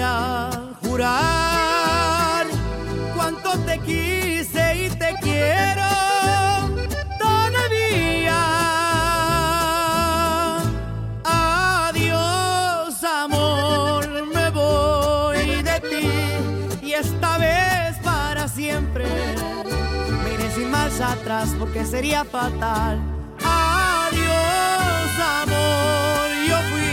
Podría 0.00 0.50
jurar 0.82 2.46
cuánto 3.14 3.58
te 3.66 3.78
quise 3.80 4.86
y 4.86 4.90
te 4.90 5.14
quiero 5.20 5.88
todavía. 7.18 8.40
Adiós, 11.24 13.04
amor, 13.04 14.08
me 14.34 14.50
voy 14.50 15.62
de 15.62 15.80
ti 15.80 16.86
y 16.86 16.92
esta 16.94 17.38
vez 17.38 17.98
para 18.02 18.48
siempre. 18.48 19.04
Me 20.24 20.34
iré 20.34 20.50
sin 20.54 20.70
marcha 20.70 21.12
atrás 21.12 21.54
porque 21.58 21.84
sería 21.84 22.24
fatal. 22.24 22.98
Adiós, 23.44 25.10
amor, 25.42 26.28
yo 26.48 26.56
fui 26.70 26.86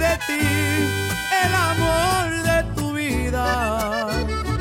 de 0.00 0.18
ti, 0.26 1.05
el 1.44 1.54
amor 1.54 2.42
de 2.42 2.74
tu 2.74 2.92
vida. 2.92 4.08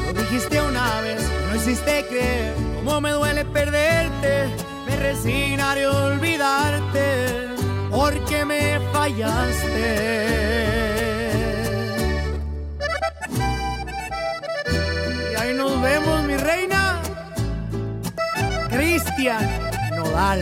Lo 0.06 0.14
dijiste 0.14 0.61
una 0.61 1.02
vez, 1.02 1.22
no 1.47 1.56
hiciste 1.56 2.06
creer 2.10 2.53
cómo 2.76 3.02
me 3.02 3.11
duele 3.11 3.45
perderte. 3.45 4.47
Me 4.88 4.95
resignaré 4.97 5.85
a 5.85 5.91
olvidarte 5.91 7.56
porque 7.91 8.45
me 8.45 8.80
fallaste. 8.91 10.26
Y 15.31 15.35
ahí 15.35 15.53
nos 15.56 15.81
vemos, 15.81 16.23
mi 16.23 16.38
reina. 16.38 17.02
Cristian 18.69 19.47
Nodal. 19.95 20.41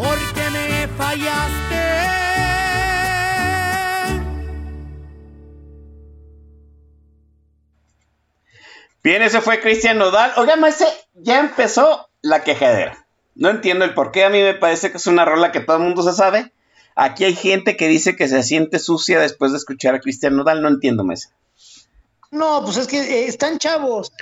Porque 0.00 0.50
me 0.50 0.88
fallaste. 0.96 1.60
Bien, 9.02 9.22
ese 9.22 9.42
fue 9.42 9.60
Cristian 9.60 9.98
Nodal. 9.98 10.32
Oiga, 10.36 10.56
maese, 10.56 10.86
ya 11.14 11.40
empezó 11.40 12.08
la 12.22 12.44
quejadera. 12.44 13.06
No 13.34 13.50
entiendo 13.50 13.84
el 13.84 13.92
por 13.92 14.10
qué. 14.10 14.24
A 14.24 14.30
mí 14.30 14.42
me 14.42 14.54
parece 14.54 14.90
que 14.90 14.96
es 14.96 15.06
una 15.06 15.26
rola 15.26 15.52
que 15.52 15.60
todo 15.60 15.76
el 15.76 15.82
mundo 15.82 16.02
se 16.02 16.14
sabe. 16.14 16.50
Aquí 16.94 17.24
hay 17.24 17.34
gente 17.34 17.76
que 17.76 17.88
dice 17.88 18.16
que 18.16 18.28
se 18.28 18.42
siente 18.42 18.78
sucia 18.78 19.20
después 19.20 19.52
de 19.52 19.58
escuchar 19.58 19.94
a 19.94 20.00
Cristian 20.00 20.36
Nodal. 20.36 20.62
No 20.62 20.68
entiendo, 20.68 21.04
Mesa. 21.04 21.30
No, 22.30 22.62
pues 22.64 22.78
es 22.78 22.86
que 22.86 23.00
eh, 23.00 23.26
están 23.26 23.58
chavos. 23.58 24.12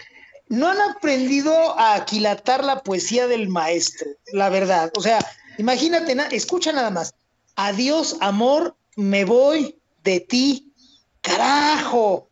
No 0.48 0.68
han 0.68 0.80
aprendido 0.80 1.78
a 1.78 1.94
aquilatar 1.94 2.64
la 2.64 2.82
poesía 2.82 3.26
del 3.26 3.48
maestro, 3.48 4.08
la 4.32 4.48
verdad. 4.48 4.90
O 4.96 5.02
sea, 5.02 5.18
imagínate, 5.58 6.14
na- 6.14 6.28
escucha 6.28 6.72
nada 6.72 6.90
más. 6.90 7.14
Adiós, 7.56 8.16
amor, 8.20 8.76
me 8.96 9.24
voy 9.24 9.78
de 10.02 10.20
ti. 10.20 10.72
Carajo. 11.20 12.28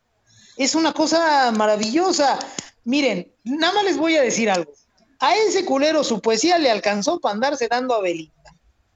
Es 0.57 0.75
una 0.75 0.93
cosa 0.93 1.53
maravillosa. 1.53 2.39
Miren, 2.85 3.31
nada 3.45 3.75
más 3.75 3.85
les 3.85 3.97
voy 3.99 4.17
a 4.17 4.23
decir 4.23 4.49
algo. 4.51 4.73
A 5.19 5.37
ese 5.37 5.65
culero 5.65 6.03
su 6.05 6.21
poesía 6.21 6.59
le 6.59 6.71
alcanzó 6.71 7.21
para 7.21 7.35
andarse 7.35 7.69
dando 7.69 7.95
a 7.95 8.01
Belinda. 8.01 8.33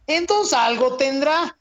Entonces 0.07 0.55
algo 0.55 0.97
tendrá. 0.97 1.57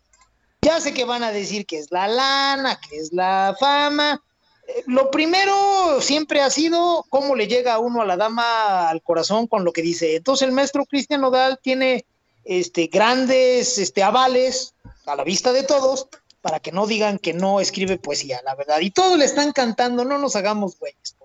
Ya 0.61 0.79
sé 0.81 0.93
que 0.93 1.05
van 1.05 1.23
a 1.23 1.31
decir 1.31 1.65
que 1.65 1.77
es 1.79 1.87
la 1.91 2.07
lana, 2.07 2.79
que 2.79 2.97
es 2.97 3.13
la 3.13 3.55
fama. 3.59 4.21
Eh, 4.67 4.83
Lo 4.87 5.09
primero 5.11 5.99
siempre 6.01 6.41
ha 6.41 6.49
sido 6.49 7.05
cómo 7.09 7.35
le 7.35 7.47
llega 7.47 7.73
a 7.75 7.79
uno 7.79 8.01
a 8.01 8.05
la 8.05 8.17
dama 8.17 8.89
al 8.89 9.01
corazón 9.01 9.47
con 9.47 9.63
lo 9.63 9.71
que 9.71 9.81
dice. 9.81 10.15
Entonces 10.17 10.47
el 10.47 10.53
maestro 10.53 10.85
Cristian 10.85 11.21
Nodal 11.21 11.59
tiene 11.61 12.05
este, 12.49 12.87
grandes 12.87 13.77
este, 13.77 14.01
avales 14.01 14.73
a 15.05 15.15
la 15.15 15.23
vista 15.23 15.53
de 15.53 15.61
todos 15.61 16.09
para 16.41 16.59
que 16.59 16.71
no 16.71 16.87
digan 16.87 17.19
que 17.19 17.31
no 17.33 17.59
escribe 17.59 17.97
poesía, 17.97 18.41
la 18.43 18.55
verdad. 18.55 18.79
Y 18.79 18.89
todos 18.89 19.19
le 19.19 19.25
están 19.25 19.51
cantando, 19.51 20.03
no 20.03 20.17
nos 20.17 20.35
hagamos 20.35 20.79
güeyes. 20.79 21.15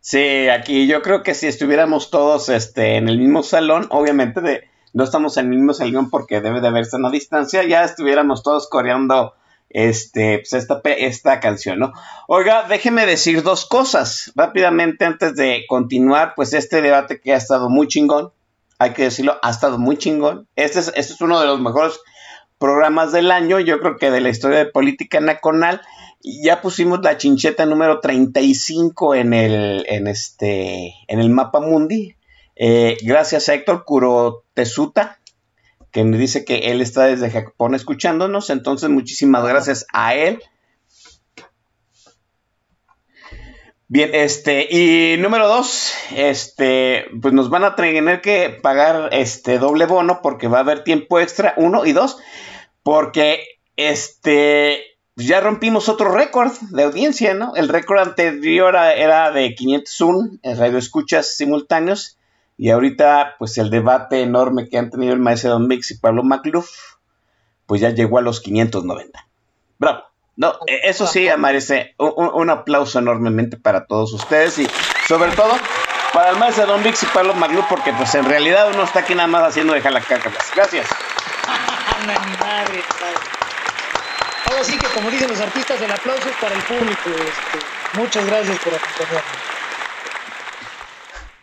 Sí, 0.00 0.48
aquí 0.48 0.88
yo 0.88 1.02
creo 1.02 1.22
que 1.22 1.34
si 1.34 1.46
estuviéramos 1.46 2.10
todos 2.10 2.48
este, 2.48 2.96
en 2.96 3.08
el 3.08 3.18
mismo 3.18 3.44
salón, 3.44 3.86
obviamente 3.90 4.68
no 4.92 5.04
estamos 5.04 5.36
en 5.36 5.46
el 5.46 5.50
mismo 5.52 5.72
salón 5.72 6.10
porque 6.10 6.40
debe 6.40 6.60
de 6.60 6.66
haberse 6.66 6.96
una 6.96 7.10
distancia, 7.10 7.62
ya 7.62 7.84
estuviéramos 7.84 8.42
todos 8.42 8.68
coreando 8.68 9.34
este, 9.70 10.40
pues 10.40 10.52
esta, 10.52 10.80
esta 10.84 11.38
canción, 11.38 11.78
¿no? 11.78 11.92
Oiga, 12.26 12.66
déjeme 12.68 13.06
decir 13.06 13.42
dos 13.44 13.66
cosas 13.66 14.32
rápidamente 14.34 15.04
antes 15.04 15.36
de 15.36 15.64
continuar, 15.68 16.34
pues 16.34 16.52
este 16.54 16.82
debate 16.82 17.20
que 17.20 17.32
ha 17.32 17.36
estado 17.36 17.70
muy 17.70 17.86
chingón, 17.86 18.32
hay 18.78 18.92
que 18.92 19.04
decirlo, 19.04 19.38
ha 19.42 19.50
estado 19.50 19.78
muy 19.78 19.96
chingón. 19.96 20.48
Este 20.56 20.80
es, 20.80 20.88
este 20.96 21.14
es 21.14 21.20
uno 21.20 21.40
de 21.40 21.46
los 21.46 21.60
mejores 21.60 22.00
programas 22.58 23.12
del 23.12 23.30
año, 23.30 23.60
yo 23.60 23.80
creo 23.80 23.96
que 23.96 24.10
de 24.10 24.20
la 24.20 24.30
historia 24.30 24.58
de 24.58 24.66
política 24.66 25.20
nacional. 25.20 25.80
Ya 26.22 26.62
pusimos 26.62 27.00
la 27.02 27.18
chincheta 27.18 27.66
número 27.66 28.00
35 28.00 29.14
en 29.14 29.34
el, 29.34 29.84
en 29.88 30.06
este, 30.06 30.94
en 31.06 31.20
el 31.20 31.28
mapa 31.28 31.60
mundi. 31.60 32.16
Eh, 32.56 32.96
gracias 33.02 33.48
a 33.48 33.54
Héctor 33.54 33.84
Kurotesuta, 33.84 35.18
que 35.90 36.04
me 36.04 36.16
dice 36.16 36.44
que 36.44 36.70
él 36.70 36.80
está 36.80 37.04
desde 37.04 37.30
Japón 37.30 37.74
escuchándonos. 37.74 38.48
Entonces, 38.48 38.88
muchísimas 38.88 39.46
gracias 39.46 39.86
a 39.92 40.14
él. 40.14 40.42
Bien, 43.94 44.10
este, 44.12 44.66
y 44.68 45.16
número 45.18 45.46
dos, 45.46 45.92
este, 46.16 47.06
pues 47.22 47.32
nos 47.32 47.48
van 47.48 47.62
a 47.62 47.76
tener 47.76 48.20
que 48.22 48.50
pagar 48.50 49.10
este 49.12 49.60
doble 49.60 49.86
bono 49.86 50.18
porque 50.20 50.48
va 50.48 50.56
a 50.56 50.62
haber 50.62 50.82
tiempo 50.82 51.20
extra, 51.20 51.54
uno, 51.56 51.86
y 51.86 51.92
dos, 51.92 52.18
porque 52.82 53.44
este, 53.76 54.82
ya 55.14 55.38
rompimos 55.38 55.88
otro 55.88 56.10
récord 56.10 56.50
de 56.72 56.82
audiencia, 56.82 57.34
¿no? 57.34 57.54
El 57.54 57.68
récord 57.68 58.00
anterior 58.00 58.74
era 58.74 59.30
de 59.30 59.54
501 59.54 60.38
en 60.42 60.58
radio 60.58 60.78
escuchas 60.78 61.36
simultáneos, 61.36 62.18
y 62.58 62.70
ahorita, 62.70 63.36
pues 63.38 63.56
el 63.58 63.70
debate 63.70 64.22
enorme 64.22 64.68
que 64.68 64.76
han 64.76 64.90
tenido 64.90 65.12
el 65.12 65.20
maestro 65.20 65.50
Don 65.50 65.68
Mix 65.68 65.92
y 65.92 65.98
Pablo 65.98 66.24
Macluf, 66.24 66.68
pues 67.66 67.80
ya 67.80 67.90
llegó 67.90 68.18
a 68.18 68.22
los 68.22 68.40
590. 68.40 69.28
Bravo. 69.78 70.13
No, 70.36 70.58
eh, 70.66 70.80
eso 70.84 71.06
sí, 71.06 71.28
merece 71.38 71.94
un, 71.98 72.30
un- 72.34 72.50
aplauso 72.50 72.98
enormemente 72.98 73.56
para 73.56 73.86
todos 73.86 74.12
ustedes 74.12 74.58
y 74.58 74.68
sobre 75.06 75.30
todo 75.32 75.52
para 76.12 76.30
el 76.30 76.36
maestro 76.36 76.66
Don 76.66 76.82
Vix 76.82 77.02
y 77.04 77.06
Pablo 77.06 77.34
Maglú, 77.34 77.64
porque 77.68 77.92
pues 77.92 78.14
en 78.16 78.24
realidad 78.24 78.68
uno 78.72 78.82
está 78.82 79.00
aquí 79.00 79.14
nada 79.14 79.28
más 79.28 79.42
haciendo 79.44 79.74
de 79.74 79.80
jalacaca. 79.80 80.30
Gracias. 80.54 80.86
Anda, 82.00 82.18
mi 82.26 82.36
madre. 82.36 82.82
Ahora 84.50 84.64
sí 84.64 84.76
que 84.78 84.86
como 84.88 85.10
dicen 85.10 85.28
los 85.30 85.40
artistas, 85.40 85.80
el 85.80 85.90
aplauso 85.90 86.28
es 86.28 86.36
para 86.36 86.54
el 86.54 86.62
público. 86.62 87.10
este, 87.10 87.98
muchas 88.00 88.26
gracias 88.26 88.58
por 88.58 88.74
acompañarnos. 88.74 89.22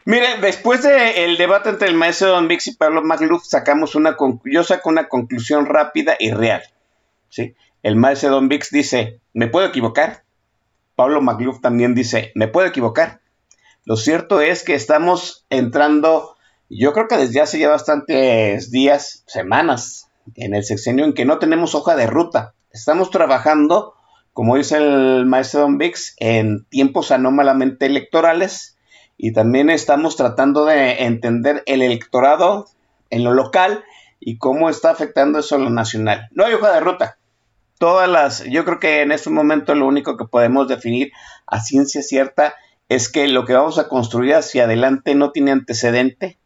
Mire, 0.04 0.38
después 0.42 0.82
del 0.84 1.38
debate 1.38 1.70
entre 1.70 1.88
el 1.88 1.94
maestro 1.94 2.30
Don 2.30 2.48
Vix 2.48 2.68
y 2.68 2.76
Pablo 2.76 3.02
Magluf, 3.04 3.44
sacamos 3.46 3.94
una 3.96 4.18
yo 4.46 4.64
saco 4.64 4.90
una 4.90 5.08
conclusión 5.08 5.66
rápida 5.68 6.16
y 6.20 6.32
real. 6.32 6.64
¿sí? 7.30 7.56
El 7.84 7.96
maestro 7.96 8.30
Don 8.30 8.48
Vix 8.48 8.70
dice, 8.70 9.20
¿me 9.34 9.48
puedo 9.48 9.66
equivocar? 9.66 10.24
Pablo 10.96 11.22
Magluf 11.22 11.62
también 11.62 11.96
dice, 11.96 12.32
¿me 12.36 12.48
puedo 12.48 12.68
equivocar? 12.68 13.22
Lo 13.86 13.96
cierto 13.96 14.42
es 14.42 14.64
que 14.64 14.76
estamos 14.76 15.46
entrando, 15.50 16.36
yo 16.70 16.94
creo 16.94 17.08
que 17.08 17.18
desde 17.18 17.42
hace 17.42 17.58
ya 17.58 17.70
bastantes 17.70 18.70
días, 18.70 19.24
semanas, 19.26 20.12
en 20.36 20.54
el 20.54 20.64
sexenio 20.64 21.06
en 21.06 21.14
que 21.14 21.26
no 21.26 21.40
tenemos 21.40 21.74
hoja 21.74 21.96
de 21.96 22.06
ruta. 22.06 22.54
Estamos 22.72 23.10
trabajando, 23.10 23.96
como 24.34 24.58
dice 24.58 24.78
el 24.78 25.26
maestro 25.26 25.62
Don 25.62 25.80
Vix, 25.80 26.16
en 26.20 26.66
tiempos 26.66 27.12
anómalamente 27.12 27.88
electorales 27.88 28.78
y 29.18 29.34
también 29.34 29.72
estamos 29.72 30.16
tratando 30.16 30.66
de 30.66 31.04
entender 31.04 31.64
el 31.66 31.82
electorado 31.82 32.68
en 33.10 33.24
lo 33.24 33.34
local 33.34 33.84
y 34.20 34.38
cómo 34.38 34.70
está 34.70 34.92
afectando 34.92 35.40
eso 35.40 35.56
en 35.56 35.64
lo 35.64 35.70
nacional. 35.72 36.30
No 36.32 36.46
hay 36.46 36.54
hoja 36.54 36.72
de 36.72 36.80
ruta. 36.80 37.18
Todas 37.82 38.08
las, 38.08 38.44
yo 38.44 38.64
creo 38.64 38.80
que 38.80 39.02
en 39.02 39.12
este 39.12 39.32
momento 39.32 39.74
lo 39.74 39.88
único 39.88 40.16
que 40.16 40.26
podemos 40.26 40.68
definir 40.68 41.12
a 41.48 41.62
ciencia 41.62 42.04
cierta 42.04 42.54
es 42.90 43.10
que 43.10 43.28
lo 43.28 43.44
que 43.44 43.54
vamos 43.54 43.80
a 43.80 43.88
construir 43.88 44.36
hacia 44.36 44.66
adelante 44.66 45.16
no 45.16 45.32
tiene 45.32 45.50
antecedente. 45.50 46.38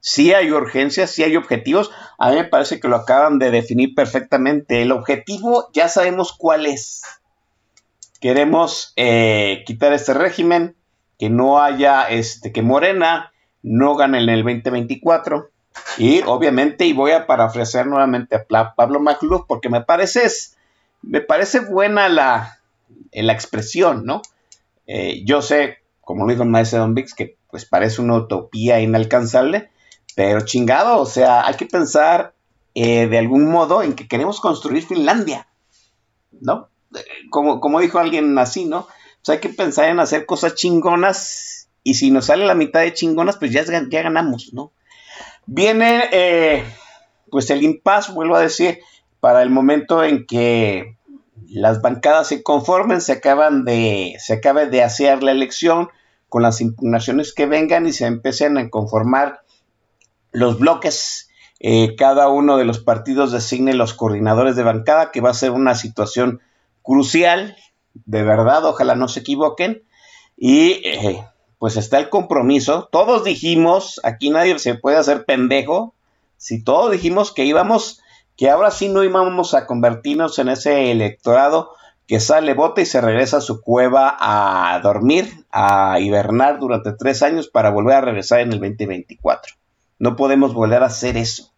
Sí 0.00 0.34
hay 0.34 0.52
urgencias, 0.52 1.10
sí 1.10 1.22
hay 1.22 1.36
objetivos. 1.36 1.90
A 2.18 2.28
mí 2.28 2.36
me 2.36 2.44
parece 2.44 2.80
que 2.80 2.88
lo 2.88 2.96
acaban 2.96 3.38
de 3.38 3.50
definir 3.50 3.94
perfectamente. 3.94 4.82
El 4.82 4.92
objetivo 4.92 5.70
ya 5.72 5.88
sabemos 5.88 6.34
cuál 6.36 6.66
es. 6.66 7.00
Queremos 8.20 8.92
eh, 8.96 9.62
quitar 9.66 9.94
este 9.94 10.12
régimen, 10.12 10.76
que 11.18 11.30
no 11.30 11.62
haya, 11.62 12.02
este, 12.10 12.52
que 12.52 12.60
Morena 12.60 13.32
no 13.62 13.96
gane 13.96 14.22
en 14.22 14.28
el 14.28 14.42
2024. 14.44 15.48
Y 15.96 16.20
obviamente, 16.26 16.84
y 16.84 16.92
voy 16.92 17.12
a 17.12 17.26
parafrasear 17.26 17.86
nuevamente 17.86 18.36
a 18.36 18.74
Pablo 18.74 19.00
Macluf, 19.00 19.46
porque 19.48 19.70
me 19.70 19.80
parece, 19.80 20.24
es- 20.26 20.58
me 21.06 21.20
parece 21.20 21.60
buena 21.60 22.08
la, 22.08 22.58
la 23.12 23.32
expresión, 23.32 24.04
¿no? 24.04 24.22
Eh, 24.86 25.22
yo 25.24 25.42
sé, 25.42 25.78
como 26.00 26.24
lo 26.24 26.30
dijo 26.30 26.42
el 26.42 26.48
maestro 26.48 26.80
Don 26.80 26.94
Vix, 26.94 27.14
que 27.14 27.36
pues 27.50 27.64
parece 27.64 28.00
una 28.00 28.16
utopía 28.16 28.80
inalcanzable, 28.80 29.70
pero 30.16 30.40
chingado, 30.44 30.98
o 31.00 31.06
sea, 31.06 31.46
hay 31.46 31.54
que 31.54 31.66
pensar 31.66 32.34
eh, 32.74 33.06
de 33.06 33.18
algún 33.18 33.50
modo 33.50 33.82
en 33.82 33.94
que 33.94 34.08
queremos 34.08 34.40
construir 34.40 34.84
Finlandia, 34.84 35.46
¿no? 36.40 36.68
Eh, 36.94 37.04
Como, 37.30 37.60
como 37.60 37.80
dijo 37.80 37.98
alguien 37.98 38.36
así, 38.38 38.64
¿no? 38.64 38.80
O 38.80 38.88
sea, 39.22 39.36
hay 39.36 39.40
que 39.40 39.48
pensar 39.48 39.88
en 39.88 40.00
hacer 40.00 40.26
cosas 40.26 40.54
chingonas 40.54 41.68
y 41.82 41.94
si 41.94 42.10
nos 42.10 42.26
sale 42.26 42.46
la 42.46 42.54
mitad 42.54 42.80
de 42.80 42.94
chingonas, 42.94 43.36
pues 43.36 43.52
ya, 43.52 43.64
ya 43.64 44.02
ganamos, 44.02 44.52
¿no? 44.52 44.72
Viene, 45.46 46.04
eh, 46.12 46.64
pues 47.30 47.50
el 47.50 47.62
impasse, 47.62 48.12
vuelvo 48.12 48.36
a 48.36 48.40
decir, 48.40 48.80
para 49.24 49.40
el 49.40 49.48
momento 49.48 50.04
en 50.04 50.26
que 50.26 50.98
las 51.48 51.80
bancadas 51.80 52.28
se 52.28 52.42
conformen, 52.42 53.00
se 53.00 53.12
acaban 53.12 53.64
de, 53.64 54.16
se 54.18 54.34
acabe 54.34 54.66
de 54.66 54.82
hacer 54.82 55.22
la 55.22 55.32
elección 55.32 55.88
con 56.28 56.42
las 56.42 56.60
impugnaciones 56.60 57.32
que 57.32 57.46
vengan 57.46 57.86
y 57.86 57.94
se 57.94 58.04
empiecen 58.04 58.58
a 58.58 58.68
conformar 58.68 59.40
los 60.30 60.58
bloques. 60.58 61.30
eh, 61.58 61.96
cada 61.96 62.28
uno 62.28 62.58
de 62.58 62.66
los 62.66 62.80
partidos 62.80 63.32
designe 63.32 63.72
los 63.72 63.94
coordinadores 63.94 64.56
de 64.56 64.62
bancada, 64.62 65.10
que 65.10 65.22
va 65.22 65.30
a 65.30 65.34
ser 65.34 65.52
una 65.52 65.74
situación 65.74 66.42
crucial, 66.82 67.56
de 67.94 68.24
verdad, 68.24 68.66
ojalá 68.66 68.94
no 68.94 69.08
se 69.08 69.20
equivoquen. 69.20 69.84
Y 70.36 70.82
eh, 70.84 71.24
pues 71.58 71.78
está 71.78 71.96
el 71.96 72.10
compromiso. 72.10 72.90
Todos 72.92 73.24
dijimos, 73.24 74.02
aquí 74.04 74.28
nadie 74.28 74.58
se 74.58 74.74
puede 74.74 74.98
hacer 74.98 75.24
pendejo, 75.24 75.94
si 76.36 76.62
todos 76.62 76.92
dijimos 76.92 77.32
que 77.32 77.46
íbamos 77.46 78.02
que 78.36 78.50
ahora 78.50 78.70
sí 78.70 78.88
no 78.88 79.04
íbamos 79.04 79.54
a 79.54 79.66
convertirnos 79.66 80.38
en 80.38 80.48
ese 80.48 80.90
electorado 80.90 81.72
que 82.06 82.20
sale, 82.20 82.54
vota 82.54 82.82
y 82.82 82.86
se 82.86 83.00
regresa 83.00 83.38
a 83.38 83.40
su 83.40 83.62
cueva 83.62 84.16
a 84.20 84.78
dormir, 84.80 85.46
a 85.50 85.98
hibernar 86.00 86.58
durante 86.58 86.92
tres 86.92 87.22
años 87.22 87.48
para 87.48 87.70
volver 87.70 87.96
a 87.96 88.00
regresar 88.02 88.40
en 88.40 88.52
el 88.52 88.60
2024. 88.60 89.54
No 89.98 90.16
podemos 90.16 90.52
volver 90.52 90.82
a 90.82 90.86
hacer 90.86 91.16
eso. 91.16 91.52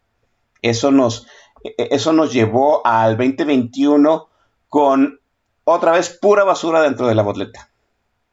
Eso 0.61 0.91
nos, 0.91 1.27
e, 1.63 1.89
eso 1.91 2.13
nos 2.13 2.31
llevó 2.31 2.85
al 2.85 3.17
2021 3.17 4.29
con 4.69 5.19
otra 5.65 5.91
vez 5.91 6.17
pura 6.21 6.45
basura 6.45 6.81
dentro 6.81 7.07
de 7.07 7.15
la 7.15 7.23
botleta. 7.23 7.69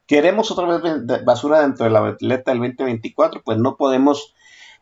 ¿Queremos 0.06 0.50
otra 0.52 0.66
vez 0.66 1.24
basura 1.24 1.62
dentro 1.62 1.84
de 1.84 1.90
la 1.90 2.00
botleta 2.00 2.52
del 2.52 2.60
2024? 2.60 3.42
Pues 3.42 3.58
no 3.58 3.76
podemos 3.76 4.34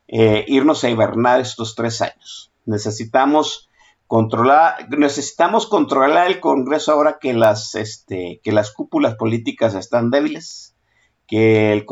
eh, 0.09 0.45
irnos 0.49 0.85
a 0.85 0.91
hibernar 0.91 1.41
estos 1.41 1.75
tres 1.75 2.03
años. 2.03 2.52
Necesitamos 2.65 3.69
controlar, 4.07 4.89
necesitamos 4.91 5.67
controlar 5.67 6.27
el 6.27 6.41
Congreso 6.41 6.93
ahora 6.93 7.19
que 7.21 7.33
las, 7.33 7.75
este, 7.75 8.41
que 8.43 8.53
las 8.53 8.71
cúpulas 8.73 9.15
políticas 9.15 9.75
están 9.75 10.11
débiles, 10.11 10.77
que, 11.27 11.73
el 11.73 11.87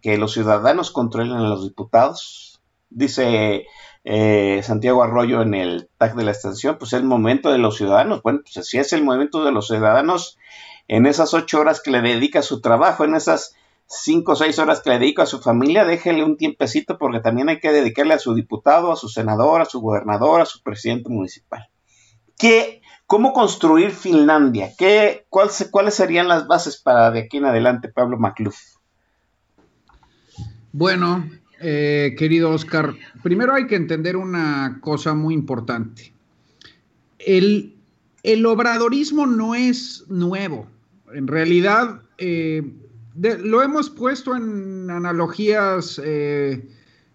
que 0.00 0.18
los 0.18 0.32
ciudadanos 0.32 0.90
controlen 0.90 1.32
a 1.32 1.48
los 1.48 1.64
diputados. 1.64 2.62
Dice 2.90 3.66
eh, 4.04 4.60
Santiago 4.62 5.02
Arroyo 5.02 5.42
en 5.42 5.54
el 5.54 5.88
tag 5.98 6.14
de 6.14 6.24
la 6.24 6.30
extensión, 6.30 6.76
pues 6.78 6.92
es 6.92 7.00
el 7.00 7.06
momento 7.06 7.50
de 7.50 7.58
los 7.58 7.76
ciudadanos. 7.76 8.22
Bueno, 8.22 8.40
pues 8.42 8.66
si 8.66 8.78
es 8.78 8.92
el 8.92 9.02
momento 9.02 9.44
de 9.44 9.50
los 9.50 9.66
ciudadanos 9.66 10.38
en 10.86 11.06
esas 11.06 11.34
ocho 11.34 11.58
horas 11.58 11.80
que 11.82 11.90
le 11.90 12.02
dedica 12.02 12.42
su 12.42 12.60
trabajo, 12.60 13.04
en 13.04 13.14
esas 13.14 13.56
cinco 13.86 14.32
o 14.32 14.36
seis 14.36 14.58
horas 14.58 14.80
que 14.80 14.90
le 14.90 14.98
dedica 14.98 15.24
a 15.24 15.26
su 15.26 15.40
familia, 15.40 15.84
déjele 15.84 16.24
un 16.24 16.36
tiempecito 16.36 16.98
porque 16.98 17.20
también 17.20 17.48
hay 17.48 17.60
que 17.60 17.72
dedicarle 17.72 18.14
a 18.14 18.18
su 18.18 18.34
diputado, 18.34 18.92
a 18.92 18.96
su 18.96 19.08
senador, 19.08 19.60
a 19.60 19.66
su 19.66 19.80
gobernador, 19.80 20.40
a 20.40 20.46
su 20.46 20.62
presidente 20.62 21.08
municipal. 21.10 21.68
¿Qué, 22.38 22.82
¿Cómo 23.06 23.32
construir 23.32 23.90
Finlandia? 23.90 24.72
¿Qué, 24.76 25.26
¿Cuáles 25.28 25.94
serían 25.94 26.28
las 26.28 26.46
bases 26.46 26.76
para 26.76 27.10
de 27.10 27.20
aquí 27.20 27.36
en 27.36 27.44
adelante, 27.44 27.88
Pablo 27.88 28.18
Macluf? 28.18 28.56
Bueno, 30.72 31.28
eh, 31.60 32.14
querido 32.18 32.50
Oscar, 32.50 32.94
primero 33.22 33.54
hay 33.54 33.66
que 33.66 33.76
entender 33.76 34.16
una 34.16 34.78
cosa 34.80 35.14
muy 35.14 35.34
importante. 35.34 36.12
El, 37.18 37.76
obradorismo 38.44 39.26
no 39.26 39.54
es 39.54 40.04
nuevo. 40.08 40.66
En 41.14 41.26
realidad, 41.26 42.02
eh, 42.18 42.62
lo 43.14 43.62
hemos 43.62 43.90
puesto 43.90 44.34
en 44.36 44.90
analogías 44.90 46.00
eh, 46.04 46.68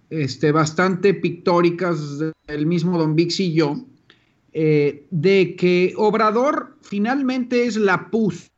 este, 0.10 0.52
bastante 0.52 1.14
pictóricas 1.14 2.20
del 2.48 2.66
mismo 2.66 2.98
Don 2.98 3.16
Vix 3.16 3.40
y 3.40 3.54
yo, 3.54 3.86
de 4.52 5.56
que 5.58 5.94
Obrador 5.96 6.78
finalmente 6.82 7.66
es 7.66 7.78
la 7.78 8.10
pus, 8.10 8.50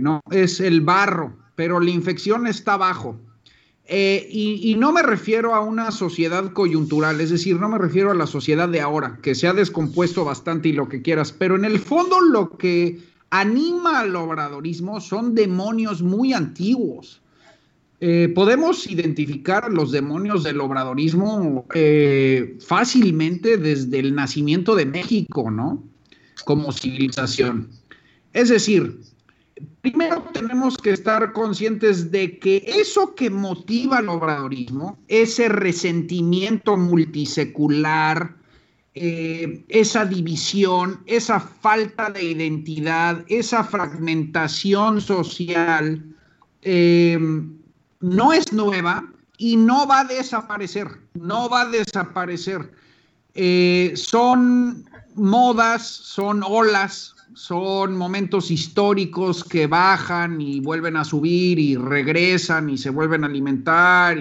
¿no? 0.00 0.20
Es 0.30 0.60
el 0.60 0.80
barro, 0.80 1.36
pero 1.54 1.78
la 1.78 1.90
infección 1.90 2.46
está 2.46 2.74
abajo. 2.74 3.18
Eh, 3.92 4.28
y, 4.30 4.76
no 4.76 4.92
me 4.92 5.02
refiero 5.02 5.52
a 5.52 5.60
una 5.62 5.90
sociedad 5.90 6.52
coyuntural, 6.52 7.20
es 7.20 7.30
decir, 7.30 7.58
no 7.58 7.68
me 7.68 7.76
refiero 7.76 8.12
a 8.12 8.14
la 8.14 8.28
sociedad 8.28 8.68
de 8.68 8.80
ahora, 8.80 9.18
que 9.20 9.34
se 9.34 9.48
ha 9.48 9.52
descompuesto 9.52 10.24
bastante 10.24 10.68
y 10.68 10.72
lo 10.72 10.88
que 10.88 11.02
quieras, 11.02 11.32
pero 11.32 11.56
en 11.56 11.64
el 11.64 11.80
fondo 11.80 12.20
lo 12.20 12.56
que 12.56 13.00
anima 13.30 14.00
al 14.00 14.14
obradorismo 14.16 15.00
son 15.00 15.34
demonios 15.34 16.02
muy 16.02 16.32
antiguos. 16.32 17.20
Eh, 18.02 18.32
podemos 18.34 18.86
identificar 18.86 19.70
los 19.70 19.92
demonios 19.92 20.42
del 20.42 20.60
obradorismo 20.60 21.66
eh, 21.74 22.56
fácilmente 22.66 23.58
desde 23.58 23.98
el 23.98 24.14
nacimiento 24.14 24.74
de 24.74 24.86
México, 24.86 25.50
¿no? 25.50 25.82
Como 26.46 26.72
civilización. 26.72 27.68
Es 28.32 28.48
decir, 28.48 29.00
primero 29.82 30.24
tenemos 30.32 30.78
que 30.78 30.92
estar 30.92 31.32
conscientes 31.32 32.10
de 32.10 32.38
que 32.38 32.64
eso 32.66 33.14
que 33.14 33.28
motiva 33.28 33.98
al 33.98 34.08
obradorismo, 34.08 34.98
ese 35.08 35.50
resentimiento 35.50 36.78
multisecular, 36.78 38.39
eh, 39.02 39.64
esa 39.70 40.04
división, 40.04 41.00
esa 41.06 41.40
falta 41.40 42.10
de 42.10 42.22
identidad, 42.22 43.24
esa 43.28 43.64
fragmentación 43.64 45.00
social, 45.00 46.04
eh, 46.60 47.18
no 48.00 48.32
es 48.34 48.52
nueva 48.52 49.10
y 49.38 49.56
no 49.56 49.86
va 49.86 50.00
a 50.00 50.04
desaparecer, 50.04 50.88
no 51.14 51.48
va 51.48 51.62
a 51.62 51.70
desaparecer. 51.70 52.74
Eh, 53.32 53.94
son 53.94 54.84
modas, 55.14 55.86
son 55.86 56.42
olas, 56.46 57.14
son 57.32 57.96
momentos 57.96 58.50
históricos 58.50 59.42
que 59.44 59.66
bajan 59.66 60.42
y 60.42 60.60
vuelven 60.60 60.98
a 60.98 61.04
subir 61.04 61.58
y 61.58 61.74
regresan 61.74 62.68
y 62.68 62.76
se 62.76 62.90
vuelven 62.90 63.24
a 63.24 63.28
alimentar, 63.28 64.18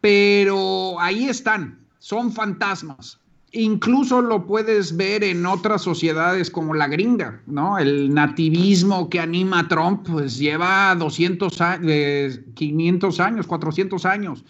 pero 0.00 0.98
ahí 0.98 1.28
están, 1.28 1.78
son 1.98 2.32
fantasmas. 2.32 3.20
Incluso 3.52 4.20
lo 4.20 4.44
puedes 4.44 4.96
ver 4.96 5.22
en 5.22 5.46
otras 5.46 5.82
sociedades 5.82 6.50
como 6.50 6.74
la 6.74 6.88
gringa, 6.88 7.40
¿no? 7.46 7.78
El 7.78 8.12
nativismo 8.12 9.08
que 9.08 9.20
anima 9.20 9.60
a 9.60 9.68
Trump, 9.68 10.06
pues 10.10 10.36
lleva 10.36 10.94
200 10.96 11.60
años, 11.60 12.40
500 12.54 13.20
años, 13.20 13.46
400 13.46 14.04
años, 14.04 14.44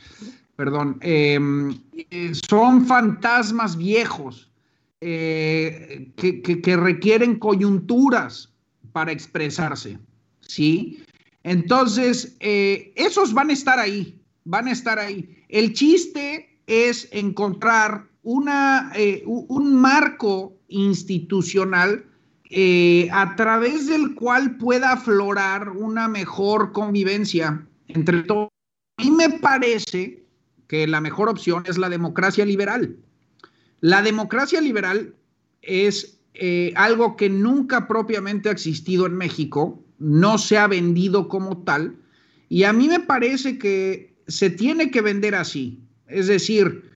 perdón. 0.56 0.96
Em, 1.02 1.78
eh, 2.10 2.32
son 2.48 2.86
fantasmas 2.86 3.76
viejos 3.76 4.50
eh, 5.02 6.10
que, 6.16 6.76
requieren 6.76 7.38
coyunturas 7.38 8.50
para 8.92 9.12
expresarse, 9.12 9.98
¿sí? 10.40 11.02
Entonces, 11.44 12.34
eh, 12.40 12.92
esos 12.96 13.34
van 13.34 13.50
a 13.50 13.52
estar 13.52 13.78
ahí, 13.78 14.18
van 14.44 14.68
a 14.68 14.72
estar 14.72 14.98
ahí. 14.98 15.44
El 15.48 15.74
chiste 15.74 16.58
es 16.66 17.08
encontrar 17.12 18.08
una, 18.26 18.90
eh, 18.96 19.22
un 19.24 19.76
marco 19.76 20.56
institucional 20.68 22.04
a 23.12 23.34
través 23.36 23.86
del 23.86 24.14
cual 24.14 24.56
pueda 24.56 24.92
aflorar 24.92 25.70
una 25.70 26.08
mejor 26.08 26.72
convivencia 26.72 27.66
entre 27.88 28.22
todos. 28.22 28.48
Mí 29.02 29.10
me 29.10 29.30
parece 29.30 30.24
que 30.66 30.86
la 30.86 31.00
mejor 31.00 31.28
opción 31.28 31.64
es 31.66 31.78
la 31.78 31.88
democracia 31.88 32.44
liberal. 32.44 32.96
La 33.80 34.02
democracia 34.02 34.60
liberal 34.60 35.14
es 35.62 36.18
eh, 36.34 36.72
algo 36.76 37.16
que 37.16 37.28
nunca 37.28 37.86
propiamente 37.86 38.48
ha 38.48 38.52
existido 38.52 39.06
en 39.06 39.16
México, 39.16 39.82
no 39.98 40.38
se 40.38 40.58
ha 40.58 40.66
vendido 40.66 41.28
como 41.28 41.62
tal, 41.62 41.96
y 42.48 42.64
a 42.64 42.72
mí 42.72 42.88
me 42.88 43.00
parece 43.00 43.58
que 43.58 44.16
se 44.26 44.50
tiene 44.50 44.90
que 44.90 45.00
vender 45.00 45.34
así. 45.34 45.80
Es 46.06 46.26
decir, 46.26 46.90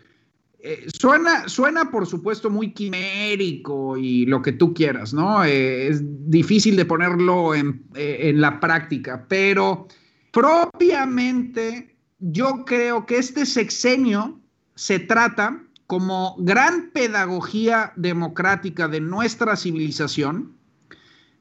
eh, 0.62 0.86
suena, 0.98 1.48
suena 1.48 1.90
por 1.90 2.06
supuesto 2.06 2.50
muy 2.50 2.72
quimérico 2.72 3.96
y 3.96 4.26
lo 4.26 4.42
que 4.42 4.52
tú 4.52 4.74
quieras, 4.74 5.14
¿no? 5.14 5.44
Eh, 5.44 5.88
es 5.88 6.02
difícil 6.30 6.76
de 6.76 6.84
ponerlo 6.84 7.54
en, 7.54 7.84
en 7.94 8.40
la 8.40 8.60
práctica, 8.60 9.26
pero 9.28 9.88
propiamente 10.30 11.96
yo 12.18 12.64
creo 12.64 13.06
que 13.06 13.18
este 13.18 13.46
sexenio 13.46 14.40
se 14.74 14.98
trata 14.98 15.62
como 15.86 16.36
gran 16.38 16.90
pedagogía 16.92 17.92
democrática 17.96 18.86
de 18.86 19.00
nuestra 19.00 19.56
civilización, 19.56 20.52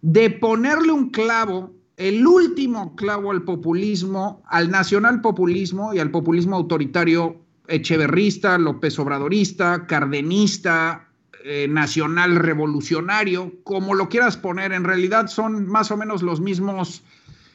de 0.01 0.31
ponerle 0.31 0.91
un 0.91 1.11
clavo, 1.11 1.71
el 1.97 2.25
último 2.25 2.95
clavo 2.95 3.29
al 3.29 3.43
populismo, 3.43 4.41
al 4.47 4.71
nacional 4.71 5.21
populismo 5.21 5.93
y 5.93 5.99
al 5.99 6.09
populismo 6.09 6.55
autoritario 6.55 7.45
echeverrista, 7.69 8.57
López 8.57 8.97
Obradorista, 8.99 9.87
cardenista, 9.87 11.09
eh, 11.45 11.69
nacional 11.69 12.35
revolucionario, 12.35 13.53
como 13.63 13.95
lo 13.95 14.09
quieras 14.09 14.35
poner, 14.35 14.73
en 14.73 14.83
realidad 14.83 15.27
son 15.27 15.67
más 15.67 15.89
o 15.89 15.95
menos 15.95 16.21
los 16.21 16.41
mismos 16.41 17.01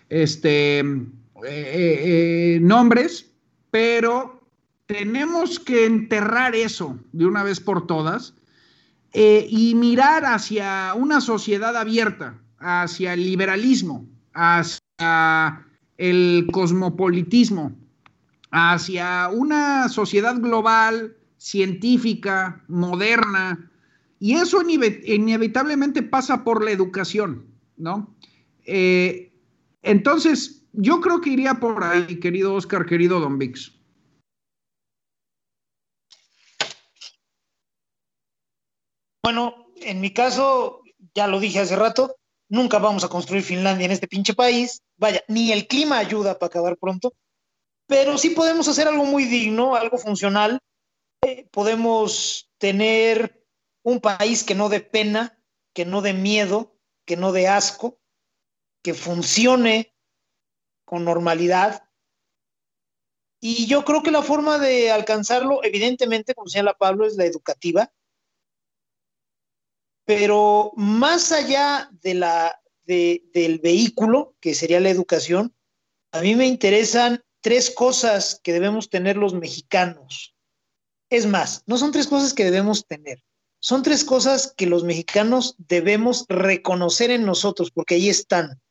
este, 0.08 0.78
eh, 0.78 1.04
eh, 1.44 2.58
nombres, 2.62 3.30
pero 3.70 4.40
tenemos 4.86 5.60
que 5.60 5.84
enterrar 5.84 6.54
eso 6.54 6.98
de 7.12 7.26
una 7.26 7.42
vez 7.42 7.60
por 7.60 7.86
todas 7.86 8.32
y 9.12 9.74
mirar 9.76 10.24
hacia 10.24 10.92
una 10.94 11.20
sociedad 11.20 11.76
abierta, 11.76 12.38
hacia 12.58 13.12
el 13.12 13.22
liberalismo, 13.22 14.06
hacia 14.32 15.66
el 15.98 16.48
cosmopolitismo, 16.50 17.76
hacia 18.56 19.28
una 19.32 19.88
sociedad 19.88 20.36
global, 20.36 21.16
científica, 21.36 22.62
moderna, 22.68 23.68
y 24.20 24.34
eso 24.34 24.62
inevitablemente 24.62 26.04
pasa 26.04 26.44
por 26.44 26.64
la 26.64 26.70
educación, 26.70 27.52
¿no? 27.76 28.14
Eh, 28.64 29.32
entonces, 29.82 30.62
yo 30.72 31.00
creo 31.00 31.20
que 31.20 31.30
iría 31.30 31.54
por 31.54 31.82
ahí, 31.82 32.20
querido 32.20 32.54
Oscar, 32.54 32.86
querido 32.86 33.18
Don 33.18 33.38
Vix. 33.40 33.72
Bueno, 39.24 39.66
en 39.80 40.00
mi 40.00 40.12
caso, 40.12 40.82
ya 41.12 41.26
lo 41.26 41.40
dije 41.40 41.58
hace 41.58 41.74
rato, 41.74 42.14
nunca 42.48 42.78
vamos 42.78 43.02
a 43.02 43.08
construir 43.08 43.42
Finlandia 43.42 43.86
en 43.86 43.92
este 43.92 44.06
pinche 44.06 44.32
país. 44.32 44.80
Vaya, 44.96 45.24
ni 45.26 45.50
el 45.50 45.66
clima 45.66 45.98
ayuda 45.98 46.38
para 46.38 46.46
acabar 46.46 46.76
pronto, 46.78 47.14
pero 47.86 48.18
sí 48.18 48.30
podemos 48.30 48.66
hacer 48.68 48.88
algo 48.88 49.04
muy 49.04 49.24
digno, 49.24 49.74
algo 49.74 49.98
funcional. 49.98 50.58
Eh, 51.22 51.46
podemos 51.50 52.50
tener 52.58 53.44
un 53.82 54.00
país 54.00 54.44
que 54.44 54.54
no 54.54 54.68
dé 54.68 54.80
pena, 54.80 55.38
que 55.74 55.84
no 55.84 56.02
dé 56.02 56.12
miedo, 56.12 56.76
que 57.04 57.16
no 57.16 57.32
dé 57.32 57.48
asco, 57.48 57.98
que 58.82 58.94
funcione 58.94 59.94
con 60.84 61.04
normalidad. 61.04 61.88
Y 63.40 63.66
yo 63.66 63.84
creo 63.84 64.02
que 64.02 64.10
la 64.10 64.22
forma 64.22 64.58
de 64.58 64.90
alcanzarlo, 64.90 65.62
evidentemente, 65.64 66.34
como 66.34 66.48
señala 66.48 66.74
Pablo, 66.74 67.06
es 67.06 67.16
la 67.16 67.24
educativa. 67.26 67.92
Pero 70.06 70.72
más 70.76 71.32
allá 71.32 71.88
de 72.02 72.14
la, 72.14 72.60
de- 72.84 73.24
del 73.32 73.58
vehículo, 73.58 74.34
que 74.40 74.54
sería 74.54 74.80
la 74.80 74.90
educación, 74.90 75.54
a 76.12 76.20
mí 76.20 76.34
me 76.34 76.46
interesan 76.46 77.23
tres 77.44 77.70
cosas 77.70 78.40
que 78.42 78.54
debemos 78.54 78.88
tener 78.88 79.18
los 79.18 79.34
mexicanos. 79.34 80.34
Es 81.10 81.26
más, 81.26 81.62
no 81.66 81.76
son 81.76 81.92
tres 81.92 82.06
cosas 82.06 82.32
que 82.32 82.42
debemos 82.42 82.86
tener, 82.86 83.22
son 83.60 83.82
tres 83.82 84.02
cosas 84.02 84.54
que 84.56 84.66
los 84.66 84.82
mexicanos 84.82 85.54
debemos 85.58 86.24
reconocer 86.30 87.10
en 87.10 87.26
nosotros, 87.26 87.70
porque 87.70 87.96
ahí 87.96 88.08
están. 88.08 88.62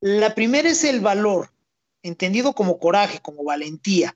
La 0.00 0.34
primera 0.34 0.68
es 0.68 0.84
el 0.84 1.00
valor, 1.00 1.54
entendido 2.02 2.52
como 2.52 2.78
coraje, 2.78 3.20
como 3.20 3.44
valentía, 3.44 4.14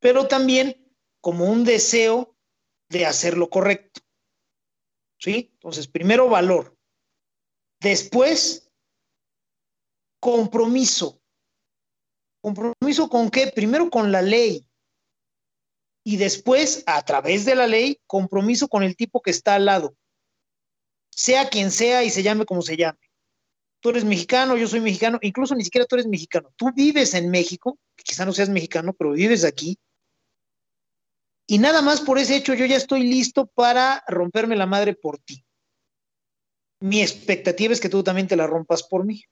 pero 0.00 0.26
también 0.26 0.92
como 1.20 1.44
un 1.44 1.62
deseo 1.62 2.34
de 2.88 3.06
hacer 3.06 3.38
lo 3.38 3.50
correcto. 3.50 4.00
¿Sí? 5.20 5.50
Entonces, 5.54 5.86
primero 5.86 6.28
valor. 6.28 6.76
Después, 7.80 8.68
compromiso. 10.18 11.17
¿Compromiso 12.40 13.08
con 13.08 13.30
qué? 13.30 13.48
Primero 13.48 13.90
con 13.90 14.12
la 14.12 14.22
ley. 14.22 14.64
Y 16.04 16.16
después, 16.16 16.84
a 16.86 17.04
través 17.04 17.44
de 17.44 17.54
la 17.54 17.66
ley, 17.66 18.00
compromiso 18.06 18.68
con 18.68 18.82
el 18.82 18.96
tipo 18.96 19.20
que 19.20 19.30
está 19.30 19.56
al 19.56 19.66
lado. 19.66 19.96
Sea 21.10 21.48
quien 21.48 21.70
sea 21.70 22.04
y 22.04 22.10
se 22.10 22.22
llame 22.22 22.46
como 22.46 22.62
se 22.62 22.76
llame. 22.76 22.98
Tú 23.80 23.90
eres 23.90 24.04
mexicano, 24.04 24.56
yo 24.56 24.66
soy 24.66 24.80
mexicano, 24.80 25.18
incluso 25.22 25.54
ni 25.54 25.64
siquiera 25.64 25.86
tú 25.86 25.96
eres 25.96 26.06
mexicano. 26.06 26.52
Tú 26.56 26.72
vives 26.72 27.14
en 27.14 27.30
México, 27.30 27.78
quizá 27.96 28.24
no 28.24 28.32
seas 28.32 28.48
mexicano, 28.48 28.92
pero 28.92 29.12
vives 29.12 29.44
aquí. 29.44 29.78
Y 31.46 31.58
nada 31.58 31.80
más 31.80 32.00
por 32.00 32.18
ese 32.18 32.36
hecho 32.36 32.54
yo 32.54 32.66
ya 32.66 32.76
estoy 32.76 33.04
listo 33.04 33.46
para 33.46 34.04
romperme 34.06 34.56
la 34.56 34.66
madre 34.66 34.94
por 34.94 35.18
ti. 35.18 35.44
Mi 36.80 37.00
expectativa 37.00 37.72
es 37.72 37.80
que 37.80 37.88
tú 37.88 38.02
también 38.02 38.28
te 38.28 38.36
la 38.36 38.46
rompas 38.46 38.82
por 38.82 39.04
mí. 39.04 39.24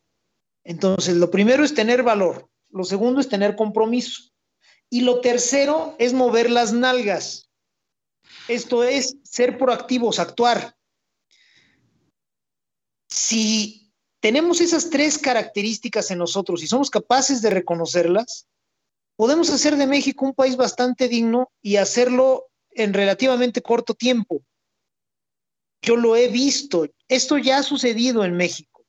Entonces, 0.64 1.16
lo 1.16 1.30
primero 1.30 1.64
es 1.64 1.74
tener 1.74 2.02
valor, 2.02 2.48
lo 2.76 2.84
segundo 2.84 3.22
es 3.22 3.28
tener 3.30 3.56
compromiso 3.56 4.30
y 4.90 5.00
lo 5.00 5.22
tercero 5.22 5.96
es 5.98 6.12
mover 6.12 6.50
las 6.50 6.74
nalgas. 6.74 7.50
Esto 8.48 8.84
es 8.84 9.16
ser 9.24 9.56
proactivos, 9.56 10.18
actuar. 10.18 10.76
Si 13.08 13.90
tenemos 14.20 14.60
esas 14.60 14.90
tres 14.90 15.16
características 15.16 16.10
en 16.10 16.18
nosotros 16.18 16.62
y 16.62 16.66
somos 16.66 16.90
capaces 16.90 17.40
de 17.40 17.48
reconocerlas, 17.48 18.46
podemos 19.16 19.48
hacer 19.48 19.76
de 19.76 19.86
México 19.86 20.26
un 20.26 20.34
país 20.34 20.56
bastante 20.56 21.08
digno 21.08 21.50
y 21.62 21.76
hacerlo 21.76 22.48
en 22.72 22.92
relativamente 22.92 23.62
corto 23.62 23.94
tiempo. 23.94 24.44
Yo 25.80 25.96
lo 25.96 26.14
he 26.14 26.28
visto, 26.28 26.86
esto 27.08 27.38
ya 27.38 27.58
ha 27.58 27.62
sucedido 27.62 28.22
en 28.22 28.36
México. 28.36 28.84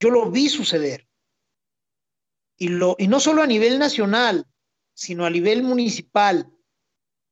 Yo 0.00 0.10
lo 0.10 0.28
vi 0.28 0.48
suceder. 0.48 1.06
Y, 2.58 2.68
no 2.68 3.20
solo 3.20 3.42
a 3.42 3.46
nivel 3.46 3.78
nacional, 3.78 4.46
sino 4.94 5.24
a 5.24 5.30
nivel 5.30 5.62
municipal. 5.62 6.50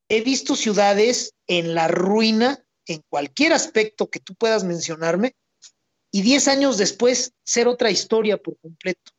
He 0.09 0.23
visto 0.23 0.57
ciudades 0.57 1.35
en 1.47 1.75
la 1.75 1.89
ruina, 1.89 2.65
en 2.87 3.03
cualquier 3.09 3.53
aspecto 3.53 4.11
que 4.11 4.21
tú 4.21 4.35
puedas 4.35 4.65
mencionarme, 4.65 5.37
y 6.11 6.23
10 6.23 6.49
años 6.49 6.79
después 6.79 7.33
ser 7.45 7.69
otra 7.69 7.91
historia 7.91 8.37
por 8.37 8.59
completo. 8.59 9.13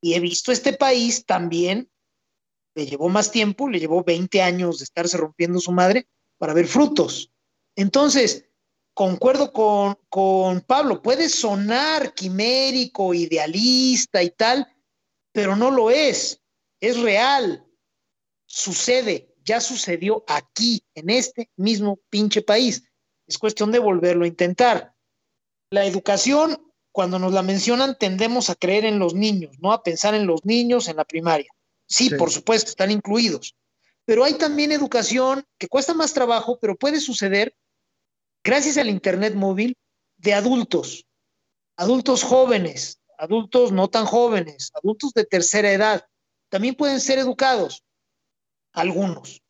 Y 0.00 0.14
he 0.14 0.20
visto 0.20 0.52
este 0.52 0.72
país 0.72 1.26
también, 1.26 1.90
le 2.76 2.86
llevó 2.86 3.08
más 3.08 3.32
tiempo, 3.32 3.68
le 3.68 3.80
llevó 3.80 4.04
20 4.04 4.40
años 4.42 4.78
de 4.78 4.84
estarse 4.84 5.16
rompiendo 5.16 5.58
su 5.58 5.72
madre 5.72 6.06
para 6.38 6.54
ver 6.54 6.68
frutos. 6.68 7.32
Entonces, 7.74 8.47
concuerdo 8.98 9.52
con, 9.52 9.96
con 10.08 10.60
Pablo, 10.62 11.00
puede 11.00 11.28
sonar 11.28 12.14
quimérico, 12.14 13.14
idealista 13.14 14.24
y 14.24 14.30
tal, 14.30 14.66
pero 15.30 15.54
no 15.54 15.70
lo 15.70 15.88
es, 15.92 16.42
es 16.80 16.98
real, 17.00 17.64
sucede, 18.44 19.36
ya 19.44 19.60
sucedió 19.60 20.24
aquí, 20.26 20.82
en 20.96 21.10
este 21.10 21.48
mismo 21.54 22.00
pinche 22.10 22.42
país. 22.42 22.82
Es 23.24 23.38
cuestión 23.38 23.70
de 23.70 23.78
volverlo 23.78 24.24
a 24.24 24.28
intentar. 24.28 24.92
La 25.70 25.84
educación, 25.84 26.60
cuando 26.90 27.20
nos 27.20 27.32
la 27.32 27.42
mencionan, 27.42 27.96
tendemos 28.00 28.50
a 28.50 28.56
creer 28.56 28.84
en 28.84 28.98
los 28.98 29.14
niños, 29.14 29.54
no 29.60 29.72
a 29.72 29.84
pensar 29.84 30.16
en 30.16 30.26
los 30.26 30.44
niños 30.44 30.88
en 30.88 30.96
la 30.96 31.04
primaria. 31.04 31.52
Sí, 31.86 32.08
Sí. 32.08 32.16
por 32.16 32.32
supuesto, 32.32 32.70
están 32.70 32.90
incluidos. 32.90 33.54
Pero 34.04 34.24
hay 34.24 34.34
también 34.34 34.72
educación 34.72 35.44
que 35.56 35.68
cuesta 35.68 35.94
más 35.94 36.12
trabajo, 36.12 36.58
pero 36.60 36.74
puede 36.76 36.98
suceder 36.98 37.54
gracias 38.44 38.78
al 38.78 38.88
Internet 38.88 39.34
móvil 39.34 39.76
de 40.16 40.34
adultos, 40.34 41.06
adultos 41.76 42.22
jóvenes, 42.22 43.00
adultos 43.18 43.72
no 43.72 43.88
tan 43.88 44.06
jóvenes, 44.06 44.70
adultos 44.74 45.12
de 45.12 45.24
tercera 45.24 45.72
edad. 45.72 46.06
También 46.48 46.74
pueden 46.74 47.00
ser 47.00 47.18
educados, 47.18 47.84
algunos. 48.72 49.42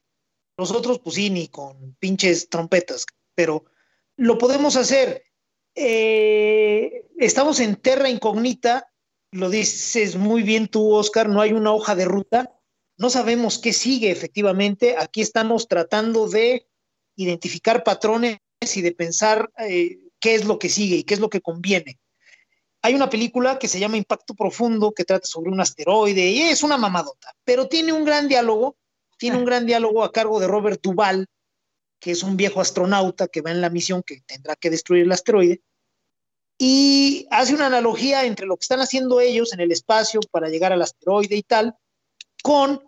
Los 0.57 0.73
otros, 0.73 0.99
pues 0.99 1.15
sí, 1.15 1.31
ni 1.31 1.49
con 1.49 1.95
pinches 2.01 2.49
trompetas, 2.49 3.07
pero 3.35 3.65
lo 4.17 4.39
podemos 4.39 4.77
hacer. 4.77 5.23
Eh, 5.75 7.09
estamos 7.19 7.61
en 7.61 7.77
terra 7.77 8.11
incógnita, 8.11 8.93
lo 9.31 9.51
dices 9.51 10.17
muy 10.17 10.43
bien 10.43 10.67
tú, 10.67 10.93
Oscar, 10.95 11.29
no 11.29 11.41
hay 11.41 11.53
una 11.53 11.73
hoja 11.73 11.95
de 11.95 12.07
ruta, 12.07 12.53
no 12.97 13.11
sabemos 13.11 13.59
qué 13.59 13.73
sigue 13.73 14.11
efectivamente, 14.11 14.97
aquí 14.99 15.21
estamos 15.21 15.69
tratando 15.69 16.29
de 16.29 16.67
identificar 17.15 17.85
patrones 17.85 18.39
y 18.61 18.83
de 18.83 18.93
pensar 18.93 19.51
eh, 19.59 19.99
qué 20.21 20.35
es 20.35 20.45
lo 20.45 20.59
que 20.59 20.69
sigue 20.69 20.97
y 20.97 21.05
qué 21.05 21.15
es 21.15 21.21
lo 21.21 21.31
que 21.31 21.41
conviene. 21.41 21.99
Hay 22.83 22.95
una 22.95 23.11
película 23.11 23.59
que 23.59 23.69
se 23.69 23.81
llama 23.81 23.97
Impacto 23.97 24.35
Profundo 24.35 24.93
que 24.93 25.05
trata 25.05 25.27
sobre 25.27 25.51
un 25.51 25.61
asteroide 25.61 26.29
y 26.31 26.43
es 26.43 26.63
una 26.63 26.77
mamadota, 26.77 27.35
pero 27.45 27.69
tiene 27.69 27.93
un 27.93 28.05
gran 28.05 28.29
diálogo, 28.29 28.77
tiene 29.17 29.37
un 29.37 29.45
gran 29.45 29.67
diálogo 29.67 30.05
a 30.05 30.13
cargo 30.13 30.39
de 30.39 30.47
Robert 30.47 30.81
Duvall, 30.83 31.27
que 32.01 32.13
es 32.13 32.23
un 32.23 32.37
viejo 32.37 32.61
astronauta 32.61 33.27
que 33.27 33.41
va 33.41 33.51
en 33.51 33.61
la 33.61 33.71
misión 33.71 34.03
que 34.05 34.21
tendrá 34.27 34.55
que 34.55 34.71
destruir 34.71 35.05
el 35.05 35.13
asteroide, 35.13 35.61
y 36.57 37.27
hace 37.31 37.55
una 37.55 37.67
analogía 37.67 38.25
entre 38.25 38.47
lo 38.47 38.57
que 38.57 38.63
están 38.63 38.81
haciendo 38.81 39.21
ellos 39.21 39.53
en 39.53 39.61
el 39.61 39.71
espacio 39.71 40.21
para 40.31 40.49
llegar 40.49 40.73
al 40.73 40.83
asteroide 40.83 41.37
y 41.37 41.43
tal, 41.43 41.77
con 42.43 42.83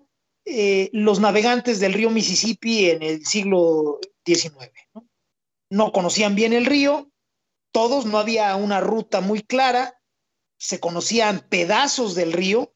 eh, 0.44 0.90
los 0.92 1.20
navegantes 1.20 1.78
del 1.78 1.92
río 1.92 2.10
Mississippi 2.10 2.90
en 2.90 3.02
el 3.02 3.26
siglo 3.26 4.01
XIX. 4.24 4.70
¿No? 5.70 5.86
no 5.86 5.92
conocían 5.92 6.34
bien 6.34 6.52
el 6.52 6.66
río, 6.66 7.10
todos, 7.72 8.05
no 8.05 8.18
había 8.18 8.55
una 8.56 8.80
ruta 8.80 9.20
muy 9.20 9.42
clara, 9.42 10.01
se 10.59 10.80
conocían 10.80 11.47
pedazos 11.48 12.14
del 12.14 12.32
río, 12.32 12.74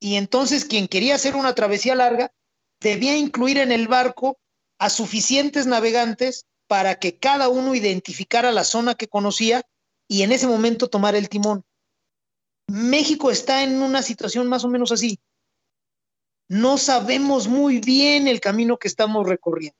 y 0.00 0.16
entonces 0.16 0.64
quien 0.64 0.88
quería 0.88 1.16
hacer 1.16 1.36
una 1.36 1.54
travesía 1.54 1.94
larga 1.94 2.32
debía 2.80 3.16
incluir 3.16 3.58
en 3.58 3.72
el 3.72 3.88
barco 3.88 4.38
a 4.78 4.90
suficientes 4.90 5.66
navegantes 5.66 6.46
para 6.66 6.98
que 6.98 7.18
cada 7.18 7.48
uno 7.48 7.74
identificara 7.74 8.52
la 8.52 8.64
zona 8.64 8.94
que 8.94 9.08
conocía 9.08 9.62
y 10.08 10.22
en 10.22 10.32
ese 10.32 10.46
momento 10.46 10.88
tomara 10.88 11.18
el 11.18 11.28
timón. 11.28 11.64
México 12.66 13.30
está 13.30 13.62
en 13.62 13.82
una 13.82 14.02
situación 14.02 14.48
más 14.48 14.64
o 14.64 14.68
menos 14.68 14.92
así. 14.92 15.20
No 16.48 16.76
sabemos 16.76 17.48
muy 17.48 17.80
bien 17.80 18.28
el 18.28 18.40
camino 18.40 18.78
que 18.78 18.88
estamos 18.88 19.26
recorriendo. 19.26 19.78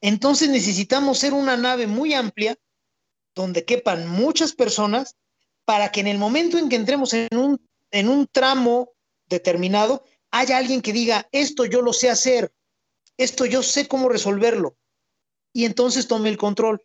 Entonces 0.00 0.48
necesitamos 0.48 1.18
ser 1.18 1.32
una 1.32 1.56
nave 1.56 1.86
muy 1.86 2.14
amplia 2.14 2.56
donde 3.34 3.64
quepan 3.64 4.08
muchas 4.08 4.52
personas 4.52 5.16
para 5.64 5.90
que 5.92 6.00
en 6.00 6.06
el 6.06 6.18
momento 6.18 6.58
en 6.58 6.68
que 6.68 6.76
entremos 6.76 7.12
en 7.12 7.36
un, 7.36 7.68
en 7.90 8.08
un 8.08 8.26
tramo 8.26 8.92
determinado 9.26 10.04
haya 10.30 10.58
alguien 10.58 10.82
que 10.82 10.92
diga, 10.92 11.28
esto 11.32 11.64
yo 11.64 11.82
lo 11.82 11.92
sé 11.92 12.10
hacer, 12.10 12.52
esto 13.16 13.46
yo 13.46 13.62
sé 13.62 13.88
cómo 13.88 14.08
resolverlo. 14.08 14.76
Y 15.52 15.64
entonces 15.64 16.06
tome 16.06 16.28
el 16.28 16.36
control. 16.36 16.82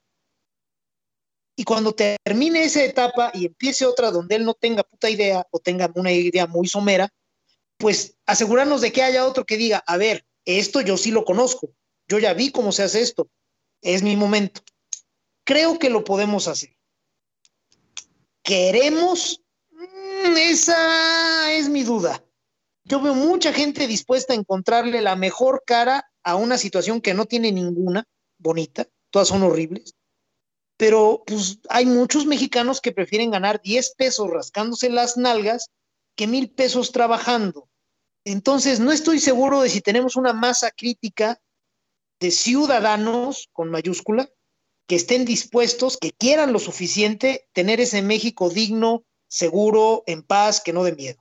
Y 1.56 1.64
cuando 1.64 1.94
termine 1.94 2.64
esa 2.64 2.84
etapa 2.84 3.32
y 3.34 3.46
empiece 3.46 3.86
otra 3.86 4.10
donde 4.10 4.36
él 4.36 4.46
no 4.46 4.54
tenga 4.54 4.84
puta 4.84 5.10
idea 5.10 5.46
o 5.52 5.60
tenga 5.60 5.92
una 5.96 6.12
idea 6.12 6.48
muy 6.48 6.68
somera, 6.68 7.10
pues 7.78 8.18
asegurarnos 8.26 8.82
de 8.82 8.92
que 8.92 9.04
haya 9.04 9.26
otro 9.26 9.46
que 9.46 9.58
diga, 9.58 9.84
a 9.86 9.98
ver, 9.98 10.26
esto 10.46 10.82
yo 10.82 10.98
sí 10.98 11.12
lo 11.12 11.26
conozco, 11.26 11.74
yo 12.12 12.20
ya 12.20 12.34
vi 12.34 12.52
cómo 12.52 12.74
se 12.74 12.84
hace 12.84 13.00
esto. 13.00 13.30
es 13.82 14.04
mi 14.04 14.18
momento. 14.18 14.62
Creo 15.46 15.80
que 15.80 15.90
lo 15.90 16.04
podemos 16.04 16.50
hacer. 16.50 16.76
¿Queremos? 18.44 19.42
Mm, 19.72 20.36
esa 20.36 21.54
es 21.54 21.70
mi 21.70 21.84
duda. 21.84 22.22
Yo 22.84 23.02
veo 23.02 23.16
mucha 23.16 23.54
gente 23.54 23.88
dispuesta 23.88 24.34
a 24.34 24.36
encontrarle 24.36 25.02
la 25.02 25.16
mejor 25.16 25.64
cara 25.66 26.12
a 26.22 26.36
una 26.36 26.58
situación 26.58 27.00
que 27.00 27.14
no 27.14 27.28
tiene 27.28 27.54
ninguna 27.54 28.06
bonita, 28.38 28.90
todas 29.10 29.30
son 29.30 29.44
horribles, 29.44 29.96
pero 30.76 31.24
pues 31.26 31.60
hay 31.70 31.86
muchos 31.86 32.26
mexicanos 32.26 32.82
que 32.82 32.92
prefieren 32.92 33.32
ganar 33.32 33.62
10 33.62 33.96
pesos 33.96 34.30
rascándose 34.30 34.90
las 34.90 35.16
nalgas 35.16 35.70
que 36.18 36.28
mil 36.28 36.52
pesos 36.52 36.92
trabajando. 36.92 37.70
Entonces, 38.26 38.82
no 38.82 38.92
estoy 38.92 39.20
seguro 39.20 39.62
de 39.62 39.70
si 39.70 39.80
tenemos 39.80 40.18
una 40.18 40.34
masa 40.34 40.72
crítica 40.72 41.40
de 42.22 42.32
ciudadanos, 42.32 43.50
con 43.52 43.70
mayúscula, 43.70 44.30
que 44.88 44.96
estén 44.96 45.26
dispuestos, 45.26 45.98
que 45.98 46.12
quieran 46.12 46.54
lo 46.54 46.60
suficiente 46.60 47.50
tener 47.52 47.82
ese 47.82 48.04
México 48.04 48.50
digno, 48.50 49.04
seguro, 49.28 50.04
en 50.06 50.22
paz, 50.22 50.62
que 50.62 50.72
no 50.72 50.84
de 50.84 50.96
miedo. 50.96 51.20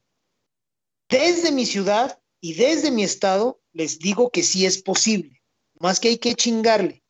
Desde 1.09 1.53
mi 1.53 1.65
ciudad 1.65 2.21
y 2.41 2.55
desde 2.55 2.91
mi 2.91 3.03
estado 3.03 3.61
les 3.73 3.99
digo 3.99 4.31
que 4.31 4.43
sí 4.43 4.67
es 4.67 4.83
posible, 4.83 5.43
más 5.79 6.01
que 6.01 6.09
hay 6.09 6.19
que 6.19 6.35
chingarle 6.35 7.03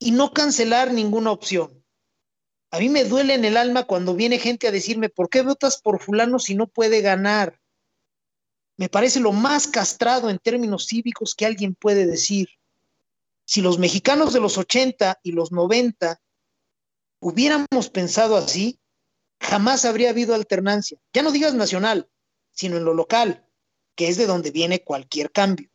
y 0.00 0.10
no 0.10 0.32
cancelar 0.32 0.92
ninguna 0.92 1.30
opción. 1.30 1.84
A 2.72 2.80
mí 2.80 2.88
me 2.88 3.04
duele 3.04 3.34
en 3.34 3.44
el 3.44 3.56
alma 3.56 3.84
cuando 3.84 4.14
viene 4.14 4.38
gente 4.38 4.66
a 4.66 4.72
decirme, 4.72 5.08
¿por 5.08 5.30
qué 5.30 5.42
votas 5.42 5.80
por 5.80 6.02
fulano 6.02 6.38
si 6.38 6.54
no 6.54 6.66
puede 6.66 7.00
ganar? 7.00 7.60
Me 8.76 8.88
parece 8.88 9.20
lo 9.20 9.32
más 9.32 9.68
castrado 9.68 10.30
en 10.30 10.38
términos 10.38 10.86
cívicos 10.86 11.34
que 11.34 11.46
alguien 11.46 11.74
puede 11.74 12.04
decir. 12.04 12.57
Si 13.48 13.62
los 13.62 13.78
mexicanos 13.78 14.34
de 14.34 14.40
los 14.40 14.58
80 14.58 15.20
y 15.22 15.32
los 15.32 15.52
90 15.52 16.20
hubiéramos 17.18 17.88
pensado 17.90 18.36
así, 18.36 18.78
jamás 19.40 19.86
habría 19.86 20.10
habido 20.10 20.34
alternancia. 20.34 20.98
Ya 21.14 21.22
no 21.22 21.32
digas 21.32 21.54
nacional, 21.54 22.10
sino 22.52 22.76
en 22.76 22.84
lo 22.84 22.92
local, 22.92 23.48
que 23.96 24.08
es 24.08 24.18
de 24.18 24.26
donde 24.26 24.50
viene 24.50 24.84
cualquier 24.84 25.32
cambio. 25.32 25.70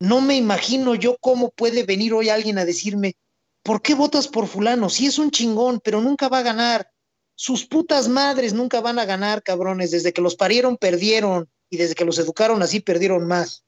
No 0.00 0.22
me 0.22 0.34
imagino 0.34 0.94
yo 0.94 1.18
cómo 1.20 1.50
puede 1.50 1.82
venir 1.82 2.14
hoy 2.14 2.30
alguien 2.30 2.56
a 2.56 2.64
decirme, 2.64 3.18
¿por 3.62 3.82
qué 3.82 3.94
votas 3.94 4.26
por 4.26 4.46
fulano? 4.46 4.88
Si 4.88 5.04
es 5.04 5.18
un 5.18 5.30
chingón, 5.30 5.78
pero 5.84 6.00
nunca 6.00 6.30
va 6.30 6.38
a 6.38 6.42
ganar. 6.42 6.90
Sus 7.34 7.66
putas 7.66 8.08
madres 8.08 8.54
nunca 8.54 8.80
van 8.80 8.98
a 8.98 9.04
ganar, 9.04 9.42
cabrones. 9.42 9.90
Desde 9.90 10.14
que 10.14 10.22
los 10.22 10.36
parieron, 10.36 10.78
perdieron. 10.78 11.50
Y 11.68 11.76
desde 11.76 11.94
que 11.94 12.06
los 12.06 12.18
educaron 12.18 12.62
así, 12.62 12.80
perdieron 12.80 13.26
más. 13.26 13.66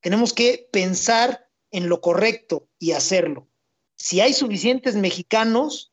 Tenemos 0.00 0.32
que 0.32 0.66
pensar 0.72 1.47
en 1.70 1.88
lo 1.88 2.00
correcto 2.00 2.68
y 2.78 2.92
hacerlo. 2.92 3.48
Si 3.96 4.20
hay 4.20 4.32
suficientes 4.32 4.94
mexicanos 4.94 5.92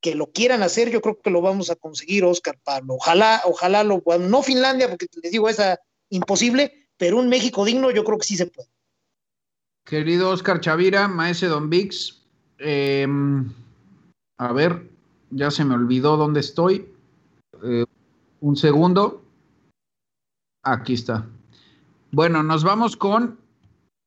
que 0.00 0.14
lo 0.14 0.30
quieran 0.30 0.62
hacer, 0.62 0.90
yo 0.90 1.00
creo 1.00 1.20
que 1.20 1.30
lo 1.30 1.42
vamos 1.42 1.70
a 1.70 1.76
conseguir, 1.76 2.24
Oscar 2.24 2.58
Pablo. 2.62 2.94
Ojalá, 2.94 3.42
ojalá 3.44 3.84
lo. 3.84 4.02
No 4.20 4.42
Finlandia, 4.42 4.88
porque 4.88 5.06
les 5.22 5.32
digo, 5.32 5.48
es 5.48 5.60
imposible, 6.10 6.88
pero 6.96 7.18
un 7.18 7.28
México 7.28 7.64
digno 7.64 7.90
yo 7.90 8.04
creo 8.04 8.18
que 8.18 8.26
sí 8.26 8.36
se 8.36 8.46
puede. 8.46 8.68
Querido 9.84 10.30
Oscar 10.30 10.60
Chavira, 10.60 11.08
maese 11.08 11.46
Don 11.46 11.70
Vix, 11.70 12.22
eh, 12.58 13.06
a 14.38 14.52
ver, 14.52 14.88
ya 15.30 15.50
se 15.50 15.64
me 15.64 15.74
olvidó 15.74 16.16
dónde 16.16 16.40
estoy. 16.40 16.92
Eh, 17.64 17.84
un 18.40 18.56
segundo. 18.56 19.24
Aquí 20.62 20.94
está. 20.94 21.26
Bueno, 22.10 22.42
nos 22.42 22.64
vamos 22.64 22.96
con 22.96 23.38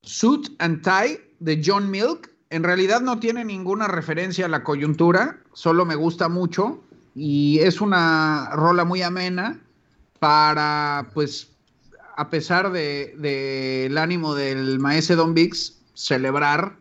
Suit 0.04 0.50
and 0.60 0.82
Tie 0.84 1.20
de 1.40 1.62
John 1.64 1.90
Milk. 1.90 2.30
En 2.50 2.64
realidad 2.64 3.02
no 3.02 3.20
tiene 3.20 3.46
ninguna 3.46 3.88
referencia 3.88 4.46
a 4.46 4.50
la 4.50 4.64
coyuntura, 4.64 5.40
solo 5.54 5.86
me 5.86 5.96
gusta 5.96 6.28
mucho 6.28 6.84
y 7.16 7.60
es 7.60 7.82
una 7.82 8.50
rola 8.54 8.84
muy 8.84 9.02
amena 9.02 9.60
para, 10.20 11.10
pues, 11.14 11.52
a 12.18 12.30
pesar 12.30 12.72
del 12.72 13.22
de, 13.22 13.96
ánimo 13.98 14.36
del 14.36 14.80
maese 14.80 15.16
Don 15.16 15.34
Vix, 15.34 15.80
celebrar 15.94 16.78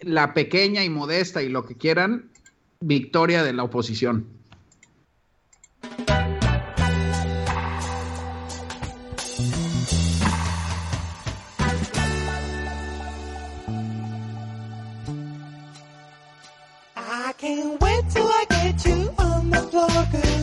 la 0.00 0.32
pequeña 0.32 0.84
y 0.84 0.90
modesta 0.90 1.42
y 1.42 1.48
lo 1.48 1.64
que 1.66 1.76
quieran 1.76 2.30
victoria 2.80 3.42
de 3.42 3.52
la 3.52 3.64
oposición. 3.64 4.26
Parker. 19.74 20.33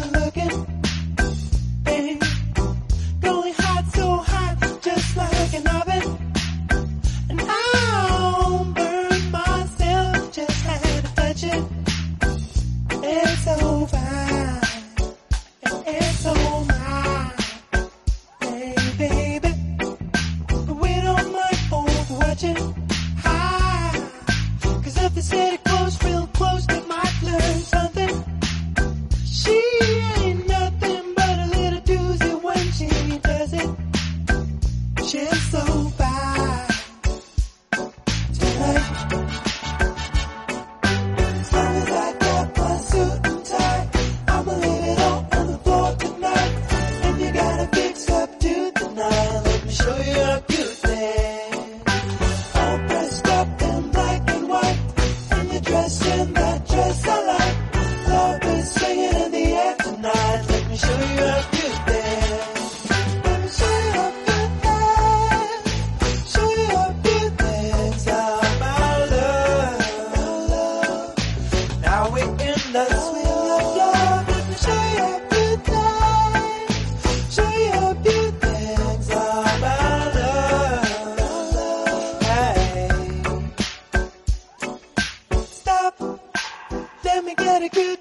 gotta 87.62 87.76
get 87.76 88.01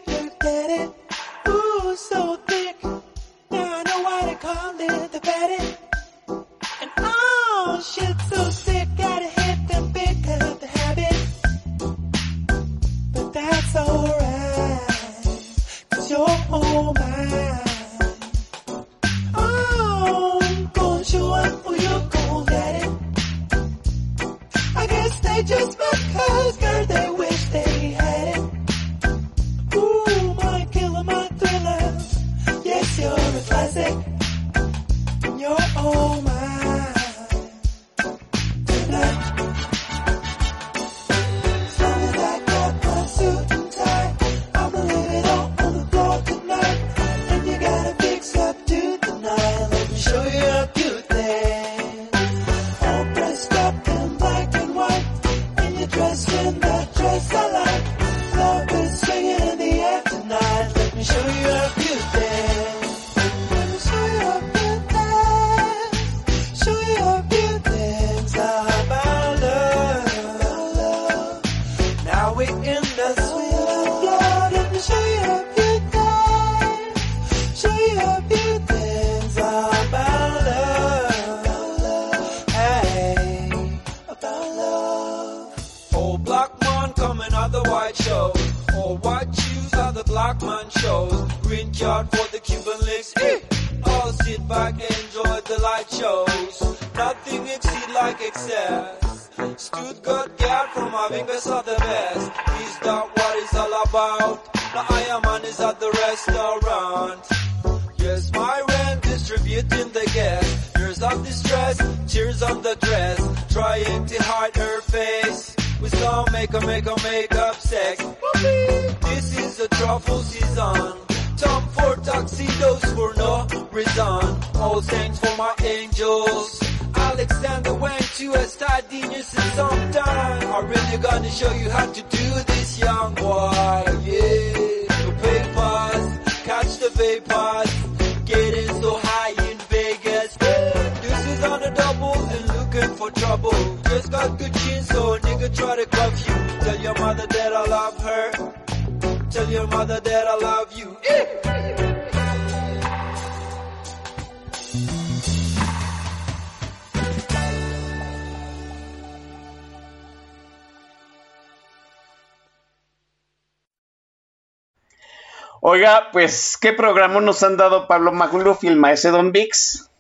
¿qué 166.61 166.75
programa 166.75 167.21
nos 167.21 167.43
han 167.43 167.57
dado 167.57 167.89
Pablo 167.89 168.13
Magluf 168.13 168.63
y 168.65 168.69
el 168.69 168.77
maestro 168.77 169.13
Don 169.13 169.33
Vix? 169.33 169.91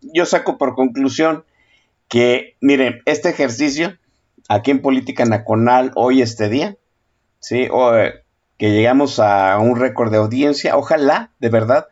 Yo 0.00 0.24
saco 0.24 0.56
por 0.56 0.76
conclusión 0.76 1.44
que, 2.08 2.56
miren, 2.60 3.02
este 3.04 3.30
ejercicio 3.30 3.98
aquí 4.48 4.70
en 4.70 4.80
Política 4.80 5.24
Nacional 5.24 5.90
hoy, 5.96 6.22
este 6.22 6.48
día, 6.48 6.76
¿sí? 7.40 7.68
O, 7.70 7.96
eh, 7.96 8.22
que 8.58 8.70
llegamos 8.70 9.18
a 9.18 9.58
un 9.58 9.76
récord 9.76 10.12
de 10.12 10.18
audiencia, 10.18 10.76
ojalá, 10.76 11.32
de 11.40 11.48
verdad, 11.48 11.88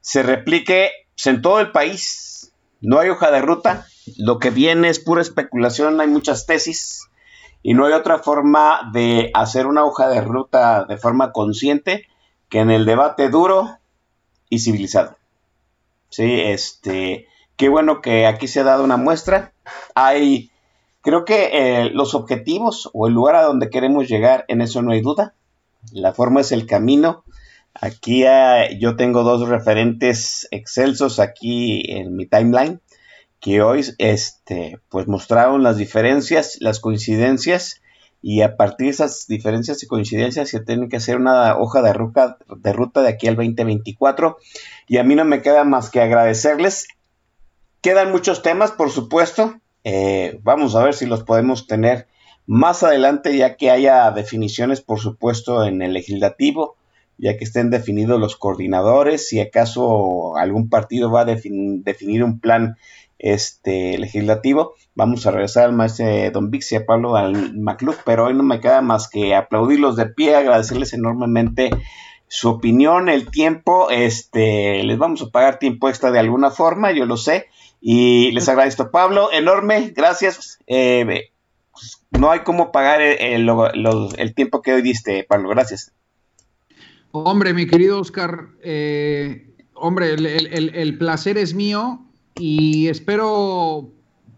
se 0.00 0.22
replique 0.22 0.90
en 1.26 1.42
todo 1.42 1.60
el 1.60 1.70
país. 1.70 2.52
No 2.80 2.98
hay 2.98 3.10
hoja 3.10 3.30
de 3.30 3.42
ruta, 3.42 3.86
lo 4.16 4.38
que 4.38 4.48
viene 4.48 4.88
es 4.88 4.98
pura 4.98 5.20
especulación, 5.20 6.00
hay 6.00 6.08
muchas 6.08 6.46
tesis 6.46 7.10
y 7.62 7.74
no 7.74 7.84
hay 7.84 7.92
otra 7.92 8.20
forma 8.20 8.90
de 8.94 9.30
hacer 9.34 9.66
una 9.66 9.84
hoja 9.84 10.08
de 10.08 10.22
ruta 10.22 10.86
de 10.86 10.96
forma 10.96 11.32
consciente 11.32 12.06
que 12.50 12.58
en 12.58 12.70
el 12.70 12.84
debate 12.84 13.30
duro 13.30 13.78
y 14.50 14.58
civilizado. 14.58 15.16
Sí, 16.10 16.40
este, 16.40 17.28
qué 17.56 17.68
bueno 17.68 18.02
que 18.02 18.26
aquí 18.26 18.48
se 18.48 18.60
ha 18.60 18.64
dado 18.64 18.84
una 18.84 18.96
muestra. 18.96 19.52
Hay, 19.94 20.50
creo 21.00 21.24
que 21.24 21.50
eh, 21.52 21.90
los 21.90 22.14
objetivos 22.14 22.90
o 22.92 23.06
el 23.06 23.14
lugar 23.14 23.36
a 23.36 23.42
donde 23.44 23.70
queremos 23.70 24.08
llegar, 24.08 24.44
en 24.48 24.60
eso 24.60 24.82
no 24.82 24.92
hay 24.92 25.00
duda. 25.00 25.34
La 25.92 26.12
forma 26.12 26.40
es 26.40 26.52
el 26.52 26.66
camino. 26.66 27.24
Aquí 27.72 28.24
eh, 28.26 28.76
yo 28.80 28.96
tengo 28.96 29.22
dos 29.22 29.48
referentes 29.48 30.48
excelsos 30.50 31.20
aquí 31.20 31.84
en 31.88 32.16
mi 32.16 32.26
timeline 32.26 32.80
que 33.38 33.62
hoy 33.62 33.84
este, 33.98 34.80
pues 34.90 35.06
mostraron 35.06 35.62
las 35.62 35.76
diferencias, 35.78 36.58
las 36.60 36.78
coincidencias 36.78 37.80
y 38.22 38.42
a 38.42 38.56
partir 38.56 38.86
de 38.86 38.90
esas 38.92 39.26
diferencias 39.26 39.82
y 39.82 39.86
coincidencias 39.86 40.48
se 40.50 40.60
tiene 40.60 40.88
que 40.88 40.96
hacer 40.96 41.16
una 41.16 41.56
hoja 41.58 41.80
de 41.82 41.92
ruta, 41.92 42.36
de 42.56 42.72
ruta 42.72 43.00
de 43.02 43.08
aquí 43.08 43.28
al 43.28 43.36
2024 43.36 44.36
y 44.86 44.98
a 44.98 45.04
mí 45.04 45.14
no 45.14 45.24
me 45.24 45.40
queda 45.42 45.64
más 45.64 45.88
que 45.90 46.00
agradecerles. 46.00 46.86
Quedan 47.80 48.10
muchos 48.10 48.42
temas, 48.42 48.72
por 48.72 48.90
supuesto. 48.90 49.54
Eh, 49.84 50.38
vamos 50.42 50.74
a 50.76 50.84
ver 50.84 50.94
si 50.94 51.06
los 51.06 51.22
podemos 51.24 51.66
tener 51.66 52.06
más 52.46 52.82
adelante, 52.82 53.36
ya 53.36 53.56
que 53.56 53.70
haya 53.70 54.10
definiciones, 54.10 54.80
por 54.82 55.00
supuesto, 55.00 55.64
en 55.64 55.80
el 55.80 55.92
legislativo, 55.94 56.76
ya 57.16 57.36
que 57.38 57.44
estén 57.44 57.70
definidos 57.70 58.20
los 58.20 58.36
coordinadores, 58.36 59.28
si 59.28 59.40
acaso 59.40 60.36
algún 60.36 60.68
partido 60.68 61.10
va 61.10 61.22
a 61.22 61.26
defin- 61.26 61.82
definir 61.84 62.24
un 62.24 62.40
plan 62.40 62.76
este 63.20 63.96
legislativo. 63.98 64.74
Vamos 64.94 65.26
a 65.26 65.30
regresar 65.30 65.64
al 65.64 65.72
maestro 65.72 66.06
Don 66.32 66.50
Vix 66.50 66.72
y 66.72 66.76
a 66.76 66.86
Pablo 66.86 67.16
al 67.16 67.54
Macluf, 67.58 67.98
pero 68.04 68.26
hoy 68.26 68.34
no 68.34 68.42
me 68.42 68.60
queda 68.60 68.82
más 68.82 69.08
que 69.08 69.34
aplaudirlos 69.34 69.96
de 69.96 70.06
pie, 70.06 70.34
agradecerles 70.34 70.92
enormemente 70.92 71.70
su 72.28 72.48
opinión, 72.48 73.08
el 73.08 73.30
tiempo, 73.30 73.90
este, 73.90 74.82
les 74.84 74.98
vamos 74.98 75.20
a 75.22 75.30
pagar 75.30 75.58
tiempo 75.58 75.88
extra 75.88 76.10
de 76.12 76.20
alguna 76.20 76.50
forma, 76.50 76.92
yo 76.92 77.04
lo 77.04 77.16
sé, 77.16 77.46
y 77.80 78.30
les 78.32 78.48
agradezco, 78.48 78.90
Pablo, 78.92 79.30
enorme, 79.32 79.92
gracias, 79.96 80.58
eh, 80.68 81.30
pues, 81.72 82.06
no 82.12 82.30
hay 82.30 82.40
cómo 82.40 82.70
pagar 82.70 83.00
el, 83.00 83.48
el- 83.48 84.08
el 84.16 84.34
tiempo 84.34 84.62
que 84.62 84.72
hoy 84.74 84.82
diste, 84.82 85.24
Pablo, 85.28 85.48
gracias. 85.48 85.92
Hombre, 87.10 87.52
mi 87.52 87.66
querido 87.66 87.98
Oscar, 88.00 88.50
eh, 88.62 89.54
hombre, 89.74 90.12
el- 90.14 90.26
el 90.74 90.98
placer 90.98 91.36
es 91.36 91.54
mío 91.54 92.06
y 92.40 92.88
espero 92.88 93.90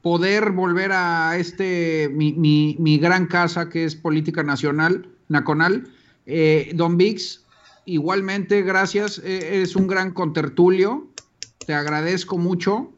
poder 0.02 0.50
volver 0.50 0.90
a 0.92 1.36
este, 1.38 2.10
mi, 2.12 2.32
mi- 2.32 2.76
mi 2.80 2.98
gran 2.98 3.26
casa 3.26 3.68
que 3.68 3.84
es 3.84 3.94
Política 3.94 4.42
Nacional, 4.42 5.08
Nacional. 5.28 5.88
Eh, 6.26 6.72
Don 6.74 6.96
Vix, 6.96 7.44
igualmente, 7.84 8.62
gracias, 8.62 9.18
eh, 9.18 9.54
eres 9.56 9.76
un 9.76 9.86
gran 9.86 10.12
contertulio, 10.12 11.08
te 11.64 11.74
agradezco 11.74 12.36
mucho, 12.38 12.90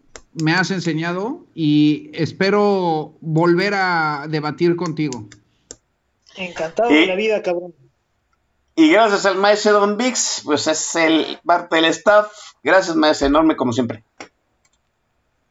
me 0.42 0.52
has 0.54 0.70
enseñado 0.70 1.44
y 1.54 2.10
espero 2.14 3.14
volver 3.20 3.74
a 3.74 4.26
debatir 4.28 4.74
contigo. 4.76 5.28
Encantado 6.36 6.88
de 6.88 7.06
la 7.06 7.14
vida, 7.14 7.42
cabrón. 7.42 7.74
Y 8.76 8.90
gracias 8.90 9.24
al 9.26 9.36
maestro 9.38 9.72
Don 9.74 9.96
Vix, 9.96 10.40
pues 10.44 10.66
es 10.66 10.96
el 10.96 11.38
parte 11.44 11.76
del 11.76 11.84
staff. 11.84 12.32
Gracias, 12.62 12.96
maestro, 12.96 13.28
enorme 13.28 13.54
como 13.54 13.72
siempre. 13.72 14.02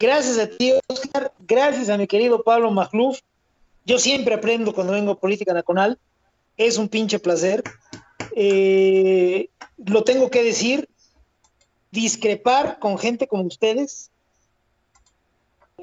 Gracias 0.04 0.38
a 0.38 0.50
ti, 0.50 0.74
Oscar. 0.88 1.32
Gracias 1.40 1.88
a 1.88 1.98
mi 1.98 2.08
querido 2.08 2.44
Pablo 2.44 2.70
Magluf. 2.72 3.22
Yo 3.86 3.98
siempre 3.98 4.36
aprendo 4.36 4.74
cuando 4.74 4.92
vengo 4.92 5.14
a 5.14 5.18
Política 5.18 5.54
Nacional. 5.54 5.98
Es 6.58 6.78
un 6.78 6.90
pinche 6.90 7.20
placer. 7.20 7.64
Eh, 8.36 9.48
lo 9.78 10.04
tengo 10.04 10.30
que 10.30 10.44
decir. 10.44 10.90
Discrepar 11.92 12.80
con 12.80 12.98
gente 12.98 13.28
como 13.28 13.44
ustedes 13.44 14.12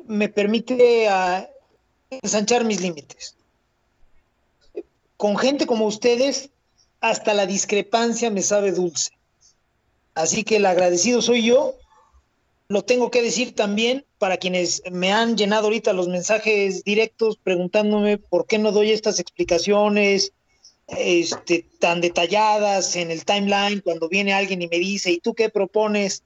me 0.04 0.28
permite 0.28 1.08
ah, 1.08 1.48
ensanchar 2.10 2.64
mis 2.64 2.82
límites. 2.82 3.36
Con 5.16 5.38
gente 5.38 5.66
como 5.66 5.86
ustedes, 5.86 6.50
hasta 7.00 7.32
la 7.32 7.46
discrepancia 7.46 8.28
me 8.28 8.42
sabe 8.42 8.72
dulce. 8.72 9.12
Así 10.14 10.44
que 10.44 10.56
el 10.56 10.66
agradecido 10.66 11.22
soy 11.22 11.42
yo 11.42 11.74
lo 12.68 12.82
tengo 12.82 13.10
que 13.10 13.22
decir 13.22 13.54
también 13.54 14.04
para 14.20 14.36
quienes 14.36 14.82
me 14.92 15.12
han 15.12 15.34
llenado 15.34 15.64
ahorita 15.64 15.94
los 15.94 16.06
mensajes 16.06 16.84
directos 16.84 17.38
preguntándome 17.42 18.18
por 18.18 18.46
qué 18.46 18.58
no 18.58 18.70
doy 18.70 18.92
estas 18.92 19.18
explicaciones 19.18 20.34
este, 20.88 21.66
tan 21.78 22.02
detalladas 22.02 22.96
en 22.96 23.10
el 23.10 23.24
timeline 23.24 23.80
cuando 23.80 24.10
viene 24.10 24.34
alguien 24.34 24.60
y 24.60 24.68
me 24.68 24.78
dice, 24.78 25.10
¿y 25.10 25.20
tú 25.20 25.32
qué 25.32 25.48
propones? 25.48 26.22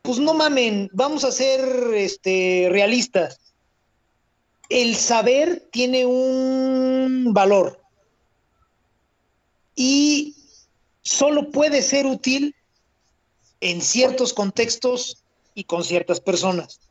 Pues 0.00 0.18
no 0.18 0.32
mamen, 0.32 0.88
vamos 0.94 1.22
a 1.24 1.30
ser 1.30 1.60
este, 1.94 2.68
realistas. 2.70 3.38
El 4.70 4.96
saber 4.96 5.68
tiene 5.70 6.06
un 6.06 7.34
valor 7.34 7.78
y 9.74 10.34
solo 11.02 11.50
puede 11.50 11.82
ser 11.82 12.06
útil 12.06 12.54
en 13.60 13.82
ciertos 13.82 14.32
contextos 14.32 15.22
y 15.54 15.64
con 15.64 15.84
ciertas 15.84 16.20
personas. 16.20 16.87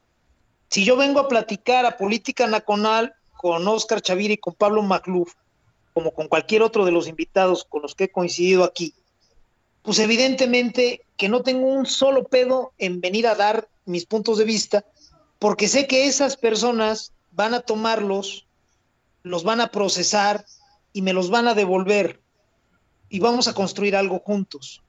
Si 0.69 0.83
yo 0.83 0.95
vengo 0.95 1.19
a 1.19 1.27
platicar 1.27 1.85
a 1.85 1.97
política 1.97 2.47
nacional 2.47 3.13
con 3.37 3.67
Oscar 3.67 4.01
Chavira 4.01 4.33
y 4.33 4.37
con 4.37 4.53
Pablo 4.53 4.81
Macluf, 4.81 5.33
como 5.93 6.11
con 6.11 6.27
cualquier 6.27 6.61
otro 6.61 6.85
de 6.85 6.91
los 6.91 7.07
invitados 7.07 7.63
con 7.63 7.81
los 7.81 7.95
que 7.95 8.05
he 8.05 8.11
coincidido 8.11 8.63
aquí, 8.63 8.93
pues 9.81 9.99
evidentemente 9.99 11.01
que 11.15 11.29
no 11.29 11.41
tengo 11.43 11.67
un 11.67 11.85
solo 11.85 12.25
pedo 12.25 12.73
en 12.77 12.99
venir 12.99 13.25
a 13.27 13.35
dar 13.35 13.67
mis 13.85 14.05
puntos 14.05 14.37
de 14.37 14.43
vista, 14.43 14.85
porque 15.39 15.67
sé 15.67 15.87
que 15.87 16.07
esas 16.07 16.35
personas 16.35 17.13
van 17.31 17.53
a 17.53 17.61
tomarlos, 17.61 18.45
los 19.23 19.43
van 19.43 19.61
a 19.61 19.71
procesar 19.71 20.45
y 20.91 21.01
me 21.01 21.13
los 21.13 21.29
van 21.29 21.47
a 21.47 21.53
devolver 21.53 22.19
y 23.09 23.19
vamos 23.19 23.47
a 23.47 23.53
construir 23.53 23.95
algo 23.95 24.19
juntos. 24.19 24.81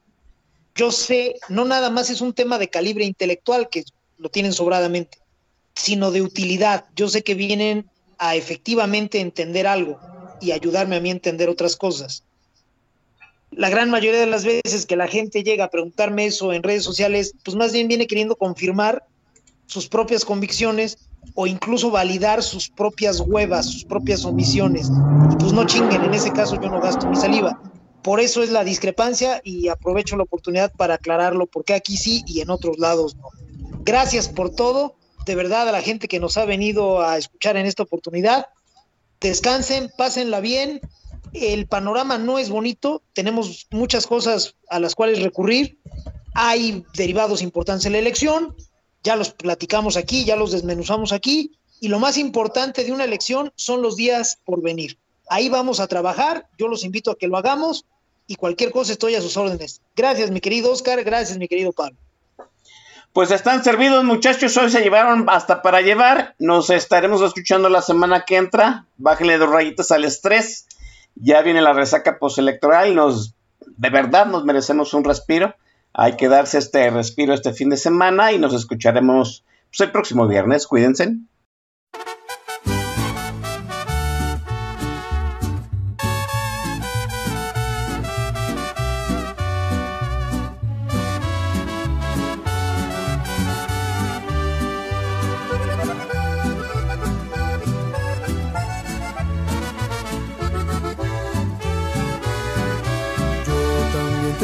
Yo 0.74 0.90
sé, 0.90 1.36
no 1.48 1.64
nada 1.64 1.90
más 1.90 2.10
es 2.10 2.20
un 2.20 2.32
tema 2.32 2.58
de 2.58 2.68
calibre 2.68 3.04
intelectual, 3.04 3.68
que 3.68 3.84
lo 4.16 4.28
tienen 4.30 4.52
sobradamente, 4.52 5.18
sino 5.78 6.10
de 6.10 6.22
utilidad. 6.22 6.86
Yo 6.96 7.08
sé 7.08 7.22
que 7.22 7.34
vienen 7.34 7.88
a 8.18 8.34
efectivamente 8.34 9.20
entender 9.20 9.66
algo 9.66 9.98
y 10.40 10.50
ayudarme 10.50 10.96
a 10.96 11.00
mí 11.00 11.08
a 11.08 11.12
entender 11.12 11.48
otras 11.48 11.76
cosas. 11.76 12.24
La 13.50 13.70
gran 13.70 13.88
mayoría 13.88 14.20
de 14.20 14.26
las 14.26 14.44
veces 14.44 14.84
que 14.86 14.96
la 14.96 15.08
gente 15.08 15.42
llega 15.42 15.64
a 15.64 15.70
preguntarme 15.70 16.26
eso 16.26 16.52
en 16.52 16.62
redes 16.62 16.82
sociales, 16.82 17.34
pues 17.44 17.56
más 17.56 17.72
bien 17.72 17.88
viene 17.88 18.06
queriendo 18.06 18.36
confirmar 18.36 19.04
sus 19.66 19.88
propias 19.88 20.24
convicciones 20.24 20.98
o 21.34 21.46
incluso 21.46 21.90
validar 21.90 22.42
sus 22.42 22.68
propias 22.68 23.20
huevas, 23.20 23.66
sus 23.66 23.84
propias 23.84 24.24
omisiones. 24.24 24.90
Y 25.32 25.36
pues 25.36 25.52
no 25.52 25.64
chinguen, 25.64 26.02
en 26.02 26.14
ese 26.14 26.32
caso 26.32 26.60
yo 26.60 26.68
no 26.68 26.80
gasto 26.80 27.08
mi 27.08 27.16
saliva. 27.16 27.60
Por 28.02 28.20
eso 28.20 28.42
es 28.42 28.50
la 28.50 28.64
discrepancia 28.64 29.40
y 29.44 29.68
aprovecho 29.68 30.16
la 30.16 30.24
oportunidad 30.24 30.72
para 30.72 30.94
aclararlo, 30.94 31.46
porque 31.46 31.74
aquí 31.74 31.96
sí 31.96 32.22
y 32.26 32.40
en 32.40 32.50
otros 32.50 32.78
lados 32.78 33.16
no. 33.16 33.28
Gracias 33.84 34.28
por 34.28 34.50
todo, 34.50 34.97
de 35.28 35.36
verdad 35.36 35.68
a 35.68 35.72
la 35.72 35.82
gente 35.82 36.08
que 36.08 36.18
nos 36.18 36.36
ha 36.36 36.44
venido 36.44 37.02
a 37.02 37.18
escuchar 37.18 37.56
en 37.56 37.66
esta 37.66 37.84
oportunidad. 37.84 38.46
Descansen, 39.20 39.92
pásenla 39.96 40.40
bien. 40.40 40.80
El 41.34 41.66
panorama 41.66 42.16
no 42.18 42.38
es 42.38 42.48
bonito, 42.48 43.02
tenemos 43.12 43.66
muchas 43.70 44.06
cosas 44.06 44.56
a 44.70 44.80
las 44.80 44.94
cuales 44.94 45.22
recurrir. 45.22 45.78
Hay 46.34 46.84
derivados 46.94 47.42
importantes 47.42 47.84
en 47.84 47.92
la 47.92 47.98
elección, 47.98 48.56
ya 49.04 49.14
los 49.16 49.30
platicamos 49.30 49.96
aquí, 49.98 50.24
ya 50.24 50.36
los 50.36 50.50
desmenuzamos 50.50 51.12
aquí, 51.12 51.52
y 51.80 51.88
lo 51.88 51.98
más 51.98 52.16
importante 52.16 52.82
de 52.82 52.92
una 52.92 53.04
elección 53.04 53.52
son 53.54 53.82
los 53.82 53.96
días 53.96 54.38
por 54.46 54.62
venir. 54.62 54.98
Ahí 55.28 55.50
vamos 55.50 55.78
a 55.78 55.86
trabajar, 55.86 56.48
yo 56.58 56.68
los 56.68 56.84
invito 56.84 57.10
a 57.10 57.18
que 57.18 57.28
lo 57.28 57.36
hagamos 57.36 57.84
y 58.26 58.36
cualquier 58.36 58.70
cosa 58.72 58.92
estoy 58.92 59.14
a 59.14 59.20
sus 59.20 59.36
órdenes. 59.36 59.82
Gracias, 59.94 60.30
mi 60.30 60.40
querido 60.40 60.72
Oscar, 60.72 61.04
gracias, 61.04 61.36
mi 61.36 61.48
querido 61.48 61.72
Pablo. 61.72 61.98
Pues 63.12 63.30
están 63.30 63.64
servidos, 63.64 64.04
muchachos. 64.04 64.56
Hoy 64.56 64.70
se 64.70 64.82
llevaron 64.82 65.26
hasta 65.28 65.62
para 65.62 65.80
llevar. 65.80 66.34
Nos 66.38 66.70
estaremos 66.70 67.20
escuchando 67.22 67.68
la 67.68 67.82
semana 67.82 68.24
que 68.24 68.36
entra. 68.36 68.86
Bájale 68.96 69.38
dos 69.38 69.50
rayitas 69.50 69.90
al 69.90 70.04
estrés. 70.04 70.66
Ya 71.14 71.42
viene 71.42 71.62
la 71.62 71.72
resaca 71.72 72.18
postelectoral. 72.18 72.94
Nos, 72.94 73.34
de 73.66 73.90
verdad, 73.90 74.26
nos 74.26 74.44
merecemos 74.44 74.94
un 74.94 75.04
respiro. 75.04 75.54
Hay 75.94 76.16
que 76.16 76.28
darse 76.28 76.58
este 76.58 76.90
respiro 76.90 77.34
este 77.34 77.52
fin 77.52 77.70
de 77.70 77.76
semana 77.76 78.30
y 78.32 78.38
nos 78.38 78.54
escucharemos 78.54 79.44
pues, 79.70 79.80
el 79.80 79.90
próximo 79.90 80.28
viernes. 80.28 80.66
Cuídense. 80.66 81.16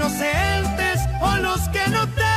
Inocentes 0.00 1.00
o 1.20 1.36
los 1.42 1.68
que 1.68 1.86
no 1.90 2.06
tenían 2.08 2.29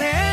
¿Los 0.00 0.29